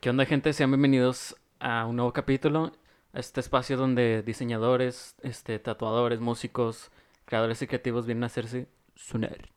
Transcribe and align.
¿Qué 0.00 0.10
onda, 0.10 0.26
gente? 0.26 0.52
Sean 0.52 0.70
bienvenidos 0.70 1.34
a 1.58 1.84
un 1.84 1.96
nuevo 1.96 2.12
capítulo, 2.12 2.70
a 3.12 3.18
este 3.18 3.40
espacio 3.40 3.76
donde 3.76 4.22
diseñadores, 4.22 5.16
este, 5.22 5.58
tatuadores, 5.58 6.20
músicos, 6.20 6.92
creadores 7.24 7.60
y 7.62 7.66
creativos 7.66 8.06
vienen 8.06 8.22
a 8.22 8.26
hacerse 8.26 8.68
sonar. 8.94 9.48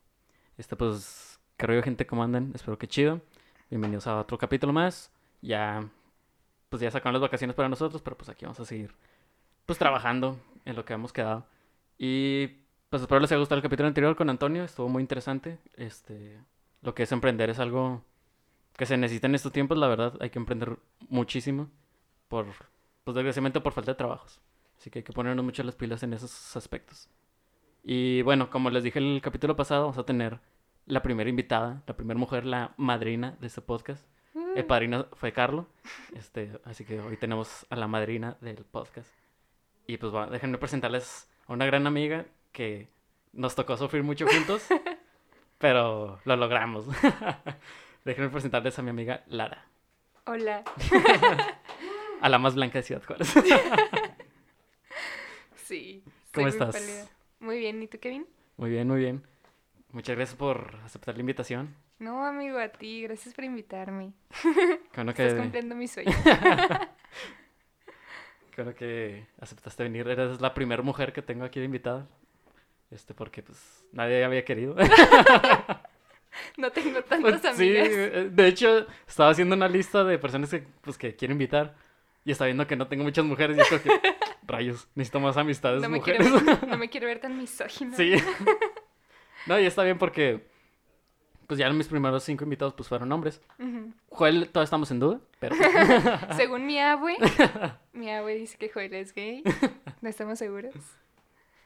Este, 0.58 0.76
pues, 0.76 1.40
qué 1.58 1.68
rollo, 1.68 1.84
gente, 1.84 2.08
¿cómo 2.08 2.24
andan? 2.24 2.54
Espero 2.56 2.80
que 2.80 2.88
chido. 2.88 3.22
Bienvenidos 3.70 4.08
a 4.08 4.20
otro 4.20 4.40
capítulo 4.40 4.74
más. 4.74 5.12
Ya, 5.44 5.88
pues 6.70 6.82
ya 6.82 6.90
sacaron 6.90 7.14
las 7.14 7.22
vacaciones 7.22 7.56
para 7.56 7.70
nosotros, 7.70 8.02
pero 8.02 8.18
pues 8.18 8.30
aquí 8.30 8.44
vamos 8.46 8.60
a 8.60 8.66
seguir, 8.66 8.96
pues, 9.68 9.78
trabajando 9.78 10.40
en 10.66 10.76
lo 10.76 10.86
que 10.86 10.94
hemos 10.94 11.14
quedado. 11.14 11.46
Y, 12.00 12.48
pues, 12.90 13.04
espero 13.04 13.22
les 13.22 13.32
haya 13.32 13.38
gustado 13.38 13.58
el 13.58 13.64
capítulo 13.64 13.88
anterior 13.88 14.16
con 14.16 14.28
Antonio, 14.28 14.64
estuvo 14.64 14.90
muy 14.90 15.02
interesante. 15.02 15.60
Este, 15.76 16.40
lo 16.82 16.96
que 16.96 17.04
es 17.04 17.12
emprender 17.12 17.52
es 17.52 17.60
algo 17.60 18.04
que 18.82 18.88
se 18.88 18.98
necesita 18.98 19.28
en 19.28 19.36
estos 19.36 19.52
tiempos, 19.52 19.78
la 19.78 19.88
verdad, 19.88 20.18
hay 20.22 20.32
que 20.32 20.40
emprender 20.40 20.80
muchísimo 21.08 21.70
por, 22.28 22.48
pues 23.04 23.14
desgraciadamente 23.14 23.62
por 23.62 23.74
falta 23.74 23.92
de 23.92 23.96
trabajos. 23.96 24.42
Así 24.76 24.90
que 24.90 24.98
hay 24.98 25.04
que 25.04 25.14
ponernos 25.14 25.46
mucho 25.46 25.62
las 25.62 25.76
pilas 25.76 26.02
en 26.02 26.14
esos 26.14 26.58
aspectos. 26.58 27.08
Y 27.84 28.24
bueno, 28.24 28.50
como 28.50 28.72
les 28.72 28.82
dije 28.84 28.98
en 28.98 29.06
el 29.06 29.22
capítulo 29.22 29.56
pasado, 29.56 29.84
vamos 29.84 30.00
a 30.00 30.04
tener 30.04 30.40
la 30.88 31.04
primera 31.04 31.30
invitada, 31.30 31.84
la 31.86 31.96
primera 31.96 32.20
mujer, 32.20 32.44
la 32.44 32.74
madrina 32.76 33.38
de 33.40 33.46
este 33.46 33.62
podcast. 33.62 34.04
El 34.56 34.66
padrino 34.66 35.06
fue 35.14 35.32
Carlo, 35.32 35.68
este, 36.16 36.60
así 36.64 36.84
que 36.84 37.00
hoy 37.02 37.18
tenemos 37.18 37.68
a 37.70 37.76
la 37.76 37.88
madrina 37.88 38.38
del 38.42 38.66
podcast. 38.66 39.14
Y 39.86 39.98
pues 39.98 40.12
déjenme 40.32 40.58
presentarles 40.58 41.30
a 41.46 41.54
una 41.54 41.68
gran 41.68 41.86
amiga 41.86 42.26
que 42.52 42.88
nos 43.32 43.54
tocó 43.54 43.78
sufrir 43.78 44.02
mucho 44.02 44.26
juntos, 44.26 44.66
pero 45.60 46.20
lo 46.26 46.36
logramos. 46.36 46.88
Déjenme 48.04 48.30
presentarles 48.30 48.78
a 48.80 48.82
mi 48.82 48.90
amiga 48.90 49.24
Lara. 49.28 49.68
Hola. 50.26 50.64
a 52.22 52.30
la 52.30 52.40
más 52.40 52.56
blanca 52.56 52.80
de 52.80 52.84
Ciudad 52.84 53.04
Juárez. 53.04 53.32
sí. 55.56 56.04
¿Cómo 56.34 56.48
estás? 56.48 57.10
Muy 57.40 57.60
bien. 57.60 57.82
¿Y 57.82 57.88
tú, 57.88 58.00
Kevin? 58.00 58.26
Muy 58.58 58.72
bien, 58.72 58.88
muy 58.88 59.00
bien. 59.00 59.24
Muchas 59.92 60.16
gracias 60.16 60.36
por 60.36 60.78
aceptar 60.84 61.16
la 61.16 61.22
invitación. 61.22 61.76
No, 62.00 62.26
amigo, 62.26 62.58
a 62.58 62.70
ti. 62.70 63.04
Gracias 63.04 63.36
por 63.36 63.44
invitarme. 63.44 64.14
Bueno 64.96 65.12
Estás 65.12 65.34
que, 65.34 65.40
cumpliendo 65.40 65.76
mi 65.76 65.88
sueño. 65.88 66.12
bueno 68.56 68.74
que 68.74 69.28
aceptaste 69.40 69.84
venir. 69.84 70.08
Eres 70.08 70.42
la 70.42 70.56
primera 70.56 70.82
mujer 70.82 71.14
que 71.14 71.22
tengo 71.22 71.46
aquí 71.46 71.60
de 71.60 71.66
invitada. 71.66 72.08
Este, 72.90 73.14
porque 73.14 73.44
pues 73.44 73.86
nadie 73.92 74.24
había 74.24 74.44
querido. 74.44 74.76
No 76.58 76.72
tengo 76.72 77.02
tantas 77.04 77.42
Pues, 77.42 77.56
sí, 77.58 77.78
amigas. 77.78 77.88
eh, 77.92 78.30
de 78.32 78.48
hecho, 78.48 78.88
estaba 79.08 79.30
haciendo 79.30 79.56
una 79.56 79.68
lista 79.68 80.04
de 80.04 80.18
personas 80.20 80.50
que, 80.50 80.64
pues, 80.82 80.98
que 80.98 81.16
quiero 81.16 81.32
invitar. 81.34 81.76
Y 82.24 82.32
estaba 82.32 82.48
viendo 82.48 82.68
que 82.68 82.76
no 82.76 82.88
tengo 82.88 83.04
muchas 83.04 83.26
mujeres. 83.26 83.58
Y 83.58 83.62
esto 83.62 83.82
que, 83.82 83.90
rayos, 84.48 84.88
necesito 84.96 85.20
más 85.20 85.38
amistades 85.38 85.82
No 85.82 85.90
me, 85.90 86.02
quiero 86.02 86.24
mujeres. 86.24 86.60
ver, 86.62 86.68
no 86.70 86.78
me 86.80 86.90
quiero 86.90 87.08
ver 87.08 87.20
tan 87.20 87.38
misógina. 87.38 87.96
Sí. 87.98 88.14
no, 89.48 89.60
y 89.60 89.66
está 89.66 89.84
bien 89.84 89.98
porque, 89.98 90.46
pues 91.48 91.58
ya 91.60 91.70
mis 91.72 91.88
primeros 91.88 92.24
cinco 92.24 92.44
invitados 92.44 92.74
pues 92.76 92.88
fueron 92.90 93.12
hombres. 93.12 93.42
Joel, 94.10 94.50
todavía 94.50 94.66
estamos 94.66 94.92
en 94.92 95.00
duda, 95.00 95.20
pero 95.40 95.56
Según 96.38 96.66
mi 96.68 96.80
abue, 96.80 97.18
mi 97.94 98.10
abue 98.12 98.36
dice 98.36 98.58
que 98.58 98.70
Joel 98.70 98.94
es 98.94 99.14
gay. 99.14 99.44
No 100.02 100.08
estamos 100.10 100.38
seguros. 100.40 100.74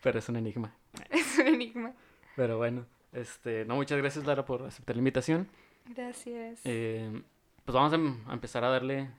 pero 0.02 0.20
es 0.20 0.30
un 0.30 0.38
enigma. 0.38 0.74
Es 1.10 1.38
un 1.38 1.48
enigma. 1.48 1.92
Pero 2.38 2.58
bueno, 2.58 2.86
este, 3.16 3.66
no, 3.66 3.76
muchas 3.76 3.98
gracias 3.98 4.26
Lara 4.26 4.46
por 4.46 4.64
aceptar 4.64 4.96
la 4.96 5.00
invitación. 5.00 5.48
Gracias. 5.86 6.62
Eh, 6.66 7.22
pues 7.64 7.74
vamos 7.74 7.92
a, 7.94 7.96
em- 7.96 8.24
a 8.30 8.34
empezar 8.34 8.64
a 8.64 8.70
darle 8.70 9.10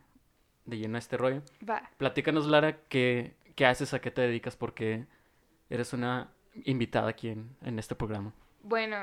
de 0.64 0.78
lleno 0.78 0.96
a 0.96 0.98
este 0.98 1.16
rollo. 1.16 1.42
Va. 1.68 1.90
Platícanos 1.96 2.46
Lara, 2.46 2.78
¿qué, 2.88 3.34
qué 3.54 3.66
haces, 3.66 3.94
a 3.94 4.00
qué 4.00 4.10
te 4.10 4.22
dedicas? 4.22 4.56
Porque 4.56 5.06
eres 5.70 5.92
una 5.92 6.30
invitada 6.64 7.08
aquí 7.08 7.28
en, 7.28 7.56
en 7.62 7.78
este 7.78 7.94
programa. 7.94 8.32
Bueno, 8.62 8.96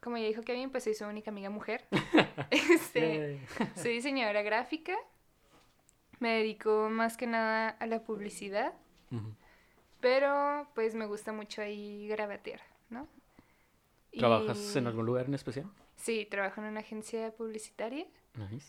como 0.00 0.16
ya 0.16 0.24
dijo 0.26 0.42
Kevin, 0.42 0.70
pues 0.70 0.84
soy 0.84 0.94
su 0.94 1.04
única 1.04 1.30
amiga 1.30 1.50
mujer. 1.50 1.84
Este, 2.50 3.40
soy 3.76 3.92
diseñadora 3.92 4.42
gráfica. 4.42 4.96
Me 6.18 6.30
dedico 6.38 6.88
más 6.90 7.16
que 7.16 7.26
nada 7.26 7.68
a 7.70 7.86
la 7.86 8.02
publicidad. 8.02 8.72
Pero 10.00 10.66
pues 10.74 10.94
me 10.94 11.06
gusta 11.06 11.32
mucho 11.32 11.62
ahí 11.62 12.08
grabatear, 12.08 12.60
¿no? 12.88 13.06
¿Trabajas 14.18 14.74
Y- 14.74 14.78
en 14.78 14.86
algún 14.86 15.06
lugar 15.06 15.26
en 15.26 15.34
especial? 15.34 15.66
Sí, 15.96 16.26
trabajo 16.30 16.60
en 16.62 16.68
una 16.68 16.80
agencia 16.80 17.30
publicitaria. 17.32 18.06
Nice. 18.34 18.66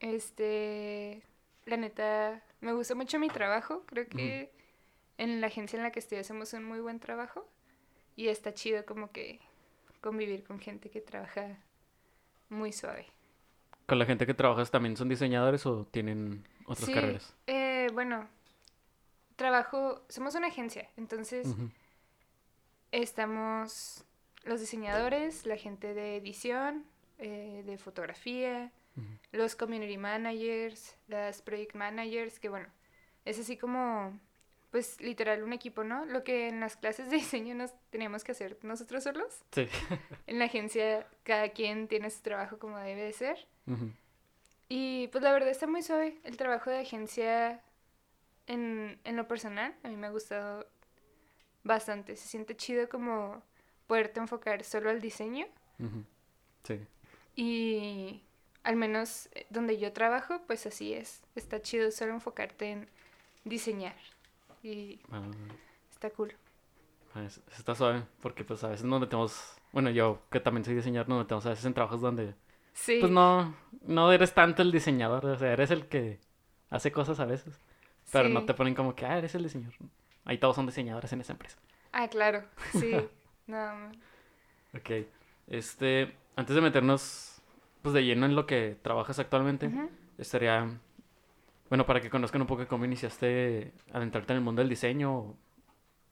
Este, 0.00 1.22
la 1.64 1.76
neta, 1.76 2.42
me 2.60 2.72
gusta 2.72 2.94
mucho 2.94 3.18
mi 3.18 3.28
trabajo. 3.28 3.82
Creo 3.86 4.06
que 4.08 4.52
en 5.18 5.40
la 5.40 5.46
agencia 5.48 5.76
en 5.78 5.82
la 5.82 5.90
que 5.90 5.98
estoy 6.00 6.18
hacemos 6.18 6.52
un 6.52 6.64
muy 6.64 6.80
buen 6.80 7.00
trabajo. 7.00 7.48
Y 8.14 8.28
está 8.28 8.54
chido 8.54 8.84
como 8.86 9.10
que 9.12 9.40
convivir 10.00 10.44
con 10.44 10.58
gente 10.60 10.90
que 10.90 11.00
trabaja 11.00 11.58
muy 12.48 12.72
suave. 12.72 13.06
¿Con 13.86 13.98
la 13.98 14.06
gente 14.06 14.26
que 14.26 14.34
trabajas 14.34 14.70
también 14.70 14.96
son 14.96 15.08
diseñadores 15.08 15.64
o 15.66 15.86
tienen 15.86 16.46
otras 16.66 16.86
Sí, 16.86 16.94
carreras? 16.94 17.34
eh, 17.46 17.88
bueno, 17.92 18.28
trabajo, 19.36 20.02
somos 20.08 20.34
una 20.34 20.48
agencia, 20.48 20.90
entonces 20.96 21.46
estamos 22.92 24.04
los 24.46 24.60
diseñadores, 24.60 25.44
la 25.44 25.56
gente 25.56 25.92
de 25.92 26.16
edición, 26.16 26.86
eh, 27.18 27.62
de 27.66 27.78
fotografía, 27.78 28.72
los 29.32 29.56
community 29.56 29.98
managers, 29.98 30.96
las 31.08 31.42
project 31.42 31.74
managers, 31.74 32.38
que 32.38 32.48
bueno, 32.48 32.68
es 33.24 33.38
así 33.38 33.56
como, 33.58 34.18
pues 34.70 35.00
literal 35.00 35.42
un 35.42 35.52
equipo, 35.52 35.84
¿no? 35.84 36.06
Lo 36.06 36.24
que 36.24 36.48
en 36.48 36.60
las 36.60 36.76
clases 36.76 37.10
de 37.10 37.16
diseño 37.16 37.54
nos 37.54 37.72
teníamos 37.90 38.24
que 38.24 38.32
hacer 38.32 38.56
nosotros 38.62 39.04
solos. 39.04 39.44
Sí. 39.52 39.68
En 40.26 40.38
la 40.38 40.46
agencia 40.46 41.06
cada 41.22 41.50
quien 41.50 41.88
tiene 41.88 42.10
su 42.10 42.22
trabajo 42.22 42.58
como 42.58 42.78
debe 42.78 43.04
de 43.04 43.12
ser. 43.12 43.46
Y 44.68 45.08
pues 45.08 45.22
la 45.22 45.32
verdad 45.32 45.50
está 45.50 45.66
muy 45.66 45.82
suave 45.82 46.18
el 46.24 46.36
trabajo 46.36 46.70
de 46.70 46.80
agencia 46.80 47.62
en, 48.46 48.98
en 49.04 49.16
lo 49.16 49.28
personal. 49.28 49.74
A 49.82 49.88
mí 49.88 49.96
me 49.96 50.08
ha 50.08 50.10
gustado 50.10 50.66
bastante. 51.62 52.16
Se 52.16 52.26
siente 52.26 52.56
chido 52.56 52.88
como 52.88 53.42
poderte 53.86 54.20
enfocar 54.20 54.62
solo 54.64 54.90
al 54.90 55.00
diseño. 55.00 55.46
Sí. 56.64 56.80
Y 57.34 58.22
al 58.64 58.76
menos 58.76 59.28
eh, 59.34 59.46
donde 59.50 59.78
yo 59.78 59.92
trabajo, 59.92 60.40
pues 60.46 60.66
así 60.66 60.92
es. 60.94 61.22
Está 61.34 61.60
chido 61.62 61.90
solo 61.90 62.12
enfocarte 62.12 62.70
en 62.72 62.88
diseñar. 63.44 63.96
Y 64.62 65.00
Ah, 65.12 65.22
está 65.90 66.10
cool. 66.10 66.34
pues, 67.12 67.40
está 67.56 67.74
suave, 67.74 68.02
porque 68.20 68.44
pues 68.44 68.64
a 68.64 68.68
veces 68.68 68.84
nos 68.84 69.00
metemos, 69.00 69.54
bueno, 69.72 69.90
yo 69.90 70.22
que 70.30 70.40
también 70.40 70.64
soy 70.64 70.74
diseñador, 70.74 71.08
nos 71.08 71.18
metemos 71.20 71.46
a 71.46 71.50
veces 71.50 71.64
en 71.64 71.74
trabajos 71.74 72.00
donde 72.00 72.34
Sí. 72.72 72.98
pues 73.00 73.10
no, 73.12 73.54
no 73.82 74.12
eres 74.12 74.34
tanto 74.34 74.60
el 74.62 74.72
diseñador, 74.72 75.24
o 75.24 75.38
sea, 75.38 75.52
eres 75.52 75.70
el 75.70 75.86
que 75.88 76.20
hace 76.68 76.90
cosas 76.92 77.20
a 77.20 77.24
veces, 77.24 77.58
pero 78.12 78.28
no 78.28 78.44
te 78.44 78.52
ponen 78.54 78.74
como 78.74 78.94
que, 78.94 79.06
ah, 79.06 79.16
eres 79.18 79.34
el 79.34 79.44
diseñador. 79.44 79.74
Ahí 80.24 80.38
todos 80.38 80.56
son 80.56 80.66
diseñadores 80.66 81.12
en 81.12 81.20
esa 81.20 81.32
empresa. 81.32 81.56
Ah, 81.92 82.08
claro. 82.08 82.44
Sí. 82.72 82.90
no, 83.46 83.90
Ok, 84.74 84.90
este, 85.46 86.14
antes 86.36 86.54
de 86.54 86.60
meternos 86.62 87.40
pues 87.82 87.94
de 87.94 88.04
lleno 88.04 88.26
en 88.26 88.34
lo 88.34 88.46
que 88.46 88.76
trabajas 88.82 89.18
actualmente, 89.18 89.70
estaría, 90.18 90.80
bueno, 91.68 91.86
para 91.86 92.00
que 92.00 92.10
conozcan 92.10 92.42
un 92.42 92.46
poco 92.48 92.66
cómo 92.68 92.84
iniciaste 92.84 93.72
adentrarte 93.92 94.32
en 94.32 94.38
el 94.38 94.44
mundo 94.44 94.60
del 94.62 94.68
diseño 94.68 95.14
o, 95.14 95.36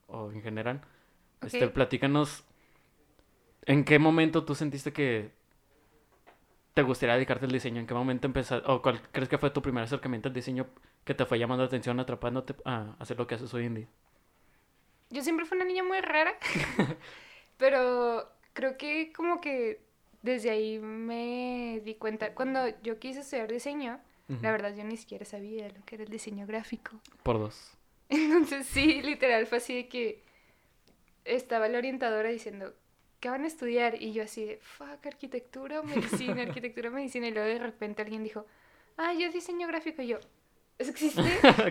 o 0.09 0.33
en 0.33 0.43
general. 0.43 0.83
Este, 1.43 1.69
platícanos, 1.69 2.45
¿en 3.67 3.85
qué 3.85 3.99
momento 3.99 4.45
tú 4.45 4.55
sentiste 4.55 4.93
que 4.93 5.33
te 6.75 6.83
gustaría 6.83 7.15
dedicarte 7.15 7.47
al 7.47 7.53
diseño? 7.53 7.81
¿En 7.81 7.87
qué 7.87 7.95
momento 7.95 8.27
empezaste, 8.27 8.69
o 8.71 8.83
cuál 8.83 9.01
crees 9.13 9.29
que 9.29 9.39
fue 9.39 9.51
tu 9.51 9.63
primer 9.63 9.85
acercamiento 9.85 10.29
al 10.29 10.35
diseño 10.35 10.67
que 11.05 11.15
te 11.15 11.25
fue 11.27 11.39
llamando 11.39 11.63
la 11.65 11.69
atención, 11.69 12.01
atrapándote 12.01 12.55
a 12.65 12.95
hacer 12.99 13.19
lo 13.19 13.27
que 13.27 13.37
haces 13.37 13.53
hoy 13.55 13.67
en 13.67 13.75
día? 13.75 13.89
Yo 15.15 15.23
siempre 15.23 15.47
fui 15.47 15.57
una 15.57 15.65
niña 15.65 15.85
muy 15.85 16.01
rara, 16.01 16.35
pero 17.57 18.29
creo 18.53 18.77
que 18.77 19.13
como 19.13 19.41
que 19.41 19.81
desde 20.23 20.51
ahí 20.51 20.81
me 20.81 21.81
di 21.85 21.95
cuenta, 21.95 22.35
cuando 22.35 22.67
yo 22.83 22.99
quise 22.99 23.21
estudiar 23.21 23.51
diseño, 23.51 24.01
la 24.41 24.51
verdad 24.51 24.75
yo 24.75 24.83
ni 24.85 24.97
siquiera 24.97 25.25
sabía 25.27 25.69
lo 25.69 25.85
que 25.85 25.97
era 25.97 26.05
el 26.05 26.11
diseño 26.11 26.47
gráfico. 26.47 26.99
Por 27.23 27.39
dos. 27.39 27.77
Entonces 28.09 28.67
sí, 28.67 29.03
literal 29.03 29.47
fue 29.47 29.59
así 29.59 29.75
de 29.75 29.89
que 29.89 30.25
estaba 31.25 31.69
la 31.69 31.79
orientadora 31.79 32.31
diciendo, 32.31 32.75
¿qué 33.21 33.29
van 33.29 33.45
a 33.45 33.47
estudiar? 33.47 34.01
Y 34.03 34.15
yo 34.15 34.25
así 34.25 34.45
de, 34.45 34.59
fuck, 34.63 35.07
arquitectura 35.07 35.81
o 35.81 35.85
medicina, 35.85 36.43
arquitectura 36.43 36.89
o 36.89 36.93
medicina. 36.93 37.29
Y 37.29 37.33
luego 37.33 37.49
de 37.49 37.59
repente 37.59 38.03
alguien 38.03 38.25
dijo, 38.25 38.47
ah, 38.97 39.13
yo 39.13 39.31
diseño 39.31 39.69
gráfico. 39.69 40.03
Y 40.03 40.09
yo, 40.09 40.19
¿eso 40.79 40.91
existe? 40.91 41.23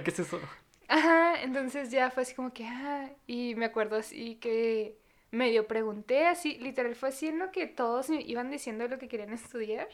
¿Qué 0.04 0.12
es 0.12 0.20
eso? 0.20 0.40
Ajá, 0.88 1.42
entonces 1.42 1.92
ya 1.92 2.12
fue 2.12 2.24
así 2.24 2.36
como 2.36 2.54
que, 2.54 2.66
ah, 2.66 3.10
y 3.28 3.56
me 3.56 3.66
acuerdo 3.66 3.96
así 3.96 4.36
que 4.36 4.98
medio 5.32 5.68
pregunté 5.68 6.28
así, 6.28 6.58
literal 6.60 6.96
fue 6.96 7.10
así 7.10 7.28
en 7.28 7.40
lo 7.40 7.52
que 7.52 7.68
todos 7.68 8.10
me 8.10 8.22
iban 8.22 8.52
diciendo 8.52 8.88
lo 8.88 9.00
que 9.00 9.08
querían 9.08 9.34
estudiar. 9.34 9.88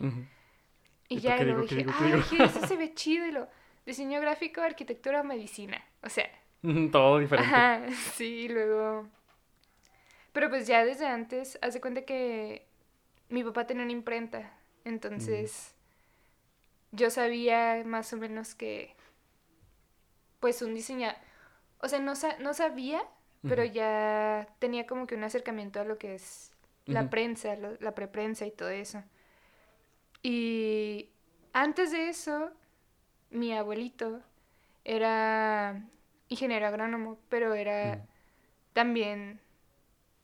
Y, 1.07 1.18
¿Y 1.18 1.19
ya 1.19 1.44
digo, 1.44 1.65
qué 1.65 1.75
dije, 1.77 2.06
digo? 2.06 2.24
que 2.30 2.44
eso 2.44 2.68
se 2.68 2.75
ve 2.77 2.94
chido. 2.94 3.25
Y 3.25 3.31
lo, 3.31 3.47
diseño 3.86 4.21
gráfico, 4.21 4.62
arquitectura 4.62 5.21
o 5.21 5.24
medicina. 5.24 5.83
O 6.03 6.09
sea, 6.09 6.30
Todo 6.91 7.19
diferente. 7.19 7.53
Ajá, 7.53 7.81
sí, 8.13 8.25
y 8.25 8.50
luego... 8.50 9.07
Pero 10.31 10.50
pues 10.50 10.68
ya 10.68 10.86
desde 10.86 11.07
antes, 11.07 11.57
haz 11.62 11.74
de 11.74 11.81
cuenta 11.81 12.03
que 12.03 12.68
mi 13.30 13.44
papá 13.44 13.65
tenía 13.65 13.83
una 13.83 13.91
imprenta, 13.91 14.53
entonces 14.86 15.74
yo 16.91 17.09
sabía 17.09 17.81
más 17.86 18.13
o 18.13 18.18
menos 18.18 18.53
que, 18.53 18.95
pues 20.39 20.62
un 20.62 20.74
diseñador, 20.75 21.18
o 21.81 21.88
sea, 21.89 22.00
no, 22.00 22.15
sa- 22.15 22.38
no 22.39 22.53
sabía, 22.53 23.01
pero 23.47 23.63
ya 23.65 24.47
tenía 24.59 24.88
como 24.88 25.07
que 25.07 25.15
un 25.15 25.24
acercamiento 25.24 25.80
a 25.81 25.86
lo 25.86 25.97
que 25.97 26.15
es 26.15 26.51
la 26.88 27.09
prensa, 27.09 27.56
lo- 27.57 27.77
la 27.80 27.95
preprensa 27.95 28.45
y 28.47 28.51
todo 28.51 28.69
eso. 28.69 29.03
Y 30.21 31.09
antes 31.53 31.91
de 31.91 32.09
eso, 32.09 32.51
mi 33.31 33.53
abuelito 33.53 34.21
era 34.86 35.83
ingeniero 36.30 36.68
agrónomo, 36.68 37.19
pero 37.30 37.53
era 37.53 38.06
también 38.74 39.39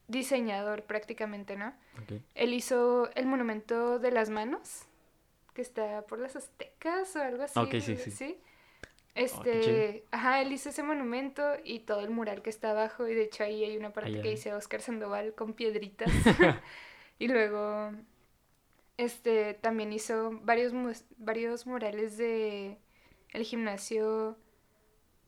diseñador 0.08 0.84
prácticamente, 0.84 1.56
¿no? 1.56 1.74
Ok. 2.04 2.22
Él 2.36 2.54
hizo 2.54 3.10
el 3.16 3.28
monumento 3.28 4.00
de 4.00 4.12
las 4.12 4.30
manos, 4.30 4.86
que 5.54 5.62
está 5.62 6.04
por 6.04 6.20
las 6.20 6.36
aztecas 6.36 7.16
o 7.16 7.24
algo 7.24 7.44
así. 7.44 7.60
Ok, 7.60 7.76
sí, 7.82 7.98
sí. 8.12 8.40
Qué 9.60 9.86
Este, 9.86 10.06
ajá, 10.12 10.42
él 10.42 10.52
hizo 10.52 10.70
ese 10.70 10.84
monumento 10.84 11.42
y 11.64 11.80
todo 11.82 12.02
el 12.02 12.10
mural 12.10 12.42
que 12.42 12.50
está 12.50 12.72
abajo, 12.72 13.08
y 13.08 13.14
de 13.16 13.24
hecho 13.24 13.44
ahí 13.46 13.64
hay 13.64 13.78
una 13.78 13.94
parte 13.94 14.10
Allá. 14.10 14.22
que 14.22 14.30
dice 14.30 14.54
Oscar 14.54 14.82
Sandoval 14.82 15.34
con 15.36 15.54
piedritas. 15.54 16.12
y 17.20 17.28
luego, 17.30 17.92
este, 18.98 19.54
también 19.56 19.94
hizo 19.94 20.40
varios, 20.44 20.74
varios 21.18 21.66
murales 21.68 22.18
de 22.18 22.78
el 23.32 23.44
gimnasio, 23.44 24.38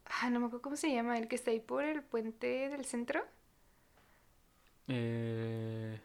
ah, 0.06 0.30
no 0.30 0.39
me 0.39 0.48
acuerdo 0.48 0.62
cómo 0.63 0.75
se 0.78 0.92
llama, 0.94 1.18
el 1.18 1.28
que 1.28 1.36
está 1.36 1.51
ahí 1.51 1.60
por 1.60 1.84
el 1.84 2.04
puente 2.04 2.69
del 2.69 2.86
centro. 2.86 3.24
Eh, 4.88 6.00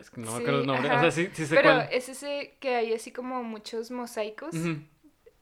es 0.00 0.10
que 0.10 0.20
no 0.20 0.32
me 0.32 0.38
Sí, 0.38 0.42
acuerdo 0.42 0.60
el 0.60 0.66
nombre. 0.66 0.92
O 0.92 0.98
sea, 0.98 1.10
sí, 1.10 1.30
sí 1.32 1.46
sé 1.46 1.58
Pero 1.58 1.60
cuál. 1.60 1.88
es 1.90 2.08
ese 2.08 2.56
que 2.60 2.76
hay 2.76 2.94
así 2.94 3.12
como 3.12 3.42
muchos 3.42 3.90
mosaicos. 3.90 4.72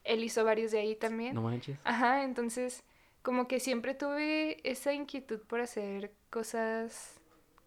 Él 0.07 0.23
hizo 0.23 0.43
varios 0.43 0.71
de 0.71 0.79
ahí 0.79 0.95
también. 0.95 1.35
No 1.35 1.41
manches. 1.41 1.77
Ajá, 1.83 2.23
entonces 2.23 2.83
como 3.21 3.47
que 3.47 3.59
siempre 3.59 3.93
tuve 3.93 4.57
esa 4.69 4.93
inquietud 4.93 5.39
por 5.41 5.59
hacer 5.59 6.13
cosas 6.29 7.19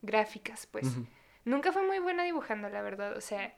gráficas, 0.03 0.67
pues. 0.67 0.97
Nunca 1.45 1.73
fui 1.73 1.83
muy 1.83 1.99
buena 1.99 2.25
dibujando, 2.25 2.69
la 2.69 2.81
verdad. 2.83 3.17
O 3.17 3.21
sea, 3.21 3.55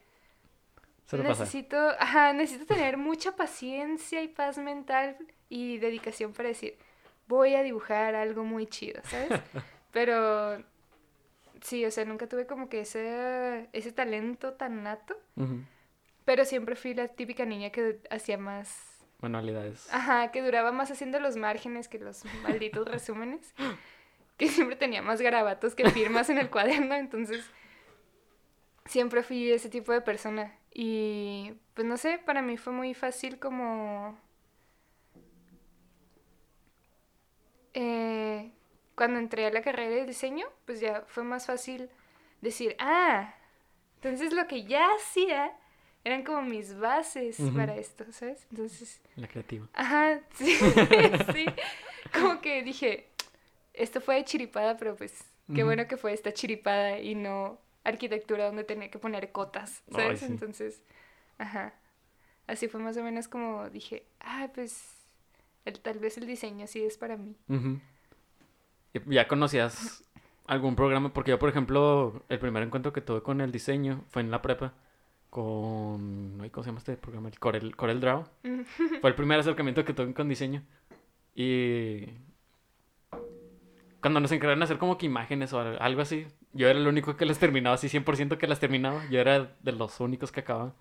Se 1.05 1.17
pasa. 1.17 1.43
necesito, 1.43 1.77
ajá, 1.99 2.33
necesito 2.33 2.65
tener 2.65 2.97
mucha 2.97 3.35
paciencia 3.35 4.21
y 4.21 4.27
paz 4.27 4.57
mental 4.57 5.17
y 5.49 5.77
dedicación 5.77 6.33
para 6.33 6.49
decir, 6.49 6.77
voy 7.27 7.55
a 7.55 7.63
dibujar 7.63 8.15
algo 8.15 8.43
muy 8.43 8.67
chido, 8.67 9.01
¿sabes? 9.05 9.29
Pero 9.91 10.63
sí, 11.61 11.85
o 11.85 11.91
sea, 11.91 12.03
nunca 12.05 12.27
tuve 12.27 12.45
como 12.47 12.67
que 12.67 12.81
ese, 12.81 13.69
ese 13.73 13.91
talento 13.91 14.53
tan 14.53 14.83
nato, 14.83 15.15
Ujú. 15.37 15.61
Pero 16.25 16.45
siempre 16.45 16.75
fui 16.75 16.93
la 16.93 17.07
típica 17.07 17.45
niña 17.45 17.69
que 17.71 17.99
hacía 18.09 18.37
más 18.37 18.93
Manualidades. 19.23 19.87
Ajá, 19.93 20.31
que 20.31 20.41
duraba 20.41 20.73
más 20.73 20.91
haciendo 20.91 21.17
los 21.21 21.37
márgenes 21.37 21.87
que 21.87 21.97
los 21.97 22.25
malditos 22.43 22.85
resúmenes. 22.85 23.53
Que 24.37 24.49
siempre 24.49 24.75
tenía 24.75 25.01
más 25.01 25.21
garabatos 25.21 25.75
que 25.75 25.89
firmas 25.91 26.29
en 26.29 26.39
el 26.39 26.49
cuaderno, 26.49 26.95
entonces 26.95 27.45
siempre 28.85 29.23
fui 29.23 29.49
ese 29.51 29.69
tipo 29.69 29.93
de 29.93 30.01
persona. 30.01 30.57
Y 30.73 31.53
pues 31.73 31.87
no 31.87 31.95
sé, 31.97 32.17
para 32.17 32.41
mí 32.41 32.57
fue 32.57 32.73
muy 32.73 32.93
fácil 32.93 33.39
como... 33.39 34.17
eh, 37.73 38.51
cuando 38.95 39.19
entré 39.19 39.45
a 39.45 39.51
la 39.51 39.61
carrera 39.61 39.95
de 39.95 40.05
diseño, 40.05 40.47
pues 40.65 40.79
ya 40.79 41.03
fue 41.07 41.23
más 41.23 41.45
fácil 41.45 41.89
decir, 42.41 42.75
ah, 42.79 43.35
entonces 43.95 44.33
lo 44.33 44.47
que 44.47 44.65
ya 44.65 44.85
hacía 44.95 45.55
eran 46.03 46.23
como 46.23 46.41
mis 46.41 46.77
bases 46.77 47.37
para 47.55 47.75
esto, 47.75 48.05
¿sabes? 48.11 48.45
Entonces... 48.51 49.01
La 49.15 49.27
creativa. 49.27 49.67
Ajá, 49.73 50.19
sí, 50.35 50.55
sí. 50.55 51.45
Como 52.13 52.41
que 52.41 52.61
dije, 52.63 53.07
esto 53.73 54.01
fue 54.01 54.15
de 54.15 54.25
chiripada, 54.25 54.75
pero 54.77 54.95
pues 54.95 55.13
qué 55.53 55.63
bueno 55.63 55.87
que 55.87 55.97
fue 55.97 56.13
esta 56.13 56.33
chiripada 56.33 56.99
y 56.99 57.15
no 57.15 57.57
arquitectura 57.83 58.45
donde 58.45 58.63
tenía 58.63 58.89
que 58.89 58.99
poner 58.99 59.31
cotas, 59.31 59.83
Ay, 59.89 59.93
¿sabes? 59.95 60.19
sí. 60.19 60.25
Entonces, 60.25 60.81
ajá. 61.37 61.73
Así 62.47 62.67
fue 62.67 62.81
más 62.81 62.97
o 62.97 63.03
menos 63.03 63.29
como 63.29 63.69
dije, 63.69 64.05
ah, 64.19 64.49
pues 64.53 64.83
el, 65.63 65.79
tal 65.79 65.99
vez 65.99 66.17
el 66.17 66.27
diseño 66.27 66.67
sí 66.67 66.83
es 66.83 66.97
para 66.97 67.15
mí. 67.15 67.35
¿Y 68.93 69.13
¿Ya 69.13 69.27
conocías 69.29 70.03
algún 70.45 70.75
programa? 70.75 71.13
Porque 71.13 71.31
yo, 71.31 71.39
por 71.39 71.47
ejemplo, 71.47 72.23
el 72.27 72.39
primer 72.39 72.63
encuentro 72.63 72.91
que 72.91 72.99
tuve 72.99 73.23
con 73.23 73.39
el 73.39 73.53
diseño 73.53 74.03
fue 74.09 74.21
en 74.21 74.31
la 74.31 74.41
prepa 74.41 74.73
con... 75.33 76.37
¿Cómo 76.51 76.63
se 76.63 76.69
llama 76.69 76.77
este 76.77 76.95
programa? 76.95 77.27
El 77.27 77.39
Corel, 77.39 77.75
Corel 77.75 77.99
Draw. 77.99 78.23
Fue 79.01 79.09
el 79.09 79.15
primer 79.15 79.39
acercamiento 79.39 79.83
que 79.83 79.93
tuve 79.93 80.13
con 80.13 80.29
diseño. 80.29 80.61
Y... 81.33 82.05
Cuando 83.99 84.19
nos 84.19 84.31
encargaron 84.31 84.59
de 84.59 84.65
hacer 84.65 84.77
como 84.77 84.97
que 84.97 85.05
imágenes 85.07 85.51
o 85.53 85.59
al- 85.59 85.81
algo 85.81 86.01
así, 86.01 86.27
yo 86.51 86.67
era 86.67 86.77
el 86.77 86.87
único 86.87 87.15
que 87.15 87.25
las 87.25 87.39
terminaba, 87.39 87.75
así 87.75 87.87
100% 87.87 88.37
que 88.37 88.47
las 88.47 88.59
terminaba. 88.59 89.01
Yo 89.09 89.19
era 89.19 89.55
de 89.61 89.71
los 89.71 89.99
únicos 89.99 90.31
que 90.31 90.41
acababa. 90.41 90.73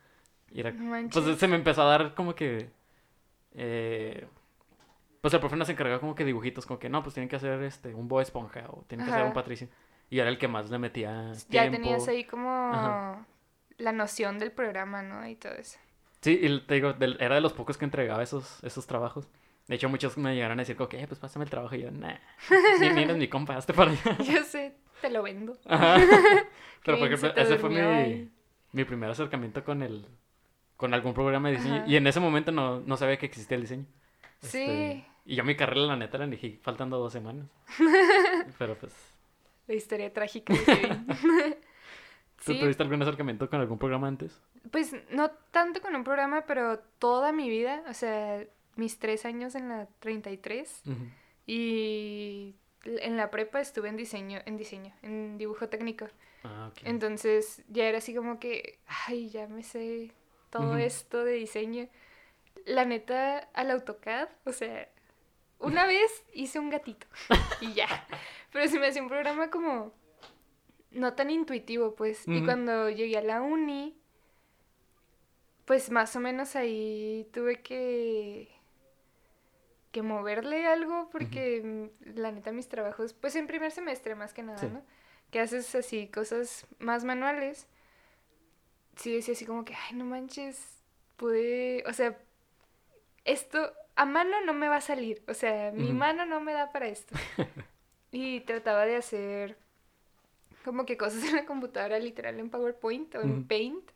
Y 0.50 0.60
era 0.60 0.74
pues 1.10 1.38
se 1.38 1.48
me 1.48 1.56
empezó 1.56 1.82
a 1.82 1.86
dar 1.86 2.14
como 2.14 2.34
que. 2.34 2.68
eh, 3.54 4.26
pues 5.22 5.32
el 5.34 5.40
profe 5.40 5.56
nos 5.56 5.68
encargaba 5.68 6.00
como 6.00 6.14
que 6.16 6.24
dibujitos, 6.24 6.66
como 6.66 6.78
que 6.80 6.88
no, 6.90 7.02
pues 7.02 7.14
tienen 7.14 7.28
que 7.28 7.36
hacer 7.36 7.62
este 7.62 7.94
un 7.94 8.08
Bob 8.08 8.20
Esponja 8.20 8.64
o 8.68 8.84
tienen 8.88 9.06
que 9.06 9.12
hacer 9.12 9.24
un. 9.24 9.32
Patricio. 9.32 9.68
Y 10.10 10.18
era 10.18 10.28
el 10.28 10.36
que 10.36 10.48
más 10.48 10.68
le 10.68 10.78
metía 10.78 11.32
ya 11.32 11.48
tiempo. 11.62 11.76
tenías 11.78 12.06
ahí 12.08 12.24
como 12.24 12.50
Ajá. 12.50 13.24
La 13.82 13.92
noción 13.92 14.38
del 14.38 14.52
programa, 14.52 15.02
¿no? 15.02 15.26
Y 15.28 15.36
todo 15.36 15.52
eso. 15.52 15.78
Sí, 16.20 16.38
y 16.40 16.60
te 16.60 16.74
digo, 16.74 16.94
era 17.18 17.34
de 17.34 17.40
los 17.40 17.52
pocos 17.52 17.76
que 17.76 17.84
entregaba 17.84 18.22
esos, 18.22 18.62
esos 18.62 18.86
trabajos. 18.86 19.28
De 19.66 19.74
hecho, 19.74 19.88
muchos 19.88 20.16
me 20.16 20.34
llegaron 20.34 20.58
a 20.58 20.62
decir, 20.62 20.76
como 20.76 20.88
que, 20.88 21.00
eh, 21.00 21.06
pues 21.06 21.18
pásame 21.18 21.44
el 21.44 21.50
trabajo. 21.50 21.74
Y 21.74 21.82
yo, 21.82 21.90
nah, 21.90 22.14
ni, 22.80 22.90
ni 22.90 23.02
eres 23.02 23.16
mi 23.16 23.28
compa, 23.28 23.56
hazte 23.56 23.72
para 23.72 23.90
allá. 23.90 24.18
Yo 24.22 24.42
sé, 24.44 24.76
te 25.00 25.10
lo 25.10 25.22
vendo. 25.22 25.56
Ajá. 25.66 25.96
Pero, 26.84 26.98
por 26.98 27.08
¿Quién 27.08 27.18
se 27.18 27.26
ejemplo, 27.26 27.42
ese 27.42 27.58
fue 27.58 27.70
mi, 27.70 28.30
mi 28.72 28.84
primer 28.84 29.10
acercamiento 29.10 29.64
con 29.64 29.82
el 29.82 30.06
con 30.76 30.94
algún 30.94 31.14
programa 31.14 31.48
de 31.48 31.56
diseño. 31.56 31.76
Ajá. 31.76 31.86
Y 31.86 31.96
en 31.96 32.06
ese 32.08 32.18
momento 32.18 32.50
no, 32.50 32.80
no 32.80 32.96
sabía 32.96 33.16
que 33.16 33.26
existía 33.26 33.54
el 33.56 33.62
diseño. 33.62 33.86
Sí. 34.40 34.58
Este, 34.58 35.04
y 35.24 35.36
yo 35.36 35.44
mi 35.44 35.54
carrera, 35.54 35.86
la 35.86 35.96
neta, 35.96 36.18
la 36.18 36.24
elegí 36.24 36.58
faltando 36.60 36.98
dos 36.98 37.12
semanas. 37.12 37.46
Pero 38.58 38.76
pues, 38.76 38.92
La 39.68 39.74
historia 39.74 40.12
trágica 40.12 40.52
de 40.52 40.64
Kevin. 40.64 41.06
¿tú 41.06 41.14
Sí, 42.44 42.58
tuviste 42.58 42.82
algún 42.82 43.00
acercamiento 43.02 43.48
con 43.48 43.60
algún 43.60 43.78
programa 43.78 44.08
antes? 44.08 44.40
pues 44.70 44.94
no 45.10 45.30
tanto 45.50 45.80
con 45.80 45.94
un 45.96 46.04
programa, 46.04 46.44
pero 46.46 46.78
toda 46.98 47.32
mi 47.32 47.48
vida, 47.48 47.82
o 47.88 47.94
sea, 47.94 48.44
mis 48.76 48.98
tres 48.98 49.24
años 49.24 49.54
en 49.54 49.68
la 49.68 49.88
33 49.98 50.82
Ujú. 50.86 50.96
y 51.46 52.54
en 52.84 53.16
la 53.16 53.30
prepa 53.30 53.60
estuve 53.60 53.88
en 53.88 53.96
diseño, 53.96 54.40
en 54.46 54.56
diseño, 54.56 54.94
en 55.02 55.36
dibujo 55.38 55.68
técnico. 55.68 56.06
Ah, 56.44 56.70
ok. 56.70 56.78
Entonces 56.84 57.62
ya 57.68 57.84
era 57.84 57.98
así 57.98 58.14
como 58.14 58.38
que, 58.38 58.78
ay, 59.06 59.30
ya 59.30 59.46
me 59.46 59.62
sé 59.62 60.12
todo 60.50 60.76
esto 60.76 61.24
de 61.24 61.32
diseño. 61.32 61.88
La 62.66 62.84
neta, 62.84 63.38
al 63.54 63.70
AutoCAD, 63.70 64.28
o 64.44 64.52
sea, 64.52 64.88
una 65.58 65.86
vez 65.86 66.24
hice 66.32 66.58
un 66.58 66.70
gatito 66.70 67.06
y 67.60 67.74
ya. 67.74 67.88
Pero 68.52 68.68
se 68.68 68.78
me 68.78 68.86
hacía 68.88 69.02
un 69.02 69.08
programa 69.08 69.50
como 69.50 69.92
no 70.92 71.14
tan 71.14 71.30
intuitivo, 71.30 71.94
pues. 71.94 72.26
Y 72.26 72.44
cuando 72.44 72.88
llegué 72.90 73.18
a 73.18 73.22
la 73.22 73.40
uni, 73.42 73.96
pues 75.64 75.90
más 75.90 76.14
o 76.16 76.20
menos 76.20 76.56
ahí 76.56 77.28
tuve 77.32 77.62
que 77.62 78.48
que 79.92 80.00
moverle 80.02 80.66
algo 80.66 81.10
porque 81.12 81.60
mm, 81.62 82.18
la 82.18 82.32
neta 82.32 82.50
mis 82.50 82.68
trabajos, 82.68 83.12
pues 83.12 83.36
en 83.36 83.46
primer 83.46 83.70
semestre 83.72 84.14
más 84.14 84.32
que 84.32 84.42
nada, 84.42 84.56
Sí. 84.58 84.66
¿no? 84.66 84.82
Que 85.30 85.38
haces 85.40 85.74
así 85.74 86.08
cosas 86.08 86.66
más 86.78 87.04
manuales. 87.04 87.66
Sí 88.96 89.14
decía 89.14 89.34
así 89.34 89.44
como 89.44 89.64
que, 89.66 89.74
ay, 89.74 89.94
no 89.96 90.04
manches, 90.06 90.82
pude, 91.16 91.84
o 91.86 91.92
sea, 91.92 92.18
esto 93.24 93.72
a 93.94 94.06
mano 94.06 94.40
no 94.46 94.54
me 94.54 94.68
va 94.68 94.76
a 94.76 94.80
salir, 94.80 95.22
o 95.28 95.34
sea, 95.34 95.72
mi 95.72 95.92
mano 95.92 96.24
no 96.24 96.40
me 96.40 96.52
da 96.54 96.72
para 96.72 96.88
esto. 96.88 97.14
y 98.12 98.40
trataba 98.40 98.86
de 98.86 98.96
hacer 98.96 99.58
como 100.64 100.86
que 100.86 100.96
cosas 100.96 101.24
en 101.24 101.36
la 101.36 101.44
computadora 101.46 101.98
literal 101.98 102.38
en 102.40 102.50
PowerPoint 102.50 103.14
o 103.16 103.20
en. 103.22 103.46
Paint, 103.46 103.90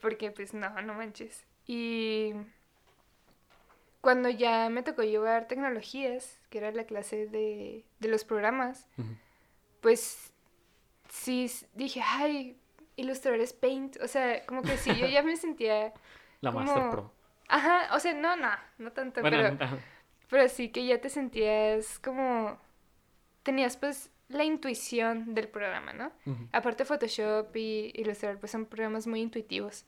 porque 0.00 0.30
pues 0.30 0.54
no, 0.54 0.68
no 0.82 0.94
manches. 0.94 1.44
Y 1.66 2.32
cuando 4.00 4.28
ya 4.30 4.68
me 4.70 4.82
tocó 4.82 5.02
llevar 5.02 5.46
tecnologías, 5.46 6.40
que 6.48 6.58
era 6.58 6.70
la 6.72 6.84
clase 6.84 7.26
de, 7.26 7.84
de 7.98 8.08
los 8.08 8.24
programas, 8.24 8.86
pues 9.80 10.32
sí 11.08 11.50
dije, 11.74 12.00
ay, 12.04 12.56
ilustradores 12.96 13.52
Paint, 13.52 13.96
o 14.02 14.08
sea, 14.08 14.44
como 14.46 14.62
que 14.62 14.76
sí, 14.76 14.94
yo 14.94 15.06
ya 15.06 15.22
me 15.22 15.36
sentía 15.36 15.92
La 16.40 16.52
como- 16.52 16.64
Master 16.64 16.90
Pro. 16.90 17.12
Ajá, 17.48 17.94
o 17.96 17.98
sea, 18.00 18.14
no, 18.14 18.36
no, 18.36 18.48
no 18.78 18.92
tanto, 18.92 19.20
Bueno, 19.22 19.56
pero, 19.58 19.78
pero 20.28 20.48
sí 20.48 20.68
que 20.70 20.86
ya 20.86 21.00
te 21.00 21.08
sentías 21.10 21.98
como... 21.98 22.58
Tenías 23.42 23.76
pues 23.76 24.10
la 24.30 24.44
intuición 24.44 25.34
del 25.34 25.48
programa, 25.48 25.92
¿no? 25.92 26.12
Aparte 26.52 26.84
Photoshop 26.84 27.54
y 27.56 27.92
Illustrator 27.94 28.38
pues 28.38 28.52
son 28.52 28.66
programas 28.66 29.06
muy 29.06 29.20
intuitivos. 29.20 29.84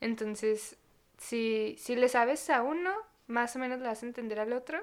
Entonces, 0.00 0.76
si, 1.18 1.76
si 1.78 1.96
le 1.96 2.08
sabes 2.08 2.50
a 2.50 2.62
uno, 2.62 2.92
más 3.26 3.54
o 3.56 3.58
menos 3.58 3.78
le 3.78 3.86
vas 3.86 4.02
a 4.02 4.06
entender 4.06 4.40
al 4.40 4.52
otro 4.52 4.78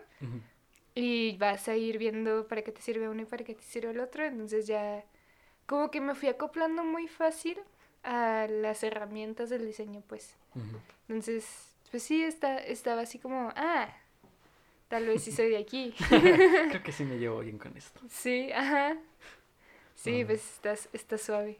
y 0.95 1.37
vas 1.37 1.67
a 1.67 1.75
ir 1.75 1.97
viendo 1.97 2.47
para 2.47 2.61
qué 2.61 2.71
te 2.71 2.81
sirve 2.81 3.09
uno 3.09 3.21
y 3.21 3.25
para 3.25 3.43
qué 3.43 3.53
te 3.53 3.63
sirve 3.63 3.91
el 3.91 3.99
otro. 3.99 4.23
Entonces 4.25 4.65
ya 4.65 5.03
como 5.65 5.91
que 5.91 6.01
me 6.01 6.15
fui 6.15 6.29
acoplando 6.29 6.83
muy 6.83 7.07
fácil 7.07 7.59
a 8.03 8.47
las 8.49 8.83
herramientas 8.83 9.49
del 9.49 9.65
diseño, 9.65 10.01
pues. 10.07 10.35
Entonces, 11.07 11.75
pues 11.91 12.03
sí, 12.03 12.23
está, 12.23 12.57
estaba 12.57 13.01
así 13.01 13.19
como, 13.19 13.51
ah, 13.55 13.93
tal 14.91 15.05
vez 15.07 15.23
sí 15.23 15.31
soy 15.31 15.49
de 15.49 15.57
aquí. 15.57 15.95
Creo 16.09 16.83
que 16.83 16.91
sí 16.91 17.03
me 17.05 17.17
llevo 17.17 17.39
bien 17.39 17.57
con 17.57 17.75
esto. 17.75 17.99
sí, 18.09 18.51
ajá. 18.51 18.97
Sí, 19.95 20.23
pues 20.25 20.43
estás, 20.55 20.89
está 20.93 21.17
suave. 21.17 21.57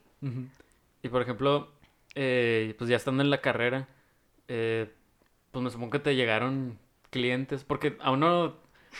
Y 1.04 1.10
por 1.10 1.22
ejemplo, 1.22 1.72
eh, 2.16 2.76
pues 2.78 2.90
ya 2.90 2.98
estando 2.98 3.24
en 3.24 3.30
la 3.30 3.40
carrera, 3.42 3.88
eh, 4.48 4.92
pues 5.52 5.64
me 5.64 5.70
supongo 5.70 5.92
que 5.92 6.00
te 6.00 6.16
llegaron 6.16 6.78
clientes, 7.10 7.64
porque 7.64 7.98
a 8.02 8.12
uno 8.12 8.56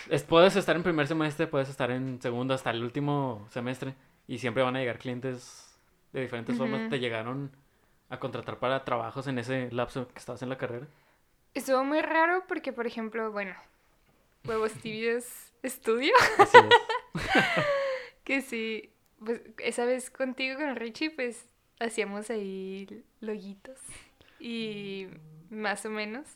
es- 0.10 0.24
puedes 0.24 0.56
estar 0.56 0.76
en 0.76 0.84
primer 0.84 1.08
semestre, 1.08 1.48
puedes 1.48 1.70
estar 1.70 1.92
en 1.92 2.22
segundo 2.22 2.54
hasta 2.54 2.70
el 2.72 2.84
último 2.84 3.48
semestre 3.50 3.96
y 4.28 4.38
siempre 4.38 4.64
van 4.64 4.76
a 4.76 4.80
llegar 4.80 5.00
clientes 5.00 5.78
de 6.14 6.22
diferentes 6.22 6.56
formas. 6.56 6.88
¿Te 6.90 7.00
llegaron 7.00 7.52
a 8.10 8.20
contratar 8.20 8.60
para 8.60 8.84
trabajos 8.84 9.28
en 9.28 9.40
ese 9.40 9.70
lapso 9.72 10.08
que 10.08 10.20
estabas 10.20 10.42
en 10.44 10.50
la 10.50 10.58
carrera? 10.58 10.88
Estuvo 11.54 11.84
muy 11.84 12.02
raro 12.02 12.44
porque, 12.48 12.72
por 12.74 12.86
ejemplo, 12.88 13.32
bueno, 13.32 13.56
Huevos 14.46 14.74
Tibios 14.74 15.26
Estudio, 15.64 16.14
Así 16.38 16.58
es. 16.58 17.24
que 18.24 18.42
sí, 18.42 18.92
pues 19.24 19.42
esa 19.60 19.86
vez 19.86 20.10
contigo 20.10 20.58
con 20.58 20.76
Richie, 20.76 21.12
pues 21.12 21.46
hacíamos 21.80 22.30
ahí 22.30 23.04
loguitos 23.20 23.80
y 24.40 25.08
más 25.50 25.86
o 25.86 25.90
menos. 25.90 26.28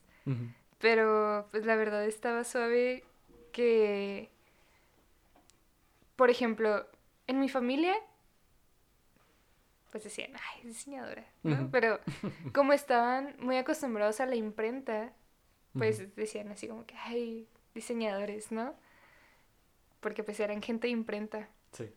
Pero 0.80 1.48
pues 1.52 1.66
la 1.66 1.76
verdad 1.76 2.06
estaba 2.06 2.44
suave 2.44 3.04
que, 3.52 4.30
por 6.16 6.30
ejemplo, 6.30 6.88
en 7.28 7.40
mi 7.40 7.48
familia, 7.48 7.96
pues 9.92 10.04
decían, 10.04 10.32
ay, 10.36 10.62
es 10.62 10.68
diseñadora. 10.68 11.26
Pero 11.72 12.00
como 12.54 12.74
estaban 12.74 13.36
muy 13.40 13.58
acostumbrados 13.58 14.20
a 14.20 14.26
la 14.26 14.36
imprenta, 14.36 15.14
pues 15.74 16.16
decían 16.16 16.50
así 16.50 16.68
como 16.68 16.86
que, 16.86 16.96
ay, 16.96 17.48
diseñadores, 17.76 18.52
¿no? 18.52 18.74
Porque 20.00 20.24
pues 20.24 20.40
eran 20.40 20.62
gente 20.64 20.88
de 20.88 20.92
imprenta. 20.94 21.50
Sí. 21.72 21.92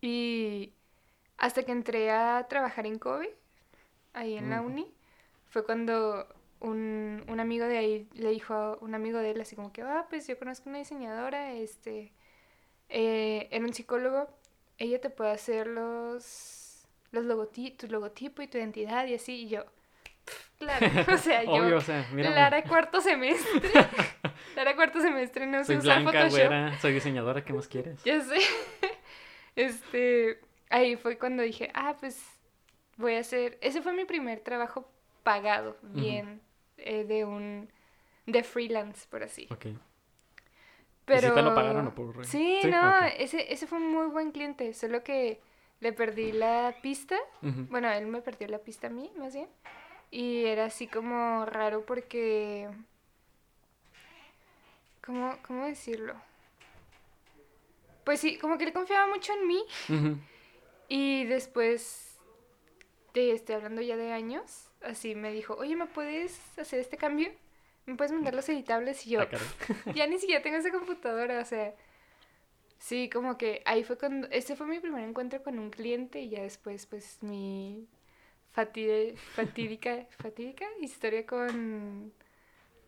Y 0.00 0.72
hasta 1.38 1.62
que 1.62 1.72
entré 1.72 2.10
a 2.10 2.46
trabajar 2.48 2.86
en 2.86 2.98
Kobe, 2.98 3.34
ahí 4.12 4.36
en 4.36 4.50
la 4.50 4.60
uni, 4.60 4.92
fue 5.48 5.64
cuando 5.64 6.26
un, 6.60 7.24
un 7.28 7.40
amigo 7.40 7.66
de 7.66 7.78
ahí 7.78 8.08
le 8.14 8.30
dijo 8.30 8.54
a 8.54 8.76
un 8.80 8.94
amigo 8.94 9.18
de 9.18 9.30
él 9.32 9.40
así 9.40 9.54
como 9.56 9.72
que, 9.72 9.82
ah, 9.82 10.06
pues 10.08 10.26
yo 10.26 10.38
conozco 10.38 10.68
una 10.70 10.78
diseñadora, 10.78 11.52
este, 11.52 12.12
eh, 12.88 13.48
era 13.50 13.64
un 13.64 13.74
psicólogo, 13.74 14.28
ella 14.78 15.00
te 15.00 15.10
puede 15.10 15.30
hacer 15.32 15.66
los, 15.66 16.86
los 17.10 17.24
logoti- 17.24 17.76
tu 17.76 17.86
logotipo 17.88 18.40
y 18.42 18.46
tu 18.48 18.56
identidad 18.58 19.06
y 19.06 19.14
así, 19.14 19.42
y 19.42 19.48
yo, 19.48 19.64
"Pf, 20.24 20.50
claro, 20.58 20.86
o 21.14 21.18
sea, 21.18 21.44
yo, 21.44 21.52
Obvio, 21.52 21.76
o 21.76 21.80
sea, 21.82 22.06
mira. 22.12 22.30
Lara 22.30 22.62
cuarto 22.64 23.00
semestre, 23.02 23.70
Lara 24.56 24.74
cuarto 24.74 25.00
semestre, 25.00 25.46
no 25.46 25.62
Soy 25.64 25.76
usar 25.76 26.00
blanca, 26.02 26.12
Photoshop. 26.24 26.30
güera, 26.30 26.78
soy 26.80 26.94
diseñadora, 26.94 27.44
¿qué 27.44 27.52
más 27.52 27.68
quieres? 27.68 28.02
Ya 28.04 28.20
sé. 28.22 28.36
Este, 29.54 30.38
ahí 30.68 30.96
fue 30.96 31.16
cuando 31.16 31.42
dije, 31.42 31.70
ah, 31.72 31.96
pues 31.98 32.22
voy 32.98 33.14
a 33.14 33.20
hacer, 33.20 33.56
ese 33.62 33.80
fue 33.80 33.94
mi 33.94 34.04
primer 34.04 34.40
trabajo 34.40 34.86
pagado, 35.22 35.78
bien, 35.80 36.42
eh, 36.76 37.04
de 37.04 37.24
un, 37.24 37.70
de 38.26 38.42
freelance, 38.42 39.06
por 39.08 39.22
así. 39.22 39.48
Ok. 39.50 39.66
Pero... 41.06 41.28
sí 41.28 41.34
te 41.34 41.42
lo 41.42 41.54
pagaron 41.54 41.86
o 41.86 41.94
por- 41.94 42.26
Sí, 42.26 42.58
sí? 42.60 42.68
no, 42.68 42.98
ese, 43.18 43.50
ese 43.50 43.66
fue 43.66 43.78
un 43.78 43.90
muy 43.90 44.08
buen 44.08 44.30
cliente, 44.30 44.74
solo 44.74 45.02
que 45.02 45.40
le 45.80 45.94
perdí 45.94 46.32
la 46.32 46.74
pista, 46.82 47.16
bueno, 47.40 47.90
él 47.90 48.06
me 48.08 48.20
perdió 48.20 48.48
la 48.48 48.58
pista 48.58 48.88
a 48.88 48.90
mí, 48.90 49.10
más 49.16 49.32
bien, 49.34 49.48
y 50.10 50.44
era 50.44 50.66
así 50.66 50.86
como 50.86 51.46
raro 51.46 51.86
porque... 51.86 52.68
¿Cómo, 55.06 55.36
cómo 55.46 55.66
decirlo? 55.66 56.14
Pues 58.04 58.20
sí, 58.20 58.38
como 58.38 58.58
que 58.58 58.64
él 58.64 58.72
confiaba 58.72 59.06
mucho 59.06 59.32
en 59.32 59.46
mí 59.48 59.64
y 60.88 61.24
después, 61.24 62.16
te 63.12 63.32
estoy 63.32 63.56
hablando 63.56 63.82
ya 63.82 63.96
de 63.96 64.12
años, 64.12 64.70
así 64.82 65.14
me 65.16 65.32
dijo, 65.32 65.54
oye, 65.54 65.74
¿me 65.74 65.86
puedes 65.86 66.38
hacer 66.58 66.78
este 66.80 66.96
cambio? 66.96 67.30
¿Me 67.86 67.96
puedes 67.96 68.12
mandar 68.12 68.34
los 68.34 68.48
editables? 68.48 69.06
Y 69.06 69.10
yo, 69.10 69.20
Ah, 69.22 69.28
ya 69.94 70.06
ni 70.06 70.18
siquiera 70.18 70.42
tengo 70.42 70.56
esa 70.58 70.70
computadora, 70.70 71.40
o 71.40 71.44
sea, 71.44 71.74
sí, 72.78 73.08
como 73.12 73.36
que 73.38 73.62
ahí 73.64 73.82
fue 73.82 73.98
cuando, 73.98 74.28
ese 74.30 74.54
fue 74.54 74.66
mi 74.66 74.78
primer 74.78 75.02
encuentro 75.08 75.42
con 75.42 75.58
un 75.58 75.70
cliente 75.70 76.20
y 76.20 76.28
ya 76.30 76.42
después, 76.42 76.86
pues, 76.86 77.18
mi 77.22 77.88
fatide- 78.54 79.16
fatídica, 79.16 80.06
fatídica 80.18 80.66
historia 80.80 81.26
con 81.26 82.12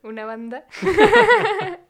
una 0.04 0.24
banda. 0.24 0.64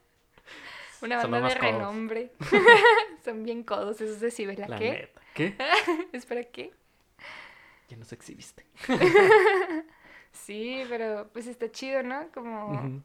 una 1.03 1.17
banda 1.19 1.37
de 1.41 1.43
codos. 1.43 1.61
renombre. 1.61 2.33
Son 3.25 3.43
bien 3.45 3.63
codos 3.63 4.01
esos 4.01 4.21
de 4.21 4.31
Cibela. 4.31 4.69
La 4.69 4.79
¿Qué? 4.79 4.91
neta. 4.91 5.21
¿Qué? 5.35 5.57
¿Espera 6.13 6.45
qué? 6.45 6.73
Ya 7.89 7.97
nos 7.97 8.13
exhibiste. 8.13 8.67
Sí, 10.33 10.85
pero 10.89 11.29
pues 11.33 11.47
está 11.47 11.71
chido, 11.71 12.03
¿no? 12.03 12.31
Como... 12.33 13.03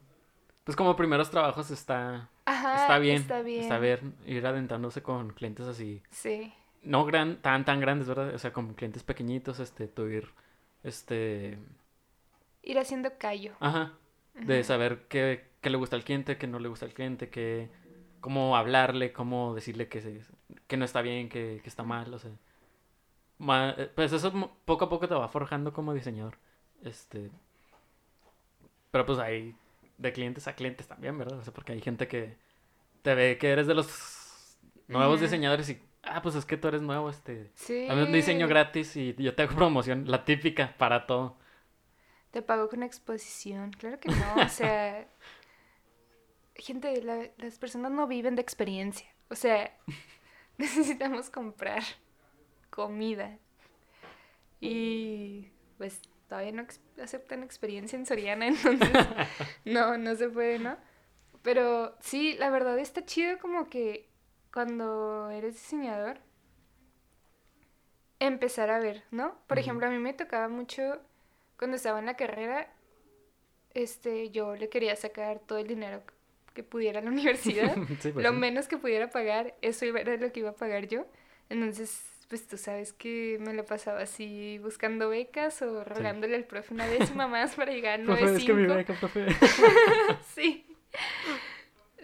Pues 0.62 0.76
como 0.76 0.96
primeros 0.96 1.30
trabajos 1.30 1.70
está, 1.70 2.30
Ajá, 2.46 2.82
está 2.82 2.98
bien. 2.98 3.16
Está 3.16 3.42
bien. 3.42 3.62
Está 3.62 3.78
bien 3.78 4.14
ir 4.24 4.46
adentrándose 4.46 5.02
con 5.02 5.30
clientes 5.32 5.66
así. 5.66 6.02
Sí. 6.10 6.52
No 6.82 7.04
gran, 7.04 7.42
tan, 7.42 7.64
tan 7.64 7.80
grandes, 7.80 8.08
¿verdad? 8.08 8.34
O 8.34 8.38
sea, 8.38 8.52
con 8.52 8.74
clientes 8.74 9.02
pequeñitos, 9.02 9.58
este, 9.60 9.88
tú 9.88 10.06
ir, 10.06 10.30
este... 10.82 11.58
Ir 12.62 12.78
haciendo 12.78 13.10
callo. 13.18 13.52
Ajá. 13.60 13.92
De 14.34 14.64
saber 14.64 15.06
qué, 15.08 15.50
qué 15.60 15.70
le 15.70 15.76
gusta 15.76 15.96
al 15.96 16.04
cliente, 16.04 16.38
qué 16.38 16.46
no 16.46 16.58
le 16.58 16.68
gusta 16.68 16.86
al 16.86 16.94
cliente, 16.94 17.28
qué... 17.28 17.68
Cómo 18.24 18.56
hablarle, 18.56 19.12
cómo 19.12 19.54
decirle 19.54 19.86
que, 19.88 20.00
se- 20.00 20.22
que 20.66 20.78
no 20.78 20.86
está 20.86 21.02
bien, 21.02 21.28
que, 21.28 21.60
que 21.62 21.68
está 21.68 21.82
mal, 21.82 22.14
o 22.14 22.18
sea... 22.18 22.30
ma- 23.36 23.74
eh, 23.76 23.90
pues 23.94 24.14
eso 24.14 24.32
poco 24.64 24.86
a 24.86 24.88
poco 24.88 25.06
te 25.06 25.14
va 25.14 25.28
forjando 25.28 25.74
como 25.74 25.92
diseñador. 25.92 26.38
Este... 26.82 27.30
Pero 28.90 29.04
pues 29.04 29.18
hay 29.18 29.54
de 29.98 30.12
clientes 30.14 30.48
a 30.48 30.54
clientes 30.54 30.88
también, 30.88 31.18
¿verdad? 31.18 31.38
O 31.38 31.44
sea, 31.44 31.52
porque 31.52 31.72
hay 31.72 31.82
gente 31.82 32.08
que 32.08 32.38
te 33.02 33.14
ve 33.14 33.36
que 33.36 33.50
eres 33.50 33.66
de 33.66 33.74
los 33.74 34.56
nuevos 34.88 35.20
diseñadores 35.20 35.68
y... 35.68 35.82
Ah, 36.02 36.22
pues 36.22 36.34
es 36.34 36.46
que 36.46 36.56
tú 36.56 36.68
eres 36.68 36.80
nuevo, 36.80 37.10
este... 37.10 37.50
Sí. 37.54 37.86
Dame 37.86 38.04
un 38.04 38.12
diseño 38.12 38.48
gratis 38.48 38.96
y 38.96 39.14
yo 39.18 39.34
te 39.34 39.42
hago 39.42 39.54
promoción, 39.54 40.10
la 40.10 40.24
típica 40.24 40.74
para 40.78 41.06
todo. 41.06 41.36
Te 42.30 42.40
pago 42.40 42.70
con 42.70 42.82
exposición. 42.82 43.70
Claro 43.72 44.00
que 44.00 44.08
no. 44.08 44.42
O 44.46 44.48
sea, 44.48 45.06
gente, 46.56 47.02
la- 47.02 47.30
las 47.38 47.58
personas 47.58 47.92
no 47.92 48.06
viven 48.06 48.36
de 48.36 48.42
experiencia. 48.42 49.08
O 49.30 49.34
sea, 49.34 49.76
necesitamos 50.58 51.30
comprar 51.30 51.82
comida. 52.70 53.38
Y 54.60 55.50
pues 55.78 56.00
todavía 56.28 56.52
no 56.52 56.66
aceptan 57.02 57.42
experiencia 57.42 57.96
en 57.98 58.06
Soriana, 58.06 58.46
entonces 58.48 58.90
no, 59.64 59.98
no 59.98 60.14
se 60.16 60.28
puede, 60.28 60.58
¿no? 60.58 60.76
Pero 61.42 61.96
sí, 62.00 62.34
la 62.38 62.50
verdad 62.50 62.78
está 62.78 63.04
chido 63.04 63.38
como 63.38 63.68
que 63.68 64.08
cuando 64.52 65.30
eres 65.30 65.54
diseñador, 65.54 66.18
empezar 68.20 68.70
a 68.70 68.78
ver, 68.78 69.04
¿no? 69.10 69.36
Por 69.46 69.58
ejemplo, 69.58 69.86
a 69.86 69.90
mí 69.90 69.98
me 69.98 70.14
tocaba 70.14 70.48
mucho 70.48 71.00
cuando 71.58 71.76
estaba 71.76 71.98
en 71.98 72.06
la 72.06 72.16
carrera, 72.16 72.72
este, 73.74 74.30
yo 74.30 74.54
le 74.56 74.68
quería 74.68 74.96
sacar 74.96 75.40
todo 75.40 75.58
el 75.58 75.66
dinero 75.66 76.02
que 76.54 76.62
pudiera 76.62 77.00
la 77.02 77.10
universidad, 77.10 77.74
Sí, 78.00 78.10
pues 78.12 78.24
lo 78.24 78.30
sí. 78.30 78.36
menos 78.36 78.68
que 78.68 78.78
pudiera 78.78 79.10
pagar, 79.10 79.54
eso 79.60 79.84
era 79.84 80.16
lo 80.16 80.32
que 80.32 80.40
iba 80.40 80.50
a 80.50 80.54
pagar 80.56 80.88
yo. 80.88 81.06
Entonces, 81.50 82.02
pues 82.28 82.46
tú 82.48 82.56
sabes 82.56 82.92
que 82.94 83.36
me 83.40 83.52
lo 83.52 83.64
pasaba 83.66 84.00
así 84.00 84.58
buscando 84.62 85.10
becas 85.10 85.60
o 85.62 85.84
rogándole 85.84 86.34
al 86.36 86.44
profe 86.44 86.72
una 86.72 86.86
décima 86.86 87.26
más 87.28 87.54
para 87.54 87.72
llegar 87.72 88.00
a 88.02 88.04
Profe, 88.04 88.24
es 88.36 88.44
que 88.44 88.54
mi 88.54 88.62
9.5. 88.62 88.76
beca, 88.76 88.94
profe. 88.94 89.26
Sí. 90.34 90.66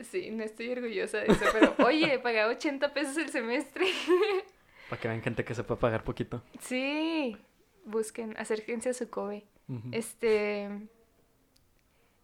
Sí, 0.02 0.30
no 0.30 0.42
estoy 0.44 0.70
orgullosa 0.70 1.18
de 1.18 1.26
eso, 1.32 1.44
pero 1.52 1.74
oye, 1.86 2.18
pagaba 2.18 2.50
80 2.52 2.92
pesos 2.94 3.16
el 3.18 3.28
semestre. 3.28 3.86
Para 4.88 5.00
que 5.00 5.08
vean 5.08 5.22
gente 5.22 5.44
que 5.44 5.54
sepa 5.54 5.78
pagar 5.78 6.04
poquito. 6.04 6.42
Sí, 6.60 7.36
busquen, 7.84 8.34
acérquense 8.38 8.88
a 8.90 8.94
su 8.94 9.08
COBE. 9.10 9.44
Este. 9.92 10.68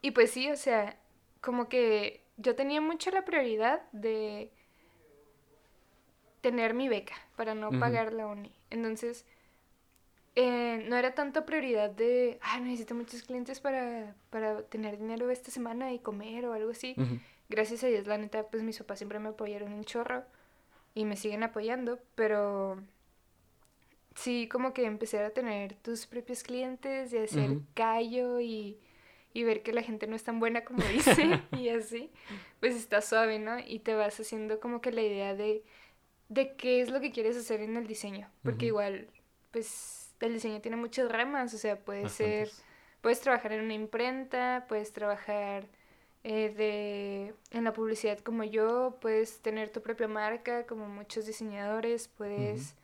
y 0.02 0.10
pues 0.10 0.30
sí, 0.32 0.50
o 0.50 0.56
sea, 0.56 0.98
como 1.40 1.68
que 1.68 2.22
yo 2.36 2.54
tenía 2.54 2.80
mucho 2.80 3.10
la 3.10 3.24
prioridad 3.24 3.82
de 3.92 4.50
tener 6.40 6.74
mi 6.74 6.88
beca 6.88 7.14
para 7.36 7.54
no 7.54 7.70
pagar 7.80 8.12
la 8.12 8.26
uni. 8.26 8.52
Entonces, 8.70 9.24
eh, 10.34 10.84
no 10.88 10.96
era 10.96 11.14
tanto 11.14 11.46
prioridad 11.46 11.90
de, 11.90 12.38
ah, 12.42 12.60
necesito 12.60 12.94
muchos 12.94 13.22
clientes 13.22 13.58
para, 13.58 14.14
para 14.30 14.62
tener 14.62 14.98
dinero 14.98 15.30
esta 15.30 15.50
semana 15.50 15.92
y 15.92 15.98
comer 15.98 16.46
o 16.46 16.52
algo 16.52 16.70
así. 16.70 16.94
Gracias 17.48 17.82
a 17.84 17.86
Dios, 17.86 18.06
la 18.06 18.18
neta, 18.18 18.44
pues 18.44 18.62
mis 18.62 18.78
papás 18.78 18.98
siempre 18.98 19.18
me 19.18 19.30
apoyaron 19.30 19.72
un 19.72 19.84
chorro 19.84 20.24
y 20.94 21.04
me 21.04 21.16
siguen 21.16 21.42
apoyando, 21.42 21.98
pero 22.14 22.82
sí, 24.14 24.48
como 24.48 24.72
que 24.72 24.84
empezar 24.84 25.24
a 25.24 25.30
tener 25.30 25.74
tus 25.74 26.06
propios 26.06 26.42
clientes 26.42 27.12
y 27.12 27.18
hacer 27.18 27.58
callo 27.74 28.40
y, 28.40 28.78
y 29.36 29.44
ver 29.44 29.62
que 29.62 29.74
la 29.74 29.82
gente 29.82 30.06
no 30.06 30.16
es 30.16 30.24
tan 30.24 30.40
buena 30.40 30.64
como 30.64 30.82
dice 30.92 31.42
y 31.58 31.68
así, 31.68 32.10
pues 32.58 32.74
está 32.74 33.02
suave, 33.02 33.38
¿no? 33.38 33.58
Y 33.58 33.80
te 33.80 33.94
vas 33.94 34.18
haciendo 34.18 34.60
como 34.60 34.80
que 34.80 34.92
la 34.92 35.02
idea 35.02 35.34
de, 35.34 35.62
de 36.30 36.56
qué 36.56 36.80
es 36.80 36.90
lo 36.90 37.02
que 37.02 37.12
quieres 37.12 37.36
hacer 37.36 37.60
en 37.60 37.76
el 37.76 37.86
diseño, 37.86 38.30
porque 38.42 38.64
igual, 38.64 39.08
pues 39.50 40.14
el 40.20 40.32
diseño 40.32 40.62
tiene 40.62 40.78
muchas 40.78 41.12
ramas, 41.12 41.52
o 41.52 41.58
sea, 41.58 41.78
puede 41.78 42.08
ser. 42.08 42.50
Puedes 43.02 43.20
trabajar 43.20 43.52
en 43.52 43.62
una 43.62 43.74
imprenta, 43.74 44.64
puedes 44.68 44.92
trabajar 44.92 45.68
eh, 46.24 46.48
de, 46.56 47.34
en 47.50 47.64
la 47.64 47.74
publicidad 47.74 48.18
como 48.20 48.42
yo, 48.42 48.96
puedes 49.02 49.40
tener 49.42 49.68
tu 49.70 49.82
propia 49.82 50.08
marca 50.08 50.66
como 50.66 50.88
muchos 50.88 51.26
diseñadores, 51.26 52.08
puedes 52.08 52.74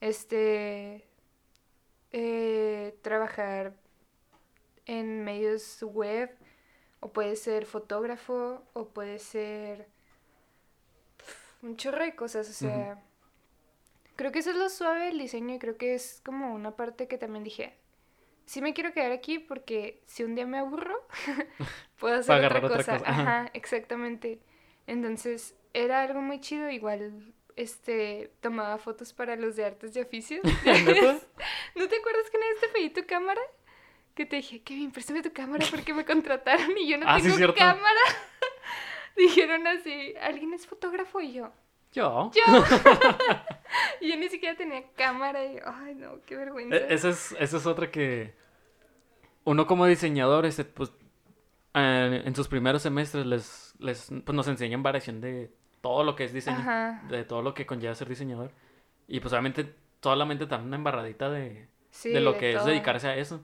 este, 0.00 1.04
eh, 2.12 2.94
trabajar 3.02 3.74
en 4.86 5.24
medios 5.24 5.82
web, 5.82 6.30
o 7.00 7.12
puedes 7.12 7.40
ser 7.42 7.66
fotógrafo, 7.66 8.62
o 8.72 8.88
puedes 8.88 9.22
ser 9.22 9.86
un 11.62 11.76
chorro 11.76 12.04
de 12.04 12.14
cosas, 12.14 12.48
o 12.48 12.52
sea, 12.52 13.02
creo 14.16 14.32
que 14.32 14.40
eso 14.40 14.50
es 14.50 14.56
lo 14.56 14.68
suave 14.68 15.06
del 15.06 15.18
diseño 15.18 15.54
y 15.54 15.58
creo 15.58 15.76
que 15.76 15.94
es 15.94 16.20
como 16.24 16.54
una 16.54 16.76
parte 16.76 17.08
que 17.08 17.18
también 17.18 17.44
dije, 17.44 17.74
sí 18.46 18.60
me 18.62 18.74
quiero 18.74 18.92
quedar 18.92 19.12
aquí 19.12 19.38
porque 19.38 20.02
si 20.06 20.24
un 20.24 20.34
día 20.34 20.46
me 20.46 20.58
aburro, 20.58 21.06
puedo 21.98 22.14
hacer 22.18 22.34
otra 22.34 22.46
agarrar 22.46 22.64
otra 22.64 22.98
cosa. 22.98 23.10
ajá. 23.10 23.50
Exactamente. 23.54 24.40
Entonces, 24.86 25.54
era 25.72 26.02
algo 26.02 26.20
muy 26.20 26.40
chido, 26.40 26.68
igual 26.70 27.32
este 27.56 28.32
tomaba 28.40 28.78
fotos 28.78 29.12
para 29.12 29.36
los 29.36 29.56
de 29.56 29.64
artes 29.64 29.94
de 29.94 30.02
oficios. 30.02 30.42
¿Neta? 30.64 31.18
¿No 31.76 31.88
te 31.88 31.96
acuerdas 31.96 32.30
que 32.30 32.36
una 32.38 32.48
vez 32.48 32.60
te 32.60 32.68
pedí 32.68 32.90
tu 32.90 33.06
cámara? 33.06 33.40
Que 34.20 34.26
te 34.26 34.36
dije, 34.36 34.60
Kevin, 34.62 34.90
préstame 34.92 35.22
tu 35.22 35.32
cámara 35.32 35.64
porque 35.70 35.94
me 35.94 36.04
contrataron 36.04 36.76
y 36.76 36.86
yo 36.90 36.98
no 36.98 37.06
Ah, 37.08 37.16
sí, 37.16 37.22
tengo 37.22 37.36
cierto. 37.38 37.54
cámara. 37.56 38.00
Dijeron 39.16 39.66
así, 39.66 40.12
¿alguien 40.20 40.52
es 40.52 40.66
fotógrafo? 40.66 41.22
Y 41.22 41.32
yo, 41.32 41.50
Yo. 41.92 42.30
yo. 42.34 42.64
y 44.02 44.10
yo 44.10 44.16
ni 44.18 44.28
siquiera 44.28 44.54
tenía 44.58 44.82
cámara 44.94 45.42
y, 45.42 45.58
ay, 45.64 45.94
no, 45.94 46.20
qué 46.26 46.36
vergüenza. 46.36 46.76
E- 46.76 46.92
Esa 46.92 47.08
es, 47.08 47.34
esa 47.40 47.56
es 47.56 47.64
otra 47.64 47.90
que 47.90 48.34
uno 49.44 49.66
como 49.66 49.86
diseñador, 49.86 50.44
este, 50.44 50.64
pues, 50.66 50.92
eh, 51.72 52.20
en 52.22 52.34
sus 52.36 52.46
primeros 52.48 52.82
semestres 52.82 53.24
les, 53.24 53.74
les 53.78 54.08
pues, 54.22 54.36
nos 54.36 54.48
enseñan 54.48 54.82
variación 54.82 55.22
de 55.22 55.50
todo 55.80 56.04
lo 56.04 56.14
que 56.14 56.24
es 56.24 56.34
diseño, 56.34 56.58
Ajá. 56.58 57.02
de 57.08 57.24
todo 57.24 57.40
lo 57.40 57.54
que 57.54 57.64
conlleva 57.64 57.94
ser 57.94 58.06
diseñador. 58.10 58.50
Y 59.08 59.20
pues 59.20 59.32
obviamente 59.32 59.74
solamente 60.02 60.44
te 60.44 60.50
dan 60.50 60.66
una 60.66 60.76
embarradita 60.76 61.30
de, 61.30 61.68
Sí, 61.90 62.10
de 62.10 62.20
lo 62.20 62.34
de 62.34 62.38
que 62.38 62.52
es 62.52 62.64
dedicarse 62.66 63.08
a 63.08 63.16
eso. 63.16 63.42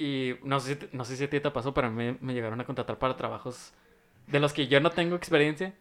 Y 0.00 0.36
no 0.42 0.58
sé, 0.60 0.78
no 0.92 1.04
sé 1.04 1.14
si 1.14 1.24
a 1.24 1.28
ti 1.28 1.40
te 1.40 1.50
pasó, 1.50 1.74
pero 1.74 1.88
a 1.88 1.90
mí 1.90 2.16
me 2.22 2.32
llegaron 2.32 2.58
a 2.58 2.64
contratar 2.64 2.98
para 2.98 3.18
trabajos 3.18 3.74
de 4.28 4.40
los 4.40 4.54
que 4.54 4.66
yo 4.66 4.80
no 4.80 4.88
tengo 4.88 5.14
experiencia, 5.14 5.74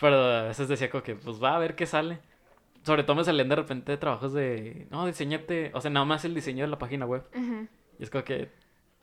pero 0.00 0.14
a 0.14 0.42
veces 0.44 0.68
decía 0.68 0.88
como 0.88 1.02
que 1.02 1.16
pues 1.16 1.42
va 1.42 1.56
a 1.56 1.58
ver 1.58 1.74
qué 1.74 1.84
sale. 1.84 2.20
Sobre 2.84 3.02
todo 3.02 3.16
me 3.16 3.24
salían 3.24 3.48
de 3.48 3.56
repente 3.56 3.96
trabajos 3.96 4.32
de, 4.32 4.86
no, 4.92 5.06
diseñate, 5.06 5.72
o 5.74 5.80
sea, 5.80 5.90
nada 5.90 6.06
más 6.06 6.24
el 6.24 6.36
diseño 6.36 6.62
de 6.64 6.70
la 6.70 6.78
página 6.78 7.04
web. 7.04 7.24
Ujú. 7.34 7.66
Y 7.98 8.02
es 8.04 8.10
como 8.10 8.22
que, 8.22 8.52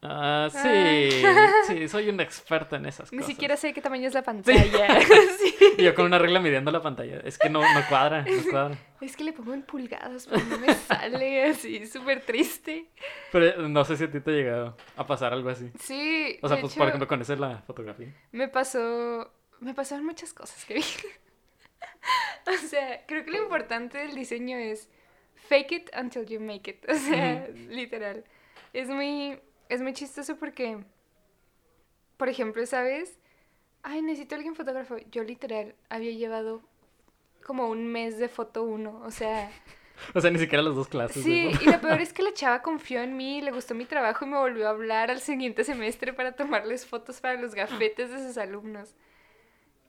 ah, 0.01 0.49
sí, 0.51 1.23
sí, 1.67 1.87
soy 1.87 2.09
un 2.09 2.19
experto 2.19 2.75
en 2.75 2.85
esas 2.85 3.11
Ni 3.11 3.19
cosas. 3.19 3.31
siquiera 3.31 3.57
sé 3.57 3.73
qué 3.73 3.81
tamaño 3.81 4.07
es 4.07 4.13
la 4.13 4.23
pantalla. 4.23 4.99
Sí. 5.39 5.55
Y 5.77 5.83
yo 5.83 5.95
con 5.95 6.05
una 6.05 6.19
regla 6.19 6.39
midiendo 6.39 6.71
la 6.71 6.81
pantalla, 6.81 7.21
es 7.23 7.37
que 7.37 7.49
no, 7.49 7.61
no 7.61 7.87
cuadra, 7.87 8.23
no 8.23 8.43
cuadra. 8.49 8.77
Es 8.99 9.15
que 9.15 9.23
le 9.23 9.33
pongo 9.33 9.53
en 9.53 9.63
pulgadas, 9.63 10.27
pero 10.27 10.43
no 10.45 10.57
me 10.59 10.73
sale 10.73 11.45
así, 11.45 11.87
súper 11.87 12.21
triste. 12.21 12.87
Pero 13.31 13.45
eh, 13.45 13.55
no 13.69 13.83
sé 13.85 13.97
si 13.97 14.03
a 14.03 14.11
ti 14.11 14.19
te 14.19 14.31
ha 14.31 14.33
llegado 14.33 14.77
a 14.95 15.07
pasar 15.07 15.33
algo 15.33 15.49
así. 15.49 15.71
Sí, 15.79 16.37
O 16.41 16.47
sea, 16.47 16.59
pues 16.59 16.73
hecho, 16.73 16.79
por 16.79 16.87
ejemplo 16.87 17.07
con 17.07 17.21
de 17.21 17.35
la 17.37 17.57
fotografía. 17.61 18.13
me 18.31 18.47
pasó, 18.47 19.31
me 19.59 19.73
pasaron 19.73 20.05
muchas 20.05 20.33
cosas, 20.33 20.65
que 20.65 20.81
O 22.47 22.67
sea, 22.67 23.05
creo 23.05 23.23
que 23.23 23.31
lo 23.31 23.43
importante 23.43 23.99
del 23.99 24.15
diseño 24.15 24.57
es 24.57 24.89
fake 25.47 25.71
it 25.71 25.89
until 25.99 26.25
you 26.25 26.39
make 26.39 26.69
it. 26.69 26.89
O 26.89 26.95
sea, 26.95 27.47
literal. 27.69 28.23
Es 28.73 28.87
muy, 28.87 29.39
es 29.73 29.81
muy 29.81 29.93
chistoso 29.93 30.35
porque, 30.37 30.83
por 32.17 32.29
ejemplo, 32.29 32.65
¿sabes? 32.65 33.17
Ay, 33.83 34.01
necesito 34.01 34.35
a 34.35 34.37
alguien 34.37 34.55
fotógrafo. 34.55 34.97
Yo 35.11 35.23
literal 35.23 35.75
había 35.89 36.11
llevado 36.11 36.61
como 37.45 37.67
un 37.69 37.87
mes 37.87 38.17
de 38.19 38.29
foto 38.29 38.63
uno. 38.63 39.01
O 39.03 39.11
sea, 39.11 39.51
O 40.13 40.21
sea, 40.21 40.31
ni 40.31 40.39
siquiera 40.39 40.63
las 40.63 40.75
dos 40.75 40.87
clases. 40.87 41.23
sí, 41.23 41.51
¿no? 41.51 41.61
y 41.61 41.65
lo 41.65 41.79
peor 41.79 42.01
es 42.01 42.13
que 42.13 42.23
la 42.23 42.33
chava 42.33 42.61
confió 42.61 43.01
en 43.01 43.15
mí, 43.15 43.41
le 43.41 43.51
gustó 43.51 43.75
mi 43.75 43.85
trabajo 43.85 44.25
y 44.25 44.29
me 44.29 44.37
volvió 44.37 44.67
a 44.67 44.71
hablar 44.71 45.11
al 45.11 45.21
siguiente 45.21 45.63
semestre 45.63 46.13
para 46.13 46.33
tomarles 46.33 46.85
fotos 46.85 47.21
para 47.21 47.39
los 47.39 47.55
gafetes 47.55 48.09
de 48.09 48.19
sus 48.19 48.37
alumnos. 48.37 48.95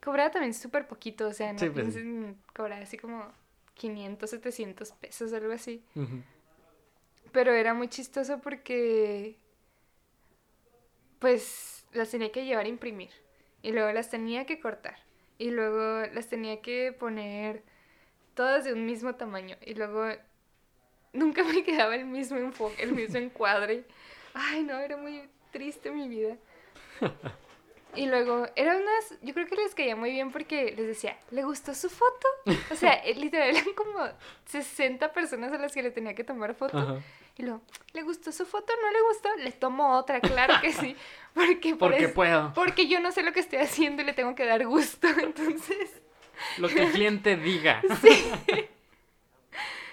Cobraba 0.03 0.31
también 0.31 0.55
súper 0.55 0.87
poquito, 0.87 1.29
o 1.29 1.33
sea, 1.33 1.53
no 1.53 1.59
Sí, 1.59 1.71
pues 1.71 1.97
cobraba 2.55 2.83
así 2.83 2.99
como 2.99 3.25
500, 3.75 4.29
700 4.29 4.93
pesos, 4.93 5.33
algo 5.33 5.53
así. 5.53 5.83
Pero 7.31 7.53
era 7.53 7.73
muy 7.73 7.89
chistoso 7.89 8.41
porque, 8.41 9.39
pues, 11.23 11.87
las 11.93 12.11
tenía 12.11 12.33
que 12.33 12.45
llevar 12.45 12.67
a 12.67 12.69
imprimir. 12.69 13.11
Y 13.63 13.71
luego 13.71 13.91
las 13.93 14.11
tenía 14.11 14.45
que 14.45 14.61
cortar. 14.61 14.97
Y 15.39 15.53
luego 15.53 16.05
las 16.13 16.29
tenía 16.29 16.61
que 16.61 16.93
poner 16.93 17.63
todas 18.35 18.65
de 18.65 18.73
un 18.73 18.85
mismo 18.85 19.15
tamaño. 19.15 19.57
Y 19.65 19.75
luego 19.75 20.05
nunca 21.13 21.45
me 21.55 21.63
quedaba 21.63 21.95
el 21.95 22.07
mismo 22.07 22.39
enfoque, 22.39 22.83
el 22.83 22.93
mismo 22.93 23.19
encuadre. 23.19 23.85
Ay, 24.35 24.65
no, 24.65 24.79
era 24.81 24.97
muy 24.97 25.23
triste 25.53 25.91
mi 25.93 26.09
vida. 26.09 26.37
Y 27.95 28.07
luego, 28.07 28.47
eran 28.57 28.81
unas, 28.81 29.21
yo 29.21 29.35
creo 29.35 29.47
que 29.47 29.55
les 29.55 29.75
caía 29.75 29.95
muy 29.95 30.13
bien 30.13 30.33
porque 30.33 30.73
les 30.75 30.87
decía, 30.87 31.15
¿le 31.31 31.45
gustó 31.45 31.75
su 31.75 31.91
foto? 31.91 32.27
O 32.71 32.75
sea, 32.75 32.95
eh, 33.05 33.15
literal, 33.15 33.51
eran 33.51 33.75
como 33.75 34.09
60 34.47 35.13
personas 35.13 35.53
a 35.53 35.59
las 35.59 35.75
que 35.75 35.83
le 35.83 35.91
tenía 35.91 36.15
que 36.15 36.25
tomar 36.25 36.55
foto. 36.55 36.79
Ajá. 36.79 37.03
Y 37.39 37.45
luego, 37.45 37.63
¿le 37.93 38.03
gustó 38.03 38.31
su 38.31 38.45
foto? 38.45 38.73
¿No 38.83 38.91
le 38.91 39.01
gustó? 39.03 39.35
Le 39.37 39.53
tomo 39.53 39.97
otra, 39.97 40.21
claro 40.21 40.55
que 40.61 40.73
sí. 40.73 40.97
Porque, 41.35 41.75
por 41.75 41.93
Porque 41.93 42.09
puedo. 42.09 42.53
porque 42.55 42.89
yo 42.89 43.01
no 43.01 43.11
sé 43.11 43.23
lo 43.23 43.33
que 43.33 43.41
estoy 43.41 43.61
haciendo 43.61 44.03
y 44.03 44.05
le 44.05 44.13
tengo 44.13 44.35
que 44.35 44.45
dar 44.45 44.67
gusto. 44.67 45.09
Entonces, 45.23 46.03
Lo 46.59 46.69
que 46.69 46.83
el 46.83 46.93
cliente 46.93 47.37
diga. 47.37 47.81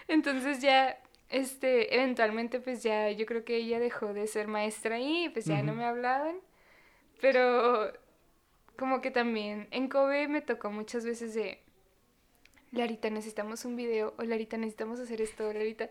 entonces 0.09 0.59
ya, 0.59 0.99
este, 1.29 1.95
eventualmente, 1.95 2.59
pues 2.59 2.83
ya, 2.83 3.09
yo 3.11 3.25
creo 3.25 3.45
que 3.45 3.55
ella 3.55 3.79
dejó 3.79 4.13
de 4.13 4.27
ser 4.27 4.49
maestra 4.49 4.95
ahí, 4.95 5.29
pues 5.29 5.45
ya 5.45 5.63
no 5.63 5.73
me 5.73 5.85
hablaban. 5.85 6.35
Pero, 7.21 7.93
como 8.77 8.99
que 8.99 9.11
también 9.11 9.69
en 9.71 9.87
Kobe 9.87 10.27
me 10.27 10.41
tocó 10.41 10.71
muchas 10.71 11.05
veces 11.05 11.33
de, 11.35 11.61
Larita, 12.71 13.09
necesitamos 13.09 13.65
un 13.65 13.75
video, 13.75 14.13
o 14.17 14.23
Larita, 14.23 14.57
necesitamos 14.57 14.99
hacer 14.99 15.21
esto, 15.21 15.51
Larita. 15.53 15.89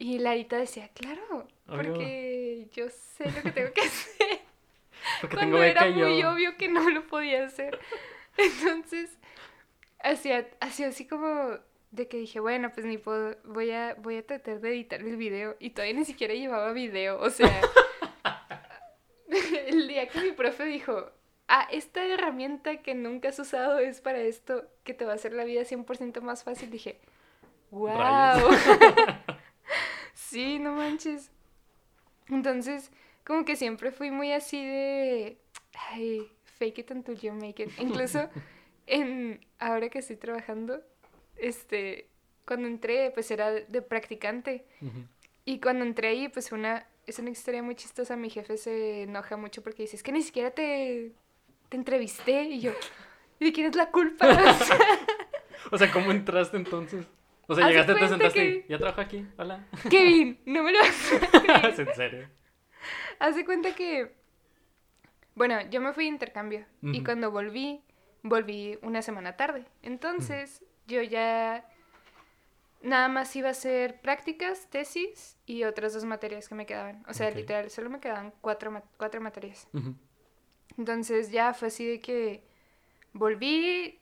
Y 0.00 0.20
Larita 0.20 0.56
decía, 0.56 0.88
claro, 0.94 1.48
porque 1.66 2.68
yo 2.72 2.88
sé 2.88 3.32
lo 3.32 3.42
que 3.42 3.50
tengo 3.50 3.72
que 3.72 3.80
hacer. 3.86 4.38
Porque 5.20 5.36
cuando 5.36 5.56
tengo 5.56 5.64
era 5.64 5.88
yo. 5.88 6.06
muy 6.06 6.22
obvio 6.22 6.56
que 6.56 6.68
no 6.68 6.88
lo 6.88 7.04
podía 7.08 7.44
hacer. 7.44 7.76
Entonces, 8.36 9.18
hacía, 9.98 10.48
hacía 10.60 10.86
así 10.86 11.04
como 11.04 11.58
de 11.90 12.06
que 12.06 12.16
dije, 12.16 12.38
bueno, 12.38 12.70
pues 12.72 12.86
ni 12.86 12.96
puedo, 12.96 13.36
voy 13.42 13.72
a, 13.72 13.94
voy 13.94 14.18
a 14.18 14.22
tratar 14.24 14.60
de 14.60 14.68
editar 14.68 15.00
el 15.00 15.16
video. 15.16 15.56
Y 15.58 15.70
todavía 15.70 15.98
ni 15.98 16.04
siquiera 16.04 16.32
llevaba 16.32 16.72
video, 16.72 17.20
o 17.20 17.30
sea, 17.30 17.60
el 19.66 19.88
día 19.88 20.06
que 20.06 20.20
mi 20.20 20.30
profe 20.30 20.64
dijo, 20.66 21.10
ah, 21.48 21.66
esta 21.72 22.06
herramienta 22.06 22.82
que 22.82 22.94
nunca 22.94 23.30
has 23.30 23.38
usado 23.40 23.80
es 23.80 24.00
para 24.00 24.20
esto, 24.20 24.64
que 24.84 24.94
te 24.94 25.04
va 25.04 25.10
a 25.10 25.16
hacer 25.16 25.32
la 25.32 25.42
vida 25.42 25.62
100% 25.62 26.20
más 26.20 26.44
fácil, 26.44 26.70
dije, 26.70 27.00
wow. 27.72 27.90
Sí, 30.28 30.58
no 30.58 30.72
manches. 30.72 31.30
Entonces, 32.28 32.90
como 33.24 33.44
que 33.44 33.56
siempre 33.56 33.90
fui 33.90 34.10
muy 34.10 34.32
así 34.32 34.62
de, 34.64 35.38
ay, 35.90 36.30
fake 36.44 36.78
it 36.78 36.90
until 36.90 37.18
you 37.18 37.32
make 37.32 37.62
it. 37.62 37.70
Incluso 37.78 38.28
en, 38.86 39.40
ahora 39.58 39.88
que 39.88 40.00
estoy 40.00 40.16
trabajando, 40.16 40.82
este, 41.36 42.08
cuando 42.46 42.68
entré, 42.68 43.10
pues 43.10 43.30
era 43.30 43.50
de 43.50 43.82
practicante. 43.82 44.64
Y 45.44 45.60
cuando 45.60 45.84
entré 45.84 46.08
ahí, 46.08 46.28
pues 46.28 46.52
una, 46.52 46.86
es 47.06 47.18
una 47.18 47.30
historia 47.30 47.62
muy 47.62 47.74
chistosa. 47.74 48.16
Mi 48.16 48.28
jefe 48.28 48.58
se 48.58 49.04
enoja 49.04 49.36
mucho 49.36 49.62
porque 49.62 49.82
dice, 49.82 49.96
es 49.96 50.02
que 50.02 50.12
ni 50.12 50.22
siquiera 50.22 50.50
te, 50.50 51.12
te 51.70 51.76
entrevisté. 51.76 52.42
Y 52.42 52.60
yo, 52.60 52.72
¿y 53.40 53.46
de 53.46 53.52
quién 53.52 53.68
es 53.68 53.76
la 53.76 53.90
culpa? 53.90 54.26
O 55.70 55.76
sea, 55.76 55.90
¿cómo 55.90 56.12
entraste 56.12 56.56
entonces? 56.56 57.06
O 57.50 57.54
sea, 57.54 57.64
llegaste, 57.70 57.94
te 57.94 58.08
sentaste 58.08 58.38
que- 58.40 58.64
y 58.66 58.70
ya 58.70 58.78
trabajo 58.78 59.00
aquí. 59.00 59.26
Hola. 59.38 59.66
Kevin, 59.90 60.38
no 60.46 60.62
me 60.62 60.72
lo. 60.72 60.78
¿Es 61.68 61.78
en 61.78 61.94
serio? 61.94 62.28
Haz 63.18 63.34
de 63.36 63.44
cuenta 63.44 63.74
que, 63.74 64.14
bueno, 65.34 65.60
yo 65.70 65.80
me 65.80 65.92
fui 65.92 66.04
de 66.04 66.10
intercambio 66.10 66.66
y 66.82 67.02
cuando 67.02 67.30
volví, 67.30 67.80
volví 68.22 68.78
una 68.82 69.02
semana 69.02 69.36
tarde. 69.36 69.64
Entonces, 69.82 70.62
yo 70.86 71.02
ya 71.02 71.64
nada 72.82 73.08
más 73.08 73.34
iba 73.34 73.48
a 73.48 73.52
hacer 73.52 74.00
prácticas, 74.00 74.68
tesis 74.70 75.36
y 75.46 75.64
otras 75.64 75.94
dos 75.94 76.04
materias 76.04 76.48
que 76.48 76.54
me 76.54 76.66
quedaban. 76.66 77.02
O 77.08 77.14
sea, 77.14 77.30
literal, 77.30 77.70
solo 77.70 77.90
me 77.90 77.98
quedaban 77.98 78.32
cuatro, 78.40 78.70
ma- 78.70 78.84
cuatro 78.98 79.20
materias. 79.20 79.66
Entonces 80.76 81.30
ya 81.32 81.54
fue 81.54 81.68
así 81.68 81.86
de 81.86 81.98
que 82.00 82.44
volví, 83.12 83.98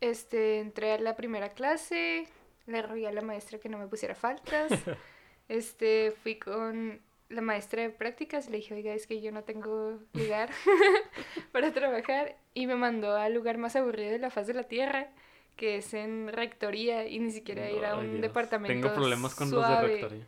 este, 0.00 0.58
entré 0.60 0.92
a 0.92 0.98
la 0.98 1.16
primera 1.16 1.50
clase, 1.50 2.26
le 2.66 2.82
rogué 2.82 3.06
a 3.08 3.12
la 3.12 3.22
maestra 3.22 3.58
que 3.58 3.68
no 3.68 3.78
me 3.78 3.86
pusiera 3.86 4.14
faltas, 4.14 4.70
este, 5.48 6.12
fui 6.22 6.36
con 6.38 7.00
la 7.28 7.40
maestra 7.42 7.82
de 7.82 7.90
prácticas, 7.90 8.48
le 8.50 8.56
dije, 8.58 8.74
oiga, 8.74 8.92
es 8.92 9.06
que 9.06 9.20
yo 9.20 9.30
no 9.32 9.44
tengo 9.44 9.98
lugar 10.14 10.50
para 11.52 11.72
trabajar 11.72 12.36
y 12.54 12.66
me 12.66 12.74
mandó 12.74 13.16
al 13.16 13.34
lugar 13.34 13.58
más 13.58 13.76
aburrido 13.76 14.10
de 14.10 14.18
la 14.18 14.30
faz 14.30 14.46
de 14.46 14.54
la 14.54 14.64
tierra, 14.64 15.08
que 15.56 15.76
es 15.76 15.94
en 15.94 16.28
rectoría 16.32 17.06
y 17.06 17.18
ni 17.18 17.30
siquiera 17.30 17.70
ir 17.70 17.84
a 17.84 17.96
un 17.96 18.10
Dios. 18.10 18.22
departamento 18.22 18.88
Tengo 18.88 18.94
problemas 18.94 19.34
con 19.34 19.50
los 19.50 19.60
de 19.60 19.66
suave. 19.66 19.88
rectoría. 19.88 20.26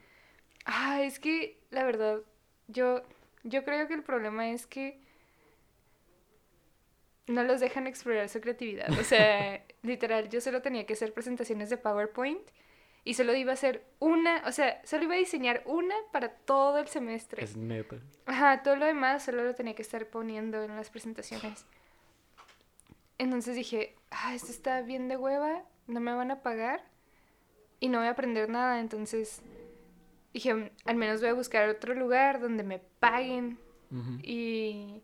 Ah, 0.64 1.02
es 1.02 1.18
que 1.18 1.58
la 1.70 1.84
verdad, 1.84 2.20
yo, 2.68 3.02
yo 3.42 3.64
creo 3.64 3.88
que 3.88 3.94
el 3.94 4.02
problema 4.02 4.50
es 4.50 4.66
que 4.66 5.00
no 7.26 7.42
los 7.44 7.60
dejan 7.60 7.86
explorar 7.86 8.28
su 8.28 8.40
creatividad. 8.40 8.90
O 8.98 9.04
sea, 9.04 9.64
literal, 9.82 10.28
yo 10.28 10.40
solo 10.40 10.62
tenía 10.62 10.86
que 10.86 10.94
hacer 10.94 11.12
presentaciones 11.12 11.70
de 11.70 11.76
PowerPoint 11.76 12.40
y 13.04 13.14
solo 13.14 13.34
iba 13.34 13.50
a 13.50 13.54
hacer 13.54 13.84
una, 13.98 14.42
o 14.46 14.52
sea, 14.52 14.80
solo 14.84 15.04
iba 15.04 15.14
a 15.14 15.18
diseñar 15.18 15.62
una 15.66 15.94
para 16.12 16.30
todo 16.30 16.78
el 16.78 16.88
semestre. 16.88 17.42
Es 17.42 17.56
neta. 17.56 17.96
Ajá, 18.26 18.62
todo 18.62 18.76
lo 18.76 18.86
demás 18.86 19.24
solo 19.24 19.44
lo 19.44 19.54
tenía 19.54 19.74
que 19.74 19.82
estar 19.82 20.06
poniendo 20.06 20.62
en 20.62 20.76
las 20.76 20.90
presentaciones. 20.90 21.64
Entonces 23.18 23.56
dije, 23.56 23.94
ah, 24.10 24.34
esto 24.34 24.50
está 24.50 24.82
bien 24.82 25.08
de 25.08 25.16
hueva, 25.16 25.62
no 25.86 26.00
me 26.00 26.14
van 26.14 26.30
a 26.30 26.42
pagar 26.42 26.84
y 27.80 27.88
no 27.88 27.98
voy 27.98 28.06
a 28.06 28.10
aprender 28.12 28.48
nada. 28.48 28.80
Entonces 28.80 29.42
dije, 30.32 30.54
"Mm, 30.54 30.70
al 30.86 30.96
menos 30.96 31.20
voy 31.20 31.30
a 31.30 31.34
buscar 31.34 31.68
otro 31.68 31.94
lugar 31.94 32.40
donde 32.40 32.62
me 32.62 32.78
paguen. 32.78 33.58
Y 34.22 35.02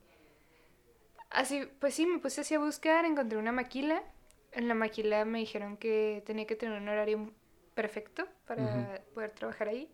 así, 1.31 1.69
pues 1.81 1.95
sí, 1.95 2.07
me 2.07 2.19
puse 2.19 2.41
así 2.43 2.55
a 2.55 2.59
buscar, 2.59 3.05
encontré 3.05 3.39
una 3.39 3.53
maquila. 3.53 4.03
En 4.53 4.69
la 4.69 4.75
maquila 4.75 5.25
me 5.25 5.41
dijeron 5.41 5.77
que 5.77 6.23
tenía 6.27 6.47
que 6.47 6.57
tener 6.57 6.81
un 6.81 6.89
horario 6.89 7.33
perfecto 7.75 8.27
para 8.47 9.03
poder 9.15 9.31
trabajar 9.33 9.69
ahí. 9.69 9.91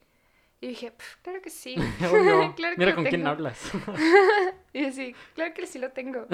Y 0.61 0.69
dije, 0.69 0.93
"Pf, 0.93 1.19
claro 1.23 1.43
que 1.43 1.51
sí. 1.51 1.75
Obvio. 2.11 2.55
Claro 2.57 2.77
que 2.77 2.79
Mira 2.79 2.95
con 2.95 3.05
quién 3.05 3.17
tengo". 3.23 3.29
hablas. 3.29 3.61
Y 4.73 4.85
así, 4.87 5.15
claro 5.35 5.55
que 5.55 5.67
sí 5.67 5.79
lo 5.79 5.91
tengo. 5.93 6.27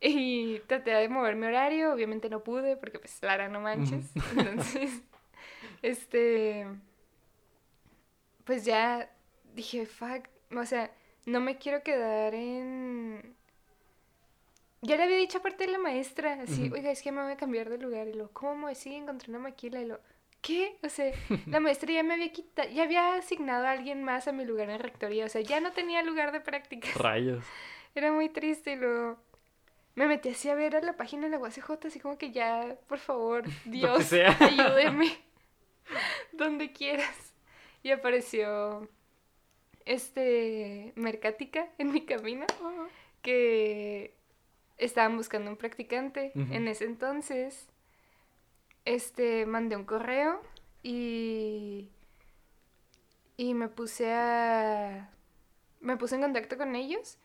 y 0.00 0.58
traté 0.66 0.90
de 0.92 1.08
mover 1.08 1.36
mi 1.36 1.46
horario, 1.46 1.92
obviamente 1.92 2.28
no 2.28 2.42
pude 2.44 2.76
porque 2.76 2.98
pues 2.98 3.18
Lara, 3.22 3.48
no 3.48 3.60
manches. 3.60 4.12
Entonces, 4.36 5.02
este, 5.82 6.66
pues 8.44 8.64
ya 8.64 9.10
dije, 9.54 9.86
fuck, 9.86 10.28
o 10.56 10.64
sea, 10.66 10.90
no 11.26 11.40
me 11.40 11.58
quiero 11.58 11.82
quedar 11.82 12.34
en... 12.34 13.36
Ya 14.80 14.96
le 14.96 15.04
había 15.04 15.16
dicho 15.16 15.38
aparte 15.38 15.66
de 15.66 15.72
la 15.72 15.78
maestra, 15.78 16.40
así, 16.42 16.70
oiga, 16.72 16.90
es 16.90 17.02
que 17.02 17.10
me 17.10 17.22
voy 17.22 17.32
a 17.32 17.36
cambiar 17.36 17.68
de 17.68 17.78
lugar. 17.78 18.06
Y 18.08 18.12
lo, 18.14 18.30
¿cómo? 18.32 18.72
Sí, 18.74 18.94
encontré 18.94 19.30
una 19.30 19.40
maquila. 19.40 19.80
Y 19.80 19.86
lo, 19.86 19.98
¿qué? 20.40 20.78
O 20.84 20.88
sea, 20.88 21.12
la 21.46 21.60
maestra 21.60 21.92
ya 21.92 22.02
me 22.02 22.14
había 22.14 22.30
quitado, 22.32 22.68
ya 22.70 22.84
había 22.84 23.14
asignado 23.14 23.66
a 23.66 23.72
alguien 23.72 24.04
más 24.04 24.28
a 24.28 24.32
mi 24.32 24.44
lugar 24.44 24.70
en 24.70 24.78
rectoría. 24.78 25.24
O 25.24 25.28
sea, 25.28 25.40
ya 25.40 25.60
no 25.60 25.72
tenía 25.72 26.02
lugar 26.02 26.32
de 26.32 26.40
prácticas. 26.40 26.94
Rayos. 26.94 27.44
Era 27.94 28.12
muy 28.12 28.28
triste 28.28 28.72
y 28.72 28.76
luego 28.76 29.18
me 29.96 30.06
metí 30.06 30.28
así 30.28 30.48
a 30.48 30.54
ver 30.54 30.76
a 30.76 30.80
la 30.80 30.96
página 30.96 31.24
de 31.24 31.30
la 31.30 31.38
UACJ, 31.38 31.86
así 31.86 31.98
como 31.98 32.16
que 32.16 32.30
ya, 32.30 32.76
por 32.86 32.98
favor, 32.98 33.42
Dios, 33.64 34.04
sea. 34.04 34.36
ayúdeme, 34.38 35.10
donde 36.32 36.72
quieras. 36.72 37.34
Y 37.82 37.90
apareció 37.90 38.88
este 39.84 40.92
Mercática 40.94 41.68
en 41.78 41.90
mi 41.90 42.02
camino, 42.02 42.46
que 43.22 44.14
estaban 44.78 45.16
buscando 45.16 45.50
un 45.50 45.56
practicante. 45.56 46.32
En 46.34 46.68
ese 46.68 46.84
entonces, 46.84 47.68
este, 48.84 49.44
mandé 49.44 49.76
un 49.76 49.84
correo 49.84 50.40
y, 50.82 51.90
y 53.36 53.54
me 53.54 53.68
puse 53.68 54.12
a, 54.14 55.10
me 55.80 55.96
puse 55.96 56.14
en 56.14 56.22
contacto 56.22 56.56
con 56.56 56.74
ellos 56.76 57.18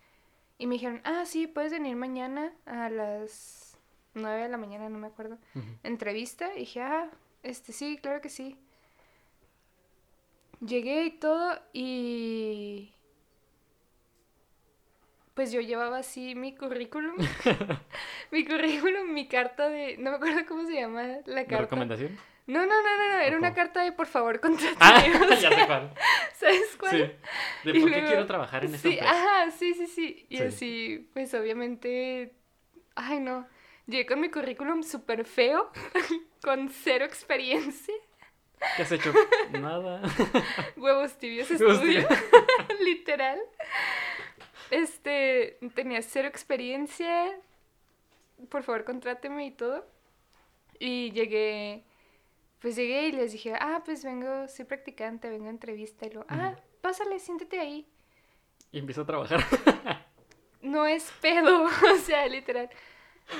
y 0.57 0.67
me 0.67 0.75
dijeron, 0.75 1.01
ah, 1.03 1.25
sí, 1.25 1.47
puedes 1.47 1.71
venir 1.71 1.95
mañana 1.95 2.53
a 2.65 2.89
las 2.89 3.77
9 4.13 4.43
de 4.43 4.49
la 4.49 4.57
mañana, 4.57 4.89
no 4.89 4.97
me 4.97 5.07
acuerdo, 5.07 5.37
entrevista. 5.83 6.53
Y 6.55 6.59
dije, 6.59 6.81
ah, 6.81 7.09
este, 7.43 7.73
sí, 7.73 7.97
claro 8.01 8.21
que 8.21 8.29
sí. 8.29 8.57
Llegué 10.59 11.05
y 11.05 11.11
todo 11.11 11.59
y... 11.73 12.93
Pues 15.33 15.51
yo 15.51 15.61
llevaba 15.61 15.97
así 15.99 16.35
mi 16.35 16.55
currículum. 16.55 17.15
mi 18.31 18.45
currículum, 18.45 19.11
mi 19.13 19.27
carta 19.27 19.67
de... 19.69 19.97
No 19.97 20.11
me 20.11 20.17
acuerdo 20.17 20.41
cómo 20.47 20.65
se 20.67 20.73
llama 20.73 21.03
la 21.25 21.41
¿De 21.41 21.45
carta. 21.45 21.57
recomendación? 21.61 22.17
No, 22.45 22.59
no, 22.59 22.65
no, 22.67 22.97
no, 22.97 23.09
no, 23.13 23.19
era 23.19 23.37
una 23.37 23.53
carta 23.53 23.81
de 23.83 23.93
por 23.93 24.05
favor, 24.05 24.39
contrátame. 24.41 24.77
Ah, 25.15 25.21
o 25.31 25.33
ya 25.41 25.49
sé 25.49 25.65
cuál. 25.65 25.93
¿Sabes 26.35 26.75
cuál? 26.77 26.91
Sí. 26.91 26.97
¿De 27.71 27.77
Y 27.77 27.81
por 27.81 27.89
qué 27.89 27.95
luego- 27.95 28.07
quiero 28.07 28.25
trabajar 28.25 28.65
en 28.65 28.75
esta 28.75 28.89
Sí, 28.89 28.95
empresa? 28.95 29.13
ajá, 29.43 29.51
sí, 29.51 29.73
sí, 29.73 29.87
sí. 29.87 30.25
Y 30.29 30.37
Sí. 30.37 30.43
así, 30.43 31.09
pues 31.13 31.33
obviamente, 31.35 32.33
ay 32.95 33.21
no, 33.21 33.47
llegué 33.87 34.05
con 34.05 34.19
mi 34.19 34.29
currículum 34.29 34.83
súper 34.83 35.23
feo, 35.23 35.71
con 36.41 36.67
cero 36.69 37.05
experiencia, 37.05 37.93
¿Qué 38.77 38.83
has 38.83 38.91
hecho? 38.93 39.13
Nada. 39.51 40.01
huevos 40.77 41.17
tibios 41.17 41.49
estudio, 41.51 42.07
literal. 42.81 43.39
Este, 44.73 45.59
tenía 45.75 46.01
cero 46.01 46.27
experiencia, 46.27 47.29
por 48.49 48.63
favor 48.63 48.85
contráteme 48.85 49.45
y 49.45 49.51
todo. 49.51 49.85
Y 50.79 51.11
llegué, 51.11 51.83
pues 52.59 52.75
llegué 52.75 53.09
y 53.09 53.11
les 53.11 53.33
dije, 53.33 53.53
ah, 53.53 53.83
pues 53.85 54.03
vengo, 54.03 54.47
soy 54.47 54.65
practicante, 54.65 55.29
vengo 55.29 55.45
a 55.45 55.51
entrevista. 55.51 56.07
Y 56.07 56.09
luego, 56.09 56.25
ah, 56.27 56.55
pásale, 56.81 57.19
siéntate 57.19 57.59
ahí. 57.59 57.87
Y 58.71 58.79
empiezo 58.79 59.01
a 59.01 59.05
trabajar. 59.05 59.41
no 60.63 60.87
es 60.87 61.11
pedo, 61.21 61.65
o 61.93 61.97
sea, 61.97 62.25
literal. 62.27 62.67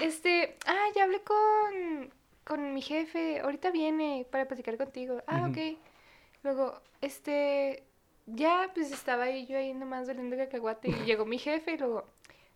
Este, 0.02 0.56
ah, 0.68 0.86
ya 0.96 1.06
hablé 1.06 1.24
con, 1.24 2.14
con 2.44 2.76
mi 2.76 2.84
jefe, 2.84 3.40
ahorita 3.40 3.72
viene 3.72 4.28
para 4.30 4.48
platicar 4.48 4.78
contigo. 4.78 5.24
Ah, 5.26 5.48
ok. 5.50 5.80
Luego, 6.44 6.80
este, 7.02 7.84
ya 8.26 8.72
pues 8.74 8.92
estaba 8.92 9.24
ahí 9.24 9.46
yo 9.46 9.58
ahí 9.58 9.74
nomás 9.74 10.08
doliendo 10.08 10.38
cacahuate 10.38 10.90
y 10.90 10.94
llegó 11.06 11.26
mi 11.26 11.38
jefe 11.38 11.74
y 11.74 11.78
luego, 11.78 12.06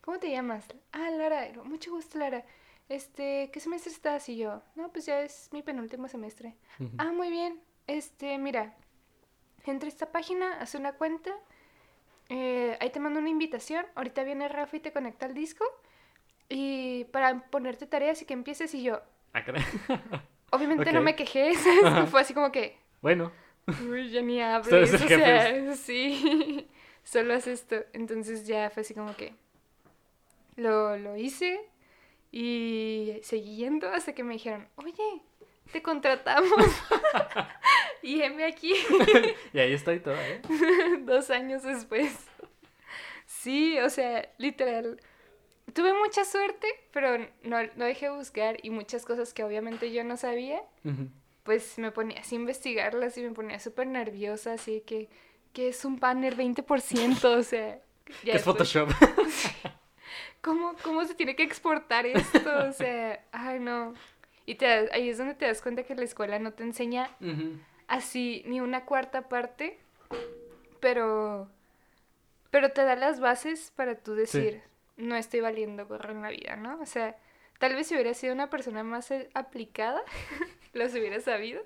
¿cómo 0.01 0.19
te 0.19 0.29
llamas? 0.31 0.65
Ah, 0.91 1.09
Lara, 1.11 1.47
luego, 1.49 1.65
mucho 1.65 1.91
gusto, 1.91 2.17
Lara. 2.17 2.45
Este, 2.89 3.49
¿qué 3.51 3.59
semestre 3.59 3.91
estás? 3.91 4.29
Y 4.29 4.37
yo, 4.37 4.61
no, 4.75 4.89
pues 4.91 5.05
ya 5.05 5.19
es 5.21 5.49
mi 5.51 5.61
penúltimo 5.61 6.07
semestre. 6.07 6.55
Ah, 6.97 7.11
muy 7.11 7.29
bien. 7.29 7.59
Este, 7.85 8.37
mira, 8.37 8.75
entra 9.65 9.87
a 9.87 9.89
esta 9.89 10.11
página, 10.11 10.53
haz 10.61 10.73
una 10.75 10.93
cuenta. 10.93 11.31
eh, 12.29 12.77
ahí 12.79 12.89
te 12.89 12.99
mando 13.01 13.19
una 13.19 13.29
invitación. 13.29 13.85
Ahorita 13.95 14.23
viene 14.23 14.47
Rafa 14.47 14.77
y 14.77 14.79
te 14.79 14.93
conecta 14.93 15.25
al 15.25 15.33
disco. 15.33 15.65
Y 16.49 17.03
para 17.11 17.41
ponerte 17.49 17.87
tareas 17.87 18.21
y 18.21 18.25
que 18.25 18.33
empieces. 18.33 18.73
Y 18.73 18.83
yo, 18.83 19.01
Ah, 19.33 19.43
obviamente 20.51 20.91
no 20.93 21.01
me 21.01 21.15
quejé. 21.15 21.53
Fue 22.09 22.21
así 22.21 22.33
como 22.33 22.51
que, 22.53 22.77
Bueno, 23.01 23.31
uy, 23.89 24.09
ya 24.09 24.21
ni 24.21 24.41
hables. 24.41 24.93
O 24.93 24.97
sea, 25.07 25.75
sí. 25.75 26.67
Solo 27.03 27.33
haz 27.33 27.47
esto. 27.47 27.77
Entonces 27.93 28.45
ya 28.47 28.69
fue 28.69 28.81
así 28.81 28.93
como 28.93 29.15
que 29.15 29.33
lo, 30.55 30.97
lo 30.97 31.15
hice. 31.15 31.59
Y 32.31 33.19
seguí 33.23 33.57
yendo 33.57 33.89
hasta 33.89 34.13
que 34.13 34.23
me 34.23 34.33
dijeron, 34.33 34.67
oye, 34.75 35.21
te 35.71 35.81
contratamos. 35.81 36.51
y 38.01 38.21
heme 38.21 38.43
aquí. 38.43 38.73
y 39.53 39.59
ahí 39.59 39.73
estoy 39.73 40.01
toda, 40.01 40.27
¿eh? 40.27 40.41
Dos 40.99 41.29
años 41.29 41.63
después. 41.63 42.13
Sí, 43.25 43.79
o 43.79 43.89
sea, 43.89 44.29
literal. 44.37 44.99
Tuve 45.73 45.93
mucha 45.93 46.25
suerte, 46.25 46.67
pero 46.91 47.17
no, 47.43 47.57
no 47.75 47.85
dejé 47.85 48.07
de 48.07 48.15
buscar 48.15 48.57
y 48.63 48.69
muchas 48.69 49.05
cosas 49.05 49.33
que 49.33 49.43
obviamente 49.43 49.91
yo 49.91 50.03
no 50.03 50.17
sabía, 50.17 50.61
Ujú. 50.83 51.09
Pues 51.47 51.79
me 51.79 51.91
ponía 51.91 52.19
así 52.19 52.35
a 52.35 52.39
investigarlas 52.39 53.17
y 53.17 53.21
me 53.21 53.31
ponía 53.31 53.57
súper 53.57 53.87
nerviosa, 53.87 54.51
así 54.51 54.83
que, 54.85 55.07
que 55.53 55.69
es 55.69 55.85
un 55.85 55.97
banner 55.97 56.35
20%, 56.35 57.23
o 57.23 57.41
sea... 57.41 57.79
Ya 58.25 58.33
es 58.33 58.43
Photoshop? 58.43 58.89
¿Cómo, 60.41 60.75
¿Cómo 60.83 61.05
se 61.05 61.15
tiene 61.15 61.37
que 61.37 61.43
exportar 61.43 62.05
esto? 62.05 62.49
O 62.69 62.73
sea, 62.73 63.23
ay 63.31 63.59
no. 63.59 63.93
Y 64.45 64.55
te, 64.55 64.67
ahí 64.91 65.07
es 65.07 65.17
donde 65.17 65.35
te 65.35 65.45
das 65.45 65.61
cuenta 65.61 65.83
que 65.83 65.95
la 65.95 66.03
escuela 66.03 66.37
no 66.37 66.51
te 66.51 66.63
enseña 66.63 67.09
así 67.87 68.43
ni 68.45 68.59
una 68.59 68.83
cuarta 68.83 69.29
parte, 69.29 69.79
pero, 70.81 71.49
pero 72.51 72.71
te 72.71 72.83
da 72.83 72.97
las 72.97 73.21
bases 73.21 73.71
para 73.73 73.95
tú 73.95 74.15
decir, 74.15 74.61
no 74.97 75.15
estoy 75.15 75.39
valiendo 75.39 75.87
gorro 75.87 76.11
en 76.11 76.21
la 76.21 76.29
vida, 76.29 76.57
¿no? 76.57 76.77
O 76.81 76.85
sea, 76.85 77.15
tal 77.59 77.75
vez 77.75 77.87
si 77.87 77.95
hubiera 77.95 78.13
sido 78.13 78.33
una 78.33 78.49
persona 78.49 78.83
más 78.83 79.11
eh, 79.11 79.29
aplicada, 79.33 80.01
los 80.73 80.93
hubiera 80.93 81.19
sabido, 81.19 81.61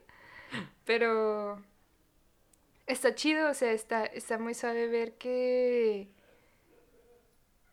pero 0.86 1.62
está 2.88 3.16
chido, 3.16 3.50
o 3.50 3.54
sea, 3.54 3.72
está, 3.72 4.06
está 4.06 4.38
muy 4.38 4.54
suave 4.54 4.88
ver 4.88 5.14
que... 5.16 6.10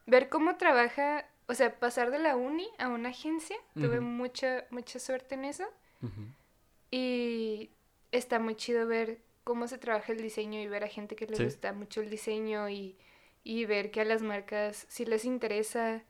Ver 0.06 0.30
cómo 0.30 0.56
trabaja 0.56 1.26
o 1.48 1.54
sea, 1.54 1.78
pasar 1.78 2.10
de 2.10 2.18
la 2.18 2.36
uni 2.36 2.68
a 2.76 2.88
una 2.88 3.08
agencia, 3.08 3.56
tuve 3.74 4.00
mucha, 4.00 4.66
mucha 4.70 4.98
suerte 4.98 5.34
en 5.34 5.46
eso. 5.46 5.64
Y 6.90 7.70
está 8.12 8.38
muy 8.38 8.54
chido 8.54 8.86
ver 8.86 9.18
cómo 9.44 9.66
se 9.66 9.78
trabaja 9.78 10.12
el 10.12 10.20
diseño 10.20 10.60
y 10.60 10.68
ver 10.68 10.84
a 10.84 10.88
gente 10.88 11.16
que 11.16 11.26
le 11.26 11.42
gusta 11.42 11.72
mucho 11.72 12.02
el 12.02 12.10
diseño 12.10 12.68
y, 12.68 12.96
ver 13.66 13.90
que 13.90 14.02
a 14.02 14.04
las 14.04 14.20
marcas 14.20 14.84
sí 14.90 15.06
les 15.06 15.24
interesa 15.24 16.04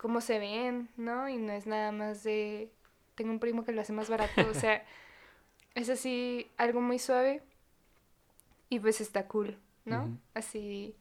cómo 0.00 0.22
se 0.22 0.38
ven, 0.38 0.88
¿no? 0.96 1.28
Y 1.28 1.36
no 1.36 1.52
es 1.52 1.66
nada 1.66 1.92
más 1.92 2.22
de, 2.24 2.70
tengo 3.16 3.30
un 3.32 3.38
primo 3.38 3.66
que 3.66 3.72
lo 3.72 3.82
hace 3.82 3.92
más 3.92 4.08
barato, 4.08 4.48
o 4.48 4.54
sea, 4.54 4.82
es 5.74 5.90
así 5.90 6.50
algo 6.56 6.80
muy 6.80 6.98
suave 6.98 7.42
y 8.70 8.80
pues 8.80 9.02
está 9.02 9.26
cool, 9.26 9.58
¿no? 9.84 10.18
Así 10.32 10.96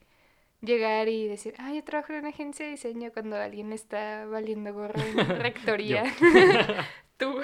llegar 0.60 1.08
y 1.08 1.30
decir, 1.30 1.56
ah, 1.60 1.72
yo 1.74 1.82
trabajo 1.86 2.12
en 2.12 2.20
una 2.20 2.30
agencia 2.30 2.66
de 2.66 2.72
diseño 2.72 3.14
cuando 3.14 3.38
alguien 3.38 3.72
está 3.72 4.26
valiendo 4.26 4.74
gorro 4.74 5.02
en 5.02 5.18
rectoría. 5.40 6.04
tú. 7.18 7.40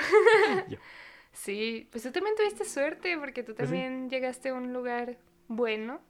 Sí, 1.31 1.87
pues 1.89 2.03
tú 2.03 2.11
también 2.11 2.35
tuviste 2.35 2.65
suerte 2.65 3.17
porque 3.17 3.43
tú 3.43 3.55
pues 3.55 3.69
también 3.69 4.09
llegaste 4.09 4.49
a 4.49 4.55
un 4.55 4.73
lugar 4.73 5.17
bueno 5.47 6.01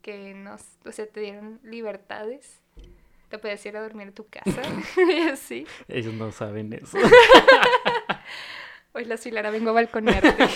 que 0.00 0.32
nos, 0.32 0.62
o 0.86 0.92
sea, 0.92 1.06
te 1.06 1.20
dieron 1.20 1.60
libertades. 1.62 2.62
Te 3.28 3.38
puedes 3.38 3.64
ir 3.66 3.76
a 3.76 3.82
dormir 3.82 4.08
a 4.08 4.12
tu 4.12 4.26
casa 4.28 4.62
y 5.10 5.28
así. 5.28 5.66
Ellos 5.88 6.14
no 6.14 6.30
saben 6.32 6.72
eso. 6.72 6.98
Hoy 8.92 9.04
la 9.04 9.16
Silara 9.18 9.50
vengo 9.50 9.70
a 9.70 9.72
balconearte. 9.74 10.48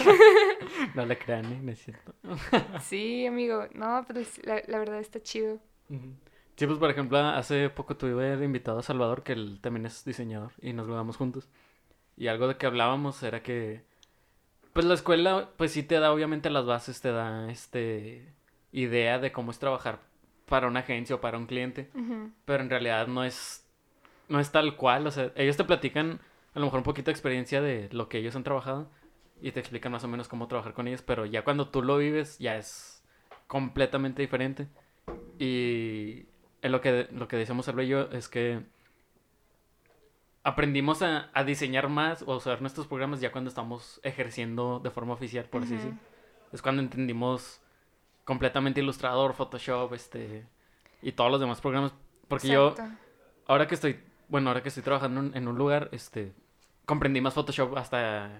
no 0.94 1.04
le 1.04 1.18
crean, 1.18 1.44
¿eh? 1.52 1.60
no 1.62 1.72
es 1.72 1.82
cierto. 1.82 2.14
sí, 2.80 3.26
amigo. 3.26 3.66
No, 3.74 4.02
pero 4.06 4.20
la, 4.44 4.62
la 4.66 4.78
verdad 4.78 4.98
está 4.98 5.22
chido. 5.22 5.58
Sí, 6.56 6.66
pues 6.66 6.78
por 6.78 6.90
ejemplo, 6.90 7.18
hace 7.18 7.68
poco 7.68 7.96
tuve 7.96 8.42
invitado 8.42 8.78
a 8.78 8.82
Salvador, 8.82 9.22
que 9.22 9.32
él 9.32 9.58
también 9.60 9.84
es 9.84 10.04
diseñador, 10.04 10.52
y 10.62 10.72
nos 10.72 10.86
grabamos 10.86 11.16
juntos. 11.18 11.50
Y 12.16 12.28
algo 12.28 12.48
de 12.48 12.56
que 12.56 12.66
hablábamos 12.66 13.22
era 13.22 13.42
que, 13.42 13.82
pues 14.72 14.86
la 14.86 14.94
escuela, 14.94 15.50
pues 15.56 15.72
sí 15.72 15.82
te 15.82 15.98
da 16.00 16.12
obviamente 16.12 16.48
las 16.50 16.64
bases, 16.64 17.00
te 17.02 17.12
da 17.12 17.50
este 17.50 18.26
idea 18.72 19.18
de 19.18 19.32
cómo 19.32 19.50
es 19.50 19.58
trabajar 19.58 20.00
para 20.50 20.66
una 20.66 20.80
agencia 20.80 21.16
o 21.16 21.20
para 21.22 21.38
un 21.38 21.46
cliente, 21.46 21.88
pero 22.44 22.62
en 22.62 22.68
realidad 22.68 23.06
no 23.06 23.24
es, 23.24 23.66
no 24.28 24.40
es 24.40 24.52
tal 24.52 24.76
cual, 24.76 25.06
o 25.06 25.10
sea, 25.10 25.32
ellos 25.36 25.56
te 25.56 25.64
platican 25.64 26.20
a 26.52 26.58
lo 26.58 26.66
mejor 26.66 26.78
un 26.78 26.84
poquito 26.84 27.06
de 27.06 27.12
experiencia 27.12 27.62
de 27.62 27.88
lo 27.92 28.08
que 28.08 28.18
ellos 28.18 28.36
han 28.36 28.42
trabajado 28.42 28.90
y 29.40 29.52
te 29.52 29.60
explican 29.60 29.92
más 29.92 30.04
o 30.04 30.08
menos 30.08 30.28
cómo 30.28 30.48
trabajar 30.48 30.74
con 30.74 30.88
ellos, 30.88 31.02
pero 31.02 31.24
ya 31.24 31.44
cuando 31.44 31.68
tú 31.68 31.82
lo 31.82 31.96
vives 31.96 32.38
ya 32.38 32.56
es 32.56 33.02
completamente 33.46 34.20
diferente. 34.20 34.68
Y 35.38 36.26
lo 36.62 36.80
que, 36.80 37.08
lo 37.12 37.28
que 37.28 37.36
decíamos 37.36 37.66
el 37.68 37.86
yo 37.86 38.10
es 38.10 38.28
que 38.28 38.62
aprendimos 40.42 41.02
a, 41.02 41.30
diseñar 41.46 41.88
más 41.88 42.22
o 42.22 42.32
a 42.32 42.36
usar 42.36 42.60
nuestros 42.60 42.86
programas 42.86 43.20
ya 43.20 43.32
cuando 43.32 43.48
estamos 43.48 44.00
ejerciendo 44.02 44.80
de 44.80 44.90
forma 44.90 45.14
oficial, 45.14 45.44
por 45.46 45.62
así 45.62 45.74
decirlo. 45.74 45.98
Es 46.52 46.60
cuando 46.60 46.82
entendimos 46.82 47.59
completamente 48.30 48.80
Illustrator, 48.80 49.34
Photoshop, 49.34 49.92
este, 49.92 50.46
y 51.02 51.10
todos 51.10 51.32
los 51.32 51.40
demás 51.40 51.60
programas. 51.60 51.92
Porque 52.28 52.46
yo, 52.46 52.76
ahora 53.48 53.66
que 53.66 53.74
estoy, 53.74 53.98
bueno, 54.28 54.50
ahora 54.50 54.62
que 54.62 54.68
estoy 54.68 54.84
trabajando 54.84 55.36
en, 55.36 55.48
un 55.48 55.58
lugar, 55.58 55.88
este, 55.90 56.32
comprendí 56.86 57.20
más 57.20 57.34
Photoshop 57.34 57.76
hasta, 57.76 58.30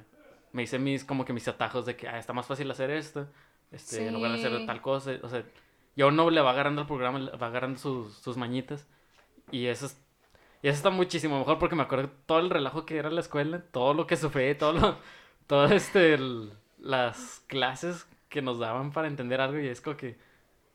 me 0.53 0.63
hice 0.63 0.79
mis, 0.79 1.05
como 1.05 1.25
que 1.25 1.33
mis 1.33 1.49
atajos 1.49 1.87
de 1.87 1.97
que, 1.97 2.07
ah, 2.07 2.21
está 2.21 2.33
más 2.33 2.47
fácil 2.47 2.71
hacer 2.71 2.89
esto, 2.93 3.27
este, 3.73 4.07
en 4.07 4.15
lugar 4.15 4.31
de 4.31 4.39
hacer 4.39 4.65
tal 4.65 4.81
cosa, 4.81 5.11
o 5.25 5.29
sea, 5.29 5.43
y 5.97 6.03
a 6.03 6.07
uno 6.07 6.31
le 6.31 6.41
va 6.41 6.51
agarrando 6.51 6.83
el 6.83 6.87
programa, 6.87 7.19
le 7.19 7.33
va 7.33 7.49
agarrando 7.49 7.77
sus, 7.81 8.15
sus 8.15 8.37
mañitas. 8.37 8.87
Y 9.51 9.67
eso, 9.67 9.87
es, 9.87 10.01
y 10.63 10.69
eso 10.69 10.77
está 10.77 10.91
muchísimo 10.91 11.37
mejor 11.37 11.59
porque 11.59 11.75
me 11.75 11.83
acuerdo 11.83 12.13
todo 12.27 12.39
el 12.39 12.51
relajo 12.51 12.87
que 12.87 12.97
era 12.97 13.11
la 13.11 13.23
escuela, 13.23 13.61
todo 13.73 13.93
lo 13.95 14.07
que 14.07 14.17
sufrí, 14.17 14.55
todo 14.55 14.73
lo, 14.73 14.99
todo 15.49 15.65
este, 15.65 16.17
las 16.79 17.43
clases 17.49 18.07
que 18.31 18.41
nos 18.41 18.59
daban 18.59 18.93
para 18.93 19.09
entender 19.09 19.41
algo 19.43 19.59
y 19.59 19.69
es 19.69 19.83
como 19.83 19.99
que 19.99 20.17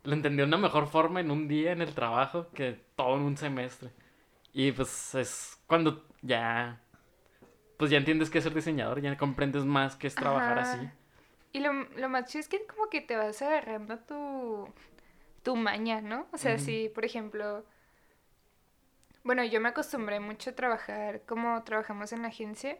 lo 0.03 0.13
entendí 0.13 0.37
de 0.37 0.43
una 0.43 0.57
mejor 0.57 0.87
forma 0.87 1.19
en 1.19 1.31
un 1.31 1.47
día 1.47 1.71
en 1.71 1.81
el 1.81 1.95
trabajo 1.95 2.51
que 2.53 2.79
todo 2.95 3.15
en 3.15 3.23
un 3.23 3.37
semestre. 3.37 3.89
Y 4.53 4.71
pues 4.71 5.15
es 5.15 5.59
cuando 5.65 6.05
ya, 6.21 6.79
pues 7.77 7.89
ya 7.89 7.97
entiendes 7.97 8.29
que 8.29 8.37
es 8.37 8.43
ser 8.43 8.53
diseñador, 8.53 9.01
ya 9.01 9.17
comprendes 9.17 9.65
más 9.65 9.95
que 9.95 10.07
es 10.07 10.15
trabajar 10.15 10.59
así. 10.59 10.87
Y 11.53 11.59
lo, 11.61 11.73
lo 11.73 12.09
más 12.09 12.25
chido 12.25 12.41
es 12.41 12.47
que 12.47 12.65
como 12.67 12.89
que 12.89 13.01
te 13.01 13.15
vas 13.15 13.41
agarrando 13.41 13.97
tu, 13.99 14.71
tu 15.41 15.55
maña, 15.55 16.01
¿no? 16.01 16.27
O 16.33 16.37
sea, 16.37 16.59
si, 16.59 16.89
por 16.89 17.05
ejemplo, 17.05 17.65
bueno, 19.23 19.43
yo 19.43 19.59
me 19.59 19.69
acostumbré 19.69 20.19
mucho 20.19 20.51
a 20.51 20.53
trabajar 20.53 21.21
como 21.25 21.63
trabajamos 21.63 22.11
en 22.11 22.21
la 22.21 22.27
agencia 22.27 22.77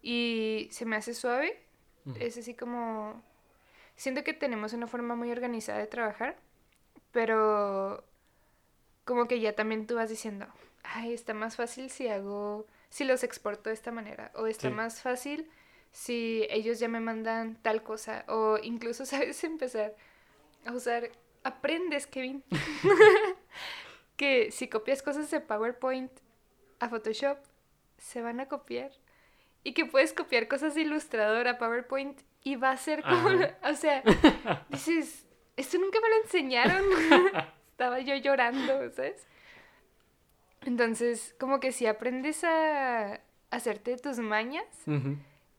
y 0.00 0.68
se 0.70 0.86
me 0.86 0.96
hace 0.96 1.12
suave. 1.12 1.62
Es 2.18 2.38
así 2.38 2.54
como... 2.54 3.22
Siento 3.98 4.22
que 4.22 4.32
tenemos 4.32 4.74
una 4.74 4.86
forma 4.86 5.16
muy 5.16 5.32
organizada 5.32 5.80
de 5.80 5.88
trabajar, 5.88 6.36
pero 7.10 8.04
como 9.04 9.26
que 9.26 9.40
ya 9.40 9.56
también 9.56 9.88
tú 9.88 9.96
vas 9.96 10.08
diciendo, 10.08 10.46
ay, 10.84 11.12
está 11.12 11.34
más 11.34 11.56
fácil 11.56 11.90
si 11.90 12.06
hago, 12.06 12.64
si 12.90 13.02
los 13.02 13.24
exporto 13.24 13.70
de 13.70 13.74
esta 13.74 13.90
manera, 13.90 14.30
o 14.36 14.46
está 14.46 14.70
más 14.70 15.02
fácil 15.02 15.50
si 15.90 16.46
ellos 16.48 16.78
ya 16.78 16.86
me 16.86 17.00
mandan 17.00 17.56
tal 17.60 17.82
cosa, 17.82 18.24
o 18.28 18.58
incluso 18.62 19.04
sabes 19.06 19.42
empezar 19.42 19.96
a 20.64 20.72
usar 20.72 21.10
aprendes, 21.42 22.06
Kevin, 22.06 22.44
que 24.16 24.52
si 24.52 24.68
copias 24.68 25.02
cosas 25.02 25.28
de 25.28 25.40
PowerPoint 25.40 26.12
a 26.78 26.88
Photoshop, 26.88 27.38
se 27.96 28.22
van 28.22 28.38
a 28.38 28.46
copiar. 28.46 28.92
Y 29.64 29.74
que 29.74 29.86
puedes 29.86 30.12
copiar 30.12 30.46
cosas 30.46 30.76
de 30.76 30.82
Illustrator 30.82 31.48
a 31.48 31.58
PowerPoint 31.58 32.20
y 32.42 32.56
va 32.56 32.70
a 32.70 32.76
ser 32.76 33.02
como... 33.02 33.28
O 33.70 33.74
sea, 33.74 34.02
dices, 34.70 35.26
esto 35.56 35.78
nunca 35.78 35.98
me 36.00 36.08
lo 36.08 36.22
enseñaron. 36.22 36.84
Estaba 37.70 38.00
yo 38.00 38.14
llorando, 38.16 38.90
¿sabes? 38.90 39.26
Entonces, 40.62 41.34
como 41.38 41.60
que 41.60 41.72
si 41.72 41.86
aprendes 41.86 42.42
a 42.44 43.20
hacerte 43.50 43.96
tus 43.96 44.18
mañas, 44.18 44.66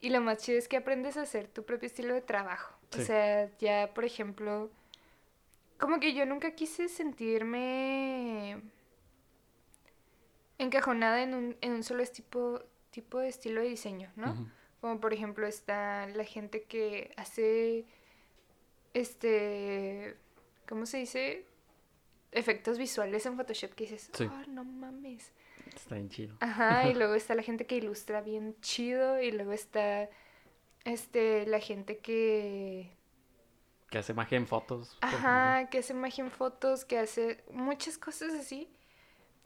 y 0.01 0.09
lo 0.09 0.19
más 0.21 0.39
chido 0.39 0.57
es 0.57 0.67
que 0.67 0.77
aprendes 0.77 1.15
a 1.15 1.21
hacer 1.21 1.47
tu 1.47 1.63
propio 1.63 1.87
estilo 1.87 2.13
de 2.13 2.21
trabajo. 2.21 2.75
O 2.97 3.01
sea, 3.01 3.49
ya, 3.59 3.93
por 3.93 4.03
ejemplo, 4.03 4.69
como 5.77 5.99
que 5.99 6.13
yo 6.13 6.25
nunca 6.25 6.51
quise 6.51 6.89
sentirme 6.89 8.61
encajonada 10.57 11.23
en 11.23 11.33
un, 11.33 11.57
en 11.61 11.71
un 11.71 11.83
solo 11.83 12.05
tipo, 12.05 12.61
tipo 12.91 13.19
de 13.19 13.29
estilo 13.29 13.61
de 13.61 13.69
diseño, 13.69 14.11
¿no? 14.15 14.51
Como 14.81 14.99
por 14.99 15.13
ejemplo 15.13 15.45
está 15.45 16.07
la 16.07 16.23
gente 16.23 16.63
que 16.63 17.11
hace, 17.17 17.85
este, 18.93 20.15
¿cómo 20.67 20.85
se 20.85 20.97
dice? 20.97 21.45
Efectos 22.31 22.77
visuales 22.77 23.25
en 23.25 23.35
Photoshop 23.35 23.73
que 23.73 23.85
dices, 23.85 24.09
oh, 24.19 24.49
no 24.49 24.63
mames. 24.63 25.33
Está 25.75 25.95
bien 25.95 26.09
chido. 26.09 26.37
Ajá, 26.39 26.87
y 26.89 26.93
luego 26.95 27.15
está 27.15 27.35
la 27.35 27.43
gente 27.43 27.65
que 27.65 27.75
ilustra 27.75 28.21
bien 28.21 28.55
chido 28.61 29.21
y 29.21 29.31
luego 29.31 29.51
está, 29.51 30.09
este, 30.85 31.45
la 31.45 31.59
gente 31.59 31.97
que 31.97 32.97
que 33.89 33.97
hace 33.97 34.13
magia 34.13 34.37
en 34.37 34.45
fotos. 34.45 34.97
Ajá, 35.01 35.67
que 35.69 35.79
hace 35.79 35.93
magia 35.93 36.23
en 36.23 36.31
fotos, 36.31 36.85
que 36.85 36.99
hace 36.99 37.43
muchas 37.51 37.97
cosas 37.97 38.33
así. 38.33 38.69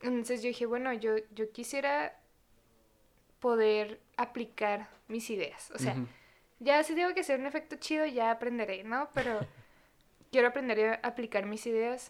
Entonces 0.02 0.42
yo 0.42 0.50
dije, 0.50 0.66
bueno, 0.66 0.92
yo, 0.92 1.16
yo 1.34 1.50
quisiera 1.52 2.20
poder 3.44 4.00
aplicar 4.16 4.88
mis 5.10 5.30
ideas. 5.30 5.70
O 5.72 5.78
sea, 5.78 5.98
ya 6.60 6.82
si 6.82 6.96
tengo 6.96 7.14
que 7.14 7.20
hacer 7.20 7.42
un 7.42 7.46
efecto 7.46 7.76
chido, 7.76 8.06
ya 8.06 8.32
aprenderé, 8.32 8.86
¿no? 8.86 9.10
Pero 9.14 9.38
quiero 10.32 10.48
aprender 10.48 10.80
a 11.04 11.08
aplicar 11.08 11.46
mis 11.46 11.68
ideas. 11.68 12.10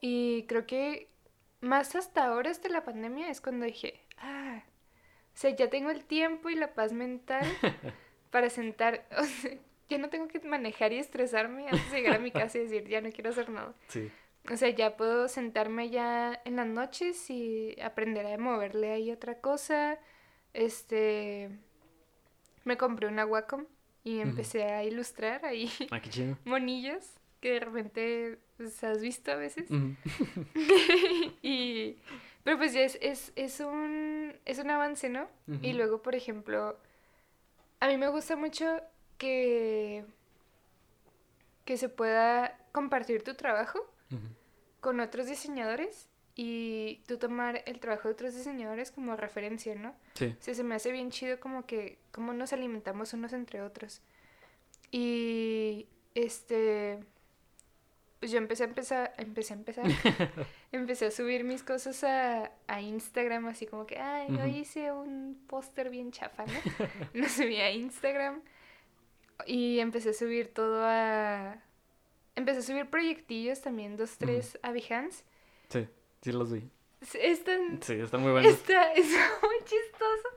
Y 0.00 0.46
creo 0.48 0.66
que 0.66 1.10
más 1.60 1.94
hasta 1.94 2.24
ahora, 2.24 2.50
hasta 2.50 2.70
la 2.70 2.84
pandemia, 2.84 3.28
es 3.28 3.42
cuando 3.42 3.66
dije, 3.66 4.00
ah, 4.16 4.62
o 4.64 5.36
sea, 5.36 5.54
ya 5.54 5.68
tengo 5.68 5.90
el 5.90 6.06
tiempo 6.06 6.48
y 6.48 6.54
la 6.54 6.72
paz 6.72 6.94
mental 6.94 7.44
para 8.30 8.48
sentar, 8.48 9.06
o 9.18 9.24
sea, 9.24 9.58
ya 9.90 9.98
no 9.98 10.08
tengo 10.08 10.28
que 10.28 10.40
manejar 10.40 10.94
y 10.94 10.98
estresarme 10.98 11.68
antes 11.68 11.90
de 11.90 11.98
llegar 11.98 12.16
a 12.16 12.18
mi 12.18 12.30
casa 12.30 12.56
y 12.56 12.62
decir, 12.62 12.88
ya 12.88 13.02
no 13.02 13.10
quiero 13.10 13.28
hacer 13.28 13.50
nada. 13.50 13.74
Sí. 13.88 14.10
O 14.50 14.56
sea, 14.56 14.70
ya 14.70 14.96
puedo 14.96 15.28
sentarme 15.28 15.90
ya 15.90 16.40
en 16.44 16.56
las 16.56 16.66
noches 16.66 17.28
y 17.30 17.76
aprender 17.82 18.26
a 18.26 18.38
moverle 18.38 18.92
ahí 18.92 19.10
otra 19.10 19.40
cosa. 19.40 19.98
Este, 20.54 21.50
me 22.64 22.76
compré 22.78 23.08
una 23.08 23.26
Wacom 23.26 23.66
y 24.04 24.20
empecé 24.20 24.64
a 24.64 24.84
ilustrar 24.84 25.44
ahí 25.44 25.70
Ah, 25.90 26.00
qué 26.00 26.08
chido. 26.08 26.38
monillos 26.44 27.04
que 27.40 27.52
de 27.52 27.60
repente 27.60 28.38
pues, 28.56 28.82
has 28.84 29.00
visto 29.02 29.32
a 29.32 29.36
veces. 29.36 29.68
Y, 31.42 31.96
pero 32.42 32.58
pues 32.58 32.72
ya 32.72 32.80
es, 32.82 32.98
es, 33.00 33.32
es 33.36 33.60
un, 33.60 34.34
es 34.44 34.58
un 34.58 34.70
avance, 34.70 35.08
¿no? 35.08 35.28
Y 35.62 35.72
luego, 35.72 36.02
por 36.02 36.14
ejemplo, 36.14 36.78
a 37.80 37.88
mí 37.88 37.96
me 37.96 38.08
gusta 38.08 38.36
mucho 38.36 38.80
que, 39.18 40.04
que 41.64 41.76
se 41.76 41.88
pueda 41.88 42.58
compartir 42.72 43.22
tu 43.22 43.34
trabajo 43.34 43.78
Ujú. 44.10 44.26
Con 44.88 45.00
otros 45.00 45.26
diseñadores 45.26 46.08
y 46.34 47.02
tú 47.06 47.18
tomar 47.18 47.62
el 47.66 47.78
trabajo 47.78 48.08
de 48.08 48.14
otros 48.14 48.34
diseñadores 48.34 48.90
como 48.90 49.16
referencia, 49.16 49.74
¿no? 49.74 49.94
Sí. 50.14 50.34
O 50.40 50.42
sea, 50.42 50.54
se 50.54 50.64
me 50.64 50.76
hace 50.76 50.92
bien 50.92 51.10
chido 51.10 51.38
como 51.40 51.66
que 51.66 51.98
cómo 52.10 52.32
nos 52.32 52.54
alimentamos 52.54 53.12
unos 53.12 53.34
entre 53.34 53.60
otros. 53.60 54.00
Y 54.90 55.88
este 56.14 57.00
pues 58.18 58.32
yo 58.32 58.38
empecé 58.38 58.62
a 58.62 58.66
empezar, 58.66 59.12
empecé 59.18 59.52
a 59.52 59.56
empezar, 59.56 59.84
empecé 60.72 61.04
a 61.04 61.10
subir 61.10 61.44
mis 61.44 61.62
cosas 61.62 62.02
a, 62.02 62.50
a 62.66 62.80
Instagram, 62.80 63.44
así 63.48 63.66
como 63.66 63.86
que, 63.86 63.98
ay, 63.98 64.34
hoy 64.42 64.56
hice 64.56 64.90
un 64.90 65.38
póster 65.48 65.90
bien 65.90 66.12
chafa, 66.12 66.46
¿no? 66.46 66.52
Lo 67.12 67.28
subí 67.28 67.56
a 67.56 67.70
Instagram 67.72 68.40
y 69.44 69.80
empecé 69.80 70.08
a 70.08 70.14
subir 70.14 70.48
todo 70.48 70.82
a... 70.82 71.62
Empecé 72.38 72.60
a 72.60 72.62
subir 72.62 72.86
proyectillos 72.88 73.60
también, 73.60 73.96
dos, 73.96 74.16
tres 74.16 74.58
a 74.62 74.70
Behance. 74.70 75.24
Sí, 75.68 75.88
sí 76.22 76.32
los 76.32 76.52
vi. 76.52 76.62
Es- 77.00 77.14
Es 77.16 77.44
tan, 77.44 77.82
Sí, 77.82 77.94
están 77.94 78.22
muy 78.22 78.30
buenos. 78.32 78.52
Está, 78.52 78.92
es 78.94 79.06
muy 79.06 79.56
chistoso. 79.64 80.28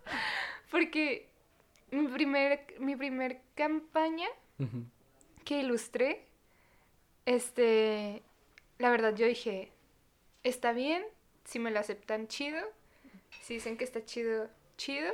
Porque 0.72 1.30
mi 1.92 2.08
primer, 2.08 2.66
mi 2.80 2.96
primer 2.96 3.42
campaña 3.56 4.28
que 5.46 5.60
ilustré, 5.60 6.26
este, 7.26 8.22
la 8.80 8.90
verdad 8.90 9.16
yo 9.16 9.26
dije, 9.26 9.72
está 10.44 10.72
bien, 10.74 11.04
si 11.46 11.60
me 11.60 11.72
lo 11.72 11.80
aceptan 11.80 12.28
chido, 12.28 12.60
si 13.42 13.56
dicen 13.56 13.78
que 13.78 13.84
está 13.84 14.04
chido, 14.06 14.50
chido, 14.78 15.12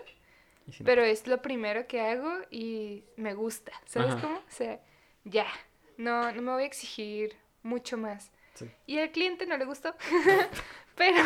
Y 0.68 0.72
si 0.74 0.84
no, 0.84 0.86
pero 0.86 1.04
es 1.04 1.28
lo 1.28 1.42
primero 1.42 1.88
que 1.88 2.02
hago 2.02 2.32
y 2.50 3.04
me 3.18 3.34
gusta, 3.34 3.72
¿sabes 3.86 4.12
Ajá. 4.12 4.22
cómo? 4.22 4.38
O 4.38 4.44
sea, 4.52 4.82
ya, 5.26 5.48
no, 5.98 6.32
no 6.32 6.42
me 6.42 6.52
voy 6.54 6.64
a 6.64 6.68
exigir 6.68 7.36
mucho 7.64 7.98
más. 7.98 8.32
sí. 8.54 8.70
Y 8.86 9.00
al 9.00 9.12
cliente 9.12 9.46
no 9.46 9.58
le 9.58 9.66
gustó. 9.66 9.96
pero 10.96 11.22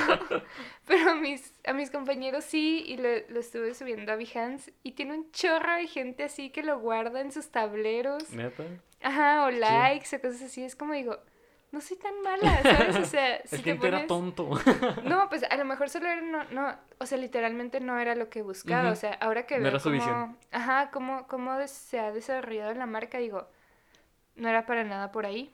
pero 0.86 1.12
a 1.12 1.15
mis, 1.15 1.53
a 1.65 1.73
mis 1.73 1.89
compañeros 1.91 2.43
sí, 2.43 2.84
y 2.88 2.97
lo, 2.97 3.10
lo 3.29 3.39
estuve 3.39 3.73
subiendo 3.73 4.12
a 4.12 4.15
Behance. 4.15 4.73
Y 4.84 4.91
tiene 4.93 5.13
un 5.13 5.31
chorro 5.31 5.75
de 5.75 5.88
gente 5.88 6.23
así 6.23 6.49
que 6.49 6.63
lo 6.63 6.79
guarda 6.79 7.21
en 7.21 7.31
sus 7.31 7.49
tableros. 7.51 8.29
Neta. 8.31 8.63
Ajá, 9.01 9.45
o 9.45 9.51
likes 9.51 10.15
o 10.15 10.21
cosas 10.21 10.41
así. 10.43 10.63
Es 10.63 10.75
como 10.75 10.93
digo, 10.93 11.17
no 11.71 11.79
soy 11.79 11.97
tan 11.97 12.21
mala, 12.21 12.62
¿sabes? 12.63 12.97
O 12.97 13.05
sea, 13.05 13.41
si 13.45 13.55
El 13.55 13.62
te 13.63 13.63
cliente 13.63 13.88
era 13.88 14.05
pones... 14.05 14.07
tonto. 14.07 14.49
No, 15.05 15.29
pues 15.29 15.43
a 15.49 15.55
lo 15.55 15.63
mejor 15.65 15.89
solo 15.89 16.07
era, 16.07 16.21
no, 16.21 16.43
no, 16.51 16.77
o 16.99 17.05
sea, 17.05 17.17
literalmente 17.17 17.79
no 17.79 17.97
era 17.97 18.13
lo 18.15 18.29
que 18.29 18.41
buscaba, 18.41 18.91
o 18.91 18.95
sea, 18.95 19.13
ahora 19.13 19.45
que 19.47 19.57
No 19.57 19.63
veo 19.63 19.69
era 19.69 19.79
su 19.79 19.89
cómo, 19.89 19.95
visión. 19.95 20.38
ajá, 20.51 20.91
cómo, 20.91 21.27
cómo 21.27 21.65
se 21.67 21.99
ha 21.99 22.12
desarrollado 22.12 22.73
la 22.73 22.86
marca, 22.86 23.19
digo, 23.19 23.47
no 24.41 24.49
era 24.49 24.65
para 24.65 24.84
nada 24.84 25.12
por 25.12 25.27
ahí. 25.27 25.54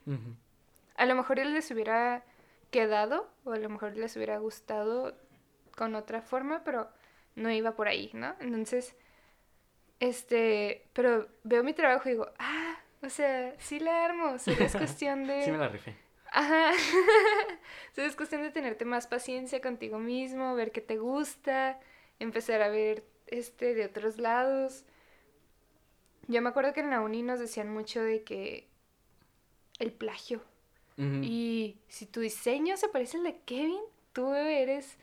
A 0.96 1.04
lo 1.04 1.14
mejor 1.14 1.38
él 1.38 1.52
les 1.52 1.70
hubiera 1.70 2.24
quedado, 2.70 3.30
o 3.44 3.52
a 3.52 3.58
lo 3.58 3.68
mejor 3.68 3.94
les 3.96 4.16
hubiera 4.16 4.38
gustado 4.38 5.14
con 5.76 5.94
otra 5.94 6.22
forma, 6.22 6.64
pero 6.64 6.88
no 7.36 7.50
iba 7.50 7.76
por 7.76 7.86
ahí, 7.86 8.10
¿no? 8.14 8.34
Entonces, 8.40 8.96
este, 10.00 10.86
pero 10.94 11.28
veo 11.44 11.62
mi 11.62 11.74
trabajo 11.74 12.08
y 12.08 12.12
digo, 12.12 12.30
ah, 12.38 12.80
o 13.02 13.10
sea, 13.10 13.54
sí 13.58 13.78
la 13.78 14.06
armo, 14.06 14.38
solo 14.38 14.64
es 14.64 14.72
cuestión 14.76 15.26
de... 15.26 15.42
Sí 15.42 15.50
me 15.50 15.58
la 15.58 15.68
rifé. 15.68 15.94
Ajá. 16.32 16.72
Solo 17.94 18.06
es 18.06 18.16
cuestión 18.16 18.42
de 18.42 18.50
tenerte 18.50 18.84
más 18.84 19.06
paciencia 19.06 19.60
contigo 19.60 19.98
mismo, 19.98 20.54
ver 20.54 20.72
qué 20.72 20.80
te 20.80 20.96
gusta, 20.96 21.78
empezar 22.18 22.62
a 22.62 22.68
ver 22.68 23.04
este 23.26 23.74
de 23.74 23.86
otros 23.86 24.18
lados. 24.18 24.84
Yo 26.26 26.42
me 26.42 26.50
acuerdo 26.50 26.74
que 26.74 26.80
en 26.80 26.90
la 26.90 27.00
uni 27.00 27.22
nos 27.22 27.40
decían 27.40 27.70
mucho 27.70 28.02
de 28.02 28.24
que 28.24 28.67
el 29.78 29.92
plagio. 29.92 30.42
Y 31.22 31.76
si 31.86 32.06
tu 32.06 32.18
diseño 32.20 32.76
se 32.76 32.88
parece 32.88 33.18
al 33.18 33.22
de 33.22 33.38
Kevin, 33.46 33.78
tú 34.12 34.34
eres 34.34 34.98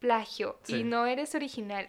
plagio 0.00 0.58
Sí. 0.64 0.78
y 0.78 0.84
no 0.84 1.06
eres 1.06 1.36
original. 1.36 1.88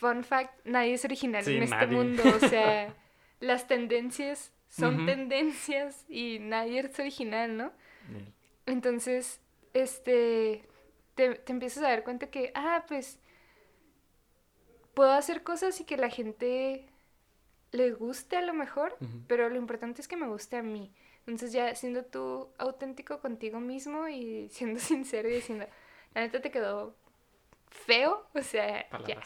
Fun 0.00 0.24
fact, 0.24 0.52
nadie 0.64 0.94
es 0.94 1.04
original 1.04 1.44
Sí, 1.44 1.56
en 1.56 1.62
este 1.62 1.76
nadie. 1.76 1.96
mundo. 1.96 2.22
O 2.36 2.48
sea, 2.48 2.92
las 3.40 3.68
tendencias 3.68 4.52
son 4.68 5.06
tendencias 5.06 6.04
y 6.08 6.38
nadie 6.40 6.80
es 6.80 6.98
original, 6.98 7.56
¿no? 7.56 7.72
Entonces, 8.66 9.40
este, 9.72 10.64
te, 11.14 11.36
te 11.36 11.52
empiezas 11.52 11.84
a 11.84 11.88
dar 11.90 12.02
cuenta 12.02 12.30
que, 12.30 12.50
ah, 12.56 12.84
pues, 12.88 13.20
puedo 14.94 15.12
hacer 15.12 15.42
cosas 15.44 15.80
y 15.80 15.84
que 15.84 15.96
la 15.96 16.10
gente 16.10 16.86
le 17.72 17.92
guste 17.92 18.36
a 18.36 18.42
lo 18.42 18.54
mejor, 18.54 18.96
pero 19.28 19.48
lo 19.48 19.56
importante 19.56 20.02
es 20.02 20.08
que 20.08 20.16
me 20.16 20.26
guste 20.26 20.56
a 20.56 20.62
mí. 20.62 20.92
Entonces 21.30 21.52
ya 21.52 21.72
siendo 21.76 22.04
tú 22.04 22.48
auténtico 22.58 23.20
contigo 23.20 23.60
mismo 23.60 24.08
y 24.08 24.48
siendo 24.50 24.80
sincero 24.80 25.28
y 25.28 25.34
diciendo, 25.34 25.66
la 26.12 26.22
neta 26.22 26.40
te 26.40 26.50
quedó 26.50 26.96
feo, 27.70 28.26
o 28.34 28.42
sea, 28.42 28.88
ya. 29.06 29.20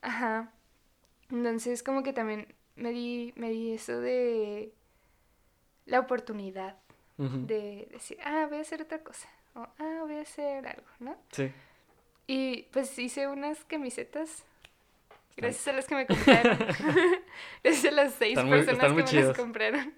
Ajá. 0.00 0.50
Entonces 1.30 1.82
como 1.82 2.02
que 2.02 2.14
también 2.14 2.54
me 2.74 2.90
di, 2.90 3.34
me 3.36 3.50
di 3.50 3.74
eso 3.74 4.00
de 4.00 4.72
la 5.84 6.00
oportunidad 6.00 6.76
de 7.18 7.86
decir, 7.92 8.18
ah, 8.24 8.46
voy 8.48 8.58
a 8.58 8.62
hacer 8.62 8.82
otra 8.82 9.00
cosa, 9.00 9.28
o 9.54 9.60
ah, 9.60 9.98
voy 10.00 10.16
a 10.16 10.22
hacer 10.22 10.66
algo, 10.66 10.86
¿no? 10.98 11.16
Sí. 11.30 11.52
Y 12.26 12.62
pues 12.72 12.98
hice 12.98 13.28
unas 13.28 13.62
camisetas, 13.66 14.42
gracias 15.36 15.68
a 15.68 15.72
las 15.72 15.86
que 15.86 15.94
me 15.94 16.06
compraron, 16.06 16.58
gracias 17.62 17.92
a 17.92 17.94
las 17.94 18.14
seis 18.14 18.32
Están 18.38 18.48
muy- 18.48 18.64
personas 18.64 19.10
que 19.10 19.16
me 19.16 19.22
las 19.22 19.36
compraron. 19.36 19.94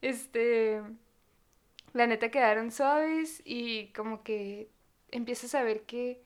Este, 0.00 0.82
la 1.92 2.06
neta 2.06 2.30
quedaron 2.30 2.70
suaves 2.70 3.42
y 3.44 3.88
como 3.88 4.22
que 4.22 4.68
empiezas 5.10 5.54
a 5.54 5.62
ver 5.62 5.82
que 5.82 6.22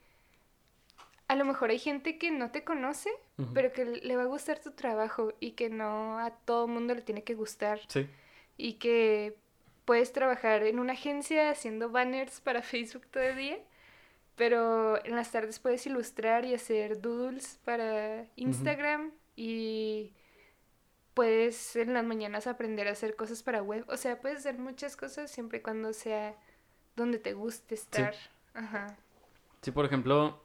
a 1.29 1.37
lo 1.37 1.45
mejor 1.45 1.71
hay 1.71 1.79
gente 1.79 2.19
que 2.19 2.31
no 2.31 2.51
te 2.51 2.65
conoce, 2.65 3.11
pero 3.55 3.73
que 3.73 3.85
le 3.87 4.17
va 4.17 4.23
a 4.23 4.27
gustar 4.27 4.61
tu 4.61 4.73
trabajo 4.73 5.33
y 5.41 5.53
que 5.53 5.71
no 5.71 6.19
a 6.19 6.31
todo 6.31 6.69
mundo 6.69 6.95
le 6.95 7.03
tiene 7.03 7.25
que 7.25 7.35
gustar. 7.35 7.81
Sí. 7.89 8.09
y 8.59 8.75
que 8.75 9.37
puedes 9.85 10.13
trabajar 10.13 10.63
en 10.65 10.79
una 10.79 10.93
agencia 10.93 11.51
haciendo 11.51 11.91
banners 11.91 12.41
para 12.41 12.63
Facebook 12.73 13.07
todo 13.11 13.23
el 13.23 13.37
día, 13.37 13.59
pero 14.37 15.05
en 15.05 15.17
las 15.17 15.31
tardes 15.33 15.59
puedes 15.59 15.87
ilustrar 15.87 16.45
y 16.45 16.55
hacer 16.55 17.01
doodles 17.01 17.59
para 17.65 18.27
Instagram 18.37 19.13
y 19.37 20.13
puedes 21.15 21.77
en 21.77 21.93
las 21.95 22.05
mañanas 22.05 22.47
aprender 22.47 22.89
a 22.89 22.93
hacer 22.93 23.17
cosas 23.17 23.43
para 23.43 23.63
web. 23.63 23.85
O 23.89 23.97
sea, 23.97 24.21
puedes 24.21 24.39
hacer 24.39 24.59
muchas 24.59 24.97
cosas 24.97 25.31
siempre 25.31 25.59
y 25.59 25.63
cuando 25.63 25.93
sea 25.93 26.37
donde 26.97 27.19
te 27.19 27.33
guste 27.35 27.75
estar. 27.75 28.15
Ajá. 28.55 28.97
Sí, 29.63 29.71
por 29.71 29.85
ejemplo, 29.85 30.43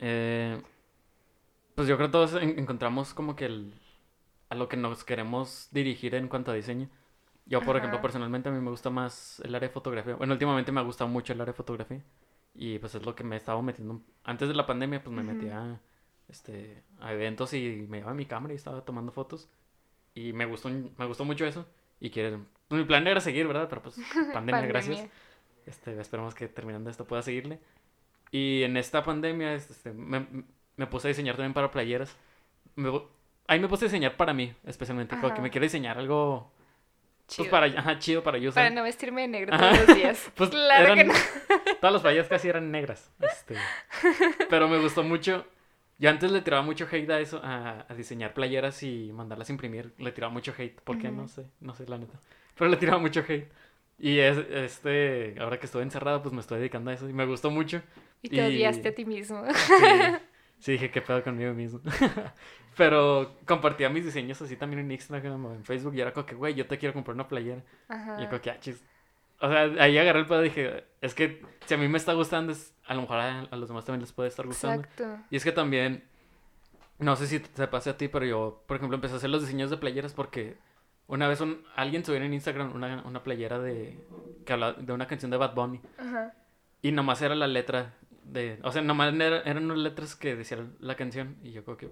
eh, 0.00 0.60
pues 1.74 1.88
yo 1.88 1.96
creo 1.96 2.08
que 2.08 2.12
todos 2.12 2.34
en- 2.34 2.58
encontramos 2.58 3.14
como 3.14 3.34
que 3.36 3.46
el, 3.46 3.74
a 4.50 4.54
lo 4.54 4.68
que 4.68 4.76
nos 4.76 5.04
queremos 5.04 5.68
dirigir 5.70 6.14
en 6.14 6.28
cuanto 6.28 6.50
a 6.50 6.54
diseño. 6.54 6.88
Yo, 7.46 7.60
por 7.60 7.76
ejemplo, 7.76 8.00
personalmente 8.00 8.48
a 8.48 8.52
mí 8.52 8.60
me 8.60 8.70
gusta 8.70 8.88
más 8.90 9.40
el 9.40 9.54
área 9.54 9.68
de 9.68 9.72
fotografía. 9.74 10.14
Bueno, 10.14 10.32
últimamente 10.34 10.70
me 10.70 10.80
ha 10.80 10.84
gustado 10.84 11.08
mucho 11.10 11.32
el 11.32 11.40
área 11.40 11.52
de 11.52 11.56
fotografía. 11.56 12.00
Y 12.54 12.78
pues 12.78 12.94
es 12.94 13.04
lo 13.04 13.14
que 13.16 13.24
me 13.24 13.34
he 13.34 13.38
estado 13.38 13.60
metiendo. 13.62 14.00
Antes 14.24 14.46
de 14.48 14.54
la 14.54 14.66
pandemia, 14.66 15.02
pues 15.02 15.14
me 15.16 15.22
metía 15.22 15.80
este, 16.28 16.82
a 17.00 17.12
eventos 17.12 17.52
y 17.54 17.86
me 17.88 17.98
llevaba 17.98 18.14
mi 18.14 18.26
cámara 18.26 18.52
y 18.54 18.56
estaba 18.56 18.84
tomando 18.84 19.12
fotos. 19.12 19.48
Y 20.14 20.32
me 20.32 20.44
gustó, 20.46 20.68
me 20.68 21.06
gustó 21.06 21.24
mucho 21.24 21.46
eso. 21.46 21.66
Y 22.00 22.10
quieren, 22.10 22.46
pues 22.68 22.80
mi 22.80 22.86
plan 22.86 23.06
era 23.06 23.20
seguir, 23.20 23.46
¿verdad? 23.46 23.68
Pero 23.68 23.82
pues 23.82 23.96
pandemia, 24.32 24.66
gracias. 24.66 24.96
Pandemia. 24.98 25.12
Este, 25.66 26.00
esperemos 26.00 26.34
que 26.34 26.48
terminando 26.48 26.90
esto 26.90 27.04
pueda 27.06 27.22
seguirle. 27.22 27.60
Y 28.30 28.62
en 28.64 28.76
esta 28.76 29.04
pandemia 29.04 29.54
este, 29.54 29.92
me, 29.92 30.26
me 30.76 30.86
puse 30.86 31.08
a 31.08 31.10
diseñar 31.10 31.36
también 31.36 31.52
para 31.54 31.70
playeras. 31.70 32.16
Me 32.74 32.90
ahí 33.46 33.60
me 33.60 33.68
puse 33.68 33.84
a 33.84 33.88
diseñar 33.88 34.16
para 34.16 34.32
mí, 34.32 34.54
especialmente, 34.64 35.16
porque 35.20 35.34
Ajá. 35.34 35.42
me 35.42 35.50
quiero 35.50 35.64
diseñar 35.64 35.98
algo 35.98 36.50
pues, 37.26 37.36
Chido. 37.36 37.50
para, 37.50 37.66
ajá, 37.66 37.98
chido 37.98 38.22
para 38.22 38.38
yo. 38.38 38.52
Para 38.52 38.70
no 38.70 38.82
vestirme 38.82 39.22
de 39.22 39.28
negro 39.28 39.54
Ajá. 39.54 39.70
todos 39.72 39.86
los 39.88 39.96
días. 39.96 40.32
Pues 40.36 40.50
claro 40.50 40.94
que 40.94 41.00
eran- 41.00 41.08
no. 41.08 41.14
Todas 41.80 41.92
las 41.92 42.02
playeras 42.02 42.28
casi 42.28 42.48
eran 42.48 42.70
negras. 42.70 43.10
este, 43.20 43.56
pero 44.50 44.68
me 44.68 44.78
gustó 44.78 45.02
mucho 45.02 45.46
Yo 45.98 46.10
antes 46.10 46.30
le 46.32 46.40
tiraba 46.40 46.62
mucho 46.62 46.86
hate 46.90 47.08
a 47.10 47.20
eso, 47.20 47.40
a, 47.44 47.86
a 47.88 47.94
diseñar 47.94 48.34
playeras 48.34 48.82
y 48.82 49.12
mandarlas 49.12 49.48
a 49.48 49.52
imprimir. 49.52 49.92
Le 49.98 50.10
tiraba 50.12 50.32
mucho 50.32 50.52
hate. 50.56 50.80
¿Por 50.80 50.98
qué? 50.98 51.08
Ujú. 51.08 51.16
No 51.16 51.28
sé, 51.28 51.46
no 51.60 51.74
sé 51.74 51.86
la 51.88 51.98
neta. 51.98 52.18
Pero 52.58 52.70
le 52.70 52.76
tiraba 52.76 52.98
mucho 52.98 53.20
hate. 53.26 53.48
Y 53.98 54.18
es, 54.18 54.36
este, 54.50 55.36
ahora 55.38 55.60
que 55.60 55.66
estuve 55.66 55.82
encerrado, 55.82 56.22
pues 56.22 56.34
me 56.34 56.40
estoy 56.40 56.58
dedicando 56.58 56.90
a 56.90 56.94
eso 56.94 57.08
y 57.08 57.12
me 57.12 57.24
gustó 57.24 57.50
mucho. 57.50 57.82
Y 58.20 58.30
te 58.30 58.36
Y- 58.36 58.40
odiaste 58.40 58.88
a 58.88 58.94
ti 58.94 59.04
mismo. 59.04 59.44
Sí, 59.54 59.74
sí 60.58 60.72
dije, 60.72 60.90
qué 60.90 61.00
pedo 61.02 61.22
conmigo 61.22 61.52
mismo. 61.54 61.80
Pero 62.76 63.36
compartía 63.46 63.88
mis 63.90 64.04
diseños 64.04 64.40
así 64.40 64.56
también 64.56 64.80
en 64.80 64.90
Instagram 64.90 65.44
o 65.44 65.54
en 65.54 65.64
Facebook 65.64 65.94
y 65.94 66.00
era 66.00 66.12
como 66.12 66.24
que, 66.26 66.34
güey, 66.34 66.54
yo 66.54 66.66
te 66.66 66.78
quiero 66.78 66.94
comprar 66.94 67.14
una 67.14 67.28
playera. 67.28 67.62
Ajá. 67.88 68.16
Y 68.18 68.22
yo 68.24 68.28
como 68.30 68.40
que, 68.40 68.50
ah, 68.50 68.58
chis. 68.58 68.82
O 69.42 69.48
sea, 69.50 69.62
ahí 69.82 69.98
agarré 69.98 70.20
el 70.20 70.26
pedo 70.26 70.40
y 70.40 70.48
dije, 70.48 70.84
es 71.00 71.14
que 71.14 71.42
si 71.66 71.74
a 71.74 71.76
mí 71.76 71.88
me 71.88 71.98
está 71.98 72.12
gustando, 72.14 72.52
es, 72.52 72.74
a 72.86 72.94
lo 72.94 73.02
mejor 73.02 73.18
a, 73.18 73.40
a 73.40 73.56
los 73.56 73.68
demás 73.68 73.84
también 73.84 74.00
les 74.02 74.12
puede 74.12 74.28
estar 74.28 74.46
gustando. 74.46 74.82
Exacto. 74.82 75.18
Y 75.30 75.36
es 75.36 75.44
que 75.44 75.52
también, 75.52 76.04
no 76.98 77.16
sé 77.16 77.26
si 77.26 77.40
te 77.40 77.66
pase 77.66 77.90
a 77.90 77.96
ti, 77.96 78.08
pero 78.08 78.24
yo, 78.24 78.62
por 78.66 78.76
ejemplo, 78.76 78.94
empecé 78.94 79.14
a 79.14 79.16
hacer 79.18 79.30
los 79.30 79.42
diseños 79.42 79.68
de 79.70 79.76
playeras 79.76 80.12
porque 80.14 80.56
una 81.08 81.26
vez 81.28 81.40
un, 81.40 81.64
alguien 81.74 82.04
subió 82.04 82.20
en 82.22 82.32
Instagram 82.32 82.72
una, 82.74 83.02
una 83.04 83.22
playera 83.24 83.58
de, 83.58 83.98
que 84.46 84.52
hablaba 84.52 84.74
de 84.74 84.92
una 84.92 85.06
canción 85.08 85.30
de 85.30 85.36
Bad 85.36 85.54
Bunny. 85.54 85.80
Ajá. 85.98 86.32
Y 86.80 86.92
nomás 86.92 87.20
era 87.22 87.34
la 87.34 87.46
letra 87.48 87.94
de... 88.24 88.60
O 88.62 88.70
sea, 88.72 88.80
nomás 88.82 89.12
era- 89.14 89.40
eran 89.40 89.64
unas 89.64 89.78
letras 89.78 90.14
que 90.16 90.36
decían 90.36 90.76
la 90.80 90.94
canción. 90.94 91.36
Y 91.42 91.50
yo 91.52 91.64
creo 91.64 91.76
que... 91.76 91.90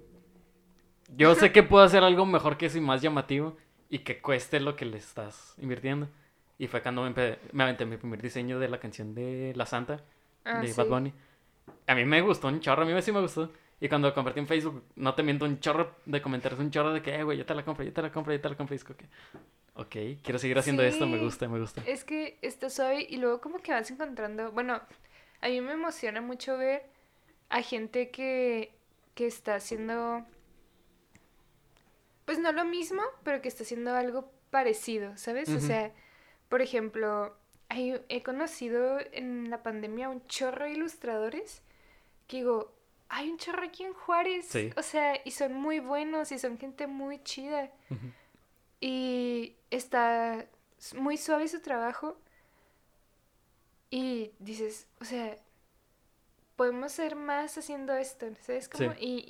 Yo 1.16 1.34
sé 1.34 1.50
que 1.52 1.62
puedo 1.62 1.84
hacer 1.84 2.02
algo 2.04 2.26
mejor 2.26 2.56
que 2.56 2.66
eso 2.66 2.78
y 2.78 2.80
más 2.80 3.02
llamativo. 3.02 3.56
Y 3.88 4.00
que 4.00 4.20
cueste 4.20 4.60
lo 4.60 4.76
que 4.76 4.84
le 4.84 4.98
estás 4.98 5.54
invirtiendo. 5.58 6.08
Y 6.60 6.66
fue 6.66 6.82
cuando 6.82 7.02
me, 7.02 7.38
me 7.52 7.62
aventé 7.62 7.86
mi 7.86 7.96
primer 7.96 8.20
diseño 8.20 8.58
de 8.58 8.68
la 8.68 8.78
canción 8.78 9.14
de 9.14 9.54
La 9.56 9.64
Santa. 9.64 10.04
Ah, 10.44 10.60
de 10.60 10.68
sí. 10.68 10.74
Bad 10.76 10.88
Bunny. 10.88 11.10
A 11.86 11.94
mí 11.94 12.04
me 12.04 12.20
gustó 12.20 12.48
un 12.48 12.60
chorro. 12.60 12.82
A 12.82 12.84
mí 12.84 13.00
sí 13.00 13.12
me 13.12 13.22
gustó. 13.22 13.50
Y 13.80 13.88
cuando 13.88 14.08
lo 14.08 14.14
compartí 14.14 14.40
en 14.40 14.46
Facebook, 14.46 14.84
no 14.96 15.14
te 15.14 15.22
miento, 15.22 15.46
un 15.46 15.58
chorro 15.58 15.96
de 16.04 16.20
comentarios. 16.20 16.60
Un 16.60 16.70
chorro 16.70 16.92
de 16.92 17.00
que, 17.00 17.14
eh, 17.14 17.22
güey, 17.22 17.38
yo 17.38 17.46
te 17.46 17.54
la 17.54 17.64
compro, 17.64 17.82
yo 17.82 17.94
te 17.94 18.02
la 18.02 18.12
compro, 18.12 18.34
yo 18.34 18.42
te 18.42 18.50
la 18.50 18.56
compro. 18.58 18.74
Y 18.74 18.76
es 18.76 18.84
como 18.84 18.98
que... 18.98 19.06
Ok, 19.72 20.20
quiero 20.22 20.38
seguir 20.38 20.58
haciendo 20.58 20.82
esto. 20.82 21.06
Me 21.06 21.16
gusta, 21.16 21.48
me 21.48 21.58
gusta. 21.58 21.82
Es 21.86 22.04
que 22.04 22.38
está 22.42 22.68
suave 22.68 23.06
y 23.08 23.16
luego 23.16 23.40
como 23.40 23.60
que 23.60 23.72
vas 23.72 23.90
encontrando, 23.90 24.52
bueno, 24.52 24.82
a 25.40 25.48
mí 25.48 25.62
me 25.62 25.72
emociona 25.72 26.20
mucho 26.20 26.58
ver 26.58 26.82
a 27.48 27.62
gente 27.62 28.10
que, 28.10 28.74
que 29.14 29.26
está 29.26 29.54
haciendo, 29.54 30.26
pues 32.26 32.38
no 32.38 32.52
lo 32.52 32.66
mismo, 32.66 33.00
pero 33.24 33.40
que 33.40 33.48
está 33.48 33.62
haciendo 33.62 33.94
algo 33.94 34.30
parecido, 34.50 35.16
¿sabes? 35.16 35.48
O 35.48 35.60
sea, 35.60 35.90
por 36.50 36.60
ejemplo, 36.60 37.34
hay- 37.70 38.02
he 38.10 38.22
conocido 38.22 38.98
en 39.12 39.48
la 39.48 39.62
pandemia 39.62 40.10
un 40.10 40.26
chorro 40.26 40.66
de 40.66 40.72
ilustradores 40.72 41.62
que 42.26 42.38
digo, 42.38 42.72
hay 43.08 43.30
un 43.30 43.38
chorro 43.38 43.62
aquí 43.64 43.84
en 43.84 43.94
Juárez, 43.94 44.46
Sí. 44.46 44.70
o 44.76 44.82
sea, 44.82 45.18
y 45.24 45.30
son 45.30 45.54
muy 45.54 45.80
buenos 45.80 46.30
y 46.32 46.38
son 46.38 46.58
gente 46.58 46.86
muy 46.86 47.22
chida. 47.24 47.70
Y 48.80 49.56
está 49.70 50.46
muy 50.96 51.16
suave 51.16 51.48
su 51.48 51.60
trabajo. 51.60 52.16
Y 53.90 54.30
dices, 54.38 54.86
o 55.00 55.04
sea, 55.04 55.36
podemos 56.56 56.92
ser 56.92 57.16
más 57.16 57.58
haciendo 57.58 57.94
esto, 57.94 58.26
¿sabes 58.42 58.68
cómo? 58.68 58.92
Sí. 58.94 58.98
Y, 59.00 59.24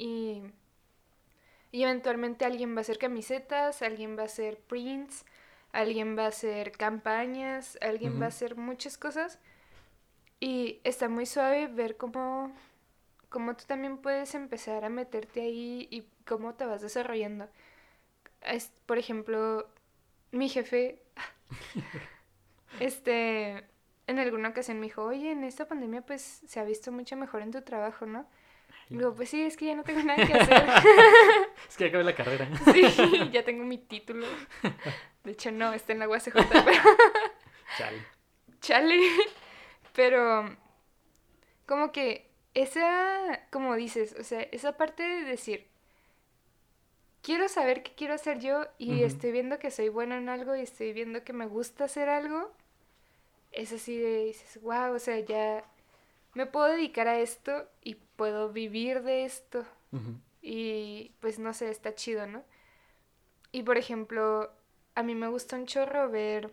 y, 1.73 1.79
y 1.79 1.83
eventualmente 1.85 2.45
alguien 2.45 2.75
va 2.75 2.79
a 2.79 2.83
hacer 2.83 2.99
camisetas, 2.99 3.81
alguien 3.83 4.16
va 4.18 4.23
a 4.23 4.27
hacer 4.27 4.59
prints, 4.59 5.25
alguien 5.73 6.16
va 6.18 6.25
a 6.27 6.29
hacer 6.29 6.73
campañas, 6.73 7.79
alguien 7.83 8.21
va 8.21 8.27
a 8.27 8.29
hacer 8.29 8.57
muchas 8.57 8.99
cosas. 8.99 9.39
Y 10.41 10.81
está 10.85 11.09
muy 11.09 11.27
suave 11.27 11.66
ver 11.68 11.97
cómo, 11.97 12.53
cómo 13.31 13.57
tú 13.57 13.64
también 13.66 13.99
puedes 13.99 14.35
empezar 14.35 14.85
a 14.85 14.91
meterte 14.91 15.43
ahí 15.43 15.89
y 15.91 16.05
cómo 16.27 16.55
te 16.55 16.66
vas 16.66 16.83
desarrollando. 16.83 17.49
Es- 18.43 18.73
por 18.87 18.99
ejemplo, 18.99 19.68
mi 20.33 20.49
jefe, 20.49 21.03
este, 22.79 23.64
en 24.07 24.18
alguna 24.18 24.51
ocasión 24.51 24.79
me 24.81 24.87
dijo, 24.87 25.05
oye, 25.05 25.33
en 25.33 25.45
esta 25.45 25.66
pandemia 25.68 26.03
pues 26.03 26.43
se 26.47 26.61
ha 26.61 26.64
visto 26.64 26.93
mucho 26.93 27.16
mejor 27.16 27.43
en 27.43 27.51
tu 27.53 27.62
trabajo, 27.62 28.07
¿no? 28.07 28.27
Digo, 28.91 29.14
pues 29.14 29.30
sí, 29.30 29.41
es 29.43 29.57
que 29.57 29.66
ya 29.66 29.76
no 29.76 29.84
tengo 29.84 30.03
nada 30.03 30.26
que 30.26 30.34
hacer. 30.34 30.64
Es 31.68 31.76
que 31.76 31.84
ya 31.84 31.88
acabé 31.88 32.05
la 32.05 32.14
carrera. 32.16 32.49
sí, 32.72 33.30
ya 33.30 33.45
tengo 33.45 33.64
mi 33.64 33.78
título. 33.78 34.26
De 35.24 35.30
hecho, 35.32 35.53
no, 35.53 35.72
está 35.72 35.93
en 35.93 36.01
la 36.01 36.09
UACJ, 36.09 36.32
pero 36.34 36.82
Chale. 37.78 38.07
chale. 38.61 39.01
Pero 39.95 40.57
como 41.66 41.93
que 41.93 42.28
esa, 42.55 43.47
como 43.51 43.76
dices, 43.76 44.16
o 44.18 44.24
sea, 44.24 44.41
esa 44.51 44.76
parte 44.76 45.05
de 45.05 45.22
decir, 45.22 45.68
quiero 47.22 47.49
saber 47.49 47.84
qué 47.84 47.93
quiero 47.95 48.14
hacer 48.14 48.41
yo 48.41 48.66
y 48.78 49.05
estoy 49.05 49.30
viendo 49.30 49.61
que 49.61 49.70
soy 49.70 49.88
bueno 49.88 50.16
en 50.16 50.28
algo 50.28 50.57
y 50.57 50.61
estoy 50.62 50.93
viendo 50.93 51.22
que 51.22 51.32
me 51.32 51.47
gusta 51.47 51.84
hacer 51.84 52.09
algo, 52.09 52.51
es 53.53 53.72
así 53.72 53.99
de, 53.99 54.24
dices, 54.24 54.61
wow, 54.62 54.95
o 54.95 54.99
sea, 54.99 55.20
ya 55.20 55.64
me 56.34 56.47
puedo 56.47 56.66
dedicar 56.66 57.09
a 57.09 57.20
esto 57.20 57.68
y 57.82 57.97
puedo 58.21 58.51
vivir 58.51 59.03
de 59.03 59.25
esto. 59.25 59.64
Y 60.43 61.12
pues 61.21 61.39
no 61.39 61.55
sé, 61.55 61.71
está 61.71 61.95
chido, 61.95 62.27
¿no? 62.27 62.45
Y 63.51 63.62
por 63.62 63.79
ejemplo, 63.79 64.53
a 64.95 65.03
mí 65.03 65.14
me 65.14 65.27
gusta 65.29 65.57
un 65.57 65.64
chorro 65.64 66.11
ver. 66.11 66.53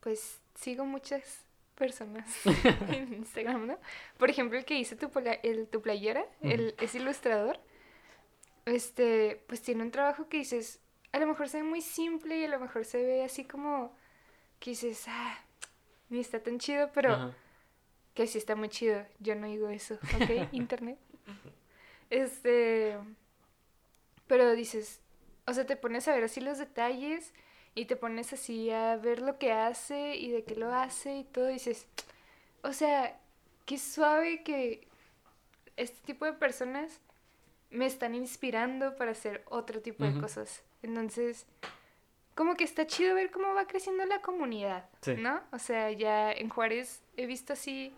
Pues 0.00 0.40
sigo 0.56 0.84
muchas 0.84 1.44
personas 1.76 2.28
en 2.88 3.14
Instagram, 3.14 3.68
¿no? 3.68 3.78
Por 4.18 4.30
ejemplo, 4.30 4.58
el 4.58 4.64
que 4.64 4.76
hizo 4.76 4.96
tu, 4.96 5.12
el, 5.44 5.68
tu 5.68 5.80
playera, 5.80 6.26
el, 6.42 6.74
es 6.80 6.96
ilustrador. 6.96 7.60
Este, 8.64 9.44
pues 9.46 9.62
tiene 9.62 9.84
un 9.84 9.92
trabajo 9.92 10.28
que 10.28 10.38
dices, 10.38 10.80
a 11.12 11.20
lo 11.20 11.28
mejor 11.28 11.48
se 11.48 11.58
ve 11.58 11.62
muy 11.62 11.82
simple 11.82 12.36
y 12.36 12.44
a 12.46 12.48
lo 12.48 12.58
mejor 12.58 12.84
se 12.84 13.00
ve 13.00 13.22
así 13.22 13.44
como 13.44 13.96
que 14.58 14.70
dices, 14.70 15.04
ah, 15.06 15.38
ni 16.08 16.18
está 16.18 16.42
tan 16.42 16.58
chido, 16.58 16.90
pero. 16.92 17.32
Que 18.16 18.26
sí 18.26 18.38
está 18.38 18.56
muy 18.56 18.68
chido. 18.68 19.04
Yo 19.20 19.36
no 19.36 19.46
digo 19.46 19.68
eso, 19.68 19.94
¿ok? 20.16 20.48
Internet. 20.52 20.98
Este. 22.10 22.96
Pero 24.26 24.52
dices, 24.56 25.00
o 25.46 25.52
sea, 25.52 25.66
te 25.66 25.76
pones 25.76 26.08
a 26.08 26.14
ver 26.14 26.24
así 26.24 26.40
los 26.40 26.58
detalles 26.58 27.32
y 27.76 27.84
te 27.84 27.94
pones 27.94 28.32
así 28.32 28.70
a 28.70 28.96
ver 28.96 29.20
lo 29.22 29.38
que 29.38 29.52
hace 29.52 30.16
y 30.16 30.30
de 30.32 30.42
qué 30.42 30.56
lo 30.56 30.72
hace 30.74 31.18
y 31.18 31.24
todo. 31.24 31.50
Y 31.50 31.54
dices, 31.54 31.86
o 32.62 32.72
sea, 32.72 33.20
qué 33.66 33.78
suave 33.78 34.42
que 34.42 34.88
este 35.76 35.98
tipo 36.06 36.24
de 36.24 36.32
personas 36.32 37.00
me 37.70 37.86
están 37.86 38.14
inspirando 38.14 38.96
para 38.96 39.12
hacer 39.12 39.44
otro 39.46 39.80
tipo 39.82 40.04
de 40.04 40.18
cosas. 40.20 40.62
Entonces, 40.82 41.46
como 42.34 42.54
que 42.54 42.64
está 42.64 42.86
chido 42.86 43.14
ver 43.14 43.30
cómo 43.30 43.54
va 43.54 43.66
creciendo 43.66 44.04
la 44.06 44.22
comunidad, 44.22 44.88
Sí. 45.02 45.14
¿no? 45.14 45.42
O 45.52 45.58
sea, 45.58 45.90
ya 45.92 46.32
en 46.32 46.48
Juárez 46.48 47.02
he 47.16 47.26
visto 47.26 47.52
así 47.52 47.92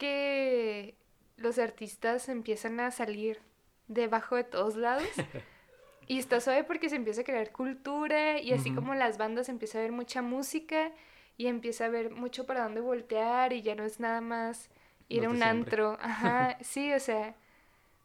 que 0.00 0.96
los 1.36 1.58
artistas 1.60 2.28
empiezan 2.28 2.80
a 2.80 2.90
salir 2.90 3.38
debajo 3.86 4.34
de 4.36 4.44
todos 4.44 4.74
lados. 4.76 5.06
Y 6.08 6.18
está 6.18 6.40
suave 6.40 6.64
porque 6.64 6.88
se 6.88 6.96
empieza 6.96 7.20
a 7.20 7.24
crear 7.24 7.52
cultura 7.52 8.40
y 8.40 8.52
así 8.52 8.74
como 8.74 8.96
las 8.96 9.16
bandas 9.16 9.48
empieza 9.48 9.78
a 9.78 9.82
haber 9.82 9.92
mucha 9.92 10.22
música 10.22 10.90
y 11.36 11.46
empieza 11.46 11.84
a 11.84 11.86
haber 11.86 12.10
mucho 12.10 12.46
para 12.46 12.64
dónde 12.64 12.80
voltear 12.80 13.52
y 13.52 13.62
ya 13.62 13.76
no 13.76 13.84
es 13.84 14.00
nada 14.00 14.20
más 14.20 14.70
ir 15.08 15.24
a 15.24 15.28
un 15.28 15.36
siempre. 15.36 15.60
antro. 15.60 15.98
Ajá, 16.02 16.58
sí, 16.62 16.92
o 16.92 16.98
sea, 16.98 17.36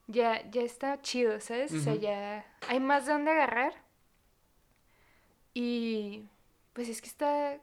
ya, 0.06 0.48
ya 0.52 0.62
está 0.62 1.02
chido, 1.02 1.40
¿sabes? 1.40 1.74
O 1.74 1.80
sea, 1.80 1.96
ya 1.96 2.46
hay 2.68 2.80
más 2.80 3.08
de 3.08 3.14
dónde 3.14 3.32
agarrar. 3.32 3.74
Y 5.56 6.26
pues 6.74 6.90
es 6.90 7.02
que 7.02 7.08
está, 7.08 7.58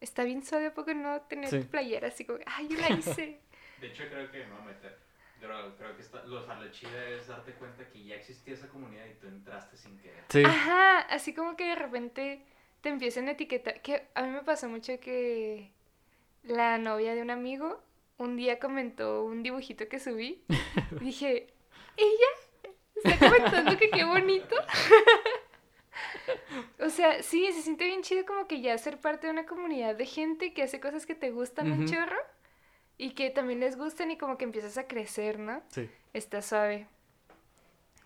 está 0.00 0.22
bien 0.22 0.44
suave, 0.44 0.66
¿a 0.66 0.74
poco 0.74 0.94
no 0.94 1.22
tener 1.22 1.48
Sí. 1.50 1.58
tu 1.60 1.66
playera 1.66 2.06
así 2.06 2.24
como, 2.24 2.38
ay, 2.46 2.68
yo 2.68 2.78
la 2.78 2.90
hice. 2.90 3.40
De 3.80 3.88
hecho, 3.88 4.04
creo 4.08 4.30
que 4.30 4.38
me 4.38 4.52
voy 4.52 4.62
a 4.62 4.64
meter. 4.64 4.98
Pero 5.40 5.76
creo 5.76 5.96
que 5.96 6.02
está, 6.02 6.24
lo, 6.24 6.40
o 6.40 6.42
sea, 6.42 6.54
lo 6.54 6.70
chido 6.70 6.98
es 6.98 7.26
darte 7.26 7.52
cuenta 7.52 7.88
que 7.90 8.02
ya 8.02 8.14
existía 8.14 8.54
esa 8.54 8.68
comunidad 8.68 9.04
y 9.06 9.14
tú 9.14 9.26
entraste 9.26 9.76
sin 9.76 9.98
querer. 9.98 10.24
Sí. 10.28 10.42
Ajá, 10.44 11.00
así 11.00 11.34
como 11.34 11.56
que 11.56 11.64
de 11.64 11.74
repente 11.74 12.42
te 12.80 12.88
empiezan 12.88 13.28
a 13.28 13.32
etiquetar. 13.32 13.82
Que 13.82 14.08
a 14.14 14.22
mí 14.22 14.30
me 14.30 14.42
pasó 14.42 14.68
mucho 14.68 14.98
que 14.98 15.70
la 16.42 16.78
novia 16.78 17.14
de 17.14 17.22
un 17.22 17.30
amigo 17.30 17.82
un 18.18 18.36
día 18.36 18.58
comentó 18.58 19.24
un 19.24 19.42
dibujito 19.42 19.88
que 19.88 20.00
subí. 20.00 20.42
dije, 21.00 21.48
¿ella? 21.96 22.72
¿Está 23.04 23.18
comentando 23.18 23.76
que 23.76 23.90
qué 23.90 24.04
bonito? 24.04 24.56
o 26.80 26.88
sea, 26.88 27.22
sí, 27.22 27.52
se 27.52 27.60
siente 27.60 27.84
bien 27.84 28.02
chido 28.02 28.24
como 28.24 28.46
que 28.46 28.62
ya 28.62 28.78
ser 28.78 28.98
parte 28.98 29.26
de 29.26 29.34
una 29.34 29.44
comunidad 29.44 29.96
de 29.96 30.06
gente 30.06 30.54
que 30.54 30.62
hace 30.62 30.80
cosas 30.80 31.04
que 31.04 31.14
te 31.14 31.30
gustan 31.30 31.72
un 31.72 31.86
chorro 31.86 32.16
y 32.98 33.10
que 33.10 33.30
también 33.30 33.60
les 33.60 33.76
gustan 33.76 34.10
y 34.10 34.18
como 34.18 34.38
que 34.38 34.44
empiezas 34.44 34.78
a 34.78 34.86
crecer, 34.86 35.38
¿no? 35.38 35.62
Sí. 35.68 35.88
Está 36.12 36.42
suave. 36.42 36.86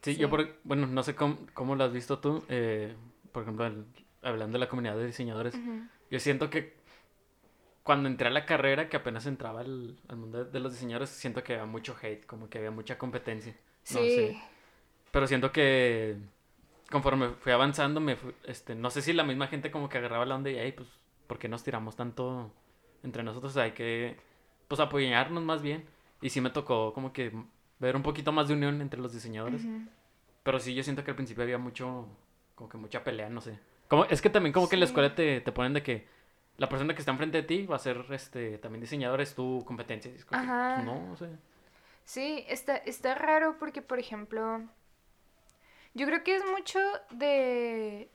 Sí, 0.03 0.15
Sí. 0.15 0.17
yo 0.21 0.31
por, 0.31 0.57
bueno, 0.65 0.87
no 0.87 1.03
sé 1.03 1.15
cómo, 1.15 1.39
cómo 1.55 1.77
lo 1.77 1.85
has 1.85 1.93
visto 1.93 2.19
tú, 2.19 2.45
eh, 2.49 2.95
por 3.33 3.43
ejemplo, 3.43 3.67
el- 3.67 3.85
hablando 4.23 4.55
de 4.55 4.61
la 4.61 4.69
comunidad 4.69 4.97
de 4.97 5.07
diseñadores, 5.07 5.55
yo 6.11 6.19
siento 6.21 6.51
que 6.51 6.75
cuando 7.83 8.09
entré 8.09 8.29
a 8.29 8.31
la 8.31 8.47
carrera, 8.47 8.89
que 8.89 8.97
apenas 8.97 9.27
entraba 9.27 9.61
al, 9.61 9.99
al 10.09 10.17
mundo 10.17 10.45
de, 10.45 10.51
de 10.51 10.61
los 10.61 10.73
diseñadores, 10.73 11.11
siento 11.11 11.43
que 11.43 11.55
había 11.55 11.67
mucho 11.67 11.97
hate, 12.01 12.25
como 12.27 12.49
que 12.49 12.59
había 12.59 12.71
mucha 12.71 12.99
competencia. 12.99 13.55
Sí. 13.83 13.95
No 13.95 14.01
sé. 14.01 14.39
Pero 15.11 15.27
siento 15.27 15.51
que 15.53 16.17
conforme 16.91 17.31
fui 17.31 17.53
avanzando, 17.53 18.01
me 18.01 18.17
fu- 18.17 18.33
este, 18.45 18.75
no 18.75 18.91
sé 18.91 19.03
si 19.03 19.13
la 19.13 19.25
misma 19.25 19.47
gente 19.49 19.71
como 19.71 19.89
que 19.89 19.99
agarraba 19.99 20.25
la 20.27 20.35
onda 20.37 20.51
y, 20.51 20.59
hey, 20.59 20.73
pues, 20.77 20.89
¿por 21.27 21.39
qué 21.39 21.49
nos 21.49 21.63
tiramos 21.65 21.97
tanto 21.97 22.53
entre 23.03 23.23
nosotros? 23.23 23.57
Hay 23.57 23.73
que, 23.73 24.17
pues, 24.71 24.79
apoyarnos 24.81 25.43
más 25.43 25.63
bien. 25.63 25.85
Y 26.23 26.31
sí 26.31 26.41
me 26.41 26.51
tocó 26.51 26.93
como 26.93 27.13
que 27.13 27.33
ver 27.81 27.97
un 27.97 28.03
poquito 28.03 28.31
más 28.31 28.47
de 28.47 28.55
unión 28.55 28.81
entre 28.81 29.01
los 29.01 29.13
diseñadores. 29.13 29.67
Pero 30.45 30.61
sí, 30.61 30.75
yo 30.75 30.85
siento 30.85 31.03
que 31.03 31.11
al 31.11 31.17
principio 31.17 31.43
había 31.43 31.59
mucho, 31.59 32.07
como 32.55 32.71
que 32.71 32.79
mucha 32.79 33.03
pelea, 33.03 33.29
no 33.29 33.41
sé. 33.41 33.59
Como, 33.89 34.05
es 34.05 34.23
que 34.23 34.31
también 34.31 34.53
como 34.53 34.69
que 34.69 34.77
en 34.77 34.81
la 34.81 34.87
escuela 34.87 35.15
te, 35.15 35.41
te 35.41 35.53
ponen 35.53 35.75
de 35.75 35.83
que 35.83 36.07
la 36.57 36.69
persona 36.69 36.95
que 36.95 37.01
está 37.01 37.11
enfrente 37.11 37.39
de 37.39 37.43
ti 37.43 37.67
va 37.67 37.77
a 37.77 37.81
ser 37.81 38.05
este, 38.11 38.59
también 38.59 38.81
diseñador, 38.81 39.21
es 39.21 39.35
tu 39.35 39.65
competencia. 39.67 40.13
Es 40.13 40.25
como 40.25 40.41
que, 40.41 40.47
Ajá. 40.47 40.75
pues, 40.77 40.87
no, 40.87 41.13
o 41.13 41.17
sea. 41.17 41.31
Sí, 42.05 42.45
está, 42.49 42.77
está 42.77 43.17
raro 43.17 43.57
porque, 43.59 43.83
por 43.83 43.99
ejemplo, 43.99 44.63
yo 45.95 46.07
creo 46.07 46.23
que 46.23 46.37
es 46.37 46.45
mucho 46.45 46.79
de, 47.11 48.09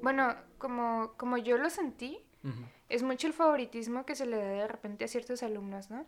bueno, 0.00 0.34
como, 0.56 1.12
como 1.18 1.36
yo 1.36 1.58
lo 1.58 1.68
sentí, 1.68 2.18
ujú, 2.42 2.62
es 2.92 3.02
mucho 3.02 3.26
el 3.26 3.32
favoritismo 3.32 4.04
que 4.06 4.14
se 4.14 4.26
le 4.26 4.36
da 4.36 4.42
de 4.48 4.68
repente 4.68 5.04
a 5.04 5.08
ciertos 5.08 5.42
alumnos, 5.42 5.90
¿no? 5.90 6.06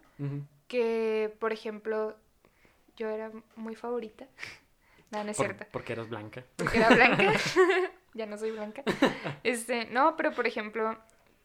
Que, 0.68 1.34
por 1.38 1.52
ejemplo, 1.52 2.16
yo 2.96 3.08
era 3.08 3.30
muy 3.56 3.74
favorita. 3.74 4.26
No, 5.10 5.22
no 5.22 5.30
es 5.30 5.36
Por- 5.36 5.46
cierto. 5.46 5.66
porque 5.70 5.92
eras 5.92 6.08
blanca. 6.08 6.44
Porque 6.56 6.78
era 6.78 6.88
blanca. 6.88 7.32
ya 8.14 8.26
no 8.26 8.36
soy 8.36 8.50
blanca. 8.50 8.82
Este, 9.44 9.84
no, 9.84 10.16
pero 10.16 10.32
por 10.32 10.44
ejemplo, 10.48 10.98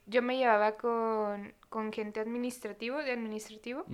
yo 0.07 0.23
me 0.23 0.37
llevaba 0.37 0.75
con, 0.75 1.53
con 1.69 1.93
gente 1.93 2.19
administrativo, 2.19 2.97
de 2.97 3.11
administrativo. 3.11 3.85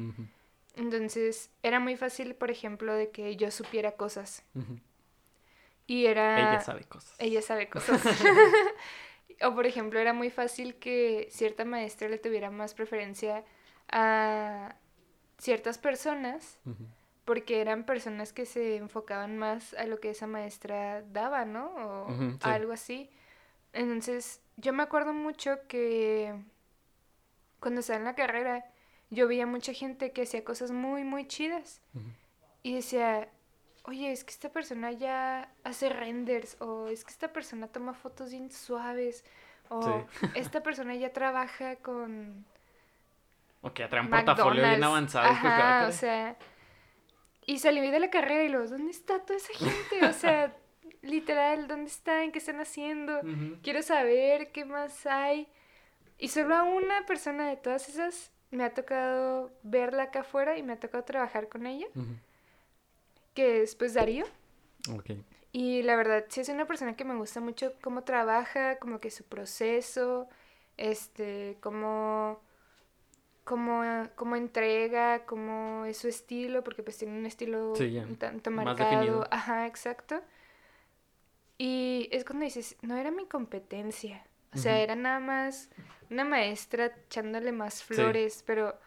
Entonces, 0.77 1.49
era 1.61 1.81
muy 1.81 1.97
fácil, 1.97 2.35
por 2.35 2.51
ejemplo, 2.51 2.93
de 2.93 3.09
que 3.09 3.35
yo 3.35 3.51
supiera 3.51 3.93
cosas. 3.93 4.43
Y 5.87 6.05
era... 6.05 6.51
Ella 6.53 6.61
sabe 6.61 6.85
cosas. 6.85 7.13
Ella 7.19 7.41
sabe 7.41 7.67
cosas. 7.67 8.01
O, 9.41 9.53
por 9.53 9.65
ejemplo, 9.65 9.99
era 9.99 10.13
muy 10.13 10.29
fácil 10.29 10.75
que 10.75 11.27
cierta 11.31 11.65
maestra 11.65 12.09
le 12.09 12.17
tuviera 12.17 12.49
más 12.49 12.73
preferencia 12.73 13.43
a 13.89 14.75
ciertas 15.38 15.77
personas 15.77 16.59
porque 17.25 17.59
eran 17.59 17.86
personas 17.86 18.33
que 18.33 18.45
se 18.45 18.77
enfocaban 18.77 19.38
más 19.38 19.73
a 19.73 19.86
lo 19.86 19.99
que 19.99 20.11
esa 20.11 20.27
maestra 20.27 21.01
daba, 21.01 21.43
¿no? 21.43 21.73
O 21.75 22.07
sí. 22.09 22.38
algo 22.41 22.71
así. 22.71 23.09
Entonces, 23.73 24.41
yo 24.57 24.73
me 24.73 24.83
acuerdo 24.83 25.11
mucho 25.11 25.57
que 25.67 26.33
cuando 27.59 27.81
estaba 27.81 27.97
en 27.97 28.05
la 28.05 28.15
carrera, 28.15 28.65
yo 29.09 29.27
veía 29.27 29.47
mucha 29.47 29.73
gente 29.73 30.11
que 30.11 30.21
hacía 30.21 30.43
cosas 30.43 30.71
muy, 30.71 31.03
muy 31.03 31.27
chidas. 31.27 31.81
Y 32.61 32.75
decía, 32.75 33.29
oye, 33.88 34.11
es 34.11 34.23
que 34.23 34.31
esta 34.31 34.49
persona 34.49 34.91
ya 34.91 35.49
hace 35.63 35.89
renders, 35.89 36.59
o 36.61 36.88
es 36.88 37.03
que 37.03 37.11
esta 37.11 37.31
persona 37.31 37.67
toma 37.67 37.93
fotos 37.93 38.31
bien 38.31 38.51
suaves, 38.51 39.23
o 39.69 39.81
Sí. 39.81 40.17
esta 40.36 40.61
persona 40.61 40.95
ya 40.95 41.11
trabaja 41.13 41.75
con 41.77 42.45
O 43.61 43.73
que 43.73 43.83
ya 43.83 43.89
traen 43.89 44.09
portafolio 44.09 44.67
bien 44.67 44.83
avanzado. 44.83 45.27
Ajá, 45.27 45.88
o 45.88 45.91
sea, 45.91 46.36
y 47.45 47.59
salí 47.59 47.79
de 47.91 47.99
la 47.99 48.09
carrera 48.09 48.43
y 48.43 48.49
luego, 48.49 48.67
¿dónde 48.67 48.91
está 48.91 49.19
toda 49.19 49.38
esa 49.38 49.53
gente? 49.53 50.05
O 50.07 50.13
sea, 50.13 50.55
literal, 51.01 51.67
¿dónde 51.67 51.89
están? 51.89 52.31
¿Qué 52.31 52.39
están 52.39 52.59
haciendo? 52.59 53.21
Quiero 53.61 53.81
saber 53.81 54.51
qué 54.51 54.65
más 54.65 55.05
hay. 55.05 55.47
Y 56.17 56.29
solo 56.29 56.55
a 56.55 56.63
una 56.63 57.05
persona 57.05 57.47
de 57.49 57.57
todas 57.57 57.89
esas 57.89 58.31
me 58.51 58.63
ha 58.63 58.73
tocado 58.73 59.51
verla 59.63 60.03
acá 60.03 60.21
afuera 60.21 60.57
y 60.57 60.63
me 60.63 60.73
ha 60.73 60.79
tocado 60.79 61.03
trabajar 61.03 61.49
con 61.49 61.65
ella, 61.67 61.88
Ujú. 61.93 62.15
Que 63.36 63.61
es 63.61 63.75
pues 63.75 63.93
Darío. 63.93 64.25
Ok. 64.91 65.11
Y 65.51 65.83
la 65.83 65.95
verdad, 65.95 66.25
sí 66.29 66.41
es 66.41 66.49
una 66.49 66.65
persona 66.65 66.95
que 66.95 67.05
me 67.05 67.15
gusta 67.15 67.39
mucho 67.39 67.73
cómo 67.81 68.03
trabaja, 68.03 68.77
como 68.79 68.99
que 68.99 69.09
su 69.11 69.23
proceso, 69.23 70.27
este, 70.77 71.57
cómo, 71.61 72.41
cómo, 73.43 73.83
cómo 74.15 74.36
entrega, 74.36 75.25
cómo 75.25 75.86
es 75.86 75.97
su 75.97 76.07
estilo, 76.09 76.63
porque 76.63 76.83
pues 76.83 76.97
tiene 76.97 77.17
un 77.17 77.25
estilo 77.25 77.73
Sí, 77.75 77.97
un 77.99 78.17
tanto 78.17 78.51
más 78.51 78.65
marcado. 78.65 78.89
definido. 78.89 79.27
Ajá, 79.31 79.65
exacto. 79.67 80.21
Y 81.57 82.09
es 82.11 82.25
cuando 82.25 82.43
dices, 82.43 82.75
no 82.81 82.97
era 82.97 83.11
mi 83.11 83.25
competencia. 83.25 84.25
O 84.53 84.57
sea, 84.57 84.79
era 84.79 84.95
nada 84.95 85.19
más 85.19 85.69
una 86.09 86.23
maestra 86.23 86.86
echándole 87.07 87.51
más 87.51 87.83
flores, 87.83 88.41
pero 88.45 88.77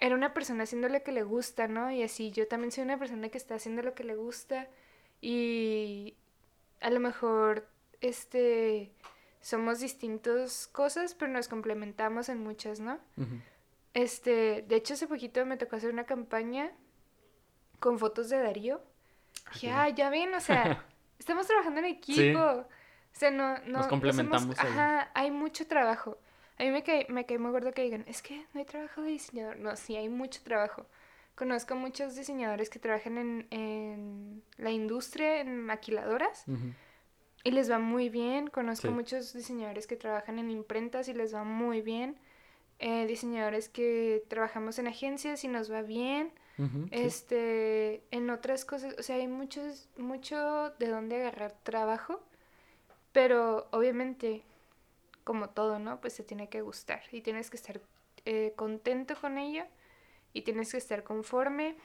era 0.00 0.14
una 0.14 0.34
persona 0.34 0.64
haciendo 0.64 0.88
lo 0.88 1.02
que 1.02 1.12
le 1.12 1.22
gusta, 1.22 1.68
¿no? 1.68 1.90
Y 1.90 2.02
así 2.02 2.30
yo 2.30 2.46
también 2.48 2.72
soy 2.72 2.84
una 2.84 2.98
persona 2.98 3.28
que 3.28 3.38
está 3.38 3.54
haciendo 3.54 3.82
lo 3.82 3.94
que 3.94 4.04
le 4.04 4.14
gusta 4.16 4.68
y 5.20 6.14
a 6.80 6.90
lo 6.90 7.00
mejor 7.00 7.66
este 8.00 8.92
somos 9.40 9.78
distintas 9.80 10.66
cosas, 10.66 11.14
pero 11.14 11.30
nos 11.32 11.48
complementamos 11.48 12.28
en 12.28 12.42
muchas, 12.42 12.80
¿no? 12.80 12.98
Ujú. 13.16 13.40
Este, 13.92 14.62
de 14.66 14.76
hecho 14.76 14.94
hace 14.94 15.06
poquito 15.06 15.44
me 15.46 15.56
tocó 15.56 15.76
hacer 15.76 15.90
una 15.92 16.04
campaña 16.04 16.72
con 17.78 17.98
fotos 17.98 18.28
de 18.30 18.38
Darío. 18.38 18.80
Dije, 19.54 19.66
bien. 19.68 19.78
ah, 19.78 19.88
ya 19.90 20.10
ven, 20.10 20.34
o 20.34 20.40
sea, 20.40 20.84
estamos 21.18 21.46
trabajando 21.46 21.80
en 21.80 21.86
equipo. 21.86 22.38
O 22.40 22.66
sea, 23.12 23.30
no, 23.30 23.54
no, 23.58 23.64
no 23.66 23.78
somos- 23.82 23.88
complementamos 23.88 24.58
ahí. 24.58 24.66
Ajá, 24.68 25.10
hay 25.14 25.30
mucho 25.30 25.66
trabajo. 25.66 26.18
A 26.58 26.62
mí 26.62 26.70
me 26.70 26.82
cae, 26.82 27.06
me 27.08 27.26
cae 27.26 27.38
muy 27.38 27.50
gordo 27.50 27.72
que 27.72 27.82
digan, 27.82 28.04
es 28.06 28.22
que 28.22 28.36
no 28.52 28.60
hay 28.60 28.64
trabajo 28.64 29.02
de 29.02 29.08
diseñador. 29.10 29.58
No, 29.58 29.74
sí, 29.76 29.96
hay 29.96 30.08
mucho 30.08 30.40
trabajo. 30.42 30.86
Conozco 31.34 31.74
muchos 31.74 32.14
diseñadores 32.14 32.70
que 32.70 32.78
trabajan 32.78 33.18
en, 33.18 33.46
en 33.50 34.42
la 34.56 34.70
industria, 34.70 35.40
en 35.40 35.60
maquiladoras, 35.60 36.44
y 37.42 37.50
les 37.50 37.68
va 37.70 37.78
muy 37.80 38.08
bien. 38.08 38.46
Conozco 38.48 38.86
Sí. 38.88 38.94
muchos 38.94 39.32
diseñadores 39.32 39.86
que 39.88 39.96
trabajan 39.96 40.38
en 40.38 40.50
imprentas 40.50 41.08
y 41.08 41.14
les 41.14 41.34
va 41.34 41.42
muy 41.42 41.80
bien. 41.82 42.16
Eh, 42.78 43.06
diseñadores 43.06 43.68
que 43.68 44.24
trabajamos 44.28 44.78
en 44.78 44.86
agencias 44.86 45.42
y 45.44 45.48
nos 45.48 45.70
va 45.72 45.82
bien. 45.82 46.32
Este, 46.92 48.04
en 48.12 48.30
otras 48.30 48.64
cosas, 48.64 48.94
o 48.96 49.02
sea, 49.02 49.16
hay 49.16 49.26
muchos, 49.26 49.88
mucho 49.96 50.70
de 50.78 50.86
dónde 50.86 51.16
agarrar 51.16 51.52
trabajo, 51.64 52.22
pero 53.12 53.66
obviamente, 53.72 54.42
como 55.24 55.50
todo, 55.50 55.78
¿no? 55.78 56.00
Pues 56.00 56.16
te 56.16 56.22
tiene 56.22 56.48
que 56.48 56.60
gustar 56.60 57.02
y 57.10 57.22
tienes 57.22 57.50
que 57.50 57.56
estar 57.56 57.80
eh, 58.26 58.52
contento 58.56 59.14
con 59.20 59.38
ello 59.38 59.64
y 60.32 60.42
tienes 60.42 60.70
que 60.72 60.78
estar 60.78 61.02
conforme 61.02 61.76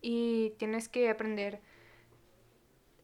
y 0.00 0.50
tienes 0.58 0.88
que 0.88 1.10
aprender 1.10 1.60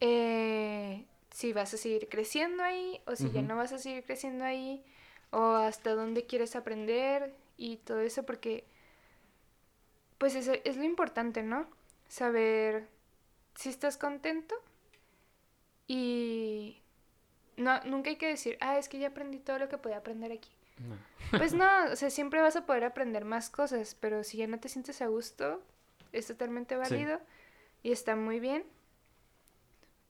eh, 0.01 1.05
si 1.31 1.53
vas 1.53 1.75
a 1.75 1.77
seguir 1.77 2.09
creciendo 2.09 2.63
ahí 2.63 3.01
o 3.07 3.17
si 3.17 3.31
ya 3.31 3.43
no 3.43 3.57
vas 3.57 3.73
a 3.73 3.79
seguir 3.79 4.05
creciendo 4.05 4.45
ahí 4.45 4.85
o 5.31 5.41
hasta 5.55 5.95
dónde 5.95 6.25
quieres 6.25 6.57
aprender 6.57 7.35
y 7.57 7.77
todo 7.79 8.01
eso 8.01 8.25
porque 8.25 8.65
pues 10.19 10.35
eso 10.35 10.53
es 10.65 10.77
lo 10.77 10.85
importante, 10.85 11.43
¿no? 11.43 11.69
Saber 12.09 12.89
si 13.55 13.69
estás 13.69 13.99
contento 13.99 14.55
y 15.87 16.81
no, 17.57 17.81
nunca 17.85 18.11
hay 18.11 18.17
que 18.17 18.29
decir, 18.29 18.59
ah, 18.61 18.79
es 18.79 18.89
que 18.89 18.99
ya 18.99 19.09
aprendí 19.09 19.39
todo 19.39 19.59
lo 19.59 19.69
que 19.69 19.79
podía 19.79 19.99
aprender 19.99 20.33
aquí. 20.33 20.51
No. 20.79 20.97
Pues 21.39 21.55
no, 21.55 21.67
o 21.93 21.97
sea, 21.97 22.11
siempre 22.11 22.41
vas 22.41 22.57
a 22.57 22.67
poder 22.67 22.85
aprender 22.85 23.25
más 23.25 23.51
cosas, 23.51 23.97
pero 23.99 24.25
si 24.25 24.39
ya 24.39 24.47
no 24.47 24.61
te 24.61 24.69
sientes 24.69 25.01
a 25.03 25.07
gusto, 25.07 25.63
es 26.13 26.27
totalmente 26.27 26.77
válido 26.77 27.21
y 27.83 27.93
está 27.93 28.17
muy 28.17 28.41
bien. 28.41 28.65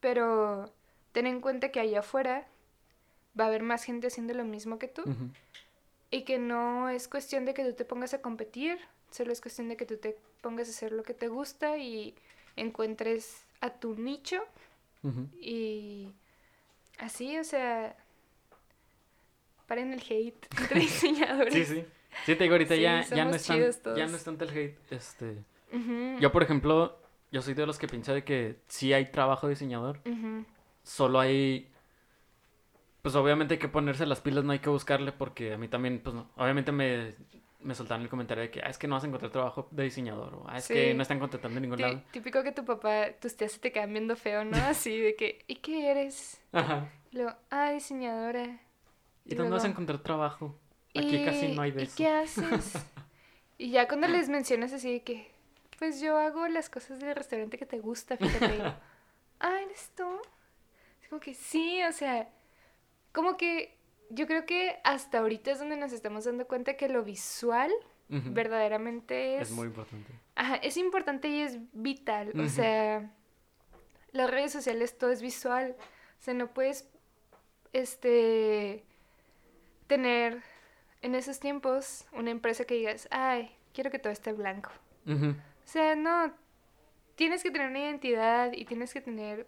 Pero 0.00 0.72
ten 1.12 1.26
en 1.26 1.40
cuenta 1.40 1.70
que 1.70 1.80
allá 1.80 2.00
afuera 2.00 2.46
va 3.38 3.44
a 3.44 3.46
haber 3.48 3.62
más 3.62 3.84
gente 3.84 4.08
haciendo 4.08 4.34
lo 4.34 4.44
mismo 4.44 4.78
que 4.78 4.88
tú 4.88 5.02
y 6.10 6.22
que 6.22 6.38
no 6.38 6.88
es 6.88 7.08
cuestión 7.08 7.44
de 7.44 7.54
que 7.54 7.64
tú 7.64 7.72
te 7.74 7.84
pongas 7.84 8.14
a 8.14 8.22
competir, 8.22 8.78
solo 9.10 9.32
es 9.32 9.40
cuestión 9.40 9.68
de 9.68 9.76
que 9.76 9.86
tú 9.86 9.96
te 9.96 10.16
pongas 10.40 10.68
a 10.68 10.70
hacer 10.70 10.92
lo 10.92 11.02
que 11.02 11.14
te 11.14 11.28
gusta 11.28 11.78
y 11.78 12.14
encuentres 12.56 13.44
a 13.60 13.70
tu 13.70 13.94
nicho 13.94 14.42
y 15.40 16.08
así, 16.98 17.38
o 17.38 17.44
sea, 17.44 17.96
paren 19.66 19.92
el 19.92 20.00
hate 20.00 20.46
entre 20.58 20.80
diseñadores. 20.80 21.54
Sí, 21.54 21.64
sí. 21.64 21.84
Sí, 22.24 22.34
te 22.34 22.44
digo, 22.44 22.54
ahorita 22.54 22.74
Sí, 22.74 22.80
ya, 22.80 23.02
ya, 23.02 23.24
no 23.26 23.32
somos 23.32 23.36
es 23.36 23.46
tan- 23.46 23.56
chidos 23.56 23.80
ya 23.96 24.06
no 24.06 24.16
es 24.16 24.24
tanto 24.24 24.44
el 24.44 24.50
hate. 24.50 24.92
Este... 24.92 25.36
Yo, 26.20 26.32
por 26.32 26.42
ejemplo, 26.42 26.98
yo 27.30 27.42
soy 27.42 27.52
de 27.54 27.66
los 27.66 27.78
que 27.78 27.86
piensa 27.88 28.14
de 28.14 28.24
que 28.24 28.56
sí 28.68 28.92
hay 28.94 29.06
trabajo 29.10 29.46
de 29.46 29.52
diseñador, 29.54 30.00
solo 30.82 31.20
hay... 31.20 31.70
Pues 33.02 33.14
obviamente 33.14 33.54
hay 33.54 33.60
que 33.60 33.68
ponerse 33.68 34.04
las 34.06 34.20
pilas, 34.20 34.42
no 34.44 34.52
hay 34.52 34.58
que 34.60 34.70
buscarle, 34.70 35.12
porque 35.12 35.52
a 35.52 35.58
mí 35.58 35.68
también, 35.68 36.00
pues 36.02 36.14
no. 36.14 36.28
Obviamente 36.36 36.72
me, 36.72 37.14
me 37.60 37.74
soltaron 37.74 38.02
el 38.02 38.08
comentario 38.08 38.42
de 38.42 38.50
que, 38.50 38.60
ah, 38.62 38.68
es 38.68 38.78
que 38.78 38.86
no 38.86 38.94
vas 38.96 39.04
a 39.04 39.06
encontrar 39.06 39.32
trabajo 39.32 39.68
de 39.70 39.84
diseñador, 39.84 40.34
o 40.34 40.44
ah, 40.48 40.58
es 40.58 40.68
que 40.68 40.90
Sí. 40.90 40.94
no 40.96 41.02
están 41.02 41.18
contratando 41.18 41.56
en 41.58 41.62
ningún 41.62 41.78
Tí- 41.78 41.82
lado. 41.82 42.02
Típico 42.12 42.42
que 42.42 42.52
tu 42.52 42.64
papá, 42.64 43.12
tus 43.20 43.36
tías 43.36 43.52
se 43.52 43.58
te 43.58 43.72
quedan 43.72 43.92
viendo 43.92 44.14
feo, 44.16 44.44
¿no? 44.44 44.50
Así 44.68 44.98
de 44.98 45.16
que, 45.16 45.44
¿y 45.46 45.56
qué 45.56 45.90
eres? 45.90 46.40
Ajá. 46.52 46.90
Y 47.10 47.16
luego, 47.16 47.32
ah, 47.50 47.70
diseñadora. 47.72 48.60
¿Y 49.24 49.34
dónde 49.34 49.52
vas 49.52 49.64
a 49.64 49.68
encontrar 49.68 49.98
trabajo? 50.02 50.58
Aquí 50.94 51.24
casi 51.24 51.48
no 51.48 51.62
hay 51.62 51.72
de 51.72 51.82
¿y 51.82 51.84
eso. 51.84 51.94
qué 51.96 52.08
haces? 52.08 52.74
y 53.58 53.70
ya 53.70 53.88
cuando 53.88 54.06
les 54.08 54.28
mencionas 54.28 54.72
así 54.72 54.92
de 54.92 55.02
que, 55.02 55.30
pues 55.78 56.00
yo 56.00 56.16
hago 56.16 56.46
las 56.48 56.70
cosas 56.70 57.00
del 57.00 57.14
restaurante 57.16 57.58
que 57.58 57.66
te 57.66 57.78
gusta, 57.80 58.16
fíjate. 58.16 58.62
ah, 59.40 59.58
¿eres 59.62 59.90
tú? 59.96 60.04
Es 61.02 61.08
como 61.08 61.20
que 61.20 61.34
sí, 61.34 61.82
o 61.82 61.92
sea, 61.92 62.28
como 63.12 63.36
que 63.36 63.75
yo 64.10 64.26
creo 64.26 64.46
que 64.46 64.78
hasta 64.84 65.18
ahorita 65.18 65.50
es 65.50 65.58
donde 65.58 65.76
nos 65.76 65.92
estamos 65.92 66.24
dando 66.24 66.46
cuenta 66.46 66.76
que 66.76 66.88
lo 66.88 67.02
visual 67.04 67.72
verdaderamente 68.08 69.36
es... 69.36 69.48
Es 69.48 69.50
muy 69.50 69.66
importante. 69.66 70.12
Ajá, 70.36 70.56
es 70.56 70.76
importante 70.76 71.28
y 71.28 71.40
es 71.40 71.58
vital. 71.72 72.32
O 72.38 72.48
sea, 72.48 73.10
las 74.12 74.30
redes 74.30 74.52
sociales 74.52 74.96
todo 74.96 75.10
es 75.10 75.22
visual. 75.22 75.76
O 75.78 76.22
sea, 76.22 76.34
no 76.34 76.52
puedes 76.54 76.88
este 77.72 78.84
tener 79.86 80.42
en 81.02 81.14
esos 81.14 81.40
tiempos 81.40 82.06
una 82.12 82.30
empresa 82.30 82.64
que 82.64 82.74
digas, 82.74 83.08
ay, 83.10 83.56
quiero 83.72 83.90
que 83.90 83.98
todo 83.98 84.12
esté 84.12 84.32
blanco. 84.32 84.70
O 85.06 85.34
sea, 85.64 85.96
no. 85.96 86.32
Tienes 87.16 87.42
que 87.42 87.50
tener 87.50 87.70
una 87.70 87.80
identidad 87.80 88.52
y 88.52 88.64
tienes 88.66 88.92
que 88.92 89.00
tener 89.00 89.46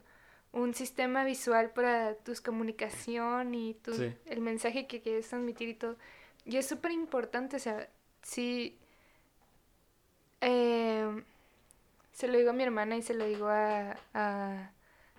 un 0.52 0.74
sistema 0.74 1.24
visual 1.24 1.70
para 1.70 2.14
tu 2.16 2.32
comunicación 2.44 3.54
y 3.54 3.74
tu, 3.74 3.92
Sí. 3.94 4.14
el 4.26 4.40
mensaje 4.40 4.86
que 4.86 5.00
quieres 5.02 5.28
transmitir 5.28 5.68
y 5.68 5.74
todo. 5.74 5.96
Y 6.44 6.56
es 6.56 6.66
súper 6.66 6.92
importante, 6.92 7.56
o 7.56 7.58
sea, 7.58 7.88
sí. 8.22 8.78
eh, 10.40 11.22
se 12.12 12.28
lo 12.28 12.38
digo 12.38 12.50
a 12.50 12.52
mi 12.52 12.62
hermana 12.64 12.96
y 12.96 13.02
se 13.02 13.14
lo 13.14 13.26
digo 13.26 13.48
a, 13.48 13.96
a, 14.14 14.72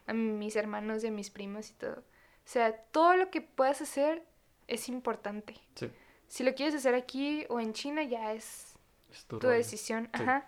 a 0.07 0.13
mis 0.13 0.55
hermanos 0.55 1.03
y 1.03 1.07
a 1.07 1.11
mis 1.11 1.29
primos 1.29 1.69
y 1.69 1.73
todo. 1.73 1.99
O 1.99 2.51
sea, 2.51 2.73
todo 2.75 3.15
lo 3.15 3.29
que 3.29 3.41
puedas 3.41 3.81
hacer 3.81 4.23
es 4.67 4.89
importante. 4.89 5.55
Sí. 5.75 5.89
Si 6.27 6.43
lo 6.43 6.53
quieres 6.55 6.75
hacer 6.75 6.95
aquí 6.95 7.45
o 7.49 7.59
en 7.59 7.73
China 7.73 8.03
ya 8.03 8.33
es 8.33 8.75
Es 9.11 9.25
tu 9.25 9.39
decisión, 9.39 10.05
Sí. 10.15 10.23
ajá. 10.23 10.45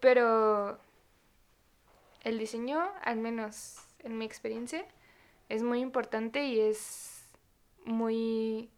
Pero 0.00 0.78
el 2.22 2.38
diseño, 2.38 2.92
al 3.02 3.16
menos 3.18 3.76
en 4.00 4.18
mi 4.18 4.24
experiencia, 4.24 4.84
es 5.48 5.62
muy 5.62 5.80
importante 5.80 6.44
y 6.44 6.60
es 6.60 7.28
muy... 7.84 8.70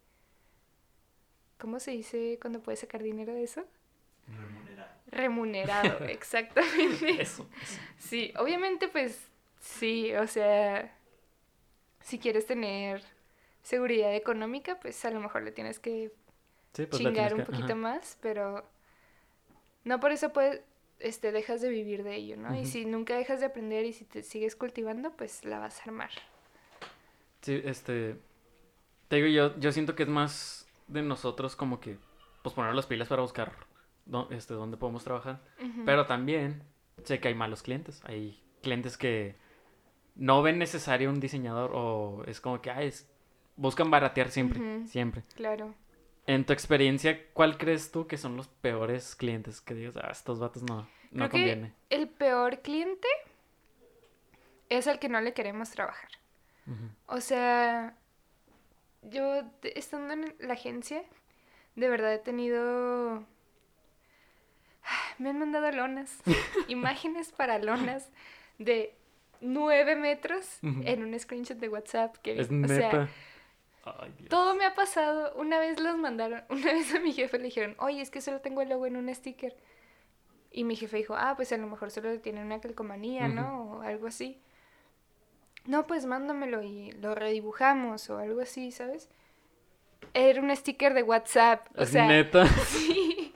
¿Cómo 1.59 1.79
se 1.79 1.91
dice 1.91 2.39
cuando 2.41 2.59
puedes 2.61 2.79
sacar 2.79 3.03
dinero 3.03 3.33
de 3.33 3.43
eso? 3.43 3.63
Remunerado. 4.27 4.91
Remunerado, 5.07 6.05
exactamente. 6.05 7.21
Eso, 7.21 7.47
eso. 7.61 7.79
Sí, 7.99 8.33
obviamente 8.37 8.87
pues 8.87 9.27
sí, 9.59 10.13
o 10.15 10.25
sea, 10.27 10.95
si 12.01 12.17
quieres 12.17 12.47
tener 12.47 13.03
seguridad 13.61 14.15
económica, 14.15 14.79
pues 14.79 15.03
a 15.05 15.11
lo 15.11 15.19
mejor 15.19 15.43
le 15.43 15.51
tienes 15.51 15.79
que 15.79 16.11
Sí, 16.73 16.85
pues 16.87 16.97
chingar 16.99 17.13
tienes 17.13 17.33
un 17.33 17.39
que- 17.39 17.45
poquito 17.45 17.73
ajá. 17.73 17.75
más, 17.75 18.17
pero 18.21 18.65
no 19.83 19.99
por 19.99 20.11
eso 20.11 20.31
puedes, 20.33 20.61
este, 21.01 21.31
dejas 21.31 21.61
de 21.61 21.69
vivir 21.69 22.03
de 22.03 22.15
ello, 22.15 22.37
¿no? 22.37 22.55
Y 22.55 22.65
si 22.65 22.85
nunca 22.85 23.15
dejas 23.15 23.39
de 23.39 23.45
aprender 23.47 23.85
y 23.85 23.93
si 23.93 24.05
te 24.05 24.23
sigues 24.23 24.55
cultivando, 24.55 25.11
pues 25.17 25.43
la 25.45 25.59
vas 25.59 25.79
a 25.79 25.83
armar. 25.83 26.09
Sí, 27.41 27.61
este. 27.65 28.17
Te 29.07 29.17
digo, 29.17 29.27
yo, 29.27 29.59
yo 29.59 29.71
siento 29.71 29.95
que 29.95 30.03
es 30.03 30.09
más 30.09 30.67
de 30.87 31.01
nosotros 31.01 31.55
como 31.55 31.79
que 31.79 31.97
pues 32.43 32.55
poner 32.55 32.73
las 32.73 32.85
pilas 32.85 33.07
para 33.07 33.21
buscar 33.21 33.51
dó- 34.05 34.27
este, 34.31 34.53
dónde 34.53 34.77
podemos 34.77 35.03
trabajar. 35.03 35.41
Pero 35.85 36.05
también 36.05 36.63
sé 37.03 37.19
que 37.19 37.27
hay 37.27 37.35
malos 37.35 37.61
clientes. 37.63 38.01
Hay 38.05 38.41
clientes 38.61 38.97
que 38.97 39.35
no 40.15 40.41
ven 40.41 40.57
necesario 40.59 41.09
un 41.09 41.19
diseñador 41.19 41.71
o 41.73 42.23
es 42.25 42.39
como 42.41 42.61
que 42.61 42.71
ah, 42.71 42.83
es- 42.83 43.09
buscan 43.57 43.91
baratear 43.91 44.29
siempre, 44.29 44.87
siempre. 44.87 45.23
Claro. 45.35 45.73
En 46.27 46.45
tu 46.45 46.53
experiencia, 46.53 47.19
¿cuál 47.33 47.57
crees 47.57 47.91
tú 47.91 48.07
que 48.07 48.17
son 48.17 48.37
los 48.37 48.47
peores 48.47 49.15
clientes 49.15 49.59
que 49.61 49.73
digas, 49.73 49.95
ah, 49.97 50.09
estos 50.11 50.39
vatos 50.39 50.63
no, 50.63 50.87
no 51.11 51.29
Creo 51.29 51.29
conviene? 51.29 51.73
que 51.89 51.95
el 51.95 52.07
peor 52.09 52.61
cliente 52.61 53.07
es 54.69 54.87
el 54.87 54.99
que 54.99 55.09
no 55.09 55.19
le 55.21 55.33
queremos 55.33 55.69
trabajar. 55.71 56.09
O 57.07 57.19
sea, 57.19 57.95
yo 59.01 59.43
estando 59.63 60.13
en 60.13 60.33
la 60.39 60.53
agencia, 60.53 61.03
de 61.75 61.89
verdad 61.89 62.13
he 62.13 62.19
tenido... 62.19 63.25
Me 65.17 65.29
han 65.29 65.39
mandado 65.39 65.71
lonas, 65.71 66.17
imágenes 66.69 67.31
para 67.31 67.59
lonas 67.59 68.09
de 68.57 68.95
9 69.41 69.95
metros 69.97 70.59
en 70.61 71.03
un 71.03 71.19
screenshot 71.19 71.57
de 71.57 71.67
WhatsApp. 71.69 72.15
Que, 72.17 72.39
Es 72.39 72.49
o 72.49 72.53
neta. 72.53 72.89
sea, 72.89 73.09
Ay, 73.83 74.13
Dios. 74.17 74.29
todo 74.29 74.55
me 74.55 74.65
ha 74.65 74.75
pasado. 74.75 75.33
Una 75.35 75.59
vez 75.59 75.79
los 75.79 75.97
mandaron, 75.97 76.43
una 76.49 76.73
vez 76.73 76.93
a 76.93 76.99
mi 76.99 77.13
jefe 77.13 77.37
le 77.37 77.45
dijeron, 77.45 77.75
oye, 77.79 78.01
es 78.01 78.11
que 78.11 78.21
solo 78.21 78.41
tengo 78.41 78.61
el 78.61 78.69
logo 78.69 78.85
en 78.85 78.97
un 78.97 79.13
sticker. 79.13 79.55
Y 80.51 80.65
mi 80.65 80.75
jefe 80.75 80.97
dijo, 80.97 81.15
ah, 81.15 81.33
pues 81.35 81.51
a 81.53 81.57
lo 81.57 81.67
mejor 81.67 81.91
solo 81.91 82.19
tiene 82.19 82.41
una 82.41 82.59
calcomanía, 82.59 83.29
¿no? 83.29 83.77
O 83.77 83.81
algo 83.81 84.07
así. 84.07 84.41
No, 85.65 85.87
pues 85.87 86.05
mándamelo 86.05 86.61
y 86.61 86.91
lo 86.93 87.15
redibujamos 87.15 88.09
o 88.09 88.17
algo 88.17 88.41
así, 88.41 88.71
¿sabes? 88.71 89.09
Era 90.13 90.41
un 90.41 90.53
sticker 90.55 90.93
de 90.93 91.03
WhatsApp. 91.03 91.67
O 91.77 91.85
sea, 91.85 92.07
neta. 92.07 92.45
sí. 92.67 93.33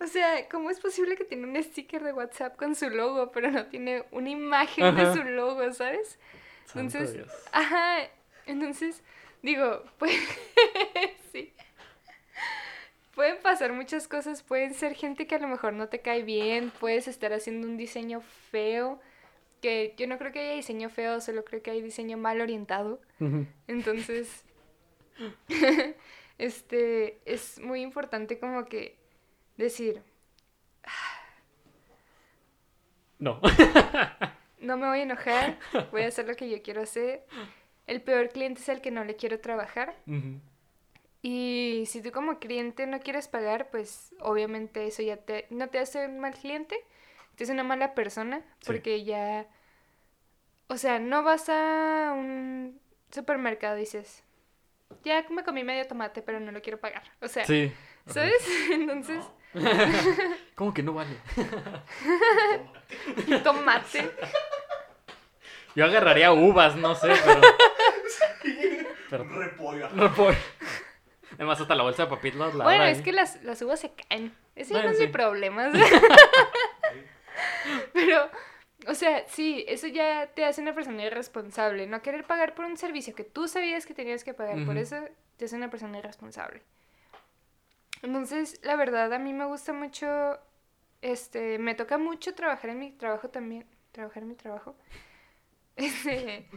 O 0.00 0.06
sea, 0.06 0.48
¿cómo 0.48 0.70
es 0.70 0.78
posible 0.80 1.16
que 1.16 1.24
tiene 1.24 1.46
un 1.46 1.62
sticker 1.62 2.02
de 2.02 2.12
WhatsApp 2.12 2.56
con 2.56 2.74
su 2.74 2.88
logo, 2.90 3.32
pero 3.32 3.50
no 3.50 3.66
tiene 3.66 4.04
una 4.10 4.30
imagen 4.30 4.84
Ajá. 4.84 5.04
de 5.04 5.14
su 5.14 5.24
logo, 5.24 5.72
¿sabes? 5.72 6.18
Santo 6.66 6.80
Entonces, 6.98 7.14
Dios. 7.14 7.32
Ajá, 7.52 7.98
entonces, 8.46 9.02
digo, 9.42 9.82
pues, 9.98 10.16
sí. 11.32 11.52
Pueden 13.14 13.40
pasar 13.42 13.72
muchas 13.72 14.08
cosas, 14.08 14.42
pueden 14.42 14.74
ser 14.74 14.94
gente 14.94 15.26
que 15.26 15.36
a 15.36 15.38
lo 15.38 15.48
mejor 15.48 15.72
no 15.72 15.88
te 15.88 16.00
cae 16.00 16.22
bien, 16.22 16.70
puedes 16.80 17.08
estar 17.08 17.32
haciendo 17.32 17.66
un 17.66 17.76
diseño 17.78 18.20
feo, 18.50 19.00
que 19.62 19.94
yo 19.96 20.06
no 20.06 20.18
creo 20.18 20.32
que 20.32 20.40
haya 20.40 20.54
diseño 20.54 20.90
feo, 20.90 21.20
solo 21.22 21.42
creo 21.44 21.62
que 21.62 21.70
hay 21.70 21.80
diseño 21.80 22.18
mal 22.18 22.40
orientado. 22.42 23.00
Entonces, 23.66 24.44
este, 26.38 27.18
es 27.24 27.58
muy 27.60 27.80
importante 27.80 28.38
como 28.38 28.66
que 28.66 28.98
decir, 29.56 30.02
No. 33.18 33.40
no 34.60 34.76
me 34.76 34.88
voy 34.88 34.98
a 34.98 35.02
enojar, 35.04 35.58
voy 35.90 36.02
a 36.02 36.08
hacer 36.08 36.26
lo 36.28 36.34
que 36.34 36.50
yo 36.50 36.60
quiero 36.62 36.82
hacer. 36.82 37.24
El 37.86 38.02
peor 38.02 38.28
cliente 38.30 38.60
es 38.60 38.68
el 38.68 38.80
que 38.80 38.90
no 38.90 39.04
le 39.04 39.16
quiero 39.16 39.40
trabajar. 39.40 39.94
Y 41.22 41.84
si 41.86 42.02
tú 42.02 42.12
como 42.12 42.38
cliente 42.38 42.86
no 42.86 43.00
quieres 43.00 43.28
pagar, 43.28 43.68
pues 43.70 44.12
obviamente 44.20 44.86
eso 44.86 45.02
ya 45.02 45.16
te, 45.16 45.46
no 45.50 45.68
te 45.68 45.78
hace 45.78 46.06
un 46.06 46.20
mal 46.20 46.34
cliente, 46.34 46.76
te 47.36 47.44
hace 47.44 47.52
una 47.52 47.64
mala 47.64 47.94
persona, 47.94 48.38
Sí. 48.60 48.66
porque 48.66 49.04
ya, 49.04 49.46
o 50.68 50.76
sea, 50.76 50.98
no 50.98 51.22
vas 51.22 51.48
a 51.48 52.12
un 52.16 52.80
supermercado 53.10 53.76
y 53.76 53.80
dices, 53.80 54.22
ya 55.04 55.24
me 55.30 55.42
comí 55.42 55.64
medio 55.64 55.86
tomate, 55.86 56.22
pero 56.22 56.38
no 56.38 56.52
lo 56.52 56.62
quiero 56.62 56.78
pagar. 56.78 57.02
O 57.20 57.28
sea, 57.28 57.44
Sí. 57.44 57.72
¿sabes? 58.06 58.34
Entonces, 58.70 59.24
¿Cómo 60.54 60.72
que 60.74 60.82
no 60.82 60.92
vale? 60.92 61.16
tomate. 63.42 64.10
Yo 65.74 65.84
agarraría 65.84 66.32
uvas, 66.32 66.76
no 66.76 66.94
sé, 66.94 67.08
pero. 67.24 67.40
Pero 69.10 69.24
Un 69.24 69.34
repollo. 69.34 69.88
no 69.90 70.12
puedo. 70.14 70.34
Además, 71.32 71.60
hasta 71.60 71.74
la 71.74 71.82
bolsa 71.82 72.04
de 72.04 72.10
papitas 72.10 72.54
la 72.54 72.64
Bueno, 72.64 72.82
habrá 72.82 72.90
es 72.90 73.02
que 73.02 73.12
las, 73.12 73.42
las 73.42 73.60
uvas 73.62 73.80
se 73.80 73.92
caen. 73.92 74.34
Ese 74.54 74.72
Bueno, 74.72 74.88
no 74.88 74.94
es 74.94 75.00
mi 75.00 75.06
sí. 75.06 75.12
problema. 75.12 75.70
Pero, 77.92 78.30
o 78.86 78.94
sea, 78.94 79.24
sí, 79.28 79.64
eso 79.68 79.86
ya 79.86 80.28
te 80.28 80.44
hace 80.44 80.60
una 80.62 80.74
persona 80.74 81.04
irresponsable. 81.04 81.86
No 81.86 82.02
querer 82.02 82.24
pagar 82.24 82.54
por 82.54 82.64
un 82.64 82.76
servicio 82.76 83.14
que 83.14 83.24
tú 83.24 83.48
sabías 83.48 83.86
que 83.86 83.94
tenías 83.94 84.24
que 84.24 84.34
pagar. 84.34 84.64
Por 84.64 84.78
eso 84.78 84.96
te 85.36 85.46
hace 85.46 85.56
una 85.56 85.70
persona 85.70 85.98
irresponsable. 85.98 86.62
Entonces, 88.02 88.60
la 88.62 88.76
verdad, 88.76 89.12
a 89.12 89.18
mí 89.18 89.32
me 89.32 89.46
gusta 89.46 89.72
mucho. 89.72 90.38
Este, 91.02 91.58
me 91.58 91.74
toca 91.74 91.98
mucho 91.98 92.34
trabajar 92.34 92.70
en 92.70 92.78
mi 92.78 92.92
trabajo 92.92 93.28
también. 93.30 93.66
Trabajar 93.92 94.22
en 94.22 94.28
mi 94.28 94.36
trabajo. 94.36 94.76
Este, 95.76 96.48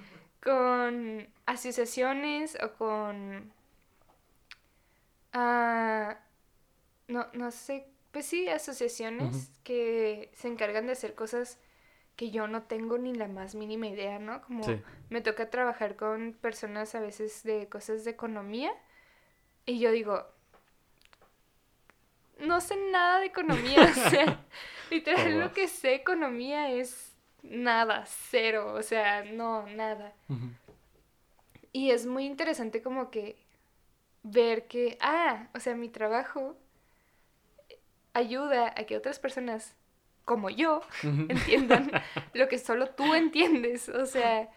con 0.43 1.27
asociaciones 1.45 2.57
o 2.63 2.73
con. 2.73 3.51
ah, 5.33 6.17
no, 7.07 7.27
no 7.33 7.51
sé. 7.51 7.87
Pues 8.11 8.25
sí, 8.25 8.49
asociaciones 8.49 9.51
que 9.63 10.31
se 10.33 10.47
encargan 10.47 10.87
de 10.87 10.93
hacer 10.93 11.13
cosas 11.13 11.59
que 12.15 12.31
yo 12.31 12.47
no 12.47 12.63
tengo 12.63 12.97
ni 12.97 13.13
la 13.13 13.27
más 13.27 13.55
mínima 13.55 13.87
idea, 13.87 14.19
¿no? 14.19 14.41
Como 14.41 14.63
Sí. 14.63 14.81
me 15.09 15.21
toca 15.21 15.49
trabajar 15.51 15.95
con 15.95 16.33
personas 16.33 16.95
a 16.95 16.99
veces 17.01 17.43
de 17.43 17.69
cosas 17.69 18.03
de 18.03 18.11
economía 18.11 18.71
y 19.65 19.79
yo 19.79 19.91
digo, 19.91 20.25
no 22.39 22.61
sé 22.61 22.75
nada 22.91 23.19
de 23.19 23.27
economía, 23.27 23.77
o 24.07 24.09
sea, 24.09 24.45
literal 24.91 25.39
lo 25.39 25.53
que 25.53 25.67
sé 25.67 25.93
economía 25.95 26.71
es 26.71 27.08
nada, 27.43 28.05
cero, 28.05 28.73
o 28.73 28.81
sea, 28.83 29.23
no, 29.23 29.67
nada. 29.67 30.13
Y 31.71 31.91
es 31.91 32.05
muy 32.05 32.25
interesante 32.25 32.81
como 32.81 33.11
que 33.11 33.37
ver 34.23 34.67
que, 34.67 34.97
ah, 35.01 35.47
o 35.53 35.59
sea, 35.59 35.75
mi 35.75 35.89
trabajo 35.89 36.57
ayuda 38.13 38.73
a 38.75 38.83
que 38.85 38.97
otras 38.97 39.19
personas 39.19 39.75
como 40.25 40.49
yo 40.49 40.81
entiendan 41.03 41.91
lo 42.33 42.47
que 42.47 42.57
solo 42.57 42.89
tú 42.89 43.13
entiendes. 43.15 43.89
O 43.89 44.05
sea, 44.05 44.49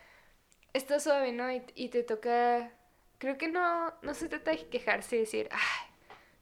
está 0.73 1.01
suave, 1.01 1.33
¿no? 1.33 1.51
Y, 1.51 1.63
y 1.75 1.89
te 1.89 2.03
toca, 2.03 2.71
creo 3.19 3.39
que 3.39 3.49
no, 3.49 3.93
no 4.03 4.15
se 4.15 4.29
trata 4.29 4.51
de 4.51 4.69
quejarse 4.69 5.17
y 5.17 5.21
decir, 5.21 5.49
ay, 5.51 5.93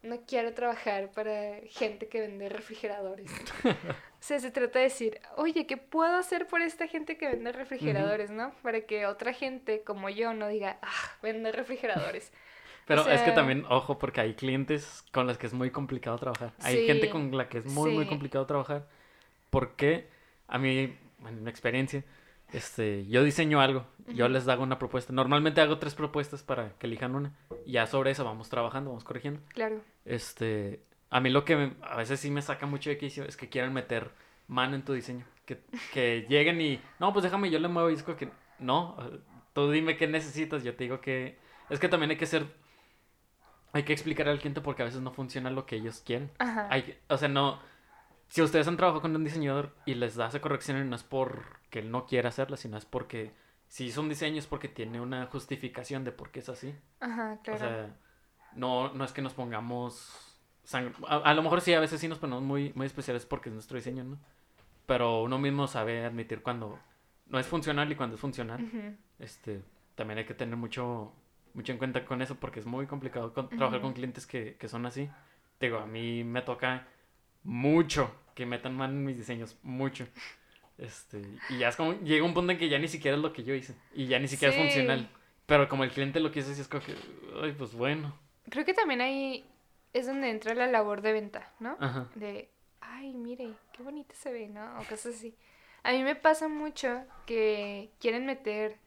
no 0.02 0.20
quiero 0.26 0.54
trabajar 0.54 1.10
para 1.12 1.60
gente 1.68 2.08
que 2.08 2.20
vende 2.20 2.48
refrigeradores. 2.48 3.30
O 4.20 4.22
sea, 4.22 4.38
se 4.38 4.50
trata 4.50 4.78
de 4.78 4.84
decir, 4.84 5.18
oye, 5.36 5.66
¿qué 5.66 5.78
puedo 5.78 6.14
hacer 6.16 6.46
por 6.46 6.60
esta 6.60 6.86
gente 6.86 7.16
que 7.16 7.26
vende 7.26 7.52
refrigeradores, 7.52 8.30
no? 8.30 8.52
Para 8.62 8.82
que 8.82 9.06
otra 9.06 9.32
gente 9.32 9.82
como 9.82 10.10
yo 10.10 10.34
no 10.34 10.48
diga, 10.48 10.78
ah, 10.82 11.16
vende 11.22 11.52
refrigeradores. 11.52 12.30
Pero 12.86 13.08
es 13.08 13.22
que 13.22 13.30
también, 13.30 13.64
ojo, 13.68 13.98
porque 13.98 14.20
hay 14.20 14.34
clientes 14.34 15.04
con 15.12 15.26
los 15.26 15.38
que 15.38 15.46
es 15.46 15.54
muy 15.54 15.70
complicado 15.70 16.18
trabajar. 16.18 16.52
Hay 16.60 16.76
Sí, 16.76 16.86
gente 16.86 17.08
con 17.08 17.36
la 17.36 17.48
que 17.48 17.58
es 17.58 17.66
muy, 17.66 17.92
muy 17.92 18.06
complicado 18.06 18.44
trabajar. 18.46 18.88
Porque 19.48 20.08
a 20.48 20.58
mí, 20.58 20.96
en 21.26 21.44
mi 21.44 21.48
experiencia, 21.50 22.04
este, 22.52 23.06
yo 23.06 23.22
diseño 23.22 23.60
algo, 23.60 23.86
yo 24.08 24.28
les 24.28 24.48
hago 24.48 24.64
una 24.64 24.78
propuesta. 24.78 25.12
Normalmente 25.12 25.60
hago 25.60 25.78
tres 25.78 25.94
propuestas 25.94 26.42
para 26.42 26.70
que 26.78 26.88
elijan 26.88 27.14
una. 27.14 27.32
Y 27.64 27.72
ya 27.72 27.86
sobre 27.86 28.10
eso 28.10 28.24
vamos 28.24 28.48
trabajando, 28.48 28.90
vamos 28.90 29.04
corrigiendo. 29.04 29.40
Claro. 29.50 29.80
Este, 30.04 30.82
a 31.10 31.20
mí 31.20 31.28
lo 31.30 31.44
que 31.44 31.56
me- 31.56 31.72
a 31.82 31.96
veces 31.96 32.20
sí 32.20 32.30
me 32.30 32.42
saca 32.42 32.66
mucho 32.66 32.90
de 32.90 32.98
quicio 32.98 33.24
es 33.24 33.36
que 33.36 33.48
quieran 33.48 33.72
meter 33.72 34.10
mano 34.46 34.76
en 34.76 34.84
tu 34.84 34.92
diseño. 34.92 35.24
Que, 35.44 35.60
que 35.92 36.26
lleguen 36.28 36.60
y, 36.60 36.80
no, 36.98 37.12
pues 37.12 37.24
déjame, 37.24 37.50
yo 37.50 37.58
le 37.58 37.68
muevo 37.68 37.88
como 38.04 38.16
que, 38.16 38.30
no, 38.58 38.96
tú 39.52 39.70
dime 39.70 39.96
qué 39.96 40.06
necesitas, 40.06 40.62
yo 40.62 40.74
te 40.74 40.84
digo 40.84 41.00
que... 41.00 41.38
Es 41.68 41.78
que 41.78 41.88
también 41.88 42.10
hay 42.10 42.16
que 42.16 42.26
ser... 42.26 42.46
Hay 43.72 43.84
que 43.84 43.92
explicar 43.92 44.28
al 44.28 44.40
cliente 44.40 44.60
porque 44.60 44.82
a 44.82 44.84
veces 44.86 45.00
no 45.00 45.12
funciona 45.12 45.50
lo 45.50 45.64
que 45.66 45.76
ellos 45.76 46.02
quieren. 46.04 46.30
Ajá. 46.38 46.66
Hay, 46.70 46.98
o 47.08 47.16
sea, 47.16 47.28
no... 47.28 47.60
Si 48.28 48.42
ustedes 48.42 48.68
han 48.68 48.76
trabajado 48.76 49.02
con 49.02 49.14
un 49.14 49.24
diseñador 49.24 49.74
y 49.86 49.94
les 49.94 50.14
da 50.14 50.28
esa 50.28 50.40
corrección, 50.40 50.88
no 50.88 50.94
es 50.96 51.02
porque 51.02 51.80
él 51.80 51.90
no 51.90 52.06
quiera 52.06 52.28
hacerla, 52.28 52.56
sino 52.56 52.76
es 52.76 52.84
porque 52.84 53.32
si 53.66 53.86
hizo 53.86 54.00
un 54.00 54.08
diseño 54.08 54.38
es 54.38 54.46
porque 54.46 54.68
tiene 54.68 55.00
una 55.00 55.26
justificación 55.26 56.04
de 56.04 56.12
por 56.12 56.30
qué 56.30 56.38
es 56.40 56.48
así. 56.48 56.74
Ajá, 57.00 57.38
claro. 57.42 57.56
O 57.56 57.58
sea, 57.58 57.96
no, 58.54 58.92
no 58.94 59.04
es 59.04 59.12
que 59.12 59.22
nos 59.22 59.34
pongamos 59.34 60.29
sang- 60.70 60.92
A, 61.08 61.16
a 61.18 61.34
lo 61.34 61.42
mejor 61.42 61.60
sí, 61.60 61.72
a 61.74 61.80
veces 61.80 62.00
sí 62.00 62.08
nos 62.08 62.18
ponemos 62.18 62.42
muy, 62.42 62.72
muy 62.74 62.86
especiales 62.86 63.26
porque 63.26 63.48
es 63.48 63.54
nuestro 63.54 63.76
diseño, 63.76 64.04
¿no? 64.04 64.18
Pero 64.86 65.22
uno 65.22 65.38
mismo 65.38 65.66
sabe 65.66 66.04
admitir 66.04 66.42
cuando 66.42 66.78
no 67.28 67.38
es 67.38 67.46
funcional 67.46 67.90
y 67.90 67.94
cuando 67.94 68.14
es 68.16 68.20
funcional. 68.20 68.62
Ujú. 68.62 68.94
Este, 69.18 69.62
también 69.94 70.18
hay 70.18 70.24
que 70.24 70.34
tener 70.34 70.56
mucho, 70.56 71.12
mucho 71.54 71.72
en 71.72 71.78
cuenta 71.78 72.04
con 72.04 72.22
eso 72.22 72.34
porque 72.36 72.60
es 72.60 72.66
muy 72.66 72.86
complicado 72.86 73.32
con- 73.32 73.48
trabajar 73.48 73.78
Ujú. 73.78 73.86
con 73.88 73.92
clientes 73.94 74.26
que, 74.26 74.56
que 74.58 74.68
son 74.68 74.86
así. 74.86 75.08
Te 75.58 75.66
Digo, 75.66 75.78
a 75.78 75.86
mí 75.86 76.24
me 76.24 76.42
toca 76.42 76.86
mucho 77.44 78.14
que 78.34 78.46
metan 78.46 78.76
mano 78.76 78.94
en 78.94 79.04
mis 79.04 79.16
diseños, 79.16 79.56
mucho. 79.62 80.06
Este, 80.78 81.20
y 81.50 81.58
ya 81.58 81.68
es 81.68 81.76
como, 81.76 81.92
llega 82.00 82.24
un 82.24 82.32
punto 82.34 82.52
en 82.52 82.58
que 82.58 82.68
ya 82.68 82.78
ni 82.78 82.88
siquiera 82.88 83.16
es 83.16 83.22
lo 83.22 83.32
que 83.34 83.44
yo 83.44 83.54
hice 83.54 83.74
y 83.94 84.06
ya 84.06 84.18
ni 84.18 84.28
siquiera 84.28 84.54
Sí. 84.54 84.60
es 84.60 84.64
funcional. 84.66 85.08
Pero 85.46 85.68
como 85.68 85.84
el 85.84 85.90
cliente 85.90 86.20
lo 86.20 86.30
quiso, 86.32 86.54
sí 86.54 86.60
es 86.60 86.68
como 86.68 86.82
que, 86.82 86.94
ay, 87.42 87.52
pues 87.56 87.74
bueno. 87.74 88.14
Creo 88.48 88.64
que 88.64 88.72
también 88.72 89.00
ahí 89.02 89.44
es 89.92 90.06
donde 90.06 90.30
entra 90.30 90.54
la 90.54 90.66
labor 90.66 91.02
de 91.02 91.12
venta, 91.12 91.52
¿no? 91.58 91.76
Ajá. 91.80 92.08
De, 92.14 92.50
ay, 92.80 93.12
mire, 93.14 93.54
qué 93.72 93.82
bonito 93.82 94.14
se 94.14 94.32
ve, 94.32 94.48
¿no? 94.48 94.64
O 94.80 94.84
cosas 94.84 95.14
así. 95.16 95.36
A 95.82 95.92
mí 95.92 96.02
me 96.02 96.14
pasa 96.14 96.48
mucho 96.48 97.04
que 97.26 97.90
quieren 98.00 98.26
meter 98.26 98.78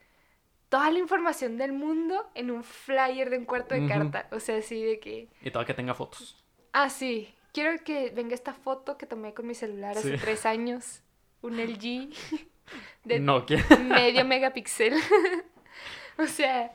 toda 0.70 0.90
la 0.92 1.00
información 1.00 1.58
del 1.58 1.72
mundo 1.74 2.30
en 2.36 2.52
un 2.52 2.64
flyer 2.64 3.30
de 3.30 3.38
un 3.40 3.46
cuarto 3.46 3.76
de 3.76 3.88
carta. 3.88 4.28
O 4.32 4.40
sea, 4.40 4.58
así 4.58 4.82
de 4.84 5.00
que, 5.00 5.30
Y 5.42 5.52
todo 5.52 5.66
que 5.66 5.74
tenga 5.74 5.94
fotos. 5.94 6.44
ah, 6.72 6.90
sí, 6.90 7.34
quiero 7.52 7.84
que 7.84 8.10
venga 8.12 8.34
esta 8.36 8.54
foto 8.54 8.98
que 8.98 9.06
tomé 9.06 9.34
con 9.34 9.46
mi 9.48 9.56
celular 9.56 9.98
hace 9.98 10.18
Sí. 10.18 10.22
tres 10.24 10.46
años. 10.46 11.02
Un 11.42 11.60
LG 11.60 12.10
de 13.04 13.20
No, 13.20 13.46
que... 13.46 13.58
medio 13.80 14.24
megapíxel. 14.26 14.94
o 16.18 16.26
sea, 16.26 16.74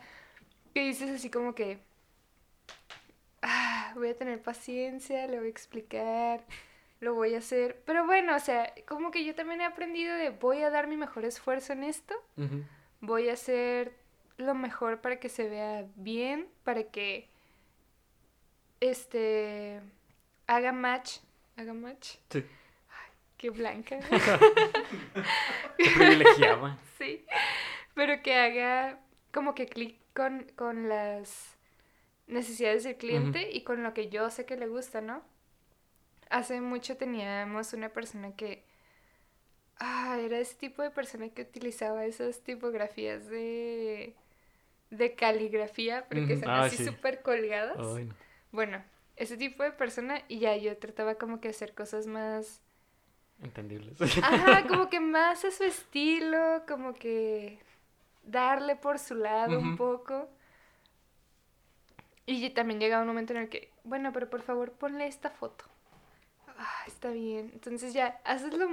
que 0.74 0.81
dices 0.81 1.11
así 1.11 1.31
como 1.31 1.55
que, 1.55 1.79
ah, 3.91 3.95
voy 3.95 4.09
a 4.09 4.16
tener 4.16 4.43
paciencia, 4.43 5.26
le 5.26 5.39
voy 5.39 5.47
a 5.47 5.51
explicar, 5.51 6.45
lo 7.01 7.14
voy 7.14 7.34
a 7.34 7.39
hacer. 7.39 7.82
Pero 7.84 8.07
bueno, 8.07 8.34
o 8.36 8.39
sea, 8.39 8.72
como 8.86 9.11
que 9.11 9.24
yo 9.24 9.34
también 9.34 9.61
he 9.61 9.64
aprendido 9.64 10.14
de 10.16 10.30
voy 10.30 10.62
a 10.62 10.70
dar 10.70 10.86
mi 10.86 10.97
mejor 10.97 11.24
esfuerzo 11.24 11.72
en 11.72 11.84
esto, 11.84 12.14
voy 13.01 13.28
a 13.28 13.34
hacer 13.34 13.93
lo 14.36 14.55
mejor 14.55 15.01
para 15.01 15.18
que 15.18 15.28
se 15.28 15.49
vea 15.49 15.86
bien, 15.97 16.49
para 16.64 16.84
que, 16.84 17.28
este, 18.80 19.80
haga 20.47 20.72
match, 20.72 21.18
haga 21.57 21.74
match. 21.74 22.16
Sí. 22.30 22.45
Qué 23.39 23.51
blanca. 23.51 24.01
Qué 25.78 25.91
privilegiaba. 25.97 26.76
Sí, 26.99 27.24
pero 27.95 28.24
que 28.24 28.34
haga 28.34 28.99
como 29.32 29.55
que 29.55 29.66
clic 29.66 30.01
con, 30.14 30.51
con 30.57 30.89
las 30.89 31.57
necesidades 32.29 32.85
del 32.85 32.97
cliente 32.97 33.51
y 33.51 33.62
con 33.62 33.83
lo 33.83 33.95
que 33.95 34.09
yo 34.09 34.31
sé 34.31 34.45
que 34.47 34.57
le 34.57 34.66
gusta, 34.68 35.01
¿no? 35.01 35.22
Hace 36.31 36.61
mucho 36.61 36.97
teníamos 36.97 37.72
una 37.72 37.89
persona 37.89 38.33
que... 38.37 38.64
Ah, 39.81 40.18
era 40.20 40.39
ese 40.39 40.57
tipo 40.57 40.83
de 40.83 40.91
persona 40.91 41.29
que 41.29 41.43
utilizaba 41.43 42.05
esas 42.05 42.41
tipografías 42.41 43.26
de... 43.29 44.14
de 44.91 45.14
caligrafía, 45.14 46.07
pero 46.09 46.26
que 46.26 46.37
son 46.39 46.51
Ah, 46.51 46.64
así 46.64 46.76
sí. 46.76 46.85
súper 46.85 47.22
colgadas. 47.22 47.79
No. 47.79 48.14
Bueno, 48.53 48.83
ese 49.16 49.37
tipo 49.37 49.62
de 49.62 49.72
persona 49.72 50.22
y 50.29 50.39
ya 50.41 50.57
yo 50.57 50.76
trataba 50.76 51.14
como 51.16 51.41
que 51.41 51.49
hacer 51.49 51.74
cosas 51.74 52.07
más... 52.07 52.61
Entendibles. 53.41 54.01
Ajá, 54.22 54.66
como 54.68 54.91
que 54.91 55.01
más 55.01 55.45
a 55.45 55.51
su 55.51 55.62
estilo, 55.64 56.64
como 56.66 56.93
que 56.95 57.59
darle 58.24 58.74
por 58.76 58.99
su 58.99 59.14
lado 59.14 59.59
un 59.59 59.76
poco. 59.76 60.29
Y 62.31 62.51
también 62.51 62.79
llega 62.79 63.01
un 63.01 63.07
momento 63.07 63.33
en 63.33 63.39
el 63.41 63.49
que, 63.49 63.70
bueno, 63.85 64.12
pero 64.12 64.29
por 64.29 64.43
favor 64.43 64.72
ponle 64.72 65.07
esta 65.07 65.31
foto. 65.31 65.64
Ah, 66.59 66.85
está 66.87 67.11
bien. 67.11 67.51
Entonces 67.55 67.95
ya, 67.95 68.20
haces 68.24 68.53
lo 68.53 68.68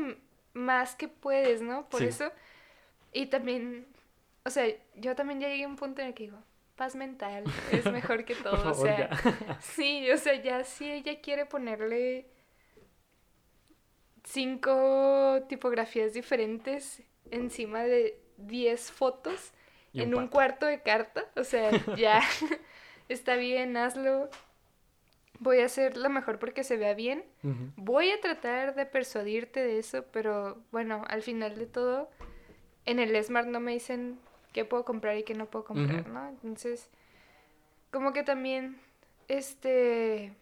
más 0.53 0.95
que 0.95 1.07
puedes, 1.07 1.61
¿no? 1.61 1.87
Por 1.87 2.01
Sí. 2.01 2.07
eso. 2.07 2.31
Y 3.13 3.27
también, 3.27 3.87
o 4.43 4.49
sea, 4.49 4.65
yo 4.95 5.15
también 5.15 5.39
ya 5.39 5.47
llegué 5.47 5.63
a 5.63 5.67
un 5.69 5.77
punto 5.77 6.01
en 6.01 6.09
el 6.09 6.13
que 6.13 6.23
digo, 6.25 6.37
paz 6.75 6.95
mental, 6.95 7.45
es 7.71 7.85
mejor 7.85 8.25
que 8.25 8.35
todo. 8.35 8.71
O 8.71 8.73
sea. 8.73 9.09
Sí, 9.61 10.11
o 10.11 10.17
sea, 10.17 10.35
ya 10.41 10.65
si 10.65 10.91
ella 10.91 11.21
quiere 11.21 11.45
ponerle 11.45 12.27
cinco 14.23 15.43
tipografías 15.47 16.13
diferentes 16.13 17.01
encima 17.31 17.83
de 17.83 18.19
10 18.37 18.91
fotos 18.91 19.53
Y 19.93 20.01
en 20.01 20.13
un 20.15 20.27
cuarto 20.27 20.65
de 20.65 20.81
carta, 20.81 21.23
o 21.37 21.43
sea, 21.45 21.71
ya 21.95 22.21
está 23.09 23.35
bien, 23.35 23.77
hazlo. 23.77 24.29
Voy 25.39 25.59
a 25.59 25.65
hacer 25.65 25.97
lo 25.97 26.09
mejor 26.09 26.39
porque 26.39 26.63
se 26.63 26.77
vea 26.77 26.93
bien. 26.93 27.23
Voy 27.75 28.09
a 28.11 28.21
tratar 28.21 28.73
de 28.75 28.85
persuadirte 28.85 29.61
de 29.61 29.79
eso, 29.79 30.05
pero 30.11 30.61
bueno, 30.71 31.03
al 31.09 31.21
final 31.21 31.57
de 31.57 31.65
todo, 31.65 32.09
en 32.85 32.99
el 32.99 33.21
Smart 33.23 33.47
no 33.47 33.59
me 33.59 33.73
dicen 33.73 34.17
qué 34.53 34.63
puedo 34.63 34.85
comprar 34.85 35.17
y 35.17 35.23
qué 35.23 35.33
no 35.33 35.47
puedo 35.47 35.65
comprar. 35.65 36.07
¿no? 36.07 36.29
Entonces, 36.29 36.89
como 37.91 38.13
que 38.13 38.23
también, 38.23 38.79
este, 39.27 40.33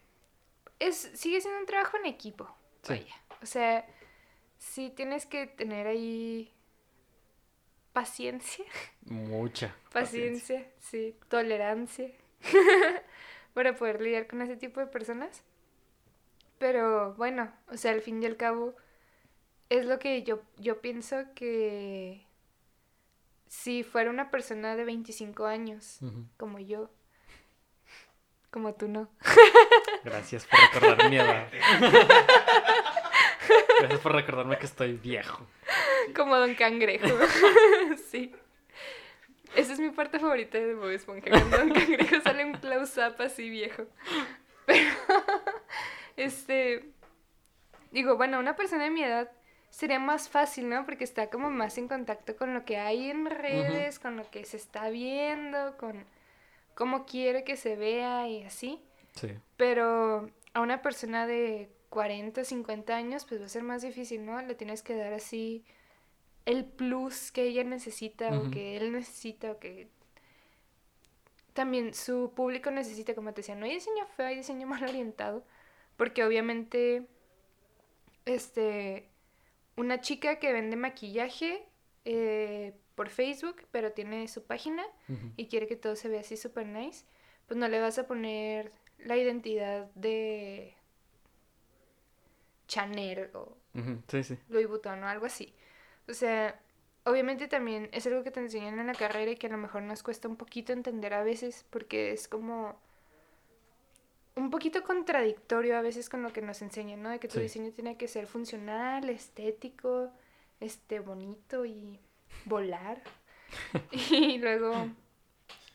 es, 0.78 0.96
sigue 1.14 1.40
siendo 1.40 1.58
un 1.60 1.66
trabajo 1.66 1.96
en 1.98 2.06
equipo, 2.06 2.46
Sí. 2.82 2.92
vaya. 2.94 3.14
O 3.42 3.46
sea, 3.46 3.84
sí 4.58 4.90
tienes 4.94 5.26
que 5.26 5.46
tener 5.48 5.86
ahí 5.88 6.52
paciencia, 7.92 8.64
Mucha. 9.06 9.74
paciencia, 9.92 10.66
sí, 10.80 11.16
tolerancia, 11.28 12.10
para 13.54 13.74
poder 13.76 14.00
lidiar 14.00 14.26
con 14.26 14.42
ese 14.42 14.56
tipo 14.56 14.80
de 14.80 14.86
personas. 14.86 15.42
Pero 16.58 17.14
bueno, 17.14 17.52
o 17.68 17.76
sea, 17.76 17.92
al 17.92 18.00
fin 18.00 18.22
y 18.22 18.26
al 18.26 18.36
cabo, 18.36 18.74
es 19.68 19.86
lo 19.86 19.98
que 19.98 20.22
yo, 20.22 20.42
yo 20.56 20.80
pienso 20.80 21.16
que 21.34 22.24
si 23.48 23.82
fuera 23.82 24.10
una 24.10 24.30
persona 24.30 24.76
de 24.76 24.84
25 24.84 25.46
años, 25.46 25.98
como 26.36 26.58
yo, 26.58 26.90
como 28.50 28.74
tú 28.74 28.88
no, 28.88 29.08
Gracias 30.04 30.46
por 30.46 30.60
recordar 30.60 31.10
mi 31.10 31.16
edad. 31.16 31.48
Gracias 33.80 34.00
por 34.00 34.12
recordarme 34.12 34.58
que 34.58 34.66
estoy 34.66 34.92
viejo. 34.94 35.46
como 36.14 36.36
Don 36.36 36.54
Cangrejo, 36.54 37.08
sí. 38.10 38.34
Esa 39.56 39.72
es 39.72 39.80
mi 39.80 39.90
parte 39.90 40.18
favorita 40.18 40.58
de 40.58 40.74
Bob 40.74 40.90
Esponja, 40.90 41.30
cuando 41.30 41.58
Don 41.58 41.70
Cangrejo 41.70 42.20
sale 42.22 42.44
un 42.44 42.52
close-up 42.54 43.14
así 43.20 43.48
viejo. 43.50 43.84
Pero, 44.66 44.90
este, 46.16 46.90
digo, 47.90 48.16
bueno, 48.16 48.38
una 48.38 48.56
persona 48.56 48.84
de 48.84 48.90
mi 48.90 49.02
edad 49.02 49.30
sería 49.70 49.98
más 49.98 50.28
fácil, 50.28 50.68
¿no? 50.68 50.84
Porque 50.84 51.04
está 51.04 51.30
como 51.30 51.50
más 51.50 51.78
en 51.78 51.88
contacto 51.88 52.36
con 52.36 52.54
lo 52.54 52.64
que 52.64 52.78
hay 52.78 53.10
en 53.10 53.26
redes, 53.26 53.98
con 53.98 54.16
lo 54.16 54.30
que 54.30 54.44
se 54.44 54.56
está 54.56 54.88
viendo, 54.88 55.76
con, 55.76 56.04
cómo 56.74 57.06
quiere 57.06 57.44
que 57.44 57.56
se 57.56 57.76
vea 57.76 58.28
y 58.28 58.44
así. 58.44 58.80
Sí. 59.14 59.32
Pero 59.56 60.30
a 60.52 60.60
una 60.60 60.82
persona 60.82 61.26
de 61.26 61.70
40, 61.90 62.44
50 62.44 62.96
años, 62.96 63.24
pues 63.24 63.40
va 63.40 63.46
a 63.46 63.48
ser 63.48 63.62
más 63.62 63.82
difícil, 63.82 64.24
¿no? 64.24 64.40
Le 64.42 64.54
tienes 64.54 64.82
que 64.82 64.96
dar 64.96 65.12
así 65.12 65.64
el 66.46 66.64
plus 66.64 67.32
que 67.32 67.44
ella 67.44 67.64
necesita 67.64 68.38
o 68.38 68.50
que 68.50 68.76
él 68.76 68.92
necesita 68.92 69.52
o 69.52 69.58
que 69.58 69.88
también 71.54 71.94
su 71.94 72.32
público 72.34 72.70
necesita, 72.70 73.14
como 73.14 73.32
te 73.32 73.40
decía, 73.40 73.54
no 73.54 73.64
hay 73.64 73.74
diseño 73.74 74.06
feo, 74.16 74.26
hay 74.26 74.36
diseño 74.36 74.66
mal 74.68 74.82
orientado, 74.82 75.44
porque 75.96 76.24
obviamente, 76.24 77.06
este, 78.24 79.08
una 79.76 80.00
chica 80.00 80.38
que 80.38 80.52
vende 80.52 80.76
maquillaje 80.76 81.64
eh, 82.04 82.74
por 82.94 83.08
Facebook, 83.10 83.62
pero 83.70 83.92
tiene 83.92 84.28
su 84.28 84.44
página 84.44 84.84
y 85.36 85.48
quiere 85.48 85.66
que 85.66 85.76
todo 85.76 85.96
se 85.96 86.08
vea 86.08 86.20
así 86.20 86.36
super 86.36 86.66
nice, 86.66 87.04
pues 87.46 87.58
no 87.58 87.68
le 87.68 87.80
vas 87.80 87.98
a 87.98 88.06
poner 88.06 88.72
la 88.98 89.16
identidad 89.16 89.90
de 89.94 90.74
Chanel 92.68 93.30
o 93.34 93.56
Ujú, 93.74 94.02
Sí, 94.08 94.22
sí. 94.22 94.38
Louis 94.48 94.68
Vuitton 94.68 95.02
o 95.02 95.08
algo 95.08 95.26
así. 95.26 95.52
O 96.08 96.14
sea, 96.14 96.60
obviamente 97.04 97.48
también 97.48 97.88
es 97.92 98.06
algo 98.06 98.22
que 98.22 98.30
te 98.30 98.40
enseñan 98.40 98.78
en 98.78 98.86
la 98.86 98.94
carrera 98.94 99.30
y 99.30 99.36
que 99.36 99.46
a 99.46 99.50
lo 99.50 99.58
mejor 99.58 99.82
nos 99.82 100.02
cuesta 100.02 100.28
un 100.28 100.36
poquito 100.36 100.72
entender 100.72 101.14
a 101.14 101.22
veces 101.22 101.64
porque 101.70 102.12
es 102.12 102.28
como 102.28 102.78
un 104.36 104.50
poquito 104.50 104.82
contradictorio 104.82 105.76
a 105.78 105.82
veces 105.82 106.08
con 106.08 106.22
lo 106.22 106.32
que 106.32 106.42
nos 106.42 106.60
enseñan, 106.60 107.02
¿no? 107.02 107.10
De 107.10 107.20
que 107.20 107.28
tu 107.28 107.34
Sí. 107.34 107.42
diseño 107.42 107.70
tiene 107.72 107.96
que 107.96 108.08
ser 108.08 108.26
funcional, 108.26 109.08
estético, 109.08 110.10
este 110.60 110.98
bonito 111.00 111.64
y 111.64 112.00
volar. 112.44 113.00
y 113.92 114.38
luego 114.38 114.88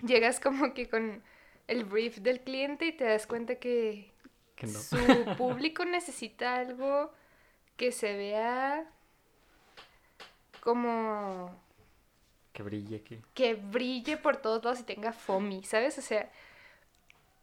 llegas 0.03 0.39
como 0.41 0.73
que 0.73 0.89
con 0.89 1.23
el 1.67 1.85
brief 1.85 2.17
del 2.17 2.41
cliente 2.41 2.85
y 2.87 2.91
te 2.91 3.05
das 3.05 3.27
cuenta 3.27 3.55
que 3.55 4.11
Que 4.55 4.67
no. 4.67 4.77
su 4.79 4.97
público 5.37 5.85
necesita 5.85 6.57
algo 6.57 7.13
que 7.77 7.93
se 7.93 8.17
vea 8.17 8.91
como 10.59 11.51
Que 12.53 12.63
brille 12.63 12.97
aquí. 12.97 13.19
que 13.33 13.55
brille 13.55 14.17
por 14.17 14.37
todos 14.37 14.63
lados 14.63 14.79
y 14.79 14.83
tenga 14.83 15.11
foamy, 15.13 15.63
¿sabes? 15.63 15.97
O 15.97 16.01
sea, 16.01 16.29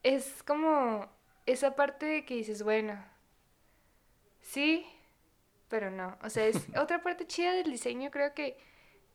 es 0.03 0.43
como 0.43 1.07
esa 1.47 1.75
parte 1.77 2.07
de 2.07 2.25
que 2.25 2.35
dices, 2.35 2.63
bueno, 2.63 3.03
sí, 4.41 4.87
pero 5.69 5.91
no. 5.91 6.17
O 6.23 6.31
sea, 6.31 6.47
es 6.47 6.57
otra 6.79 7.03
parte 7.03 7.27
chida 7.27 7.53
del 7.53 7.71
diseño, 7.71 8.11
creo 8.11 8.35
que, 8.35 8.57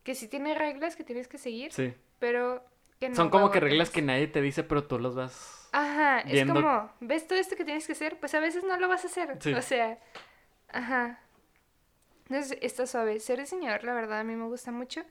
que 0.02 0.14
sí 0.14 0.28
tiene 0.28 0.54
reglas 0.54 0.96
que 0.96 1.04
tienes 1.04 1.28
que 1.28 1.38
seguir, 1.38 1.72
Sí. 1.72 1.94
pero 2.18 2.64
que 3.00 3.08
no 3.08 3.14
Son 3.16 3.30
como 3.30 3.50
que 3.50 3.60
reglas 3.60 3.90
que 3.90 4.02
nadie 4.02 4.28
te 4.28 4.40
dice, 4.40 4.62
pero 4.62 4.84
tú 4.84 4.98
los 4.98 5.14
vas. 5.14 5.68
Ajá, 5.72 6.22
viendo- 6.26 6.54
es 6.54 6.60
como, 6.64 6.90
¿ves 7.00 7.26
todo 7.26 7.38
esto 7.38 7.56
que 7.56 7.64
tienes 7.64 7.86
que 7.86 7.92
hacer? 7.92 8.20
Pues 8.20 8.34
a 8.34 8.40
veces 8.40 8.62
no 8.64 8.76
lo 8.78 8.88
vas 8.88 9.04
a 9.04 9.06
hacer. 9.08 9.38
Sí. 9.40 9.54
O 9.54 9.62
sea, 9.62 9.98
ajá. 10.68 11.18
Entonces, 12.32 12.58
está 12.62 12.86
suave. 12.86 13.20
Ser 13.20 13.40
diseñador, 13.40 13.84
la 13.84 13.92
verdad, 13.92 14.20
a 14.20 14.24
mí 14.24 14.34
me 14.34 14.46
gusta 14.46 14.72
mucho. 14.72 15.02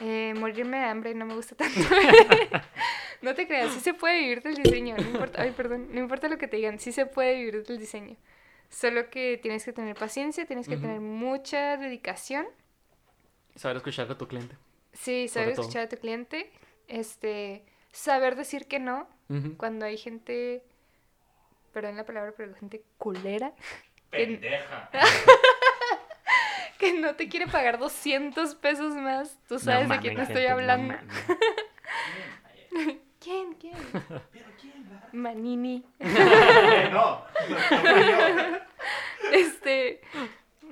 Eh, 0.00 0.32
morirme 0.34 0.78
de 0.78 0.84
hambre 0.84 1.14
no 1.14 1.26
me 1.26 1.34
gusta 1.34 1.54
tanto. 1.56 1.78
no 3.22 3.34
te 3.34 3.46
creas, 3.46 3.72
sí 3.74 3.80
se 3.80 3.92
puede 3.92 4.20
vivir 4.20 4.42
del 4.42 4.54
diseño. 4.54 4.96
No 4.96 5.02
importa, 5.02 5.42
ay, 5.42 5.50
perdón, 5.50 5.88
no 5.92 6.00
importa 6.00 6.28
lo 6.28 6.38
que 6.38 6.48
te 6.48 6.56
digan, 6.56 6.78
sí 6.78 6.90
se 6.90 7.04
puede 7.04 7.34
vivir 7.34 7.66
del 7.66 7.78
diseño. 7.78 8.16
Solo 8.70 9.10
que 9.10 9.38
tienes 9.42 9.62
que 9.64 9.74
tener 9.74 9.94
paciencia, 9.94 10.46
tienes 10.46 10.68
que 10.68 10.78
tener 10.78 11.00
mucha 11.00 11.76
dedicación. 11.76 12.46
Saber 13.54 13.76
escuchar 13.76 14.10
a 14.10 14.16
tu 14.16 14.26
cliente. 14.26 14.56
Sí, 14.94 15.28
saber 15.28 15.48
Sobre 15.48 15.54
todo. 15.54 15.62
escuchar 15.62 15.82
a 15.84 15.88
tu 15.90 15.96
cliente. 15.98 16.50
Este, 16.86 17.62
saber 17.92 18.36
decir 18.36 18.66
que 18.66 18.78
no. 18.78 19.06
Cuando 19.58 19.84
hay 19.84 19.98
gente, 19.98 20.64
perdón 21.74 21.96
la 21.96 22.06
palabra, 22.06 22.32
pero 22.34 22.54
gente 22.54 22.82
culera, 22.96 23.52
Pendeja. 24.10 24.90
que 26.78 26.92
no 26.94 27.14
te 27.14 27.28
quiere 27.28 27.46
pagar 27.46 27.78
200 27.78 28.54
pesos 28.56 28.94
más, 28.94 29.38
tú 29.48 29.58
sabes 29.58 29.88
No 29.88 29.94
de 29.94 30.00
quién 30.00 30.18
estoy 30.18 30.36
gente, 30.36 30.50
hablando. 30.50 30.94
¿Quién? 33.20 33.54
¿Quién? 33.54 33.74
¿Pero 34.32 34.46
quién? 34.60 34.88
va? 34.90 35.08
Manini. 35.12 35.84
No. 36.92 37.22
Este, 39.32 40.00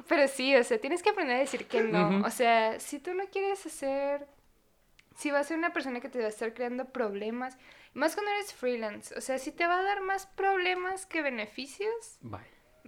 pero 0.08 0.28
sí, 0.28 0.56
o 0.56 0.64
sea, 0.64 0.78
tienes 0.78 1.02
que 1.02 1.10
aprender 1.10 1.36
a 1.36 1.40
decir 1.40 1.66
que 1.66 1.82
no. 1.82 2.24
O 2.24 2.30
sea, 2.30 2.80
si 2.80 2.98
tú 2.98 3.12
no 3.14 3.24
quieres 3.30 3.64
hacer, 3.66 4.26
si 5.16 5.30
vas 5.30 5.42
a 5.42 5.48
ser 5.48 5.58
una 5.58 5.72
persona 5.72 6.00
que 6.00 6.08
te 6.08 6.20
va 6.20 6.26
a 6.26 6.28
estar 6.28 6.54
creando 6.54 6.86
problemas, 6.86 7.58
más 7.92 8.14
cuando 8.14 8.32
eres 8.32 8.52
freelance, 8.54 9.14
o 9.16 9.20
sea, 9.20 9.38
si 9.38 9.52
te 9.52 9.66
va 9.66 9.78
a 9.78 9.82
dar 9.82 10.00
más 10.02 10.26
problemas 10.26 11.06
que 11.06 11.22
beneficios, 11.22 12.18
Bye. 12.20 12.40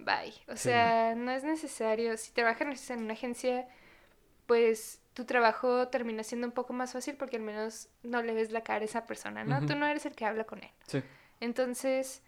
Bye. 0.05 0.33
O 0.47 0.55
Sí. 0.55 0.63
sea, 0.69 1.13
no 1.15 1.31
es 1.31 1.43
necesario. 1.43 2.15
Si 2.17 2.31
trabajas 2.31 2.89
en 2.89 3.03
una 3.03 3.13
agencia, 3.13 3.67
pues 4.45 5.01
tu 5.13 5.25
trabajo 5.25 5.87
termina 5.89 6.23
siendo 6.23 6.47
un 6.47 6.53
poco 6.53 6.73
más 6.73 6.93
fácil 6.93 7.15
porque 7.17 7.35
al 7.37 7.41
menos 7.43 7.89
no 8.03 8.21
le 8.21 8.33
ves 8.33 8.51
la 8.51 8.61
cara 8.63 8.81
a 8.81 8.85
esa 8.85 9.05
persona, 9.05 9.43
¿no? 9.43 9.65
Tú 9.65 9.75
no 9.75 9.85
eres 9.85 10.05
el 10.05 10.15
que 10.15 10.25
habla 10.25 10.45
con 10.45 10.59
él. 10.63 10.69
Sí. 10.87 11.03
Entonces, 11.41 12.21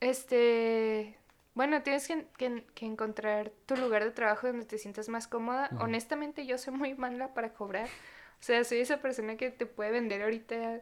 este, 0.00 1.16
bueno, 1.54 1.82
tienes 1.82 2.06
que, 2.08 2.26
que- 2.36 2.64
que 2.74 2.86
encontrar 2.86 3.50
tu 3.66 3.76
lugar 3.76 4.04
de 4.04 4.10
trabajo 4.10 4.46
donde 4.48 4.66
te 4.66 4.78
sientas 4.78 5.08
más 5.08 5.28
cómoda. 5.28 5.70
Honestamente, 5.78 6.46
yo 6.46 6.58
soy 6.58 6.74
muy 6.74 6.94
mala 6.94 7.32
para 7.34 7.52
cobrar. 7.54 7.86
O 7.86 8.42
sea, 8.42 8.62
soy 8.64 8.80
esa 8.80 8.98
persona 8.98 9.36
que 9.36 9.50
te 9.50 9.66
puede 9.66 9.90
vender 9.92 10.22
ahorita 10.22 10.80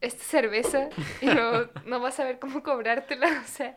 esta 0.00 0.22
cerveza 0.24 0.88
y 1.20 1.26
luego 1.26 1.70
no 1.86 2.00
vas 2.00 2.18
a 2.20 2.24
ver 2.24 2.38
cómo 2.38 2.62
cobrártela. 2.62 3.42
O 3.44 3.48
sea, 3.48 3.76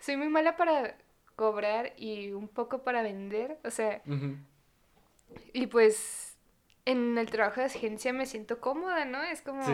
soy 0.00 0.16
muy 0.16 0.28
mala 0.28 0.56
para 0.56 0.96
cobrar 1.36 1.92
y 1.96 2.32
un 2.32 2.48
poco 2.48 2.82
para 2.82 3.02
vender. 3.02 3.58
O 3.64 3.70
sea, 3.70 4.02
y 5.52 5.66
pues 5.68 6.36
en 6.84 7.18
el 7.18 7.30
trabajo 7.30 7.60
de 7.60 7.66
agencia 7.66 8.12
me 8.12 8.26
siento 8.26 8.60
cómoda, 8.60 9.04
¿no? 9.04 9.22
Es 9.22 9.42
como, 9.42 9.64
Sí. 9.64 9.72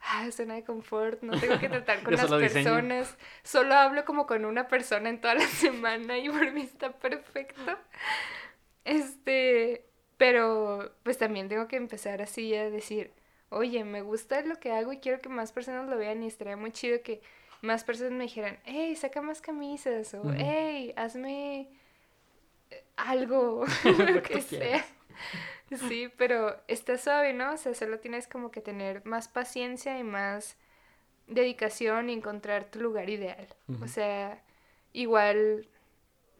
ah, 0.00 0.30
zona 0.32 0.54
de 0.54 0.64
confort, 0.64 1.22
no 1.22 1.38
tengo 1.40 1.58
que 1.58 1.68
tratar 1.68 2.02
con 2.04 2.12
las 2.16 2.22
solo 2.22 2.38
diseño. 2.38 2.64
personas, 2.64 3.16
solo 3.42 3.74
hablo 3.74 4.04
como 4.04 4.26
con 4.26 4.44
una 4.44 4.68
persona 4.68 5.08
en 5.10 5.20
toda 5.20 5.34
la 5.34 5.46
semana 5.46 6.18
y 6.18 6.28
por 6.28 6.52
mí 6.52 6.62
está 6.62 6.92
perfecto. 6.92 7.78
Este, 8.84 9.86
pero 10.16 10.92
pues 11.02 11.18
también 11.18 11.48
tengo 11.48 11.68
que 11.68 11.76
empezar 11.76 12.22
así 12.22 12.54
a 12.54 12.68
decir, 12.70 13.12
oye, 13.48 13.84
me 13.84 14.02
gusta 14.02 14.42
lo 14.42 14.58
que 14.58 14.72
hago 14.72 14.92
y 14.92 14.98
quiero 14.98 15.20
que 15.20 15.28
más 15.28 15.52
personas 15.52 15.88
lo 15.88 15.96
vean 15.96 16.22
y 16.22 16.26
estaría 16.26 16.56
muy 16.56 16.72
chido 16.72 17.02
que 17.02 17.22
más 17.62 17.84
personas 17.84 18.12
me 18.12 18.24
dijeran, 18.24 18.58
hey, 18.64 18.94
saca 18.96 19.22
más 19.22 19.40
camisas 19.40 20.12
o 20.14 20.22
hey, 20.36 20.92
hazme 20.96 21.68
eh, 22.70 22.84
algo, 22.96 23.64
Lo 23.84 24.22
que 24.22 24.42
sea. 24.42 24.84
Sí, 25.88 26.10
pero 26.18 26.60
está 26.68 26.98
suave, 26.98 27.32
¿no? 27.32 27.54
O 27.54 27.56
sea, 27.56 27.74
solo 27.74 27.98
tienes 27.98 28.28
como 28.28 28.50
que 28.50 28.60
tener 28.60 29.06
más 29.06 29.28
paciencia 29.28 29.98
y 29.98 30.04
más 30.04 30.56
dedicación 31.28 32.10
y 32.10 32.14
encontrar 32.14 32.64
tu 32.66 32.80
lugar 32.80 33.08
ideal. 33.08 33.46
O 33.80 33.86
sea, 33.86 34.42
igual 34.92 35.68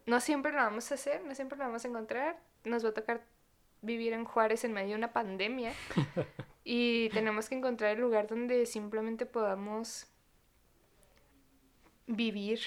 no 0.07 0.21
siempre 0.21 0.53
lo 0.53 0.59
vamos 0.59 0.91
a 0.91 0.97
hacer, 0.97 1.25
no 1.25 1.35
siempre 1.35 1.57
lo 1.57 1.65
vamos 1.65 1.85
a 1.85 1.89
encontrar. 1.89 2.39
Nos 2.65 2.85
va 2.85 2.91
a 2.91 2.95
tocar 2.95 3.23
vivir 3.81 4.13
en 4.13 4.25
Juárez 4.25 4.65
en 4.65 4.73
medio 4.73 4.91
de 4.91 4.97
una 4.97 5.13
pandemia 5.13 5.73
y 6.65 7.09
tenemos 7.11 7.49
que 7.49 7.57
encontrar 7.57 7.93
el 7.93 8.01
lugar 8.01 8.29
donde 8.29 8.67
simplemente 8.67 9.27
podamos 9.27 10.12
vivir 12.17 12.61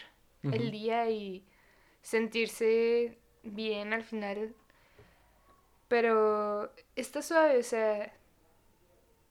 el 0.44 0.72
día 0.72 1.10
y 1.10 1.44
sentirse 2.02 3.18
bien 3.44 3.94
al 3.94 4.04
final. 4.04 4.54
Pero 5.88 6.72
está 6.96 7.22
suave, 7.22 7.60
o 7.60 7.64
sea, 7.64 8.12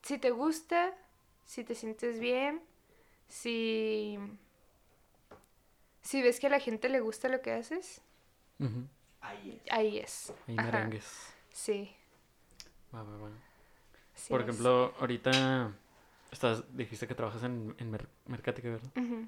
si 0.02 0.18
te 0.18 0.30
gusta, 0.30 0.94
si 1.44 1.64
te 1.64 1.74
sientes 1.74 2.20
bien, 2.20 2.62
si, 3.28 4.18
si 6.02 6.22
ves 6.22 6.38
que 6.40 6.46
a 6.46 6.50
la 6.50 6.60
gente 6.60 6.88
le 6.88 7.00
gusta 7.00 7.28
lo 7.28 7.40
que 7.42 7.52
haces. 7.52 8.00
Ahí 9.20 9.60
es. 9.64 9.72
ahí 9.72 9.98
es. 9.98 10.32
Ahí 10.46 10.54
merengues. 10.56 11.32
Sí. 11.50 11.94
Va, 12.94 13.02
va, 13.02 13.16
va. 13.16 13.30
sí 14.14 14.28
Por 14.30 14.40
es. 14.40 14.46
ejemplo, 14.48 14.94
ahorita 15.00 15.72
estás, 16.30 16.76
dijiste 16.76 17.08
que 17.08 17.14
trabajas 17.14 17.42
en, 17.42 17.74
en 17.78 17.90
Mer- 17.90 18.08
Mercatica, 18.26 18.68
¿verdad? 18.70 18.90
Ujú. 18.96 19.26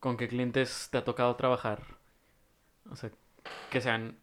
¿Con 0.00 0.16
qué 0.16 0.28
clientes 0.28 0.88
te 0.90 0.98
ha 0.98 1.04
tocado 1.04 1.34
trabajar? 1.36 1.82
O 2.90 2.96
sea, 2.96 3.10
que 3.70 3.80
sean, 3.80 4.18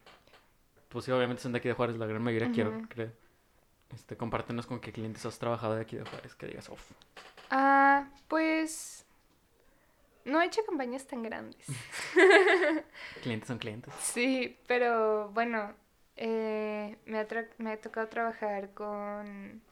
pues 0.88 1.04
sí, 1.04 1.12
obviamente 1.12 1.42
son 1.42 1.52
de 1.52 1.58
aquí 1.58 1.68
de 1.68 1.74
Juárez, 1.74 1.96
la 1.96 2.06
gran 2.06 2.22
mayoría 2.22 2.50
quiero, 2.52 2.74
creo. 2.88 3.12
Este, 3.94 4.16
compártenos 4.16 4.66
con 4.66 4.80
qué 4.80 4.92
clientes 4.92 5.26
has 5.26 5.38
trabajado 5.38 5.74
de 5.76 5.82
aquí 5.82 5.96
de 5.96 6.04
Juárez, 6.04 6.34
que 6.34 6.46
digas, 6.46 6.68
uff. 6.68 6.92
Ah, 7.50 8.08
pues 8.28 9.04
no 10.24 10.40
he 10.40 10.46
hecho 10.46 10.64
campañas 10.66 11.06
tan 11.06 11.22
grandes. 11.22 11.66
Clientes 13.22 13.48
son 13.48 13.58
clientes. 13.58 13.94
Sí, 14.00 14.58
pero 14.66 15.30
bueno, 15.30 15.74
eh, 16.16 16.98
me, 17.06 17.18
ha 17.20 17.26
me 17.58 17.72
ha 17.72 17.80
tocado 17.80 18.08
trabajar 18.08 18.72
con 18.74 19.62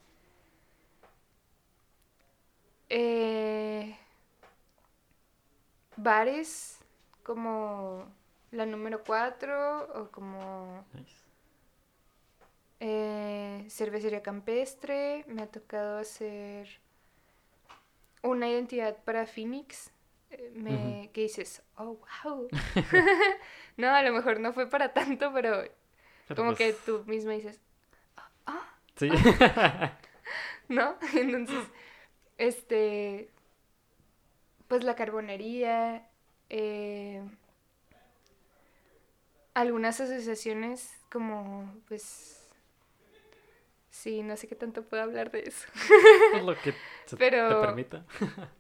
Eh, 2.89 3.97
bares 5.97 6.79
como 7.23 8.07
la 8.51 8.67
número 8.67 9.05
4 9.05 10.03
o 10.03 10.11
como 10.11 10.85
Nice. 10.93 11.25
eh, 12.81 13.67
cervecería 13.71 14.23
campestre. 14.23 15.25
Me 15.29 15.43
ha 15.43 15.47
tocado 15.47 15.99
hacer 15.99 16.69
una 18.23 18.49
identidad 18.49 18.97
para 19.05 19.27
Phoenix. 19.27 19.91
eh, 20.31 20.51
me, 20.55 21.11
Que 21.13 21.23
dices, 21.23 21.63
oh, 21.77 21.99
wow. 22.25 22.49
no, 23.77 23.89
a 23.95 24.03
lo 24.03 24.13
mejor 24.13 24.41
no 24.41 24.53
fue 24.53 24.69
para 24.69 24.93
tanto, 24.93 25.33
pero 25.33 25.63
Pero 26.29 26.37
como 26.37 26.55
que 26.55 26.73
pues, 26.73 26.85
tú 26.85 27.05
misma 27.07 27.33
dices, 27.33 27.61
Sí. 28.97 29.11
¿no? 30.69 30.97
Entonces, 31.15 31.65
este, 32.39 33.31
pues 34.69 34.83
la 34.85 34.95
carbonería, 34.95 36.09
eh, 36.51 37.23
algunas 39.55 40.01
asociaciones 40.01 40.91
como, 41.11 41.73
pues, 41.89 42.49
sí, 43.91 44.23
no 44.23 44.37
sé 44.37 44.49
qué 44.49 44.55
tanto 44.57 44.83
puedo 44.83 45.03
hablar 45.03 45.31
de 45.31 45.41
eso. 45.47 45.69
Pues 46.33 46.43
lo 46.45 46.57
que 46.61 46.75
se 47.07 47.17
Pero- 47.17 47.61
te 47.61 47.67
permita. 47.67 48.05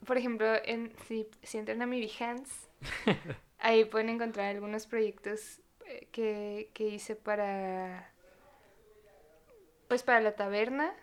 Por 0.07 0.17
ejemplo, 0.17 0.47
en, 0.65 0.93
si, 1.09 1.29
si 1.43 1.59
entran 1.59 1.83
a 1.83 1.87
mi 1.87 2.01
Behance, 2.01 2.69
ahí 3.59 3.85
pueden 3.85 4.09
encontrar 4.11 4.47
algunos 4.55 4.87
proyectos 4.87 5.61
eh, 5.87 6.09
que, 6.13 6.71
que 6.75 6.85
hice 6.85 7.17
para, 7.17 8.11
pues, 9.89 10.03
para 10.05 10.21
la 10.21 10.37
taberna, 10.37 10.95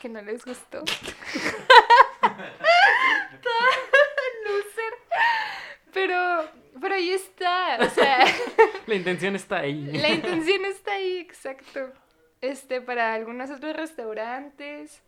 que 0.00 0.08
no 0.08 0.22
les 0.22 0.44
gustó. 0.44 0.84
Pero, 5.94 6.50
pero 6.80 6.94
ahí 6.94 7.10
está. 7.10 7.78
O 7.80 7.88
sea, 7.88 8.18
La 8.86 8.94
intención 8.94 9.36
está 9.36 9.60
ahí. 9.60 9.84
la 9.92 10.10
intención 10.10 10.64
está 10.66 10.94
ahí, 10.94 11.18
exacto. 11.18 11.92
Este, 12.40 12.80
para 12.80 13.14
algunos 13.14 13.50
otros 13.50 13.74
restaurantes. 13.74 15.02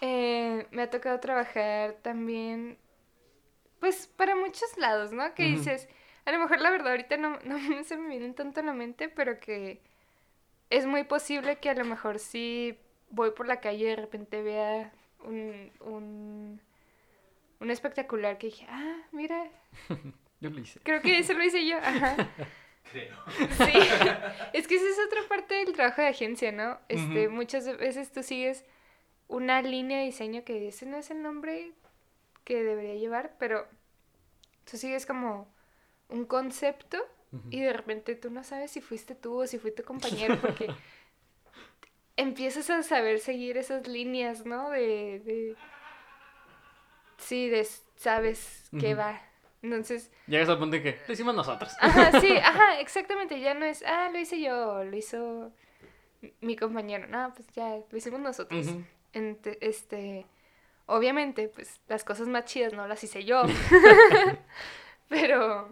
Eh, 0.00 0.66
me 0.70 0.82
ha 0.82 0.90
tocado 0.90 1.20
trabajar 1.20 1.98
también, 2.02 2.78
pues, 3.78 4.06
para 4.06 4.34
muchos 4.34 4.76
lados, 4.78 5.12
¿no? 5.12 5.34
Que 5.34 5.44
dices, 5.44 5.88
a 6.24 6.32
lo 6.32 6.38
mejor 6.38 6.60
la 6.60 6.70
verdad 6.70 6.92
ahorita 6.92 7.16
no, 7.18 7.38
no 7.44 7.84
se 7.84 7.96
me 7.96 8.08
vienen 8.08 8.34
tanto 8.34 8.60
a 8.60 8.62
la 8.62 8.72
mente, 8.72 9.08
pero 9.08 9.38
que 9.38 9.82
es 10.70 10.86
muy 10.86 11.04
posible 11.04 11.58
que 11.58 11.68
a 11.68 11.74
lo 11.74 11.84
mejor 11.84 12.18
sí 12.18 12.78
voy 13.10 13.32
por 13.32 13.46
la 13.46 13.60
calle 13.60 13.84
y 13.84 13.88
de 13.88 13.96
repente 13.96 14.42
vea 14.42 14.92
un, 15.24 15.70
un, 15.80 16.60
un 17.60 17.70
espectacular 17.70 18.38
que 18.38 18.48
dije, 18.48 18.66
ah, 18.68 18.96
mira, 19.12 19.50
Yo 20.40 20.50
lo 20.50 20.60
hice. 20.60 20.80
creo 20.82 21.02
que 21.02 21.18
eso 21.18 21.34
lo 21.34 21.44
hice 21.44 21.66
yo, 21.66 21.76
ajá. 21.78 22.16
Creo. 22.92 23.14
Sí, 23.38 23.72
es 24.52 24.66
que 24.66 24.74
esa 24.74 24.88
es 24.88 24.98
otra 25.06 25.20
parte 25.28 25.54
del 25.54 25.72
trabajo 25.74 26.00
de 26.02 26.08
agencia, 26.08 26.50
¿no? 26.50 26.80
Este, 26.88 27.28
muchas 27.28 27.66
veces 27.78 28.10
tú 28.10 28.22
sigues 28.24 28.64
una 29.28 29.62
línea 29.62 29.98
de 29.98 30.06
diseño 30.06 30.44
que 30.44 30.66
ese 30.66 30.86
no 30.86 30.96
es 30.96 31.10
el 31.10 31.22
nombre 31.22 31.72
que 32.42 32.64
debería 32.64 32.94
llevar, 32.94 33.36
pero 33.38 33.68
tú 34.68 34.76
sigues 34.76 35.06
como 35.06 35.46
un 36.08 36.24
concepto 36.24 36.98
y 37.50 37.60
de 37.60 37.72
repente 37.72 38.16
tú 38.16 38.30
no 38.30 38.42
sabes 38.42 38.72
si 38.72 38.80
fuiste 38.80 39.14
tú 39.14 39.42
o 39.42 39.46
si 39.46 39.58
fue 39.58 39.70
tu 39.70 39.84
compañero 39.84 40.40
porque 40.40 40.68
empiezas 42.16 42.70
a 42.70 42.82
saber 42.82 43.20
seguir 43.20 43.56
esas 43.56 43.86
líneas, 43.86 44.44
¿no? 44.46 44.70
De, 44.70 45.20
de... 45.20 45.56
Sí, 47.20 47.48
de 47.48 47.66
sabes 47.96 48.68
Ujú. 48.72 48.96
va. 48.98 49.20
Entonces, 49.62 50.10
Llegas 50.26 50.48
al 50.48 50.58
punto 50.58 50.76
en 50.76 50.82
que 50.82 50.98
lo 51.06 51.12
hicimos 51.12 51.34
nosotros. 51.34 51.72
Ajá, 51.80 52.18
sí, 52.20 52.32
ajá, 52.42 52.80
exactamente. 52.80 53.38
Ya 53.40 53.54
no 53.54 53.64
es, 53.66 53.84
ah, 53.86 54.08
lo 54.12 54.18
hice 54.18 54.40
yo, 54.40 54.82
lo 54.84 54.96
hizo 54.96 55.52
mi 56.40 56.56
compañero. 56.56 57.06
No, 57.08 57.32
pues 57.34 57.46
ya, 57.54 57.78
lo 57.90 57.96
hicimos 57.98 58.20
nosotros. 58.20 58.66
Ujú. 58.66 58.84
Ente- 59.12 59.58
este, 59.60 60.26
obviamente, 60.86 61.48
pues 61.48 61.80
las 61.88 62.04
cosas 62.04 62.26
más 62.28 62.46
chidas 62.46 62.72
no 62.72 62.86
las 62.88 63.04
hice 63.04 63.24
yo. 63.24 63.42
pero, 65.08 65.68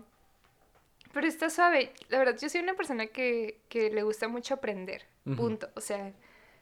pero 1.12 1.26
está 1.26 1.48
suave. 1.50 1.92
La 2.08 2.18
verdad, 2.18 2.36
yo 2.40 2.48
soy 2.48 2.60
una 2.60 2.74
persona 2.74 3.06
que, 3.06 3.60
que 3.68 3.90
le 3.90 4.02
gusta 4.02 4.28
mucho 4.28 4.54
aprender. 4.54 5.06
Punto. 5.36 5.68
O 5.76 5.80
sea, 5.82 6.12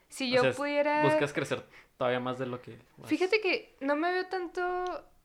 si 0.08 0.32
O 0.32 0.36
yo 0.36 0.42
sea, 0.42 0.52
pudiera. 0.52 1.02
Buscas 1.04 1.32
crecer 1.32 1.64
todavía 1.96 2.20
más 2.20 2.38
de 2.38 2.46
lo 2.46 2.60
que. 2.62 2.78
Fíjate 3.04 3.40
que 3.40 3.74
no 3.80 3.96
me 3.96 4.12
veo 4.12 4.26
tanto 4.26 4.62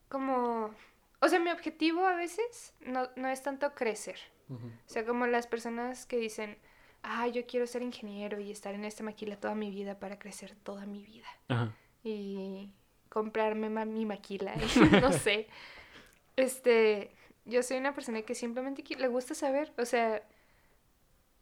como... 0.10 0.72
O 1.20 1.28
sea, 1.28 1.40
mi 1.40 1.52
objetivo 1.52 2.06
a 2.08 2.16
veces 2.16 2.74
no, 2.82 3.10
no 3.16 3.28
es 3.28 3.44
tanto 3.44 3.74
crecer. 3.76 4.18
O 4.50 4.58
sea, 4.90 5.06
como 5.06 5.28
las 5.28 5.48
personas 5.48 6.06
que 6.06 6.18
dicen, 6.18 6.58
ah, 7.04 7.28
yo 7.28 7.46
quiero 7.46 7.66
ser 7.68 7.84
ingeniero 7.84 8.40
y 8.40 8.52
estar 8.52 8.74
en 8.74 8.84
esta 8.84 9.02
maquila 9.04 9.38
toda 9.40 9.56
mi 9.56 9.70
vida 9.72 9.98
para 10.00 10.20
crecer 10.20 10.56
toda 10.64 10.86
mi 10.86 11.04
vida. 11.04 11.28
Ajá. 11.48 11.74
Y 12.04 12.70
comprarme 13.10 13.70
ma- 13.70 13.86
mi 13.86 14.06
maquila, 14.06 14.54
no 15.02 15.14
sé. 15.14 15.48
Este, 16.36 17.12
yo 17.46 17.64
soy 17.64 17.78
una 17.78 17.94
persona 17.94 18.24
que 18.24 18.36
simplemente 18.36 18.84
le 18.98 19.08
gusta 19.08 19.36
saber. 19.36 19.72
O 19.78 19.86
sea, 19.86 20.22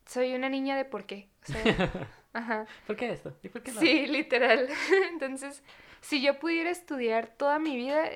soy 0.05 0.35
una 0.35 0.49
niña 0.49 0.75
de 0.77 0.85
por 0.85 1.05
qué. 1.05 1.29
O 1.43 1.51
sea, 1.51 1.63
ajá. 2.33 2.65
¿Por 2.87 2.95
qué 2.95 3.11
esto? 3.11 3.37
¿Y 3.43 3.49
por 3.49 3.63
qué 3.63 3.71
no? 3.71 3.79
Sí, 3.79 4.07
literal. 4.07 4.69
Entonces, 5.11 5.63
si 6.01 6.21
yo 6.21 6.39
pudiera 6.39 6.69
estudiar 6.69 7.27
toda 7.27 7.59
mi 7.59 7.75
vida, 7.75 8.09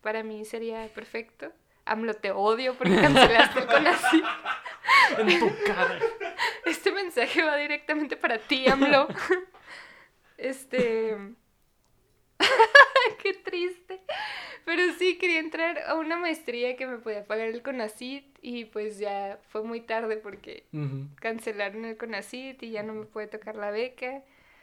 para 0.00 0.22
mí 0.22 0.44
sería 0.44 0.86
perfecto. 0.94 1.52
AMLO, 1.86 2.14
te 2.14 2.30
odio 2.30 2.74
porque 2.74 2.96
cancelaste 3.00 3.60
el 3.60 3.66
CONACYT. 3.66 4.24
En 5.18 5.38
tu 5.38 5.64
cara. 5.64 5.98
Este 6.64 6.92
mensaje 6.92 7.42
va 7.42 7.56
directamente 7.56 8.16
para 8.16 8.38
ti, 8.38 8.66
AMLO. 8.66 9.06
Este... 10.38 11.16
Qué 13.24 13.32
triste. 13.34 14.00
Pero 14.66 14.82
sí, 14.98 15.16
quería 15.18 15.40
entrar 15.40 15.78
a 15.86 15.94
una 15.94 16.16
maestría 16.18 16.76
que 16.76 16.86
me 16.86 16.98
podía 16.98 17.24
pagar 17.24 17.48
el 17.48 17.62
CONACYT 17.62 18.38
y 18.42 18.66
pues 18.66 18.98
ya 18.98 19.38
fue 19.48 19.62
muy 19.64 19.80
tarde 19.80 20.18
porque 20.18 20.64
cancelaron 21.20 21.84
el 21.86 21.96
CONACYT 21.96 22.62
y 22.62 22.70
ya 22.70 22.82
no 22.82 22.92
me 22.92 23.06
puede 23.06 23.26
tocar 23.26 23.56
la 23.56 23.70
beca. 23.70 24.22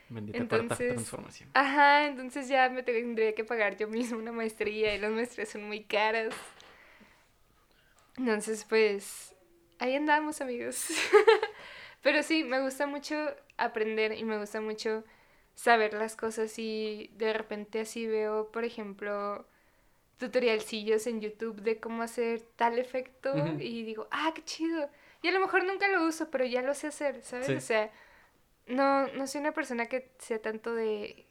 Bendita 0.10 0.38
Entonces- 0.38 0.78
transformación. 0.94 1.50
Ajá, 1.56 2.06
entonces 2.06 2.48
ya 2.48 2.70
me 2.70 2.84
tendría 2.84 3.34
que 3.34 3.44
pagar 3.44 3.78
yo 3.78 3.88
mismo 3.88 4.18
una 4.20 4.32
maestría 4.32 4.94
y 4.94 5.00
las 5.00 5.12
maestrías 5.12 5.50
son 5.50 5.64
muy 5.64 5.84
caras. 5.84 6.34
Entonces, 8.18 8.66
pues, 8.68 9.36
ahí 9.80 9.96
andamos, 9.96 10.42
amigos. 10.42 10.88
Pero 12.04 12.24
sí, 12.24 12.44
me 12.44 12.60
gusta 12.62 12.88
mucho 12.88 13.16
aprender 13.58 14.14
y 14.18 14.24
me 14.24 14.38
gusta 14.38 14.60
mucho 14.62 15.04
saber 15.62 15.94
las 15.94 16.16
cosas 16.16 16.58
y 16.58 17.12
de 17.18 17.34
repente 17.34 17.82
así 17.82 18.08
veo, 18.08 18.52
por 18.52 18.64
ejemplo, 18.64 19.46
tutorialcillos 20.18 21.06
en 21.06 21.22
YouTube 21.22 21.62
de 21.62 21.80
cómo 21.80 22.02
hacer 22.02 22.42
tal 22.56 22.80
efecto 22.80 23.32
y 23.60 23.84
digo, 23.84 24.08
ah, 24.10 24.32
qué 24.34 24.44
chido. 24.44 24.90
Y 25.22 25.28
a 25.28 25.32
lo 25.32 25.40
mejor 25.40 25.64
nunca 25.64 25.88
lo 25.88 26.04
uso, 26.04 26.32
pero 26.32 26.46
ya 26.46 26.64
lo 26.64 26.74
sé 26.74 26.88
hacer, 26.88 27.22
¿sabes? 27.22 27.46
Sí. 27.46 27.54
O 27.54 27.62
sea, 27.62 27.92
no, 28.66 29.08
no 29.10 29.28
soy 29.28 29.42
una 29.42 29.52
persona 29.52 29.86
que 29.86 30.10
sea 30.18 30.42
tanto 30.42 30.74
de 30.74 31.28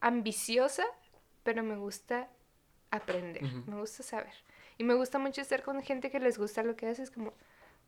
ambiciosa, 0.00 0.84
pero 1.42 1.64
me 1.64 1.74
gusta 1.74 2.28
aprender, 2.92 3.42
me 3.42 3.80
gusta 3.80 4.04
saber. 4.04 4.34
Y 4.78 4.84
me 4.84 4.94
gusta 4.94 5.18
mucho 5.18 5.40
estar 5.40 5.64
con 5.64 5.82
gente 5.82 6.08
que 6.08 6.20
les 6.20 6.38
gusta 6.38 6.62
lo 6.62 6.76
que 6.76 6.86
haces, 6.86 7.10
como 7.10 7.32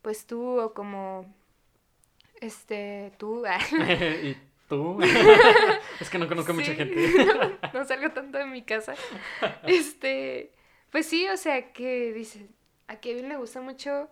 pues 0.03 0.26
tú 0.26 0.59
o 0.59 0.74
como 0.74 1.32
este 2.40 3.12
tú. 3.16 3.45
ah, 3.47 3.61
¿Y 4.24 4.36
tú? 4.69 4.99
es 6.01 6.11
que 6.11 6.19
no 6.19 6.29
conozco 6.29 6.55
mucha 6.55 6.73
Sí, 6.73 6.77
gente. 6.77 7.25
no, 7.73 7.81
no 7.81 7.85
salgo 7.87 8.11
tanto 8.12 8.39
de 8.39 8.47
mi 8.47 8.62
casa. 8.62 8.95
Este, 9.67 10.53
pues 10.91 11.07
sí, 11.07 11.27
o 11.29 11.37
sea, 11.37 11.73
que 11.73 12.12
dice, 12.12 12.49
a 12.89 12.97
Kevin 12.97 13.29
le 13.29 13.37
gusta 13.37 13.61
mucho 13.61 14.09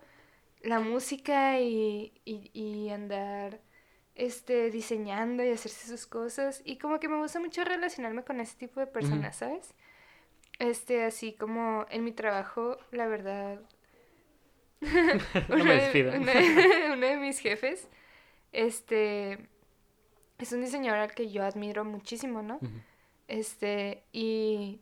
la 0.61 0.79
música 0.79 1.59
y, 1.59 2.13
y, 2.25 2.49
y 2.53 2.89
andar 2.89 3.59
este, 4.15 4.69
diseñando 4.71 5.43
y 5.43 5.49
hacerse 5.51 5.87
sus 5.87 6.05
cosas. 6.07 6.61
Y 6.65 6.77
como 6.77 6.99
que 6.99 7.07
me 7.09 7.17
gusta 7.17 7.39
mucho 7.39 7.63
relacionarme 7.63 8.23
con 8.23 8.39
ese 8.39 8.55
tipo 8.57 8.79
de 8.79 8.87
personas, 8.87 9.37
¿sabes? 9.37 9.73
Este, 10.59 11.03
así 11.03 11.33
como 11.33 11.85
en 11.89 12.03
mi 12.03 12.11
trabajo, 12.11 12.77
la 12.91 13.07
verdad, 13.07 13.59
No 15.49 15.63
me 15.63 15.75
de- 15.75 15.91
de- 16.19 16.91
uno 16.93 17.07
de 17.07 17.17
mis 17.17 17.39
jefes, 17.39 17.87
este, 18.51 19.47
es 20.37 20.51
un 20.51 20.61
diseñador 20.61 20.99
al 20.99 21.13
que 21.13 21.29
yo 21.29 21.43
admiro 21.43 21.85
muchísimo, 21.85 22.41
¿no? 22.41 22.59
Este, 23.27 24.03
y 24.11 24.81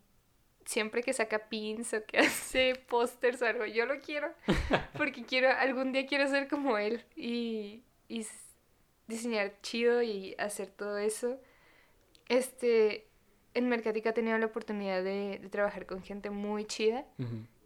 siempre 0.65 1.03
que 1.03 1.13
saca 1.13 1.49
pins 1.49 1.93
o 1.93 2.05
que 2.05 2.17
hace 2.19 2.75
pósters 2.87 3.41
o 3.41 3.45
algo, 3.45 3.65
yo 3.65 3.85
lo 3.85 3.99
quiero, 3.99 4.31
porque 4.97 5.25
quiero, 5.25 5.49
algún 5.49 5.91
día 5.91 6.05
quiero 6.05 6.27
ser 6.27 6.47
como 6.47 6.77
él 6.77 7.03
y, 7.15 7.83
y 8.07 8.25
diseñar 9.07 9.53
chido 9.61 10.01
y 10.01 10.35
hacer 10.37 10.69
todo 10.69 10.97
eso. 10.97 11.39
Este, 12.29 13.07
en 13.53 13.67
Mercatica 13.67 14.11
he 14.11 14.13
tenido 14.13 14.37
la 14.37 14.45
oportunidad 14.45 15.03
de, 15.03 15.39
de 15.41 15.49
trabajar 15.49 15.85
con 15.85 16.01
gente 16.01 16.29
muy 16.29 16.65
chida, 16.65 17.05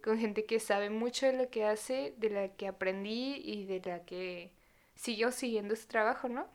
con 0.02 0.18
gente 0.18 0.44
que 0.44 0.58
sabe 0.60 0.90
mucho 0.90 1.26
de 1.26 1.32
lo 1.32 1.50
que 1.50 1.64
hace, 1.64 2.14
de 2.18 2.30
la 2.30 2.48
que 2.48 2.66
aprendí 2.66 3.40
y 3.44 3.64
de 3.64 3.80
la 3.84 4.04
que 4.04 4.52
siguió 4.96 5.30
siguiendo 5.30 5.76
su 5.76 5.86
trabajo, 5.86 6.28
¿no? 6.28 6.48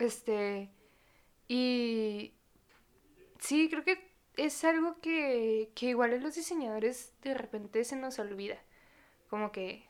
Este, 0.00 0.70
y 1.48 2.32
sí, 3.38 3.68
creo 3.70 3.84
que 3.84 4.10
es 4.36 4.64
algo 4.64 4.98
que, 5.00 5.70
que 5.74 5.86
igual 5.86 6.14
a 6.14 6.16
los 6.16 6.34
diseñadores 6.34 7.12
de 7.22 7.34
repente 7.34 7.84
se 7.84 7.96
nos 7.96 8.18
olvida. 8.18 8.56
Como 9.28 9.52
que 9.52 9.84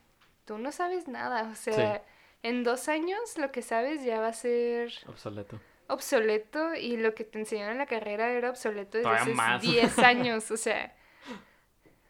tú 0.44 0.58
no 0.58 0.72
sabes 0.72 1.08
nada, 1.08 1.48
o 1.50 1.54
sea, 1.54 2.02
en 2.42 2.64
dos 2.64 2.88
años 2.88 3.38
lo 3.38 3.52
que 3.52 3.62
sabes 3.62 4.02
ya 4.04 4.20
va 4.20 4.28
a 4.28 4.32
ser 4.32 4.92
Obsoleto. 5.06 5.60
obsoleto 5.88 6.74
y 6.74 6.96
lo 6.96 7.14
que 7.14 7.24
te 7.24 7.38
enseñaron 7.38 7.72
en 7.72 7.78
la 7.78 7.86
carrera 7.86 8.30
era 8.32 8.50
obsoleto 8.50 8.98
desde 8.98 9.02
Todavía 9.04 9.22
hace 9.22 9.34
más. 9.34 9.62
10 9.62 9.98
años, 10.00 10.50
o 10.50 10.56
sea. 10.56 10.94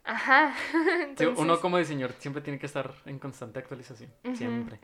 Ajá. 0.04 0.54
Sí, 1.16 1.26
uno 1.26 1.40
Entonces, 1.40 1.58
como 1.58 1.78
diseñador 1.78 2.14
siempre 2.18 2.42
tiene 2.42 2.58
que 2.58 2.66
estar 2.66 2.94
en 3.04 3.18
constante 3.18 3.58
actualización. 3.58 4.10
Siempre. 4.34 4.78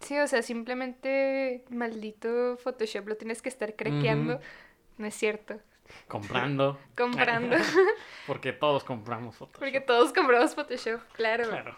Sí, 0.00 0.18
o 0.18 0.26
sea, 0.26 0.42
simplemente 0.42 1.64
maldito 1.70 2.56
Photoshop 2.58 3.08
lo 3.08 3.16
tienes 3.16 3.42
que 3.42 3.48
estar 3.48 3.74
craqueando. 3.74 4.34
Ujú. 4.34 4.42
No 4.98 5.06
es 5.06 5.14
cierto. 5.14 5.60
Comprando. 6.06 6.78
Comprando. 6.96 7.56
Porque 8.26 8.52
todos 8.52 8.84
compramos 8.84 9.36
fotos. 9.36 9.58
Porque 9.58 9.80
todos 9.80 10.12
compramos 10.12 10.54
Photoshop, 10.54 11.00
claro. 11.12 11.48
Claro. 11.48 11.76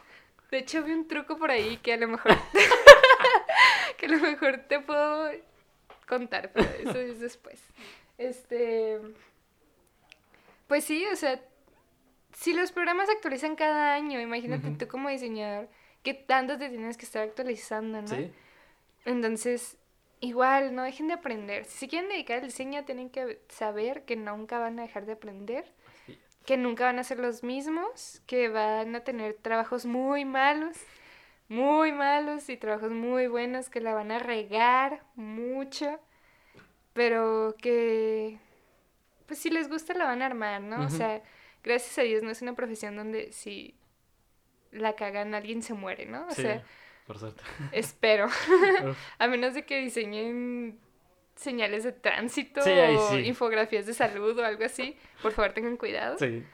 De 0.50 0.58
hecho, 0.58 0.82
vi 0.82 0.92
un 0.92 1.06
truco 1.06 1.36
por 1.38 1.50
ahí 1.50 1.76
que 1.78 1.92
a 1.92 1.96
lo 1.96 2.08
mejor. 2.08 2.32
que 3.96 4.06
a 4.06 4.08
lo 4.08 4.18
mejor 4.18 4.58
te 4.68 4.80
puedo 4.80 5.30
contar, 6.08 6.50
pero 6.52 6.68
eso 6.80 6.98
es 6.98 7.20
después. 7.20 7.62
Este. 8.18 9.00
Pues 10.66 10.84
sí, 10.84 11.06
o 11.06 11.16
sea. 11.16 11.40
Si 12.32 12.54
los 12.54 12.72
programas 12.72 13.06
se 13.06 13.12
actualizan 13.12 13.54
cada 13.54 13.92
año, 13.92 14.18
imagínate 14.18 14.70
tú 14.70 14.88
como 14.88 15.10
diseñador, 15.10 15.68
¿qué 16.03 16.14
tanto 16.14 16.59
te 16.59 16.68
tienes 16.68 16.96
que 16.96 17.05
estar 17.05 17.22
actualizando, 17.22 18.03
no? 18.03 18.09
Sí. 18.09 18.32
Entonces, 19.05 19.76
igual, 20.20 20.74
no 20.74 20.82
dejen 20.82 21.09
de 21.09 21.14
aprender. 21.14 21.64
Si 21.64 21.78
se 21.78 21.88
quieren 21.88 22.09
dedicar 22.09 22.38
al 22.38 22.44
diseño, 22.44 22.84
tienen 22.84 23.11
que 23.11 23.40
saber 23.48 24.05
que 24.05 24.16
nunca 24.16 24.59
van 24.59 24.78
a 24.78 24.82
dejar 24.82 25.07
de 25.07 25.12
aprender, 25.12 25.64
Así. 26.05 26.18
que 26.46 26.57
nunca 26.57 26.84
van 26.84 26.98
a 26.98 27.05
ser 27.05 27.18
los 27.18 27.42
mismos, 27.42 28.22
que 28.26 28.48
van 28.48 28.94
a 28.94 29.01
tener 29.01 29.34
trabajos 29.34 29.86
muy 29.86 30.24
malos, 30.24 30.76
muy 31.48 31.92
malos 31.92 32.48
y 32.48 32.57
trabajos 32.57 32.92
muy 32.92 33.26
buenos, 33.26 33.70
que 33.70 33.80
la 33.80 33.94
van 33.94 34.12
a 34.12 34.18
regar 34.18 35.03
mucho, 35.16 35.98
pero 36.92 37.57
que, 37.61 38.38
pues 39.26 39.40
si 39.40 39.51
les 39.51 39.68
gusta, 39.68 39.94
la 39.94 40.05
van 40.05 40.22
a 40.22 40.26
armar, 40.26 40.61
¿no? 40.61 40.84
O 40.84 40.90
sea, 40.90 41.22
gracias 41.64 41.98
a 41.98 42.03
Dios 42.03 42.22
no 42.22 42.30
es 42.30 42.42
una 42.42 42.55
profesión 42.55 42.96
donde 42.96 43.32
si 43.32 43.74
la 44.72 44.94
cagan 44.94 45.34
alguien 45.34 45.62
se 45.62 45.74
muere, 45.74 46.06
¿no? 46.06 46.26
O 46.26 46.30
sí. 46.30 46.42
sea, 46.42 46.62
Por 47.06 47.18
suerte. 47.18 47.42
espero. 47.72 48.28
A 49.18 49.26
menos 49.28 49.54
de 49.54 49.64
que 49.64 49.80
diseñen 49.80 50.78
señales 51.36 51.84
de 51.84 51.92
tránsito 51.92 52.60
Sí, 52.62 52.70
ahí 52.70 52.96
o 52.96 53.18
infografías 53.18 53.86
de 53.86 53.94
salud 53.94 54.38
o 54.38 54.44
algo 54.44 54.64
así. 54.64 54.96
Por 55.22 55.32
favor, 55.32 55.52
tengan 55.52 55.76
cuidado. 55.76 56.18
Sí. 56.18 56.44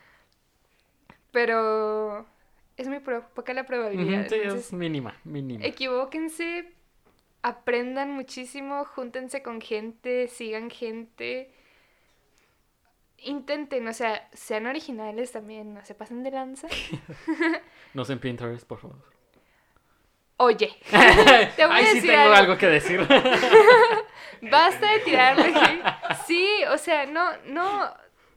Pero 1.32 2.26
es 2.76 2.88
muy 2.88 3.00
poca 3.00 3.52
la 3.52 3.66
probabilidad. 3.66 4.28
Sí, 4.28 4.34
entonces, 4.36 4.66
es 4.66 4.72
mínima, 4.72 5.16
mínima. 5.24 5.64
equivóquense, 5.64 6.72
aprendan 7.42 8.12
muchísimo, 8.12 8.84
júntense 8.84 9.42
con 9.42 9.60
gente, 9.60 10.28
sigan 10.28 10.70
gente. 10.70 11.50
Intenten, 13.18 13.88
o 13.88 13.92
sea, 13.92 14.28
sean 14.32 14.66
originales 14.66 15.32
también, 15.32 15.74
no 15.74 15.84
se 15.84 15.94
pasen 15.94 16.22
de 16.22 16.30
lanza. 16.30 16.68
No 17.94 18.04
sé 18.04 18.12
en 18.12 18.18
Pinterest, 18.18 18.66
por 18.66 18.78
favor. 18.78 18.98
Oye, 20.38 20.76
te 20.90 21.64
voy 21.66 21.74
a 21.74 21.76
Ay, 21.76 21.86
sí 21.94 22.06
tengo 22.06 22.20
algo. 22.20 22.34
algo 22.34 22.58
que 22.58 22.66
decir. 22.66 23.00
Basta 24.42 24.92
de 24.92 24.98
tirarle. 25.00 25.54
Sí, 26.26 26.46
o 26.70 26.76
sea, 26.76 27.06
no, 27.06 27.24
no. 27.46 27.90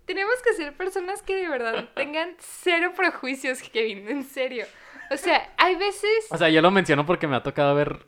Tenemos 0.05 0.35
que 0.41 0.53
ser 0.53 0.73
personas 0.75 1.21
que 1.21 1.35
de 1.35 1.49
verdad 1.49 1.89
tengan 1.95 2.35
cero 2.39 2.93
prejuicios, 2.95 3.61
Kevin, 3.61 4.07
en 4.07 4.23
serio. 4.23 4.65
O 5.11 5.17
sea, 5.17 5.51
hay 5.57 5.75
veces. 5.75 6.27
O 6.29 6.37
sea, 6.37 6.49
yo 6.49 6.61
lo 6.61 6.71
menciono 6.71 7.05
porque 7.05 7.27
me 7.27 7.35
ha 7.35 7.43
tocado 7.43 7.75
ver 7.75 8.05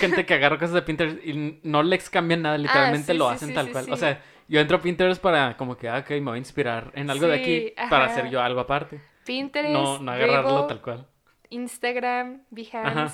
gente 0.00 0.26
que 0.26 0.34
agarra 0.34 0.58
cosas 0.58 0.74
de 0.74 0.82
Pinterest 0.82 1.24
y 1.24 1.60
no 1.62 1.82
les 1.84 2.10
cambian 2.10 2.42
nada, 2.42 2.58
literalmente 2.58 3.12
Ah, 3.12 3.14
sí, 3.14 3.18
lo 3.18 3.28
hacen 3.28 3.48
sí, 3.50 3.54
tal 3.54 3.70
cual. 3.70 3.92
O 3.92 3.96
sea, 3.96 4.20
yo 4.48 4.60
entro 4.60 4.76
a 4.76 4.80
Pinterest 4.80 5.20
para 5.20 5.56
como 5.56 5.76
que, 5.76 5.88
ah, 5.88 5.98
ok, 5.98 6.10
me 6.10 6.20
voy 6.20 6.34
a 6.36 6.38
inspirar 6.38 6.90
en 6.94 7.10
algo 7.10 7.26
de 7.26 7.36
Sí, 7.36 7.42
aquí 7.74 7.88
para 7.90 8.06
hacer 8.06 8.28
yo 8.30 8.40
algo 8.40 8.60
aparte. 8.60 9.00
Pinterest, 9.24 9.72
No, 9.72 9.98
no 9.98 10.12
agarrarlo 10.12 10.66
tal 10.66 10.80
cual. 10.80 11.06
Instagram, 11.50 12.42
Behance. 12.50 12.88
Ajá. 12.88 13.12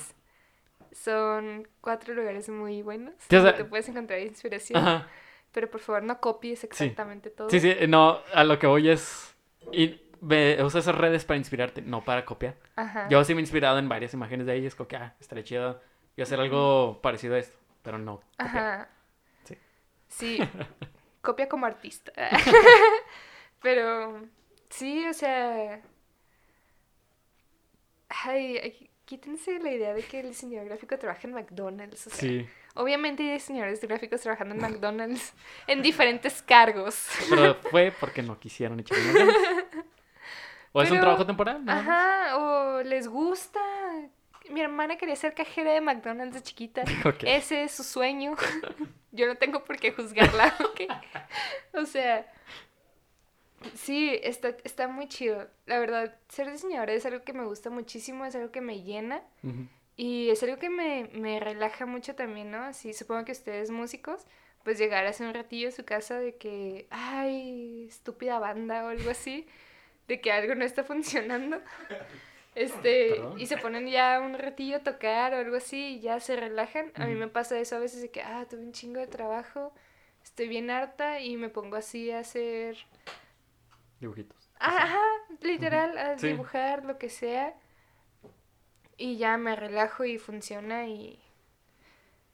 Son 0.92 1.66
cuatro 1.80 2.12
lugares 2.14 2.48
muy 2.50 2.82
buenos 2.82 3.14
Sí, 3.18 3.34
donde 3.34 3.54
te 3.54 3.64
puedes 3.64 3.88
encontrar 3.88 4.20
inspiración. 4.20 4.78
Ajá. 4.80 5.08
Pero 5.52 5.70
por 5.70 5.80
favor, 5.80 6.02
no 6.02 6.20
copies 6.20 6.64
exactamente 6.64 7.30
todo. 7.30 7.48
Sí, 7.50 7.60
sí, 7.60 7.74
no, 7.88 8.20
a 8.34 8.44
lo 8.44 8.58
que 8.58 8.66
voy 8.66 8.88
es. 8.88 9.34
Y 9.72 10.00
usa 10.62 10.80
esas 10.80 10.94
redes 10.94 11.24
para 11.24 11.38
inspirarte, 11.38 11.82
no 11.82 12.04
para 12.04 12.24
copiar. 12.24 12.56
Ajá. 12.76 13.08
Yo 13.08 13.22
sí 13.24 13.34
me 13.34 13.40
he 13.40 13.42
inspirado 13.42 13.78
en 13.78 13.88
varias 13.88 14.14
imágenes 14.14 14.46
de 14.46 14.52
es 14.66 14.74
como 14.74 14.88
que, 14.88 14.96
ah, 14.96 15.14
estaría 15.20 15.44
chido 15.44 15.80
y 16.16 16.22
hacer 16.22 16.40
algo 16.40 17.00
parecido 17.02 17.34
a 17.34 17.38
esto, 17.38 17.58
pero 17.82 17.98
no. 17.98 18.16
copiar. 18.16 18.46
Ajá. 18.46 18.88
Sí. 19.44 19.58
Sí, 20.08 20.38
copia 21.22 21.48
como 21.48 21.64
artista. 21.66 22.12
Pero 23.62 24.22
sí, 24.68 25.06
o 25.06 25.14
sea. 25.14 25.80
Ay, 28.08 28.58
ay, 28.58 28.90
quítense 29.06 29.58
la 29.58 29.70
idea 29.70 29.94
de 29.94 30.02
que 30.02 30.20
el 30.20 30.28
diseñador 30.28 30.68
gráfico 30.68 30.98
trabaja 30.98 31.26
en 31.26 31.34
McDonald's. 31.34 32.06
O 32.06 32.10
sea, 32.10 32.18
Sí, 32.18 32.46
obviamente 32.74 33.22
hay 33.22 33.32
diseñadores 33.34 33.80
gráficos 33.80 34.20
trabajando 34.20 34.54
en 34.54 34.60
McDonald's 34.60 35.32
en 35.66 35.80
diferentes 35.80 36.42
cargos. 36.42 37.08
pero 37.30 37.54
fue 37.54 37.92
porque 37.98 38.22
no 38.22 38.38
quisieron 38.38 38.80
echarle 38.80 39.04
más 39.04 39.14
ganas. 39.14 39.36
O 40.72 40.82
es 40.82 40.90
un 40.90 41.00
trabajo 41.00 41.26
temporal. 41.26 41.62
Ajá, 41.68 42.36
o 42.38 42.82
les 42.82 43.06
gusta. 43.06 43.60
Mi 44.50 44.60
hermana 44.60 44.96
quería 44.96 45.16
ser 45.16 45.34
cajera 45.34 45.72
de 45.72 45.80
McDonald's 45.80 46.34
de 46.34 46.42
chiquita. 46.42 46.82
Ese 47.24 47.64
es 47.64 47.72
su 47.72 47.84
sueño. 47.84 48.34
Yo 49.12 49.26
no 49.26 49.36
tengo 49.36 49.64
por 49.64 49.78
qué 49.78 49.92
juzgarla. 49.92 50.54
O 51.74 51.86
sea, 51.86 52.30
sí, 53.74 54.18
está, 54.22 54.54
está 54.64 54.88
muy 54.88 55.08
chido. 55.08 55.48
La 55.66 55.78
verdad, 55.78 56.14
ser 56.28 56.50
diseñadora 56.50 56.92
es 56.92 57.06
algo 57.06 57.24
que 57.24 57.32
me 57.32 57.44
gusta 57.44 57.70
muchísimo, 57.70 58.26
es 58.26 58.34
algo 58.34 58.50
que 58.50 58.60
me 58.60 58.82
llena 58.82 59.22
y 59.96 60.30
es 60.30 60.42
algo 60.42 60.58
que 60.58 60.68
me, 60.68 61.08
me 61.14 61.40
relaja 61.40 61.86
mucho 61.86 62.14
también, 62.14 62.50
¿no? 62.50 62.62
Así, 62.62 62.92
supongo 62.92 63.24
que 63.24 63.32
ustedes 63.32 63.70
músicos, 63.70 64.26
pues 64.64 64.78
llegar 64.78 65.06
hace 65.06 65.24
un 65.24 65.32
ratillo 65.32 65.68
a 65.68 65.72
su 65.72 65.84
casa 65.84 66.18
de 66.18 66.36
que, 66.36 66.86
ay, 66.90 67.86
estúpida 67.88 68.38
banda 68.38 68.84
o 68.84 68.88
algo 68.88 69.10
así, 69.10 69.46
de 70.08 70.20
que 70.20 70.30
algo 70.30 70.54
no 70.54 70.64
está 70.64 70.84
funcionando. 70.84 71.60
Este, 72.54 73.08
Perdón. 73.16 73.40
y 73.40 73.46
se 73.46 73.56
ponen 73.56 73.86
ya 73.88 74.20
un 74.20 74.34
ratillo 74.38 74.76
a 74.76 74.80
tocar 74.82 75.32
o 75.34 75.38
algo 75.38 75.56
así 75.56 75.96
y 75.96 76.00
ya 76.00 76.20
se 76.20 76.36
relajan. 76.36 76.92
A 76.96 77.06
mí 77.06 77.14
me 77.14 77.28
pasa 77.28 77.58
eso 77.58 77.76
a 77.76 77.78
veces 77.80 78.02
de 78.02 78.10
que, 78.10 78.22
ah, 78.22 78.46
tuve 78.48 78.60
un 78.62 78.72
chingo 78.72 79.00
de 79.00 79.06
trabajo, 79.06 79.72
estoy 80.22 80.48
bien 80.48 80.70
harta 80.70 81.20
y 81.20 81.36
me 81.36 81.48
pongo 81.48 81.76
así 81.76 82.10
a 82.10 82.18
hacer, 82.20 82.76
Dibujitos. 84.00 84.50
ajá, 84.58 85.00
literal, 85.40 85.96
a 85.96 86.18
Sí. 86.18 86.26
dibujar 86.28 86.84
lo 86.84 86.98
que 86.98 87.08
sea. 87.08 87.54
Y 88.96 89.16
ya 89.16 89.36
me 89.36 89.56
relajo 89.56 90.04
y 90.04 90.18
funciona 90.18 90.86
y 90.86 91.20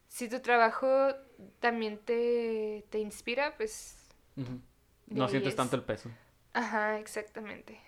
si 0.08 0.28
tu 0.28 0.40
trabajo 0.40 1.14
también 1.60 1.98
te, 1.98 2.84
te 2.90 2.98
inspira, 2.98 3.56
pues, 3.56 3.96
No 5.08 5.28
sientes 5.28 5.50
es. 5.50 5.56
tanto 5.56 5.76
el 5.76 5.82
peso. 5.84 6.10
ajá, 6.52 6.98
exactamente. 6.98 7.80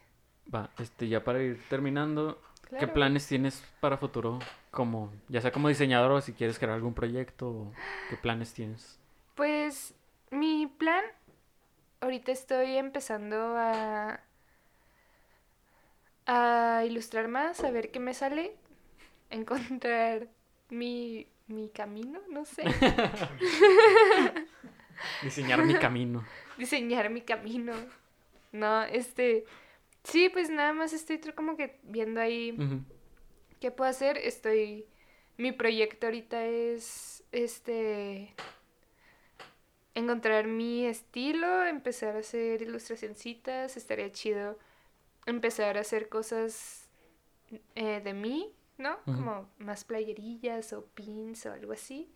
Va, 0.52 0.70
este, 0.78 1.08
ya 1.08 1.22
para 1.22 1.42
ir 1.42 1.62
terminando, 1.68 2.40
¿qué 2.78 2.86
planes 2.88 3.26
tienes 3.26 3.62
para 3.80 3.96
futuro? 3.98 4.38
Como, 4.70 5.12
ya 5.28 5.40
sea 5.40 5.52
como 5.52 5.68
diseñador 5.68 6.10
o 6.12 6.20
si 6.20 6.32
quieres 6.32 6.58
crear 6.58 6.74
algún 6.74 6.94
proyecto, 6.94 7.72
¿qué 8.08 8.16
planes 8.16 8.52
tienes? 8.52 8.98
Pues 9.34 9.94
mi 10.30 10.66
plan, 10.66 11.04
ahorita 12.00 12.32
estoy 12.32 12.76
empezando 12.76 13.56
a, 13.56 14.20
a 16.26 16.84
ilustrar 16.84 17.28
más, 17.28 17.62
a 17.64 17.70
ver 17.70 17.90
qué 17.90 18.00
me 18.00 18.14
sale, 18.14 18.56
encontrar 19.30 20.26
mi, 20.68 21.26
mi 21.46 21.68
camino, 21.68 22.20
no 22.28 22.44
sé, 22.44 22.64
Diseñar 25.22 25.64
mi 25.64 25.74
camino. 25.74 26.24
diseñar 26.58 27.08
mi 27.10 27.22
camino. 27.22 27.72
No, 28.52 28.82
este, 28.82 29.44
sí, 30.04 30.28
pues 30.28 30.50
nada 30.50 30.72
más 30.72 30.92
estoy 30.92 31.18
como 31.34 31.56
que 31.56 31.78
viendo 31.82 32.20
ahí. 32.20 32.56
¿Qué 33.60 33.70
puedo 33.70 33.90
hacer? 33.90 34.18
Estoy. 34.18 34.86
Mi 35.36 35.52
proyecto 35.52 36.06
ahorita 36.06 36.44
es. 36.44 37.24
Este. 37.32 38.34
encontrar 39.94 40.46
mi 40.46 40.86
estilo, 40.86 41.64
empezar 41.64 42.16
a 42.16 42.20
hacer 42.20 42.62
ilustracioncitas, 42.62 43.76
estaría 43.76 44.10
chido 44.12 44.58
empezar 45.26 45.76
a 45.76 45.80
hacer 45.80 46.08
cosas 46.08 46.88
eh, 47.74 48.00
de 48.02 48.12
mí, 48.12 48.52
¿no? 48.78 48.98
Como 49.04 49.48
más 49.58 49.84
playerillas 49.84 50.72
o 50.72 50.86
pins 50.86 51.46
o 51.46 51.52
algo 51.52 51.72
así. 51.72 52.12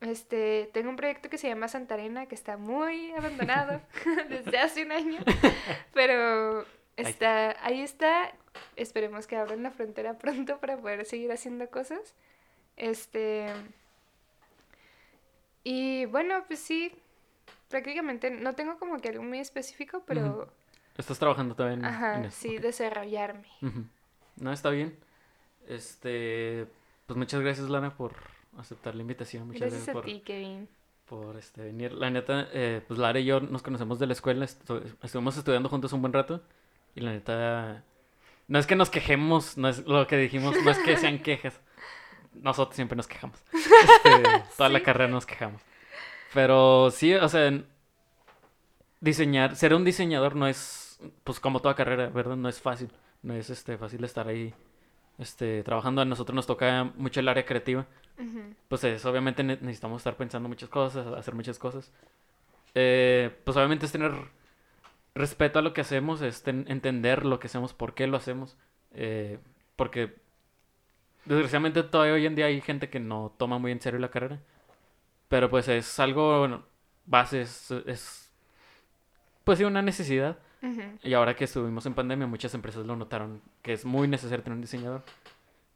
Este, 0.00 0.70
tengo 0.72 0.90
un 0.90 0.96
proyecto 0.96 1.28
que 1.28 1.38
se 1.38 1.48
llama 1.48 1.68
Santarena, 1.68 2.26
que 2.26 2.34
está 2.34 2.56
muy 2.56 3.12
abandonado 3.16 3.80
desde 4.28 4.58
hace 4.58 4.84
un 4.84 4.92
año, 4.92 5.20
pero 5.94 6.64
está, 7.02 7.56
ahí 7.64 7.80
está. 7.80 8.32
Esperemos 8.76 9.26
que 9.26 9.36
abran 9.36 9.62
la 9.62 9.70
frontera 9.70 10.18
pronto 10.18 10.58
para 10.58 10.76
poder 10.76 11.04
seguir 11.04 11.30
haciendo 11.32 11.68
cosas. 11.70 12.14
Este, 12.76 13.46
y 15.64 16.06
bueno, 16.06 16.44
pues 16.46 16.60
sí, 16.60 16.92
prácticamente 17.68 18.30
no 18.30 18.54
tengo 18.54 18.78
como 18.78 18.98
que 18.98 19.08
algo 19.08 19.22
muy 19.22 19.38
específico, 19.38 20.02
pero, 20.06 20.52
Estás 20.96 21.18
trabajando 21.18 21.54
en, 21.68 21.80
en 21.80 21.84
ajá, 21.84 22.20
eso, 22.24 22.36
sí, 22.40 22.56
ok. 22.56 22.62
desarrollarme. 22.62 23.46
Ujú. 23.62 23.84
No, 24.36 24.52
está 24.52 24.70
bien. 24.70 24.96
Este, 25.68 26.66
pues 27.06 27.16
muchas 27.16 27.40
gracias, 27.40 27.68
Lana, 27.68 27.96
por 27.96 28.14
aceptar 28.58 28.94
la 28.96 29.02
invitación. 29.02 29.46
Muchas 29.46 29.60
Gracias 29.60 29.78
gracias, 29.86 29.88
a 29.90 29.92
por, 29.92 30.04
ti, 30.04 30.20
Kevin. 30.24 30.68
por 31.08 31.36
este, 31.36 31.62
venir. 31.62 31.92
La 31.92 32.10
neta, 32.10 32.48
eh, 32.52 32.82
pues 32.88 32.98
Lara 32.98 33.20
y 33.20 33.26
yo 33.26 33.38
nos 33.40 33.62
conocemos 33.62 33.98
de 34.00 34.06
la 34.08 34.12
escuela, 34.14 34.44
estu- 34.44 34.82
estuvimos 35.02 35.36
estudiando 35.36 35.68
juntos 35.68 35.92
un 35.92 36.00
buen 36.00 36.12
rato. 36.12 36.42
Y 36.98 37.00
la 37.00 37.12
neta, 37.12 37.84
no 38.48 38.58
es 38.58 38.66
que 38.66 38.74
nos 38.74 38.90
quejemos, 38.90 39.56
no 39.56 39.68
es 39.68 39.86
lo 39.86 40.04
que 40.08 40.16
dijimos, 40.16 40.56
no 40.64 40.70
es 40.70 40.78
que 40.78 40.96
sean 40.96 41.18
quejas. 41.22 41.60
Nosotros 42.34 42.74
siempre 42.74 42.96
nos 42.96 43.06
quejamos. 43.06 43.38
Este, 43.52 44.42
toda 44.56 44.68
la 44.68 44.82
carrera 44.82 45.08
nos 45.08 45.24
quejamos. 45.24 45.62
Pero 46.34 46.90
sí, 46.90 47.14
o 47.14 47.28
sea, 47.28 47.52
diseñar, 49.00 49.54
ser 49.54 49.74
un 49.74 49.84
diseñador 49.84 50.34
no 50.34 50.48
es, 50.48 50.98
pues 51.22 51.38
como 51.38 51.60
toda 51.60 51.76
carrera, 51.76 52.08
¿verdad? 52.08 52.36
No 52.36 52.48
es 52.48 52.60
fácil. 52.60 52.90
No 53.22 53.34
es 53.34 53.48
este, 53.50 53.78
fácil 53.78 54.02
estar 54.02 54.26
ahí 54.26 54.52
este, 55.18 55.62
trabajando. 55.62 56.02
A 56.02 56.04
nosotros 56.04 56.34
nos 56.34 56.46
toca 56.46 56.90
mucho 56.96 57.20
el 57.20 57.28
área 57.28 57.46
creativa 57.46 57.86
pues 58.66 58.82
es, 58.82 59.04
obviamente 59.04 59.44
ne- 59.44 59.58
necesitamos 59.60 60.00
estar 60.00 60.16
pensando 60.16 60.48
muchas 60.48 60.68
cosas, 60.68 61.06
hacer 61.06 61.36
muchas 61.36 61.56
cosas. 61.56 61.92
Eh, 62.74 63.30
pues 63.44 63.56
obviamente 63.56 63.86
es 63.86 63.92
tener 63.92 64.12
respeto 65.18 65.58
a 65.58 65.62
lo 65.62 65.72
que 65.74 65.80
hacemos, 65.82 66.22
es 66.22 66.42
ten- 66.42 66.64
entender 66.68 67.24
lo 67.26 67.38
que 67.38 67.48
hacemos, 67.48 67.74
por 67.74 67.94
qué 67.94 68.06
lo 68.06 68.16
hacemos. 68.16 68.56
eh, 68.92 69.38
porque 69.76 70.16
desgraciadamente 71.24 71.82
todavía 71.82 72.14
hoy 72.14 72.26
en 72.26 72.34
día 72.34 72.46
hay 72.46 72.60
gente 72.60 72.88
que 72.88 73.00
no 73.00 73.32
toma 73.38 73.58
muy 73.58 73.70
en 73.72 73.80
serio 73.80 73.98
la 74.00 74.10
carrera. 74.10 74.40
Pero 75.28 75.50
pues 75.50 75.68
es 75.68 75.98
algo 76.00 76.38
bueno, 76.40 76.64
base, 77.06 77.42
es, 77.42 77.70
es 77.86 78.30
pues 79.44 79.58
sí 79.58 79.64
una 79.64 79.82
necesidad. 79.82 80.38
Y 81.04 81.14
ahora 81.14 81.36
que 81.36 81.44
estuvimos 81.44 81.86
en 81.86 81.94
pandemia, 81.94 82.26
muchas 82.26 82.52
empresas 82.54 82.84
lo 82.86 82.96
notaron 82.96 83.40
que 83.62 83.72
es 83.74 83.84
muy 83.84 84.08
necesario 84.08 84.42
tener 84.42 84.56
un 84.56 84.62
diseñador. 84.62 85.02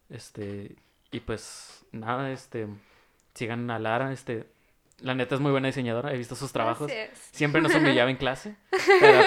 Este, 0.09 0.75
y 1.11 1.19
pues 1.21 1.85
nada, 1.91 2.31
este, 2.31 2.67
sigan 3.33 3.69
a 3.71 3.79
Lara, 3.79 4.11
este, 4.11 4.47
la 5.03 5.13
neta 5.15 5.35
es 5.35 5.41
muy 5.41 5.51
buena 5.51 5.67
diseñadora, 5.67 6.13
he 6.13 6.17
visto 6.17 6.35
sus 6.35 6.51
trabajos. 6.53 6.87
Gracias. 6.87 7.29
Siempre 7.31 7.61
nos 7.61 7.75
humillaba 7.75 8.09
en 8.09 8.15
clase, 8.17 8.55
pero 8.99 9.23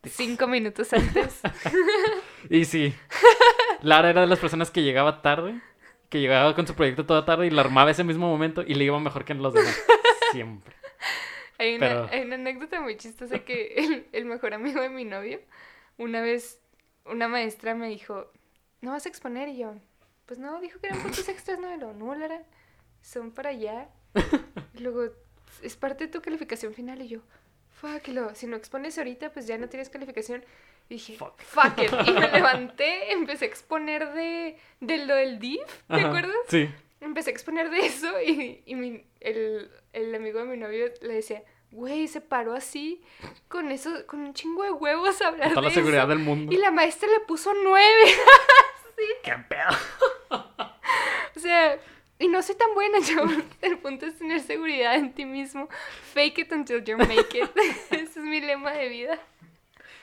pues, 0.00 0.14
Cinco 0.14 0.46
minutos 0.46 0.92
antes. 0.92 1.40
y 2.50 2.64
sí, 2.64 2.94
Lara 3.82 4.10
era 4.10 4.20
de 4.20 4.28
las 4.28 4.38
personas 4.38 4.70
que 4.70 4.82
llegaba 4.84 5.20
tarde, 5.20 5.60
que 6.08 6.20
llegaba 6.20 6.54
con 6.54 6.64
su 6.66 6.74
proyecto 6.74 7.06
toda 7.06 7.24
tarde 7.24 7.48
y 7.48 7.50
lo 7.50 7.60
armaba 7.60 7.90
ese 7.90 8.04
mismo 8.04 8.28
momento 8.28 8.62
y 8.62 8.74
le 8.74 8.84
iba 8.84 8.98
mejor 9.00 9.24
que 9.24 9.32
en 9.32 9.42
los 9.42 9.52
demás. 9.52 9.76
Siempre. 10.32 10.74
Hay 11.58 11.74
una, 11.74 11.88
Pero- 11.88 12.08
hay 12.12 12.20
una 12.20 12.36
anécdota 12.36 12.80
muy 12.80 12.96
chistosa 12.96 13.40
que 13.40 13.74
el, 13.76 14.06
el 14.12 14.24
mejor 14.26 14.54
amigo 14.54 14.80
de 14.80 14.90
mi 14.90 15.04
novio, 15.04 15.40
una 15.96 16.20
vez 16.20 16.60
una 17.04 17.26
maestra 17.26 17.74
me 17.74 17.88
dijo, 17.88 18.30
¿no 18.80 18.92
vas 18.92 19.06
a 19.06 19.08
exponer? 19.08 19.48
Y 19.48 19.58
yo, 19.58 19.74
pues 20.26 20.38
no, 20.38 20.60
dijo 20.60 20.78
que 20.78 20.86
eran 20.86 21.00
puntos 21.00 21.28
extras, 21.28 21.58
no, 21.58 21.74
y 21.74 21.78
luego, 21.78 21.94
no, 21.94 22.14
Lara, 22.14 22.42
son 23.00 23.32
para 23.32 23.50
allá. 23.50 23.88
Y 24.74 24.80
luego, 24.80 25.04
es 25.62 25.76
parte 25.76 26.06
de 26.06 26.12
tu 26.12 26.20
calificación 26.22 26.74
final. 26.74 27.00
Y 27.02 27.08
yo, 27.08 27.20
fuck, 27.80 28.08
luego, 28.08 28.34
si 28.34 28.46
no 28.46 28.56
expones 28.56 28.98
ahorita, 28.98 29.32
pues 29.32 29.46
ya 29.46 29.58
no 29.58 29.68
tienes 29.68 29.88
calificación. 29.90 30.44
Y 30.88 30.94
dije, 30.94 31.16
Fuck. 31.16 31.40
fuck, 31.42 31.78
it. 31.82 31.90
Y 32.06 32.12
me 32.12 32.28
levanté, 32.32 33.12
empecé 33.12 33.46
a 33.46 33.48
exponer 33.48 34.12
de, 34.12 34.56
de 34.80 34.98
lo 35.06 35.14
del 35.16 35.38
DIF, 35.40 35.60
¿te 35.88 35.94
Ajá, 35.94 36.06
acuerdas? 36.08 36.36
Sí. 36.48 36.70
Empecé 37.00 37.30
a 37.30 37.32
exponer 37.32 37.70
de 37.70 37.86
eso 37.86 38.20
y, 38.22 38.62
y 38.64 38.74
mi- 38.74 39.04
el, 39.20 39.70
el 39.92 40.14
amigo 40.14 40.38
de 40.38 40.44
mi 40.46 40.56
novio 40.56 40.86
le 41.02 41.14
decía, 41.14 41.42
güey, 41.72 42.06
se 42.08 42.20
paró 42.20 42.54
así 42.54 43.02
con 43.48 43.70
eso, 43.72 44.06
con 44.06 44.20
un 44.20 44.32
chingo 44.32 44.62
de 44.62 44.70
huevos 44.70 45.20
a 45.22 45.28
hablar 45.28 45.52
de 45.54 45.60
la 45.60 45.70
seguridad 45.70 46.02
eso. 46.04 46.08
del 46.10 46.18
mundo. 46.20 46.52
Y 46.52 46.56
la 46.56 46.70
maestra 46.70 47.08
le 47.08 47.20
puso 47.26 47.52
nueve. 47.64 48.04
¡Qué 49.24 49.32
pedo! 49.48 49.76
o 51.36 51.38
sea, 51.38 51.78
y 52.18 52.28
no 52.28 52.42
soy 52.42 52.54
tan 52.56 52.72
buena, 52.74 52.98
yo. 53.08 53.24
El 53.62 53.78
punto 53.78 54.06
es 54.06 54.18
tener 54.18 54.40
seguridad 54.40 54.94
en 54.94 55.12
ti 55.12 55.24
mismo. 55.24 55.68
Fake 56.14 56.38
it 56.38 56.52
until 56.52 56.82
you 56.84 56.96
make 56.96 57.38
it. 57.38 57.50
Ese 57.90 58.04
es 58.04 58.16
mi 58.16 58.40
lema 58.40 58.72
de 58.72 58.88
vida. 58.88 59.18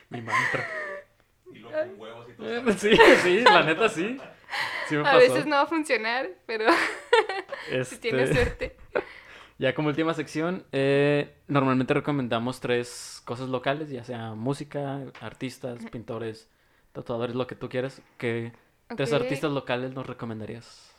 Mi 0.10 0.22
mantra. 0.22 0.68
Y 1.52 1.60
luego 1.60 1.78
con 1.78 2.00
huevos 2.00 2.30
y 2.30 2.34
todo. 2.34 2.48
Eh, 2.70 2.74
Sí, 2.78 2.98
sí, 3.24 3.40
la 3.42 3.64
neta 3.64 3.90
sí. 3.90 4.18
Sí 4.88 4.96
me 4.96 5.02
A 5.02 5.04
pasó. 5.04 5.18
veces 5.18 5.46
no 5.46 5.56
va 5.56 5.62
a 5.64 5.68
funcionar, 5.68 6.30
pero 6.46 6.66
si 7.86 7.98
tienes 7.98 8.30
Este, 8.30 8.36
suerte. 8.36 8.78
Ya 9.58 9.74
como 9.76 9.88
última 9.90 10.14
sección, 10.14 10.66
eh, 10.72 11.36
normalmente 11.48 11.94
recomendamos 11.94 12.60
tres 12.60 13.22
cosas 13.26 13.50
locales, 13.50 13.90
ya 13.90 14.04
sea 14.04 14.34
música, 14.34 15.02
artistas, 15.22 15.86
pintores, 15.92 16.50
tatuadores, 16.92 17.36
lo 17.36 17.48
que 17.48 17.56
tú 17.56 17.70
quieras. 17.70 18.02
¿Qué 18.18 18.52
tres 18.96 19.14
artistas 19.14 19.52
locales 19.52 19.94
nos 19.94 20.06
recomendarías? 20.06 20.93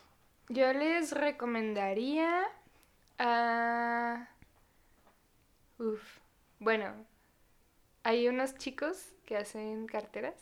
Yo 0.49 0.73
les 0.73 1.13
recomendaría 1.13 2.45
a... 3.19 4.29
Uf. 5.79 6.19
Bueno, 6.59 6.95
hay 8.03 8.29
unos 8.29 8.55
chicos 8.55 9.15
que 9.27 9.37
hacen 9.37 9.87
carteras 9.87 10.35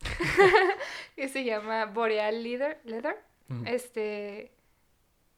que 1.16 1.28
se 1.28 1.44
llama 1.44 1.86
Boreal 1.86 2.42
Leather. 2.42 2.80
Leather. 2.84 3.16
Este 3.64 4.52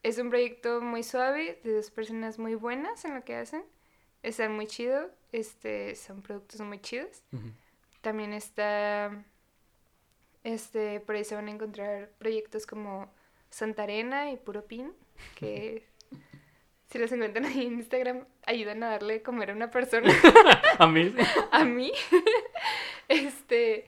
es 0.03 0.19
un 0.19 0.31
proyecto 0.31 0.81
muy 0.81 1.03
suave 1.03 1.61
de 1.63 1.75
dos 1.75 1.91
personas 1.91 2.39
muy 2.39 2.55
buenas 2.55 3.05
en 3.05 3.15
lo 3.15 3.25
que 3.25 3.37
hacen. 3.37 3.63
Están 4.23 4.53
muy 4.53 4.67
chido. 4.67 5.11
Este 5.33 5.95
son 5.95 6.23
productos 6.23 6.61
muy 6.63 6.81
chidos. 6.81 7.23
También 8.01 8.33
está 8.33 9.25
este 10.43 11.01
por 11.01 11.15
ahí 11.15 11.25
se 11.25 11.35
van 11.35 11.49
a 11.49 11.51
encontrar 11.51 12.11
proyectos 12.19 12.67
como 12.67 13.13
Santarena 13.51 14.31
y 14.31 14.37
Puro 14.37 14.67
Pin 14.67 14.93
que 15.35 15.87
si 16.91 16.99
los 16.99 17.13
encuentran 17.13 17.45
ahí 17.47 17.67
en 17.67 17.75
Instagram 17.75 18.27
ayudan 18.47 18.83
a 18.83 18.91
darle 18.91 19.23
comer 19.23 19.51
a 19.51 19.55
una 19.55 19.71
persona 19.71 20.13
A 20.79 20.87
mí, 20.87 21.15
a 21.51 21.65
mí. 21.65 21.93
este, 23.09 23.87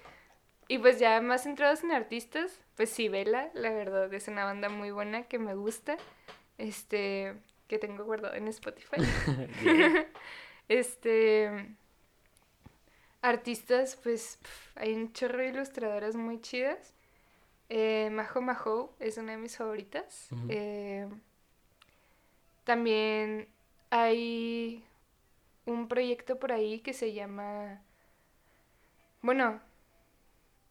y 0.69 0.79
pues 0.79 0.99
ya 0.99 1.21
más 1.21 1.45
centrados 1.45 1.83
en 1.83 1.93
artistas, 1.93 2.61
pues 2.77 2.91
sí, 2.91 3.09
Vela, 3.09 3.51
la 3.55 3.71
verdad, 3.71 4.13
es 4.13 4.29
una 4.29 4.45
banda 4.45 4.69
muy 4.69 4.91
buena 4.91 5.23
que 5.23 5.39
me 5.39 5.55
gusta. 5.55 5.97
Este, 6.59 7.35
que 7.67 7.79
tengo 7.79 8.05
guardado 8.05 8.35
en 8.35 8.47
Spotify. 8.49 8.97
Este, 10.69 11.75
artistas, 13.21 13.99
pues 14.03 14.39
hay 14.75 14.93
un 14.95 15.13
chorro 15.13 15.39
de 15.39 15.49
ilustradoras 15.49 16.17
muy 16.17 16.41
chidas. 16.41 16.95
Eh, 17.69 18.11
Majo 18.13 18.41
Majo 18.43 18.95
es 18.99 19.17
una 19.17 19.33
de 19.33 19.39
mis 19.39 19.57
favoritas. 19.57 20.29
Eh, 20.49 21.09
también 22.65 23.49
hay 23.91 24.85
un 25.67 25.89
proyecto 25.89 26.39
por 26.39 26.53
ahí 26.53 26.81
que 26.81 26.93
se 26.93 27.13
llama... 27.13 27.81
Bueno, 29.23 29.61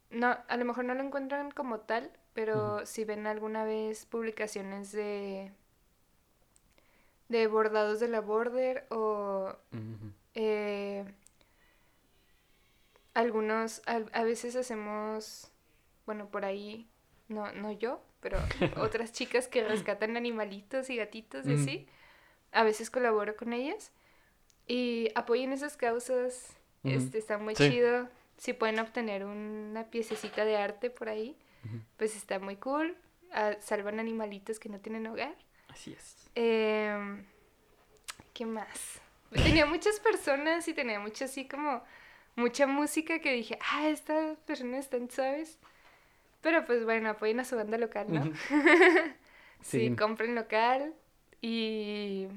no, 0.09 0.37
a 0.47 0.57
lo 0.57 0.65
mejor 0.65 0.85
no 0.85 0.93
lo 0.93 1.03
encuentran 1.03 1.51
como 1.51 1.79
tal, 1.79 2.11
pero 2.33 2.85
si 2.85 3.05
ven 3.05 3.27
alguna 3.27 3.63
vez 3.63 4.05
publicaciones 4.05 4.91
de 4.91 5.51
de 7.29 7.47
bordados 7.47 8.01
de 8.01 8.09
la 8.09 8.19
border 8.19 8.85
o 8.89 9.55
eh, 10.35 11.05
algunos 13.13 13.81
a, 13.85 14.01
a 14.11 14.23
veces 14.23 14.55
hacemos 14.57 15.49
bueno 16.05 16.29
por 16.29 16.45
ahí 16.45 16.87
no 17.27 17.51
no 17.53 17.71
yo 17.71 18.01
pero 18.19 18.37
otras 18.77 19.11
chicas 19.13 19.47
que 19.47 19.63
rescatan 19.63 20.17
animalitos 20.17 20.89
y 20.89 20.95
gatitos 20.97 21.47
y 21.47 21.53
Ujú. 21.53 21.61
así 21.61 21.87
a 22.51 22.63
veces 22.63 22.89
colaboro 22.89 23.35
con 23.35 23.53
ellas 23.53 23.91
y 24.67 25.09
apoyen 25.15 25.53
esas 25.53 25.77
causas 25.77 26.57
Ujú. 26.83 26.95
este 26.95 27.17
está 27.17 27.37
muy 27.37 27.55
Sí. 27.55 27.69
chido 27.69 28.09
si 28.37 28.53
pueden 28.53 28.79
obtener 28.79 29.25
una 29.25 29.85
piececita 29.91 30.45
de 30.45 30.57
arte 30.57 30.89
por 30.89 31.09
ahí 31.09 31.37
pues 31.97 32.15
está 32.15 32.39
muy 32.39 32.55
cool 32.57 32.97
Ah, 33.33 33.55
salvan 33.61 33.97
animalitos 34.01 34.59
que 34.59 34.67
no 34.67 34.79
tienen 34.81 35.07
hogar 35.07 35.33
Así 35.69 35.93
es. 35.93 36.29
Em, 36.35 37.23
¿Qué 38.33 38.45
más? 38.45 38.99
Tenía 39.31 39.65
muchas 39.65 40.01
personas 40.01 40.67
y 40.67 40.73
tenía 40.73 40.99
mucho 40.99 41.23
así 41.25 41.47
como 41.47 41.81
mucha 42.35 42.67
música 42.67 43.19
que 43.19 43.31
dije, 43.31 43.57
ah, 43.71 43.87
estas 43.87 44.37
personas 44.39 44.79
están 44.85 45.09
suaves. 45.09 45.57
Pero 46.41 46.65
pues 46.65 46.83
bueno, 46.85 47.09
apoyen 47.09 47.39
a 47.39 47.45
su 47.45 47.55
banda 47.55 47.77
local, 47.77 48.07
¿no? 48.09 48.23
Sí, 49.61 49.89
Sí. 49.89 49.95
compren 49.95 50.33
local 50.33 50.95
y 51.39 52.27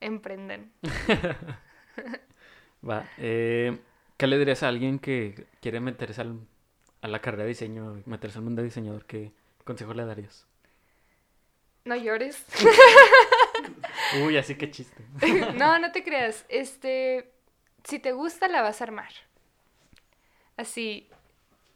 emprendan. 0.00 0.72
Va. 2.88 3.08
eh, 3.18 3.78
¿Qué 4.16 4.26
le 4.26 4.38
dirías 4.38 4.62
a 4.64 4.68
alguien 4.68 4.98
que 4.98 5.46
quiere 5.60 5.78
meterse 5.80 6.20
al- 6.20 6.40
a 7.02 7.08
la 7.08 7.20
carrera 7.20 7.44
de 7.44 7.50
diseño, 7.50 8.02
meterse 8.06 8.38
al 8.38 8.44
mundo 8.44 8.62
de 8.62 8.66
diseñador? 8.68 9.04
¿Qué 9.06 9.32
consejo 9.64 9.94
le 9.94 10.04
darías? 10.04 10.46
No 11.84 11.94
llores. 11.96 12.44
Uy, 14.24 14.36
así 14.36 14.54
que 14.56 14.70
chiste. 14.70 15.02
no, 15.54 15.78
no 15.78 15.90
te 15.92 16.02
creas. 16.04 16.44
Este, 16.48 17.32
si 17.84 17.98
te 17.98 18.12
gusta, 18.12 18.48
la 18.48 18.62
vas 18.62 18.80
a 18.80 18.84
armar. 18.84 19.10
Así, 20.56 21.08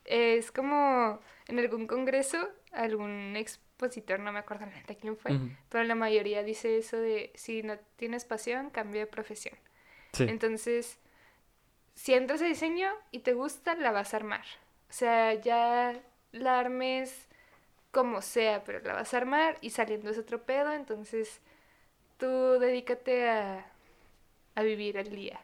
es 0.07 0.51
como 0.53 1.21
en 1.49 1.59
algún 1.59 1.87
congreso, 1.87 2.49
algún 2.73 3.35
expositor, 3.37 4.21
no 4.21 4.33
me 4.33 4.39
acuerdo 4.39 4.67
la 4.67 4.73
neta 4.73 4.95
quién 4.95 5.17
fue, 5.17 5.39
pero 5.69 5.85
la 5.85 5.95
mayoría 5.95 6.43
dice 6.43 6.79
eso 6.79 6.97
de 6.97 7.33
si 7.35 7.63
no 7.63 7.79
tienes 7.97 8.25
pasión, 8.25 8.71
cambia 8.71 9.03
de 9.03 9.07
profesión. 9.07 9.57
Sí. 10.13 10.25
Entonces, 10.29 10.99
si 11.95 12.15
entras 12.15 12.43
a 12.43 12.47
diseño 12.47 12.91
y 13.11 13.21
te 13.21 13.33
gusta, 13.35 13.75
la 13.75 13.91
vas 13.91 14.15
a 14.15 14.19
armar. 14.19 14.45
O 14.89 14.93
sea, 14.93 15.35
ya 15.35 16.01
la 16.33 16.59
armes 16.61 17.27
como 17.91 18.23
sea, 18.23 18.63
pero 18.65 18.81
la 18.81 18.95
vas 18.95 19.15
a 19.15 19.17
armar 19.17 19.57
y 19.61 19.71
saliendo 19.71 20.11
es 20.11 20.19
otro 20.19 20.43
pedo, 20.43 20.73
entonces 20.73 21.41
tú 22.19 22.27
dedícate 22.59 23.29
a, 23.29 23.67
a 24.55 24.63
vivir 24.63 24.97
el 24.99 25.11
día. 25.11 25.41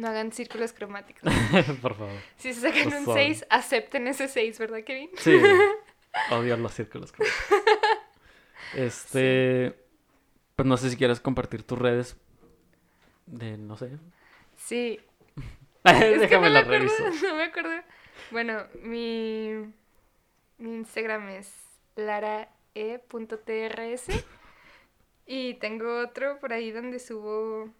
No 0.00 0.08
hagan 0.08 0.32
círculos 0.32 0.72
cromáticos. 0.72 1.22
Por 1.82 1.94
favor. 1.94 2.14
Si 2.38 2.54
se 2.54 2.62
sacan 2.62 2.84
Por 2.84 2.94
un 2.94 3.04
favor. 3.04 3.20
6, 3.20 3.46
acepten 3.50 4.08
ese 4.08 4.28
6, 4.28 4.58
¿verdad, 4.58 4.82
Kevin? 4.82 5.10
Sí. 5.18 5.38
Odio 6.30 6.56
los 6.56 6.72
círculos. 6.72 7.12
creo. 7.12 7.28
Este. 8.74 9.78
Pues 10.56 10.66
no 10.66 10.76
sé 10.78 10.88
si 10.90 10.96
quieres 10.96 11.20
compartir 11.20 11.62
tus 11.64 11.78
redes. 11.78 12.16
De 13.26 13.58
no 13.58 13.76
sé. 13.76 13.90
Sí. 14.56 14.98
Es 15.84 15.94
que 15.94 16.18
Déjame 16.18 16.36
no 16.36 16.42
me 16.42 16.50
la 16.50 16.58
acuerdo, 16.60 16.86
reviso. 16.96 17.26
no 17.26 17.36
me 17.36 17.44
acuerdo. 17.44 17.70
Bueno, 18.30 18.62
mi, 18.82 19.50
mi 20.58 20.74
Instagram 20.76 21.28
es 21.30 21.50
larae.trs 22.74 24.06
y 25.26 25.54
tengo 25.54 26.00
otro 26.00 26.38
por 26.38 26.52
ahí 26.52 26.70
donde 26.70 26.98
subo 26.98 27.70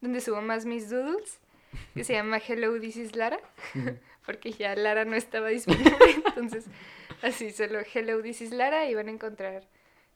donde 0.00 0.20
subo 0.20 0.40
más 0.42 0.64
mis 0.64 0.90
doodles 0.90 1.38
que 1.94 2.04
se 2.04 2.14
llama 2.14 2.38
Hello 2.38 2.80
This 2.80 2.96
is 2.96 3.14
Lara 3.16 3.38
porque 4.26 4.52
ya 4.52 4.74
Lara 4.76 5.04
no 5.04 5.16
estaba 5.16 5.48
disponible 5.48 5.96
entonces 6.26 6.66
así 7.22 7.50
solo 7.50 7.80
Hello 7.80 8.22
This 8.22 8.40
is 8.42 8.52
Lara 8.52 8.86
y 8.88 8.94
van 8.94 9.08
a 9.08 9.12
encontrar 9.12 9.66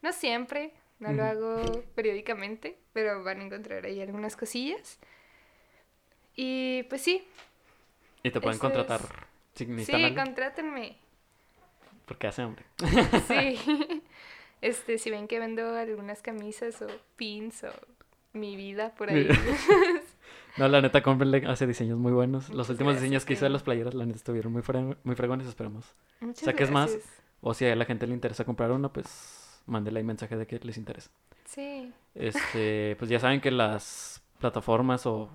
no 0.01 0.11
siempre 0.13 0.71
no 0.99 1.11
lo 1.13 1.23
hago 1.23 1.83
periódicamente 1.95 2.77
pero 2.93 3.23
van 3.23 3.41
a 3.41 3.43
encontrar 3.45 3.85
ahí 3.85 4.01
algunas 4.01 4.35
cosillas 4.35 4.99
y 6.35 6.83
pues 6.89 7.01
sí 7.01 7.27
Y 8.23 8.31
te 8.31 8.39
pueden 8.41 8.55
es. 8.55 8.61
contratar. 8.61 9.01
Si 9.55 9.65
necesitan 9.67 10.09
sí 10.09 10.15
contrátenme 10.15 10.97
porque 12.05 12.27
hace 12.27 12.41
hambre. 12.41 12.65
Sí. 13.27 14.01
Este, 14.61 14.97
si 14.97 15.09
ven 15.11 15.27
que 15.27 15.39
vendo 15.39 15.75
algunas 15.75 16.21
camisas 16.21 16.81
o 16.81 16.87
pins 17.17 17.65
o 17.65 17.73
mi 18.33 18.55
vida 18.55 18.93
por 18.95 19.09
ahí. 19.09 19.27
No, 20.55 20.67
la 20.67 20.81
neta, 20.81 21.01
cómprenle, 21.01 21.47
hace 21.47 21.65
diseños 21.65 21.97
muy 21.97 22.11
buenos. 22.11 22.49
Los 22.49 22.69
últimos 22.69 22.93
gracias, 22.93 23.01
diseños 23.01 23.25
que 23.25 23.33
hice 23.33 23.45
de 23.45 23.49
las 23.49 23.63
playeras, 23.63 23.95
la 23.95 24.05
neta, 24.05 24.17
estuvieron 24.17 24.53
muy, 24.53 24.61
muy 25.03 25.15
fregones, 25.15 25.47
esperemos. 25.47 25.95
Muchas 26.19 26.45
saques 26.45 26.69
más. 26.69 26.91
gracias. 26.91 27.23
O 27.41 27.55
si 27.55 27.65
a 27.65 27.75
la 27.75 27.85
gente 27.85 28.05
le 28.05 28.13
interesa 28.13 28.45
comprar 28.45 28.71
uno, 28.71 28.93
pues 28.93 29.63
mándele 29.65 29.99
ahí 29.99 30.05
mensaje 30.05 30.37
de 30.37 30.45
que 30.45 30.59
les 30.59 30.77
interesa. 30.77 31.09
Sí. 31.45 31.91
Este, 32.13 32.95
pues 32.99 33.09
ya 33.09 33.19
saben 33.19 33.41
que 33.41 33.49
las 33.49 34.21
plataformas 34.39 35.07
o, 35.07 35.29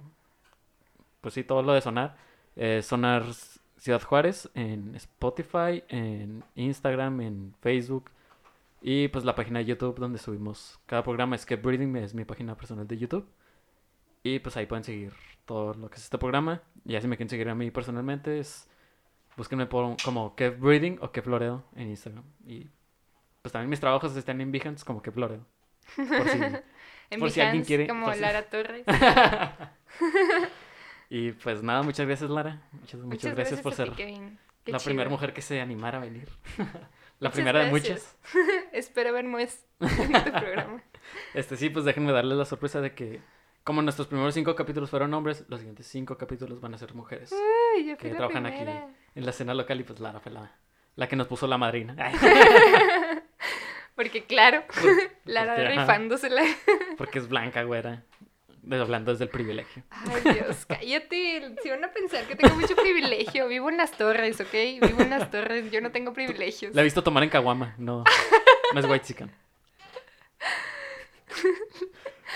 pues 1.21 1.35
sí, 1.35 1.43
todo 1.43 1.63
lo 1.63 1.73
de 1.73 1.81
Sonar, 1.81 2.17
eh, 2.55 2.81
Sonar 2.83 3.25
Ciudad 3.77 4.03
Juárez 4.03 4.49
en 4.55 4.95
Spotify, 4.95 5.83
en 5.89 6.45
Instagram, 6.55 7.21
en 7.23 7.55
Facebook 7.61 8.11
y 8.81 9.09
pues 9.09 9.25
la 9.25 9.35
página 9.35 9.59
de 9.61 9.65
YouTube 9.67 9.99
donde 9.99 10.19
subimos 10.19 10.79
cada 10.87 11.03
programa. 11.03 11.37
Escape 11.37 11.61
Breathing 11.63 11.97
es 11.97 12.15
mi 12.15 12.25
página 12.25 12.57
personal 12.57 12.87
de 12.87 12.97
YouTube. 12.99 13.29
Y 14.23 14.39
pues 14.41 14.57
ahí 14.57 14.67
pueden 14.67 14.85
seguir 14.85 15.13
todo 15.47 15.75
lo 15.75 15.89
que 15.91 15.97
es 15.97 16.05
este 16.05 16.19
programa. 16.19 16.63
Y 16.85 16.97
así 16.97 17.07
me 17.09 17.17
quieren 17.17 17.31
seguir 17.31 17.49
a 17.49 17.55
mí 17.55 17.71
personalmente, 17.71 18.39
es 18.39 18.69
búsquenme 19.37 19.67
por, 19.67 19.97
como 20.03 20.35
Kev 20.35 20.59
Breathing 20.59 20.99
o 21.01 21.13
Kev 21.13 21.29
Loredo 21.29 21.65
en 21.77 21.89
Instagram. 21.89 22.25
Y 22.47 22.67
pues 23.43 23.53
también 23.53 23.71
mis 23.71 23.81
trabajos 23.81 24.17
están 24.17 24.41
en 24.41 24.51
Behance 24.53 24.85
como 24.85 25.01
Kev 25.03 25.17
Loredo. 25.19 25.47
Por 25.97 26.29
si 26.29 26.39
En 27.11 27.21
Por 27.21 27.31
si 27.31 27.41
alguien 27.41 27.65
quiere- 27.65 27.87
como 27.89 28.07
por 28.07 28.17
Lara 28.19 28.43
Torres. 28.49 28.85
Y 31.11 31.33
pues 31.33 31.63
nada, 31.63 31.83
muchas 31.83 32.07
gracias 32.07 32.29
Lara. 32.29 32.61
Muchas, 32.73 33.01
muchas, 33.01 33.35
gracias, 33.35 33.61
por 33.63 33.73
a 33.73 33.77
ser 33.77 33.93
la 34.67 34.79
primera 34.79 35.09
mujer 35.09 35.33
que 35.33 35.41
se 35.41 35.61
animara 35.61 35.99
a 35.99 36.01
venir. 36.03 36.29
la 37.21 37.29
Muchas 37.29 37.33
primera 37.35 37.61
de 37.65 37.71
muchas. 37.71 38.17
Espero 38.73 39.13
ver 39.13 39.25
más 39.25 39.65
en 39.81 40.13
tu 40.13 40.31
programa. 40.33 40.83
Este 41.35 41.57
sí, 41.57 41.71
pues 41.71 41.85
déjenme 41.85 42.13
darles 42.13 42.39
la 42.39 42.45
sorpresa 42.45 42.81
de 42.81 42.95
que 42.95 43.21
como 43.65 43.83
nuestros 43.83 44.09
primeros 44.09 44.35
cinco 44.35 44.55
capítulos 44.55 44.89
fueron 44.91 45.13
hombres, 45.15 45.45
los 45.49 45.61
siguientes 45.61 45.87
cinco 45.87 46.17
capítulos 46.17 46.61
van 46.61 46.75
a 46.75 46.79
ser 46.79 46.95
mujeres. 46.95 47.35
Ay, 47.77 47.87
yo 47.87 47.97
Que 47.97 48.03
fui 48.03 48.11
la 48.11 48.17
trabajan 48.17 48.47
aquí. 48.47 48.65
En 49.15 49.25
la 49.25 49.31
escena 49.31 49.53
local 49.55 49.81
y 49.81 49.83
pues 49.85 50.01
Lara 50.01 50.21
fue 50.21 50.33
la, 50.33 50.57
la 50.97 51.07
que 51.09 51.17
nos 51.17 51.27
puso 51.27 51.47
la 51.47 51.59
madrina. 51.59 51.95
Porque 53.95 54.25
claro, 54.25 54.63
Lara 55.25 55.55
ajá. 55.55 55.69
rifándosela. 55.69 56.43
Porque 56.97 57.19
es 57.19 57.29
blanca, 57.29 57.65
güera. 57.65 58.05
De- 58.69 58.81
Hablando 58.81 59.11
desde 59.13 59.25
el 59.25 59.31
privilegio. 59.31 59.83
Ay, 59.91 60.35
Dios, 60.35 60.67
cállate. 60.67 61.55
Si 61.63 61.71
van 61.71 61.85
a 61.85 61.93
pensar 61.93 62.25
que 62.27 62.37
tengo 62.37 62.55
mucho 62.55 62.77
privilegio, 62.77 63.49
vivo 63.49 63.71
en 63.71 63.77
las 63.79 63.93
torres, 63.93 64.41
¿ok? 64.41 64.53
Vivo 64.53 65.01
en 65.01 65.11
las 65.11 65.31
torres, 65.31 65.71
yo 65.71 65.81
no 65.81 65.91
tengo 65.91 66.13
privilegios. 66.13 66.75
La 66.75 66.83
he 66.83 66.85
visto 66.85 67.03
tomar 67.03 67.23
en 67.23 67.31
Caguama, 67.31 67.75
no, 67.79 68.05
no 68.75 68.81
es 68.81 68.87
white 68.87 69.05
chicken. 69.07 69.31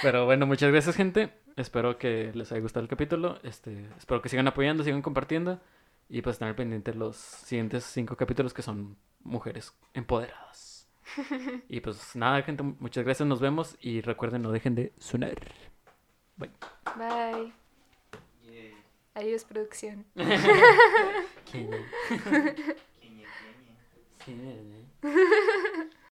Pero 0.02 0.24
bueno, 0.24 0.46
muchas 0.46 0.70
gracias, 0.70 0.96
gente. 0.96 1.30
Espero 1.56 1.98
que 1.98 2.30
les 2.34 2.50
haya 2.50 2.60
gustado 2.60 2.82
el 2.82 2.88
capítulo. 2.88 3.38
Este, 3.42 3.86
espero 3.98 4.22
que 4.22 4.28
sigan 4.28 4.48
apoyando, 4.48 4.82
sigan 4.84 5.02
compartiendo. 5.02 5.60
Y 6.08 6.22
pues 6.22 6.38
tener 6.38 6.56
pendientes 6.56 6.96
los 6.96 7.16
siguientes 7.16 7.84
cinco 7.84 8.16
capítulos 8.16 8.52
que 8.52 8.62
son 8.62 8.96
mujeres 9.20 9.74
empoderadas. 9.94 10.88
Y 11.68 11.80
pues 11.80 12.16
nada, 12.16 12.42
gente, 12.42 12.62
muchas 12.62 13.04
gracias, 13.04 13.28
nos 13.28 13.40
vemos. 13.40 13.76
Y 13.80 14.00
recuerden, 14.00 14.42
no 14.42 14.50
dejen 14.50 14.74
de 14.74 14.92
sonar. 14.98 15.36
Bye. 16.42 16.50
Bye. 16.96 17.52
Yay. 18.44 18.74
Adiós, 19.14 19.44
producción. 19.44 20.04